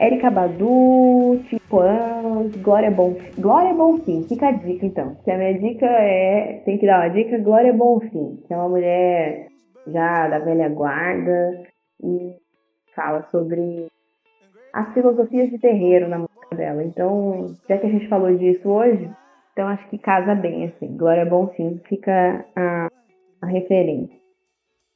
Erika 0.00 0.30
Badu, 0.30 1.40
Anos, 1.72 2.56
Glória 2.56 2.90
Bonfim. 2.90 3.40
Glória 3.40 3.72
Bonfim, 3.72 4.24
fica 4.28 4.48
a 4.48 4.52
dica 4.52 4.84
então. 4.84 5.16
Se 5.22 5.30
a 5.30 5.38
minha 5.38 5.58
dica 5.58 5.86
é. 5.86 6.62
Tem 6.64 6.76
que 6.78 6.86
dar 6.86 7.00
uma 7.00 7.08
dica, 7.08 7.38
Glória 7.38 7.72
Bonfim, 7.72 8.42
que 8.46 8.52
é 8.52 8.56
uma 8.56 8.68
mulher 8.68 9.46
já 9.86 10.28
da 10.28 10.38
velha 10.40 10.68
guarda 10.68 11.62
e 12.02 12.34
fala 12.94 13.26
sobre 13.30 13.86
as 14.72 14.92
filosofias 14.92 15.50
de 15.50 15.58
terreiro 15.58 16.08
na 16.08 16.18
música 16.18 16.56
dela. 16.56 16.82
Então, 16.82 17.54
já 17.68 17.78
que 17.78 17.86
a 17.86 17.90
gente 17.90 18.08
falou 18.08 18.36
disso 18.36 18.68
hoje, 18.68 19.08
então 19.52 19.68
acho 19.68 19.88
que 19.88 19.98
casa 19.98 20.34
bem, 20.34 20.64
assim. 20.64 20.96
Glória 20.96 21.24
Bonfim 21.24 21.80
fica 21.88 22.44
a, 22.56 22.88
a 23.42 23.46
referência. 23.46 24.18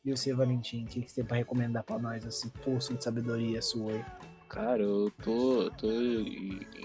E 0.05 0.11
você, 0.11 0.33
Valentim, 0.33 0.85
o 0.85 0.87
que, 0.87 1.03
que 1.03 1.11
você 1.11 1.17
tem 1.17 1.25
pra 1.25 1.37
recomendar 1.37 1.83
pra 1.83 1.99
nós, 1.99 2.25
assim, 2.25 2.49
poço 2.65 2.95
de 2.95 3.03
sabedoria 3.03 3.61
sua 3.61 3.93
aí? 3.93 4.05
Cara, 4.49 4.81
eu 4.81 5.11
tô, 5.25 5.69
tô 5.73 5.91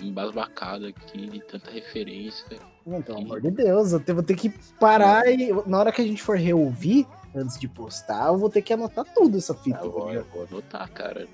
embasbacado 0.01 0.87
aqui 0.87 1.27
de 1.27 1.39
tanta 1.41 1.69
referência. 1.69 2.57
Não, 2.83 3.03
pelo 3.03 3.19
amor 3.19 3.39
de 3.39 3.51
Deus, 3.51 3.93
eu 3.93 4.15
vou 4.15 4.23
ter 4.23 4.35
que 4.35 4.49
parar 4.79 5.31
e 5.31 5.51
na 5.67 5.79
hora 5.79 5.91
que 5.91 6.01
a 6.01 6.05
gente 6.05 6.23
for 6.23 6.35
reouvir, 6.35 7.05
antes 7.35 7.59
de 7.59 7.67
postar, 7.67 8.29
eu 8.29 8.39
vou 8.39 8.49
ter 8.49 8.63
que 8.63 8.73
anotar 8.73 9.05
tudo 9.13 9.37
essa 9.37 9.53
fita. 9.53 9.81
Eu 9.83 9.91
vou, 9.91 10.11
eu 10.11 10.25
vou 10.25 10.47
anotar, 10.47 10.91
cara. 10.91 11.27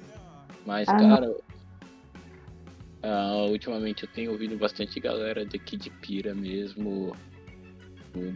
Mas, 0.66 0.90
ah. 0.90 0.98
cara, 0.98 1.32
uh, 1.32 3.50
ultimamente 3.50 4.04
eu 4.04 4.10
tenho 4.12 4.34
ouvido 4.34 4.58
bastante 4.58 5.00
galera 5.00 5.46
daqui 5.46 5.78
de 5.78 5.90
Pira 5.90 6.36
mesmo. 6.36 7.16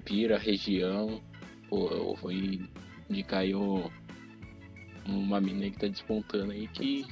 Pira, 0.05 0.37
região. 0.37 1.21
Pô, 1.71 1.87
eu 1.87 2.15
vou 2.21 2.33
indicar 3.09 3.39
aí 3.39 3.55
um, 3.55 3.89
uma 5.05 5.39
mina 5.39 5.71
que 5.71 5.79
tá 5.79 5.87
despontando 5.87 6.51
aí 6.51 6.67
que 6.67 7.07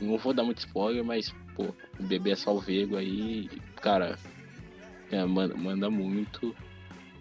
não 0.00 0.16
vou 0.16 0.32
dar 0.32 0.44
muito 0.44 0.58
spoiler, 0.58 1.04
mas, 1.04 1.34
pô, 1.56 1.64
o 1.98 2.02
bebê 2.04 2.30
é 2.30 2.36
salvego 2.36 2.96
aí, 2.96 3.50
cara, 3.82 4.16
é, 5.10 5.24
manda, 5.24 5.56
manda, 5.56 5.90
muito. 5.90 6.54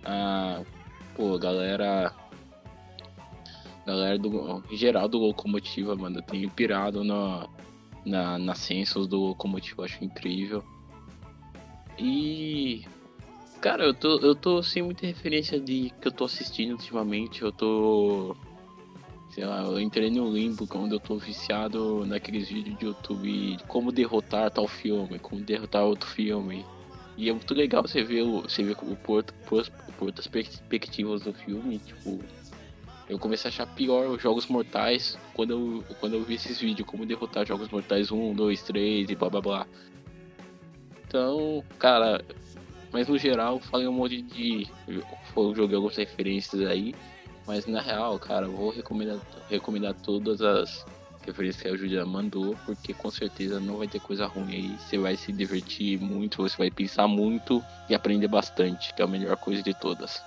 Ah, 0.05 0.61
pô, 1.15 1.39
galera. 1.39 2.13
Galera 3.83 4.19
do. 4.19 4.63
Geral 4.71 5.07
do 5.07 5.17
Locomotiva, 5.17 5.95
mano, 5.95 6.19
eu 6.19 6.21
tenho 6.21 6.51
pirado 6.51 7.03
na, 7.03 7.49
na, 8.05 8.37
na 8.37 8.53
Census 8.53 9.07
do 9.07 9.17
Locomotiva, 9.17 9.85
acho 9.85 10.05
incrível. 10.05 10.63
E. 11.97 12.85
Cara, 13.61 13.83
eu 13.83 13.93
tô, 13.93 14.19
eu 14.19 14.33
tô 14.33 14.63
sem 14.63 14.81
muita 14.81 15.05
referência 15.05 15.59
de 15.59 15.91
que 15.99 16.07
eu 16.07 16.11
tô 16.11 16.25
assistindo 16.25 16.71
ultimamente. 16.71 17.41
Eu 17.41 17.51
tô 17.51 18.35
sei 19.31 19.45
lá, 19.45 19.61
eu 19.63 19.79
entrei 19.79 20.09
no 20.09 20.31
limbo 20.31 20.65
quando 20.65 20.93
eu 20.93 20.99
tô 20.99 21.17
viciado 21.17 22.05
naqueles 22.05 22.49
vídeos 22.49 22.77
de 22.77 22.85
YouTube 22.85 23.55
de 23.57 23.63
como 23.65 23.91
derrotar 23.91 24.49
tal 24.49 24.67
filme, 24.67 25.19
como 25.19 25.41
derrotar 25.41 25.83
outro 25.83 26.09
filme. 26.09 26.65
E 27.17 27.29
é 27.29 27.33
muito 27.33 27.53
legal 27.53 27.81
você 27.81 28.01
ver 28.01 28.21
o, 28.21 28.41
você 28.43 28.63
ver 28.63 28.77
o 28.81 28.95
porto, 28.95 29.33
por, 29.45 29.65
perspectivas 30.31 31.21
do 31.21 31.33
filme, 31.33 31.79
tipo. 31.79 32.19
Eu 33.09 33.17
comecei 33.17 33.49
a 33.49 33.51
achar 33.51 33.65
pior 33.65 34.07
os 34.07 34.21
Jogos 34.21 34.45
Mortais 34.45 35.17
quando 35.33 35.51
eu, 35.51 35.83
quando 35.99 36.13
eu 36.13 36.23
vi 36.23 36.35
esses 36.35 36.61
vídeos, 36.61 36.87
como 36.87 37.05
derrotar 37.05 37.45
Jogos 37.45 37.69
Mortais 37.69 38.11
1, 38.11 38.33
2, 38.35 38.61
3 38.61 39.09
e 39.09 39.15
blá 39.15 39.29
blá 39.29 39.41
blá. 39.41 39.67
Então, 41.07 41.63
cara, 41.79 42.23
mas 42.91 43.07
no 43.07 43.17
geral, 43.17 43.59
falei 43.59 43.87
um 43.87 43.93
monte 43.93 44.21
de. 44.21 44.67
Eu 44.87 45.55
joguei 45.55 45.75
algumas 45.75 45.95
referências 45.95 46.67
aí. 46.67 46.95
Mas 47.45 47.65
na 47.65 47.81
real, 47.81 48.17
cara, 48.19 48.47
vou 48.47 48.69
recomendar, 48.69 49.17
recomendar 49.49 49.95
todas 49.95 50.41
as 50.41 50.85
referências 51.25 51.61
que 51.61 51.67
a 51.67 51.75
Julia 51.75 52.05
mandou, 52.05 52.55
porque 52.65 52.93
com 52.93 53.09
certeza 53.09 53.59
não 53.59 53.77
vai 53.77 53.87
ter 53.87 53.99
coisa 53.99 54.25
ruim 54.27 54.53
aí. 54.53 54.77
Você 54.79 54.97
vai 54.97 55.15
se 55.15 55.31
divertir 55.31 55.99
muito, 55.99 56.41
você 56.41 56.57
vai 56.57 56.69
pensar 56.69 57.07
muito 57.07 57.63
e 57.89 57.95
aprender 57.95 58.27
bastante, 58.27 58.93
que 58.93 59.01
é 59.01 59.05
a 59.05 59.07
melhor 59.07 59.35
coisa 59.37 59.63
de 59.63 59.73
todas. 59.73 60.21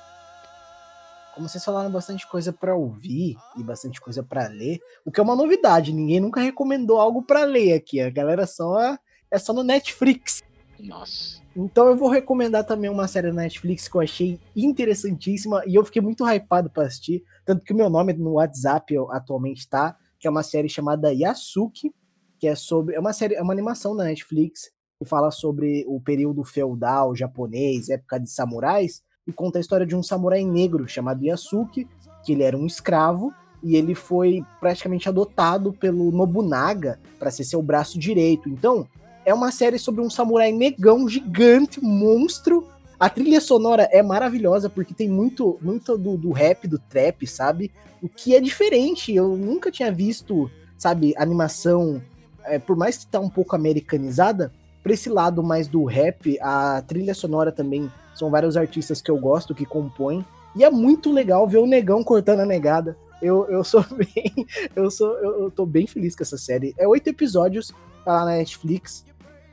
Como 1.35 1.49
vocês 1.49 1.65
falaram 1.65 1.91
bastante 1.91 2.27
coisa 2.27 2.53
para 2.53 2.75
ouvir 2.75 3.37
e 3.57 3.63
bastante 3.63 4.01
coisa 4.01 4.23
para 4.23 4.49
ler, 4.49 4.81
o 5.05 5.11
que 5.11 5.19
é 5.19 5.23
uma 5.23 5.37
novidade, 5.37 5.93
ninguém 5.93 6.21
nunca 6.21 6.41
recomendou 6.41 7.01
algo 7.01 7.23
para 7.23 7.45
ler 7.45 7.73
aqui. 7.73 8.01
A 8.01 8.11
galera 8.11 8.47
só 8.47 8.99
é 9.31 9.39
só 9.39 9.53
no 9.53 9.63
Netflix. 9.63 10.43
Nossa. 10.83 11.41
Então 11.55 11.87
eu 11.87 11.97
vou 11.97 12.09
recomendar 12.09 12.65
também 12.65 12.91
uma 12.91 13.07
série 13.07 13.29
da 13.29 13.35
Netflix 13.35 13.89
que 13.89 13.97
eu 13.97 14.01
achei 14.01 14.41
interessantíssima 14.57 15.63
e 15.67 15.75
eu 15.75 15.85
fiquei 15.85 16.03
muito 16.03 16.27
hypado 16.27 16.69
para 16.69 16.87
assistir, 16.87 17.23
tanto 17.45 17.65
que 17.65 17.73
o 17.73 17.77
meu 17.77 17.89
nome 17.89 18.13
no 18.15 18.33
WhatsApp 18.33 18.95
atualmente 19.11 19.69
tá, 19.69 19.97
que 20.19 20.27
é 20.27 20.31
uma 20.31 20.43
série 20.43 20.69
chamada 20.69 21.13
Yasuki, 21.13 21.93
que 22.39 22.49
é 22.49 22.55
sobre 22.55 22.95
é 22.95 23.01
uma 23.01 23.13
série, 23.13 23.35
é 23.35 23.43
uma 23.43 23.53
animação 23.53 23.95
da 23.95 24.05
Netflix 24.05 24.71
que 24.99 25.05
fala 25.05 25.31
sobre 25.31 25.85
o 25.87 26.01
período 26.01 26.45
feudal 26.45 27.15
japonês, 27.15 27.89
época 27.89 28.19
de 28.19 28.31
samurais, 28.31 29.03
e 29.27 29.33
conta 29.33 29.59
a 29.59 29.61
história 29.61 29.87
de 29.87 29.95
um 29.95 30.03
samurai 30.03 30.45
negro 30.45 30.89
chamado 30.89 31.25
Yasuki, 31.25 31.89
que 32.25 32.33
ele 32.33 32.43
era 32.43 32.57
um 32.57 32.67
escravo 32.67 33.33
e 33.63 33.77
ele 33.77 33.95
foi 33.95 34.43
praticamente 34.59 35.09
adotado 35.09 35.73
pelo 35.73 36.11
Nobunaga 36.11 36.99
para 37.19 37.31
ser 37.31 37.45
seu 37.45 37.63
braço 37.63 37.99
direito. 37.99 38.49
Então, 38.49 38.87
é 39.25 39.33
uma 39.33 39.51
série 39.51 39.79
sobre 39.79 40.01
um 40.01 40.11
samurai 40.11 40.53
negão 40.53 41.09
gigante, 41.09 41.83
monstro. 41.83 42.67
A 42.99 43.09
trilha 43.09 43.41
sonora 43.41 43.89
é 43.91 44.03
maravilhosa 44.03 44.71
porque 44.71 44.95
tem 44.95 45.09
muito, 45.09 45.59
muito 45.61 45.99
do, 45.99 46.17
do 46.17 46.31
rap, 46.31 46.69
do 46.69 46.79
trap, 46.79 47.27
sabe? 47.27 47.71
O 48.01 48.09
que 48.09 48.35
é 48.35 48.41
diferente. 48.41 49.15
Eu 49.15 49.37
nunca 49.37 49.71
tinha 49.71 49.91
visto, 49.91 50.51
sabe, 50.79 51.15
animação, 51.17 52.01
é, 52.45 52.59
por 52.59 52.77
mais 52.77 52.99
que 52.99 53.07
tá 53.07 53.21
um 53.21 53.29
pouco 53.29 53.57
americanizada, 53.57 54.53
pra 54.83 54.93
esse 54.93 55.09
lado 55.09 55.43
mais 55.43 55.69
do 55.69 55.85
rap, 55.85 56.39
a 56.41 56.83
trilha 56.83 57.15
sonora 57.15 57.53
também 57.53 57.91
são 58.15 58.31
vários 58.31 58.57
artistas 58.57 59.01
que 59.01 59.11
eu 59.11 59.19
gosto 59.19 59.55
que 59.55 59.65
compõem. 59.65 60.25
E 60.55 60.65
é 60.65 60.71
muito 60.71 61.11
legal 61.11 61.47
ver 61.47 61.59
o 61.59 61.67
negão 61.67 62.05
cortando 62.05 62.41
a 62.41 62.47
negada. 62.47 62.97
Eu, 63.21 63.47
eu 63.49 63.65
sou 63.65 63.85
bem. 63.97 64.47
Eu 64.75 64.91
sou. 64.91 65.17
Eu, 65.19 65.45
eu 65.45 65.51
tô 65.51 65.65
bem 65.65 65.87
feliz 65.87 66.15
com 66.15 66.23
essa 66.23 66.37
série. 66.37 66.75
É 66.77 66.87
oito 66.87 67.09
episódios, 67.09 67.73
tá 68.05 68.13
lá 68.13 68.25
na 68.27 68.37
Netflix. 68.37 69.05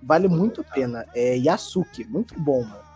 Vale 0.01 0.27
muito 0.27 0.61
a 0.61 0.63
pena. 0.63 1.05
É 1.15 1.35
Yasuki, 1.35 2.05
muito 2.05 2.39
bom, 2.39 2.63
mano. 2.63 2.89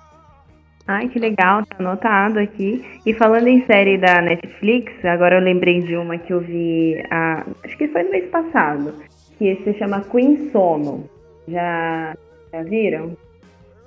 Ai, 0.86 1.08
que 1.08 1.18
legal, 1.18 1.66
tá 1.66 1.78
anotado 1.80 2.40
aqui. 2.40 2.84
E 3.06 3.14
falando 3.14 3.48
em 3.48 3.66
série 3.66 3.98
da 3.98 4.22
Netflix, 4.22 4.94
agora 5.06 5.38
eu 5.38 5.42
lembrei 5.42 5.82
de 5.82 5.96
uma 5.96 6.18
que 6.18 6.34
eu 6.34 6.42
vi, 6.42 7.02
a, 7.10 7.46
acho 7.64 7.78
que 7.78 7.88
foi 7.88 8.04
no 8.04 8.12
mês 8.12 8.30
passado, 8.30 8.94
que 9.38 9.56
se 9.64 9.74
chama 9.76 10.02
Queen 10.02 10.50
Sono. 10.52 11.10
Já, 11.48 12.16
já 12.52 12.64
viram? 12.64 13.16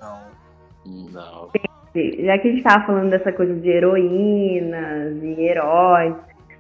Não. 0.01 0.21
Não. 1.13 1.51
Já 1.95 2.39
que 2.39 2.49
a 2.49 2.51
gente 2.51 2.63
tava 2.63 2.87
falando 2.87 3.11
dessa 3.11 3.33
coisa 3.33 3.55
de 3.55 3.69
heroínas 3.69 5.23
e 5.23 5.43
heróis, 5.43 6.15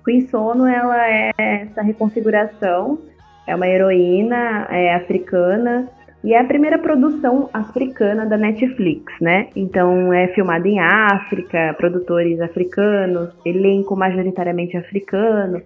Queen 0.05 0.29
Sono, 0.29 0.67
ela 0.67 1.09
é 1.09 1.33
essa 1.37 1.83
reconfiguração, 1.83 2.99
é 3.47 3.55
uma 3.55 3.67
heroína 3.67 4.67
é, 4.71 4.95
africana 4.95 5.89
E 6.25 6.33
é 6.33 6.41
a 6.41 6.45
primeira 6.45 6.79
produção 6.79 7.49
africana 7.53 8.27
da 8.27 8.37
Netflix, 8.37 9.13
né? 9.21 9.49
Então 9.55 10.13
é 10.13 10.29
filmada 10.29 10.67
em 10.67 10.81
África, 10.81 11.75
produtores 11.79 12.41
africanos, 12.41 13.31
elenco 13.45 13.95
majoritariamente 13.95 14.77
africano. 14.77 15.63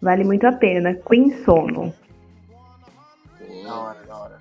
Vale 0.00 0.22
muito 0.22 0.46
a 0.46 0.52
pena. 0.52 0.94
Queen 0.94 1.32
Sono. 1.44 1.92
Da 3.64 3.74
hora, 3.74 3.98
da 4.06 4.16
hora. 4.16 4.38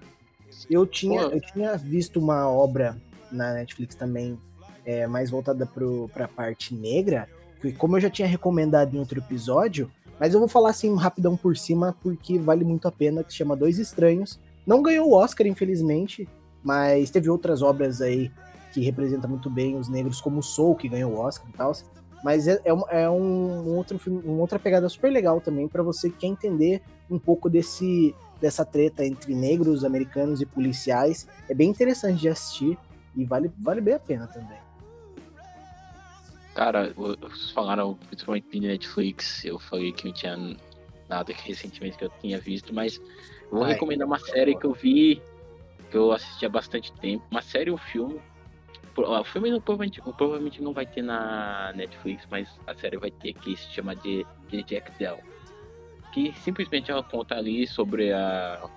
Eu 0.69 0.85
tinha, 0.85 1.21
eu 1.21 1.41
tinha 1.41 1.75
visto 1.77 2.19
uma 2.19 2.49
obra 2.49 2.95
na 3.31 3.53
Netflix 3.53 3.95
também, 3.95 4.37
é, 4.85 5.07
mais 5.07 5.29
voltada 5.29 5.65
para 6.13 6.25
a 6.25 6.27
parte 6.27 6.73
negra, 6.75 7.27
que 7.61 7.71
como 7.71 7.97
eu 7.97 8.01
já 8.01 8.09
tinha 8.09 8.27
recomendado 8.27 8.95
em 8.95 8.99
outro 8.99 9.19
episódio, 9.19 9.89
mas 10.19 10.33
eu 10.33 10.39
vou 10.39 10.49
falar 10.49 10.69
assim 10.69 10.95
rapidão 10.95 11.35
por 11.35 11.57
cima, 11.57 11.95
porque 12.01 12.37
vale 12.37 12.63
muito 12.63 12.87
a 12.87 12.91
pena, 12.91 13.23
que 13.23 13.31
se 13.31 13.37
chama 13.37 13.55
Dois 13.55 13.79
Estranhos. 13.79 14.39
Não 14.65 14.81
ganhou 14.81 15.09
o 15.09 15.13
Oscar, 15.13 15.45
infelizmente, 15.47 16.27
mas 16.63 17.11
teve 17.11 17.29
outras 17.29 17.61
obras 17.61 18.01
aí 18.01 18.31
que 18.73 18.81
representam 18.81 19.29
muito 19.29 19.49
bem 19.49 19.75
os 19.77 19.87
negros, 19.87 20.19
como 20.19 20.39
o 20.39 20.43
Soul, 20.43 20.75
que 20.75 20.89
ganhou 20.89 21.13
o 21.13 21.19
Oscar 21.19 21.47
e 21.49 21.53
tal. 21.53 21.71
Mas 22.23 22.47
é, 22.47 22.59
é, 22.63 22.73
um, 22.73 22.83
é 22.89 23.09
um, 23.09 23.75
outro 23.75 23.99
filme, 23.99 24.21
uma 24.23 24.41
outra 24.41 24.57
pegada 24.57 24.87
super 24.87 25.11
legal 25.11 25.41
também 25.41 25.67
para 25.67 25.83
você 25.83 26.09
que 26.09 26.19
quer 26.19 26.27
entender 26.27 26.81
um 27.09 27.19
pouco 27.19 27.49
desse 27.49 28.15
dessa 28.39 28.65
treta 28.65 29.05
entre 29.05 29.33
negros, 29.33 29.85
americanos 29.85 30.41
e 30.41 30.45
policiais. 30.45 31.27
É 31.47 31.53
bem 31.53 31.69
interessante 31.69 32.19
de 32.19 32.27
assistir 32.27 32.77
e 33.15 33.23
vale, 33.23 33.49
vale 33.57 33.79
bem 33.79 33.93
a 33.93 33.99
pena 33.99 34.27
também. 34.27 34.57
Cara, 36.53 36.93
vocês 36.93 37.51
falaram 37.51 37.95
principalmente 38.07 38.49
de 38.51 38.67
Netflix, 38.67 39.45
eu 39.45 39.57
falei 39.57 39.93
que 39.93 40.05
não 40.05 40.13
tinha 40.13 40.35
nada 41.09 41.33
que 41.33 41.47
recentemente 41.47 41.97
que 41.97 42.03
eu 42.03 42.11
tinha 42.21 42.37
visto, 42.37 42.73
mas 42.73 42.99
vou 43.53 43.63
Ai, 43.63 43.73
recomendar 43.73 44.07
uma 44.07 44.19
série 44.19 44.55
que 44.55 44.65
eu 44.65 44.73
vi, 44.73 45.21
que 45.89 45.97
eu 45.97 46.11
assisti 46.11 46.45
há 46.45 46.49
bastante 46.49 46.91
tempo, 46.93 47.23
uma 47.31 47.41
série 47.41 47.69
ou 47.69 47.75
um 47.75 47.79
filme. 47.79 48.19
O 48.95 49.23
filme 49.23 49.49
não, 49.49 49.59
provavelmente, 49.59 50.01
provavelmente 50.01 50.61
não 50.61 50.71
vai 50.71 50.85
ter 50.85 51.01
na 51.01 51.73
Netflix, 51.75 52.27
mas 52.29 52.47
a 52.67 52.75
série 52.75 52.97
vai 52.97 53.09
ter, 53.09 53.33
que 53.33 53.57
se 53.57 53.71
chama 53.71 53.95
de, 53.95 54.25
de 54.49 54.61
Jack 54.63 54.91
Dell. 54.99 55.19
Que 56.13 56.31
simplesmente 56.39 56.91
ela 56.91 57.01
conta 57.01 57.35
ali 57.35 57.65
sobre 57.65 58.13
a, 58.13 58.69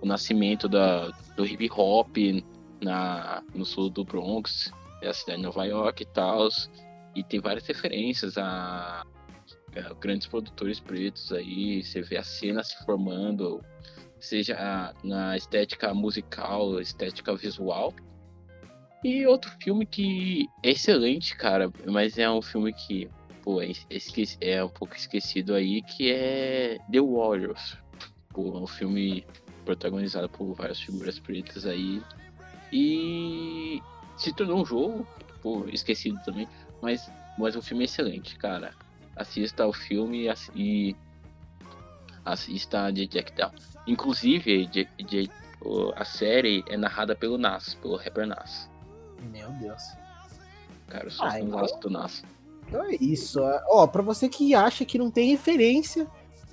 o 0.00 0.06
nascimento 0.06 0.66
da, 0.66 1.08
do 1.36 1.44
hip 1.44 1.68
hop 1.76 2.16
na, 2.80 3.42
no 3.54 3.66
sul 3.66 3.90
do 3.90 4.02
Bronx, 4.02 4.72
é 5.02 5.08
a 5.08 5.12
cidade 5.12 5.38
de 5.40 5.44
Nova 5.44 5.64
York 5.66 6.02
e 6.02 6.06
tal 6.06 6.48
e 7.14 7.22
tem 7.22 7.40
várias 7.40 7.66
referências 7.66 8.38
a, 8.38 9.04
a, 9.76 9.94
grandes 10.00 10.26
produtores 10.26 10.80
pretos 10.80 11.32
aí, 11.32 11.82
você 11.82 12.02
vê 12.02 12.16
a 12.16 12.22
cena 12.22 12.62
se 12.62 12.76
formando, 12.84 13.62
seja 14.20 14.94
na 15.02 15.36
estética 15.36 15.92
musical, 15.94 16.80
estética 16.80 17.34
visual. 17.34 17.94
E 19.02 19.26
outro 19.26 19.50
filme 19.62 19.86
que 19.86 20.46
é 20.62 20.70
excelente, 20.70 21.34
cara, 21.34 21.70
mas 21.86 22.18
é 22.18 22.30
um 22.30 22.42
filme 22.42 22.72
que, 22.72 23.08
pô, 23.42 23.62
é, 23.62 23.72
esqueci, 23.88 24.36
é 24.40 24.62
um 24.62 24.68
pouco 24.68 24.94
esquecido 24.94 25.54
aí, 25.54 25.80
que 25.82 26.12
é 26.12 26.78
The 26.92 27.00
Warriors. 27.00 27.78
Pô, 28.28 28.58
é 28.58 28.60
um 28.60 28.66
filme 28.66 29.24
protagonizado 29.64 30.28
por 30.28 30.52
várias 30.54 30.80
figuras 30.80 31.18
pretas 31.18 31.64
aí. 31.64 32.02
E 32.70 33.82
se 34.18 34.34
tornou 34.34 34.60
um 34.60 34.66
jogo, 34.66 35.06
pô, 35.40 35.66
esquecido 35.72 36.20
também, 36.22 36.46
mas, 36.82 37.10
mas 37.38 37.56
o 37.56 37.62
filme 37.62 37.84
excelente, 37.84 38.36
cara. 38.36 38.74
Assista 39.16 39.66
o 39.66 39.72
filme 39.72 40.28
e 40.54 40.94
assista 42.24 42.90
de 42.90 43.06
Jack 43.06 43.32
Down. 43.32 43.52
Inclusive, 43.90 44.66
de, 44.66 44.88
de, 44.98 45.30
a 45.96 46.04
série 46.04 46.64
é 46.68 46.76
narrada 46.76 47.14
pelo 47.14 47.36
Nas, 47.36 47.74
pelo 47.74 47.96
rapper 47.96 48.26
Nas. 48.26 48.70
Meu 49.32 49.50
Deus. 49.52 49.82
Cara, 50.88 51.06
eu 51.06 51.10
sou 51.10 51.26
ah, 51.26 51.40
então... 51.40 51.66
do 51.80 51.90
Nas. 51.90 52.22
Então 52.66 52.84
é 52.84 52.94
isso. 52.94 53.40
Ó, 53.68 53.86
pra 53.86 54.02
você 54.02 54.28
que 54.28 54.54
acha 54.54 54.84
que 54.84 54.98
não 54.98 55.10
tem 55.10 55.30
referência, 55.30 56.06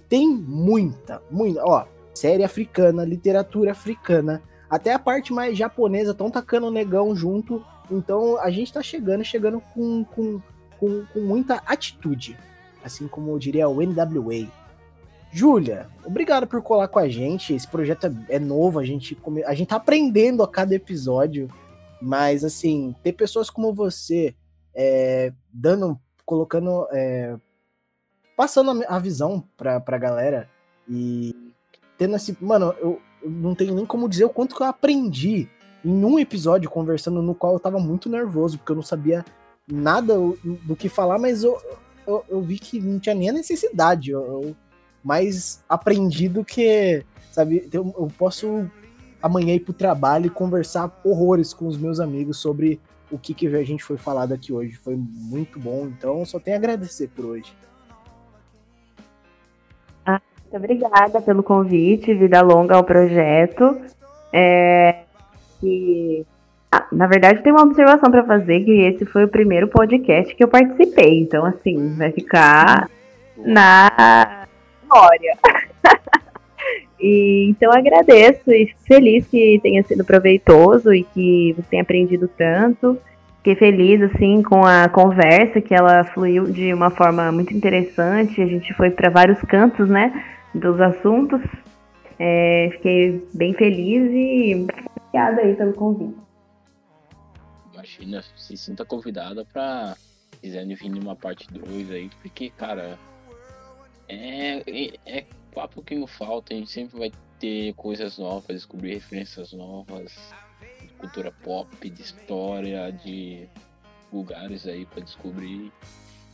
tem 0.09 0.29
muita, 0.29 1.21
muita. 1.29 1.63
Ó, 1.63 1.85
série 2.13 2.43
africana, 2.43 3.05
literatura 3.05 3.71
africana, 3.71 4.41
até 4.69 4.93
a 4.93 4.99
parte 4.99 5.31
mais 5.31 5.57
japonesa, 5.57 6.11
estão 6.11 6.31
tacando 6.31 6.67
o 6.67 6.71
negão 6.71 7.15
junto 7.15 7.63
então 7.89 8.39
a 8.39 8.49
gente 8.49 8.71
tá 8.71 8.81
chegando, 8.81 9.23
chegando 9.23 9.61
com, 9.73 10.03
com, 10.03 10.41
com, 10.79 11.05
com 11.05 11.19
muita 11.21 11.61
atitude. 11.65 12.37
Assim 12.83 13.07
como 13.07 13.31
eu 13.31 13.39
diria 13.39 13.67
o 13.67 13.81
NWA. 13.81 14.47
Júlia, 15.37 15.87
obrigado 16.03 16.47
por 16.47 16.63
colar 16.63 16.87
com 16.87 16.97
a 16.97 17.07
gente. 17.07 17.53
Esse 17.53 17.67
projeto 17.67 18.07
é, 18.07 18.37
é 18.37 18.39
novo, 18.39 18.79
a 18.79 18.83
gente, 18.83 19.13
come... 19.13 19.43
a 19.43 19.53
gente 19.53 19.67
tá 19.67 19.75
aprendendo 19.75 20.41
a 20.41 20.47
cada 20.47 20.73
episódio. 20.73 21.47
Mas, 22.01 22.43
assim, 22.43 22.95
ter 23.03 23.13
pessoas 23.13 23.47
como 23.47 23.71
você 23.71 24.35
é, 24.73 25.31
dando, 25.53 25.99
colocando, 26.25 26.87
é, 26.91 27.35
passando 28.35 28.83
a 28.87 28.97
visão 28.97 29.43
pra, 29.55 29.79
pra 29.79 29.99
galera 29.99 30.49
e 30.89 31.35
tendo 31.99 32.15
esse. 32.15 32.35
Mano, 32.41 32.73
eu, 32.79 32.99
eu 33.21 33.29
não 33.29 33.53
tenho 33.53 33.75
nem 33.75 33.85
como 33.85 34.09
dizer 34.09 34.25
o 34.25 34.29
quanto 34.29 34.55
que 34.55 34.63
eu 34.63 34.67
aprendi 34.67 35.47
em 35.85 36.03
um 36.03 36.17
episódio 36.17 36.67
conversando 36.67 37.21
no 37.21 37.35
qual 37.35 37.53
eu 37.53 37.59
tava 37.59 37.77
muito 37.77 38.09
nervoso, 38.09 38.57
porque 38.57 38.71
eu 38.71 38.77
não 38.77 38.83
sabia 38.83 39.23
nada 39.67 40.15
do 40.43 40.75
que 40.75 40.89
falar, 40.89 41.19
mas 41.19 41.43
eu, 41.43 41.61
eu, 42.07 42.25
eu 42.27 42.41
vi 42.41 42.57
que 42.57 42.79
não 42.79 42.99
tinha 42.99 43.13
nem 43.13 43.29
a 43.29 43.33
necessidade. 43.33 44.09
Eu, 44.09 44.21
eu 44.43 44.55
mais 45.03 45.63
aprendi 45.67 46.27
do 46.27 46.43
que, 46.43 47.03
sabe, 47.31 47.67
eu, 47.71 47.93
eu 47.97 48.07
posso 48.17 48.69
amanhã 49.21 49.53
ir 49.53 49.61
pro 49.61 49.73
trabalho 49.73 50.27
e 50.27 50.29
conversar 50.29 50.99
horrores 51.03 51.53
com 51.53 51.67
os 51.67 51.77
meus 51.77 51.99
amigos 51.99 52.37
sobre 52.37 52.79
o 53.11 53.17
que, 53.17 53.33
que 53.33 53.47
a 53.47 53.63
gente 53.63 53.83
foi 53.83 53.97
falado 53.97 54.33
aqui 54.33 54.51
hoje. 54.51 54.75
Foi 54.75 54.95
muito 54.95 55.59
bom, 55.59 55.87
então 55.87 56.25
só 56.25 56.39
tenho 56.39 56.57
a 56.57 56.59
agradecer 56.59 57.09
por 57.15 57.25
hoje. 57.25 57.53
Ah, 60.05 60.21
muito 60.41 60.57
obrigada 60.57 61.21
pelo 61.21 61.43
convite, 61.43 62.13
vida 62.13 62.41
longa 62.41 62.75
ao 62.75 62.83
projeto. 62.83 63.77
É, 64.31 65.03
que. 65.59 66.25
Ah, 66.69 66.85
na 66.91 67.07
verdade, 67.07 67.41
tem 67.43 67.51
uma 67.53 67.63
observação 67.63 68.11
para 68.11 68.25
fazer 68.25 68.65
que 68.65 68.71
esse 68.71 69.05
foi 69.05 69.23
o 69.23 69.29
primeiro 69.29 69.69
podcast 69.69 70.35
que 70.35 70.43
eu 70.43 70.49
participei. 70.49 71.21
Então, 71.21 71.45
assim, 71.45 71.95
vai 71.95 72.11
ficar 72.11 72.89
na 73.37 74.46
memória. 74.87 75.37
e, 76.99 77.49
então, 77.49 77.71
agradeço 77.71 78.51
e 78.51 78.73
feliz 78.85 79.27
que 79.27 79.59
tenha 79.61 79.83
sido 79.83 80.03
proveitoso 80.03 80.93
e 80.93 81.03
que 81.03 81.53
você 81.53 81.67
tenha 81.69 81.83
aprendido 81.83 82.27
tanto. 82.27 82.99
Fiquei 83.37 83.55
feliz, 83.55 84.01
assim, 84.01 84.41
com 84.43 84.65
a 84.65 84.89
conversa, 84.89 85.61
que 85.61 85.73
ela 85.73 86.03
fluiu 86.03 86.51
de 86.51 86.73
uma 86.73 86.89
forma 86.89 87.31
muito 87.31 87.53
interessante. 87.53 88.41
A 88.41 88.45
gente 88.45 88.73
foi 88.73 88.89
para 88.89 89.09
vários 89.09 89.39
cantos, 89.41 89.87
né, 89.87 90.11
dos 90.53 90.79
assuntos. 90.81 91.41
É, 92.19 92.69
fiquei 92.73 93.25
bem 93.33 93.53
feliz 93.53 94.11
e 94.11 94.55
obrigada 94.55 95.41
aí 95.41 95.55
pelo 95.55 95.73
convite. 95.73 96.17
Imagina, 97.73 98.23
se 98.35 98.57
sinta 98.57 98.83
convidada 98.83 99.45
para 99.45 99.95
quiserem 100.41 100.75
vir 100.75 100.89
numa 100.89 101.15
parte 101.15 101.47
2 101.51 101.91
aí, 101.91 102.09
porque, 102.21 102.49
cara, 102.49 102.97
é, 104.07 104.63
é, 104.65 104.93
é 105.05 105.25
papo 105.53 105.81
que 105.81 105.95
não 105.95 106.07
falta, 106.07 106.53
a 106.53 106.57
gente 106.57 106.71
sempre 106.71 106.97
vai 106.97 107.11
ter 107.39 107.73
coisas 107.73 108.17
novas, 108.17 108.55
descobrir 108.55 108.93
referências 108.95 109.53
novas, 109.53 110.33
de 110.81 110.87
cultura 110.93 111.31
pop, 111.31 111.89
de 111.89 112.01
história, 112.01 112.91
de 112.91 113.47
lugares 114.11 114.67
aí 114.67 114.85
para 114.85 115.03
descobrir. 115.03 115.71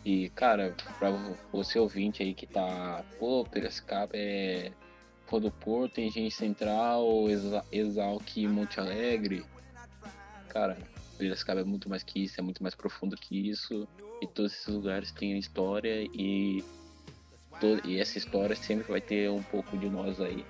E, 0.05 0.29
cara, 0.29 0.75
pra 0.99 1.09
você 1.51 1.79
ouvinte 1.79 2.21
aí 2.21 2.33
que 2.33 2.45
tá, 2.45 3.03
pô, 3.17 3.45
Piracicaba 3.45 4.11
é 4.15 4.71
Rua 5.27 5.41
do 5.41 5.51
Porto, 5.51 6.01
Engenho 6.01 6.31
Central, 6.31 7.29
Exa 7.29 7.63
Monte 8.49 8.79
Alegre. 8.79 9.45
Cara, 10.49 10.77
Piracicaba 11.17 11.61
é 11.61 11.63
muito 11.63 11.89
mais 11.89 12.03
que 12.03 12.23
isso, 12.23 12.39
é 12.39 12.43
muito 12.43 12.61
mais 12.61 12.75
profundo 12.75 13.15
que 13.15 13.49
isso. 13.49 13.87
E 14.21 14.27
todos 14.27 14.53
esses 14.53 14.67
lugares 14.67 15.11
têm 15.11 15.37
história 15.37 16.03
e, 16.13 16.63
e 17.83 17.99
essa 17.99 18.17
história 18.17 18.55
sempre 18.55 18.91
vai 18.91 19.01
ter 19.01 19.29
um 19.29 19.41
pouco 19.43 19.77
de 19.77 19.89
nós 19.89 20.19
aí. 20.19 20.45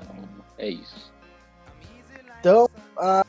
Então, 0.00 0.28
é 0.58 0.68
isso. 0.68 1.12
Então, 2.40 2.68
uh, 2.96 3.26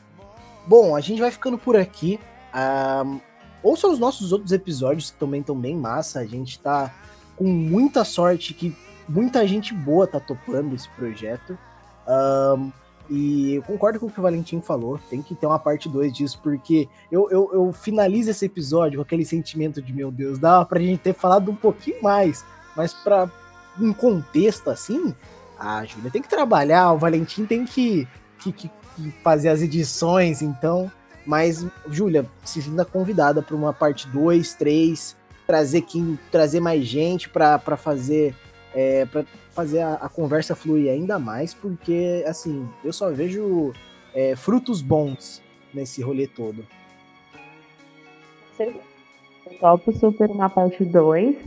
bom, 0.67 0.95
a 0.95 1.01
gente 1.01 1.21
vai 1.21 1.31
ficando 1.31 1.57
por 1.57 1.75
aqui. 1.75 2.19
Uh, 2.53 3.21
ouça 3.61 3.87
os 3.87 3.99
nossos 3.99 4.31
outros 4.31 4.51
episódios 4.51 5.11
que 5.11 5.17
também 5.17 5.41
estão 5.41 5.57
bem 5.57 5.75
massa. 5.75 6.19
A 6.19 6.25
gente 6.25 6.59
tá 6.59 6.93
com 7.35 7.45
muita 7.45 8.03
sorte 8.03 8.53
que 8.53 8.75
muita 9.07 9.47
gente 9.47 9.73
boa 9.73 10.07
tá 10.07 10.19
topando 10.19 10.73
esse 10.73 10.89
projeto. 10.89 11.57
Um, 12.07 12.71
e 13.09 13.55
eu 13.55 13.61
concordo 13.63 13.99
com 13.99 14.07
o 14.07 14.11
que 14.11 14.19
o 14.19 14.23
Valentim 14.23 14.61
falou, 14.61 14.99
tem 15.09 15.21
que 15.21 15.35
ter 15.35 15.45
uma 15.45 15.59
parte 15.59 15.87
2 15.87 16.13
disso, 16.13 16.39
porque 16.41 16.87
eu, 17.11 17.29
eu, 17.29 17.49
eu, 17.53 17.73
finalizo 17.73 18.31
esse 18.31 18.45
episódio 18.45 18.97
com 18.97 19.03
aquele 19.03 19.25
sentimento 19.25 19.81
de, 19.81 19.93
meu 19.93 20.11
Deus, 20.11 20.39
dá 20.39 20.65
pra 20.65 20.79
gente 20.79 20.99
ter 20.99 21.13
falado 21.13 21.51
um 21.51 21.55
pouquinho 21.55 22.01
mais, 22.01 22.43
mas 22.75 22.93
pra 22.93 23.29
um 23.79 23.93
contexto 23.93 24.69
assim, 24.69 25.13
a 25.59 25.85
Júlia 25.85 26.11
tem 26.11 26.21
que 26.21 26.29
trabalhar, 26.29 26.91
o 26.91 26.97
Valentim 26.97 27.45
tem 27.45 27.65
que, 27.65 28.07
que, 28.39 28.51
que 28.51 28.71
fazer 29.23 29.49
as 29.49 29.61
edições, 29.61 30.41
então. 30.41 30.91
Mas, 31.25 31.65
Júlia, 31.89 32.25
se 32.43 32.61
sinta 32.61 32.85
convidada 32.85 33.41
para 33.41 33.55
uma 33.55 33.73
parte 33.73 34.07
2, 34.07 34.53
3, 34.53 35.17
trazer 35.47 35.85
trazer 36.31 36.59
mais 36.59 36.85
gente 36.85 37.29
para 37.29 37.77
fazer 37.77 38.35
é, 38.75 39.05
para 39.05 39.25
fazer 39.53 39.79
a, 39.79 39.93
a, 39.93 40.09
conversa 40.09 40.53
fluir 40.53 40.91
ainda 40.91 41.17
mais, 41.17 41.53
porque 41.53 42.23
assim, 42.27 42.67
eu 42.83 42.91
só 42.91 43.09
vejo 43.09 43.73
é, 44.13 44.35
frutos 44.35 44.81
bons 44.81 45.41
nesse 45.73 46.01
rolê 46.01 46.27
todo. 46.27 46.65
Eu 48.59 48.73
topo 49.59 49.91
super 49.93 50.29
na 50.35 50.49
parte 50.49 50.83
2. 50.83 51.37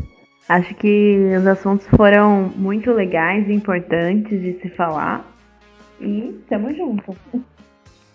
Acho 0.49 0.75
que 0.77 1.19
os 1.39 1.47
assuntos 1.47 1.87
foram 1.89 2.51
muito 2.57 2.91
legais 2.91 3.47
e 3.49 3.53
importantes 3.53 4.41
de 4.41 4.59
se 4.61 4.71
falar. 4.71 5.31
E 6.01 6.41
tamo 6.49 6.75
junto. 6.75 7.15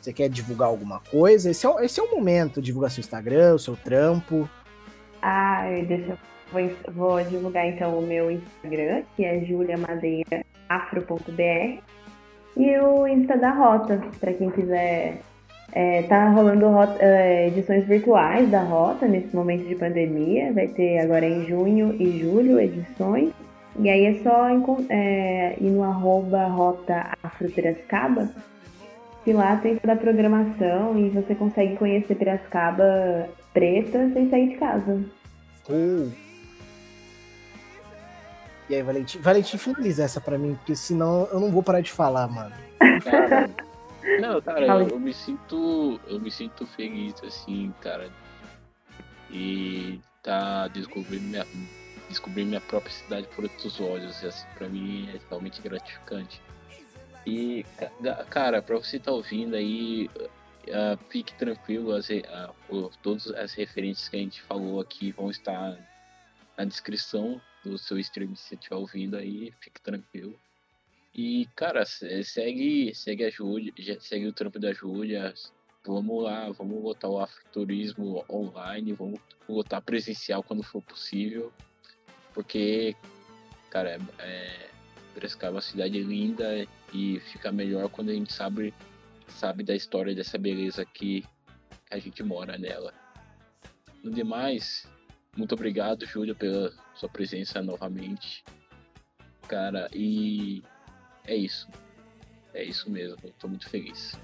Você 0.01 0.11
quer 0.11 0.29
divulgar 0.29 0.67
alguma 0.67 0.99
coisa? 1.11 1.51
Esse 1.51 1.67
é, 1.67 1.85
esse 1.85 1.99
é 1.99 2.03
o 2.03 2.11
momento. 2.11 2.61
Divulgar 2.61 2.89
seu 2.89 3.01
Instagram, 3.01 3.53
o 3.53 3.59
seu 3.59 3.75
trampo. 3.75 4.49
Ai, 5.21 5.85
deixa 5.85 6.11
eu. 6.11 6.32
Vou, 6.53 6.61
vou 6.93 7.21
divulgar 7.23 7.67
então 7.67 7.97
o 7.97 8.01
meu 8.01 8.29
Instagram, 8.29 9.01
que 9.15 9.25
é 9.25 9.39
juliamadeiraafro.br. 9.39 11.81
E 12.55 12.79
o 12.79 13.07
Insta 13.07 13.35
da 13.35 13.49
Rota, 13.51 13.99
para 14.19 14.33
quem 14.33 14.51
quiser. 14.51 15.21
É, 15.75 16.03
tá 16.03 16.29
rolando 16.29 16.69
rota, 16.69 16.95
é, 16.99 17.47
edições 17.47 17.83
virtuais 17.85 18.47
da 18.51 18.61
Rota 18.61 19.07
nesse 19.07 19.35
momento 19.35 19.67
de 19.67 19.73
pandemia. 19.73 20.53
Vai 20.53 20.67
ter 20.67 20.99
agora 20.99 21.25
em 21.25 21.47
junho 21.47 21.95
e 21.99 22.19
julho 22.19 22.59
edições. 22.59 23.31
E 23.79 23.89
aí 23.89 24.05
é 24.05 24.13
só 24.21 24.49
é, 24.89 25.55
ir 25.59 25.71
no 25.71 25.81
arroba 25.81 26.45
Rota 26.45 27.17
Afro 27.23 27.49
Piracicaba, 27.49 28.29
que 29.23 29.33
lá 29.33 29.55
tem 29.55 29.77
toda 29.77 29.93
a 29.93 29.97
programação 29.97 30.95
e 30.95 31.09
você 31.09 31.33
consegue 31.33 31.75
conhecer 31.77 32.13
Piracicaba 32.13 33.27
preta 33.51 34.11
sem 34.13 34.29
sair 34.29 34.49
de 34.49 34.57
casa. 34.57 35.03
Uh. 35.67 36.22
E 38.73 38.77
aí, 38.77 38.81
Valentim? 38.81 39.19
Valentim, 39.19 39.57
finaliza 39.59 40.03
essa 40.03 40.19
pra 40.19 40.35
mim, 40.35 40.55
porque 40.55 40.75
senão 40.75 41.27
eu 41.31 41.39
não 41.39 41.51
vou 41.51 41.61
parar 41.61 41.81
de 41.81 41.91
falar, 41.91 42.27
mano. 42.27 42.55
Cara, 43.03 43.47
não, 44.19 44.41
cara, 44.41 44.65
eu, 44.65 44.87
eu, 44.89 44.99
me 44.99 45.13
sinto. 45.13 45.99
Eu 46.07 46.19
me 46.19 46.31
sinto 46.31 46.65
feliz, 46.65 47.13
assim, 47.23 47.71
cara. 47.81 48.09
E 49.29 50.01
tá 50.23 50.67
descobrindo 50.69 51.23
minha, 51.23 51.45
descobrir 52.09 52.45
minha 52.45 52.61
própria 52.61 52.91
cidade 52.91 53.27
por 53.35 53.43
outros 53.43 53.79
olhos. 53.79 54.23
E 54.23 54.25
assim, 54.25 54.47
pra 54.57 54.67
mim 54.67 55.07
é 55.13 55.19
realmente 55.29 55.61
gratificante. 55.61 56.41
E, 57.27 57.63
cara, 58.31 58.59
pra 58.59 58.75
você 58.77 58.97
estar 58.97 59.11
tá 59.11 59.15
ouvindo 59.15 59.55
aí, 59.55 60.09
uh, 60.67 60.97
fique 61.09 61.31
tranquilo, 61.35 61.93
as, 61.93 62.09
uh, 62.09 62.89
todas 63.03 63.27
as 63.27 63.53
referências 63.53 64.09
que 64.09 64.15
a 64.15 64.19
gente 64.19 64.41
falou 64.41 64.81
aqui 64.81 65.11
vão 65.11 65.29
estar 65.29 65.77
na 66.57 66.65
descrição 66.65 67.39
do 67.63 67.77
seu 67.77 67.97
stream 67.99 68.35
se 68.35 68.49
você 68.49 68.55
estiver 68.55 68.75
ouvindo 68.75 69.17
aí, 69.17 69.53
fique 69.59 69.81
tranquilo. 69.81 70.37
E, 71.15 71.47
cara, 71.55 71.85
segue, 71.85 72.93
segue 72.95 73.25
a 73.25 73.29
Júlia, 73.29 73.71
segue 73.99 74.27
o 74.27 74.33
trampo 74.33 74.59
da 74.59 74.73
Júlia. 74.73 75.33
Vamos 75.85 76.23
lá, 76.23 76.49
vamos 76.51 76.81
botar 76.81 77.09
o 77.09 77.19
afroturismo 77.19 78.25
online, 78.29 78.93
vamos 78.93 79.19
botar 79.47 79.81
presencial 79.81 80.41
quando 80.41 80.63
for 80.63 80.81
possível. 80.81 81.53
Porque, 82.33 82.95
cara, 83.69 83.91
é, 83.91 83.99
é, 84.19 84.69
Piracicaba 85.13 85.53
é 85.53 85.55
uma 85.55 85.61
cidade 85.61 86.01
linda 86.01 86.67
e 86.91 87.19
fica 87.31 87.51
melhor 87.51 87.89
quando 87.89 88.09
a 88.09 88.13
gente 88.13 88.33
sabe, 88.33 88.73
sabe 89.27 89.63
da 89.63 89.75
história 89.75 90.15
dessa 90.15 90.37
beleza 90.39 90.83
que 90.83 91.23
a 91.91 91.99
gente 91.99 92.23
mora 92.23 92.57
nela. 92.57 92.91
No 94.03 94.09
demais, 94.09 94.87
muito 95.35 95.53
obrigado, 95.53 96.05
Júlia, 96.05 96.35
pela 96.35 96.71
sua 96.95 97.09
presença 97.09 97.61
novamente. 97.61 98.43
Cara, 99.47 99.89
e 99.93 100.63
é 101.25 101.35
isso. 101.35 101.67
É 102.53 102.63
isso 102.63 102.89
mesmo, 102.89 103.17
tô 103.39 103.47
muito 103.47 103.67
feliz. 103.67 104.17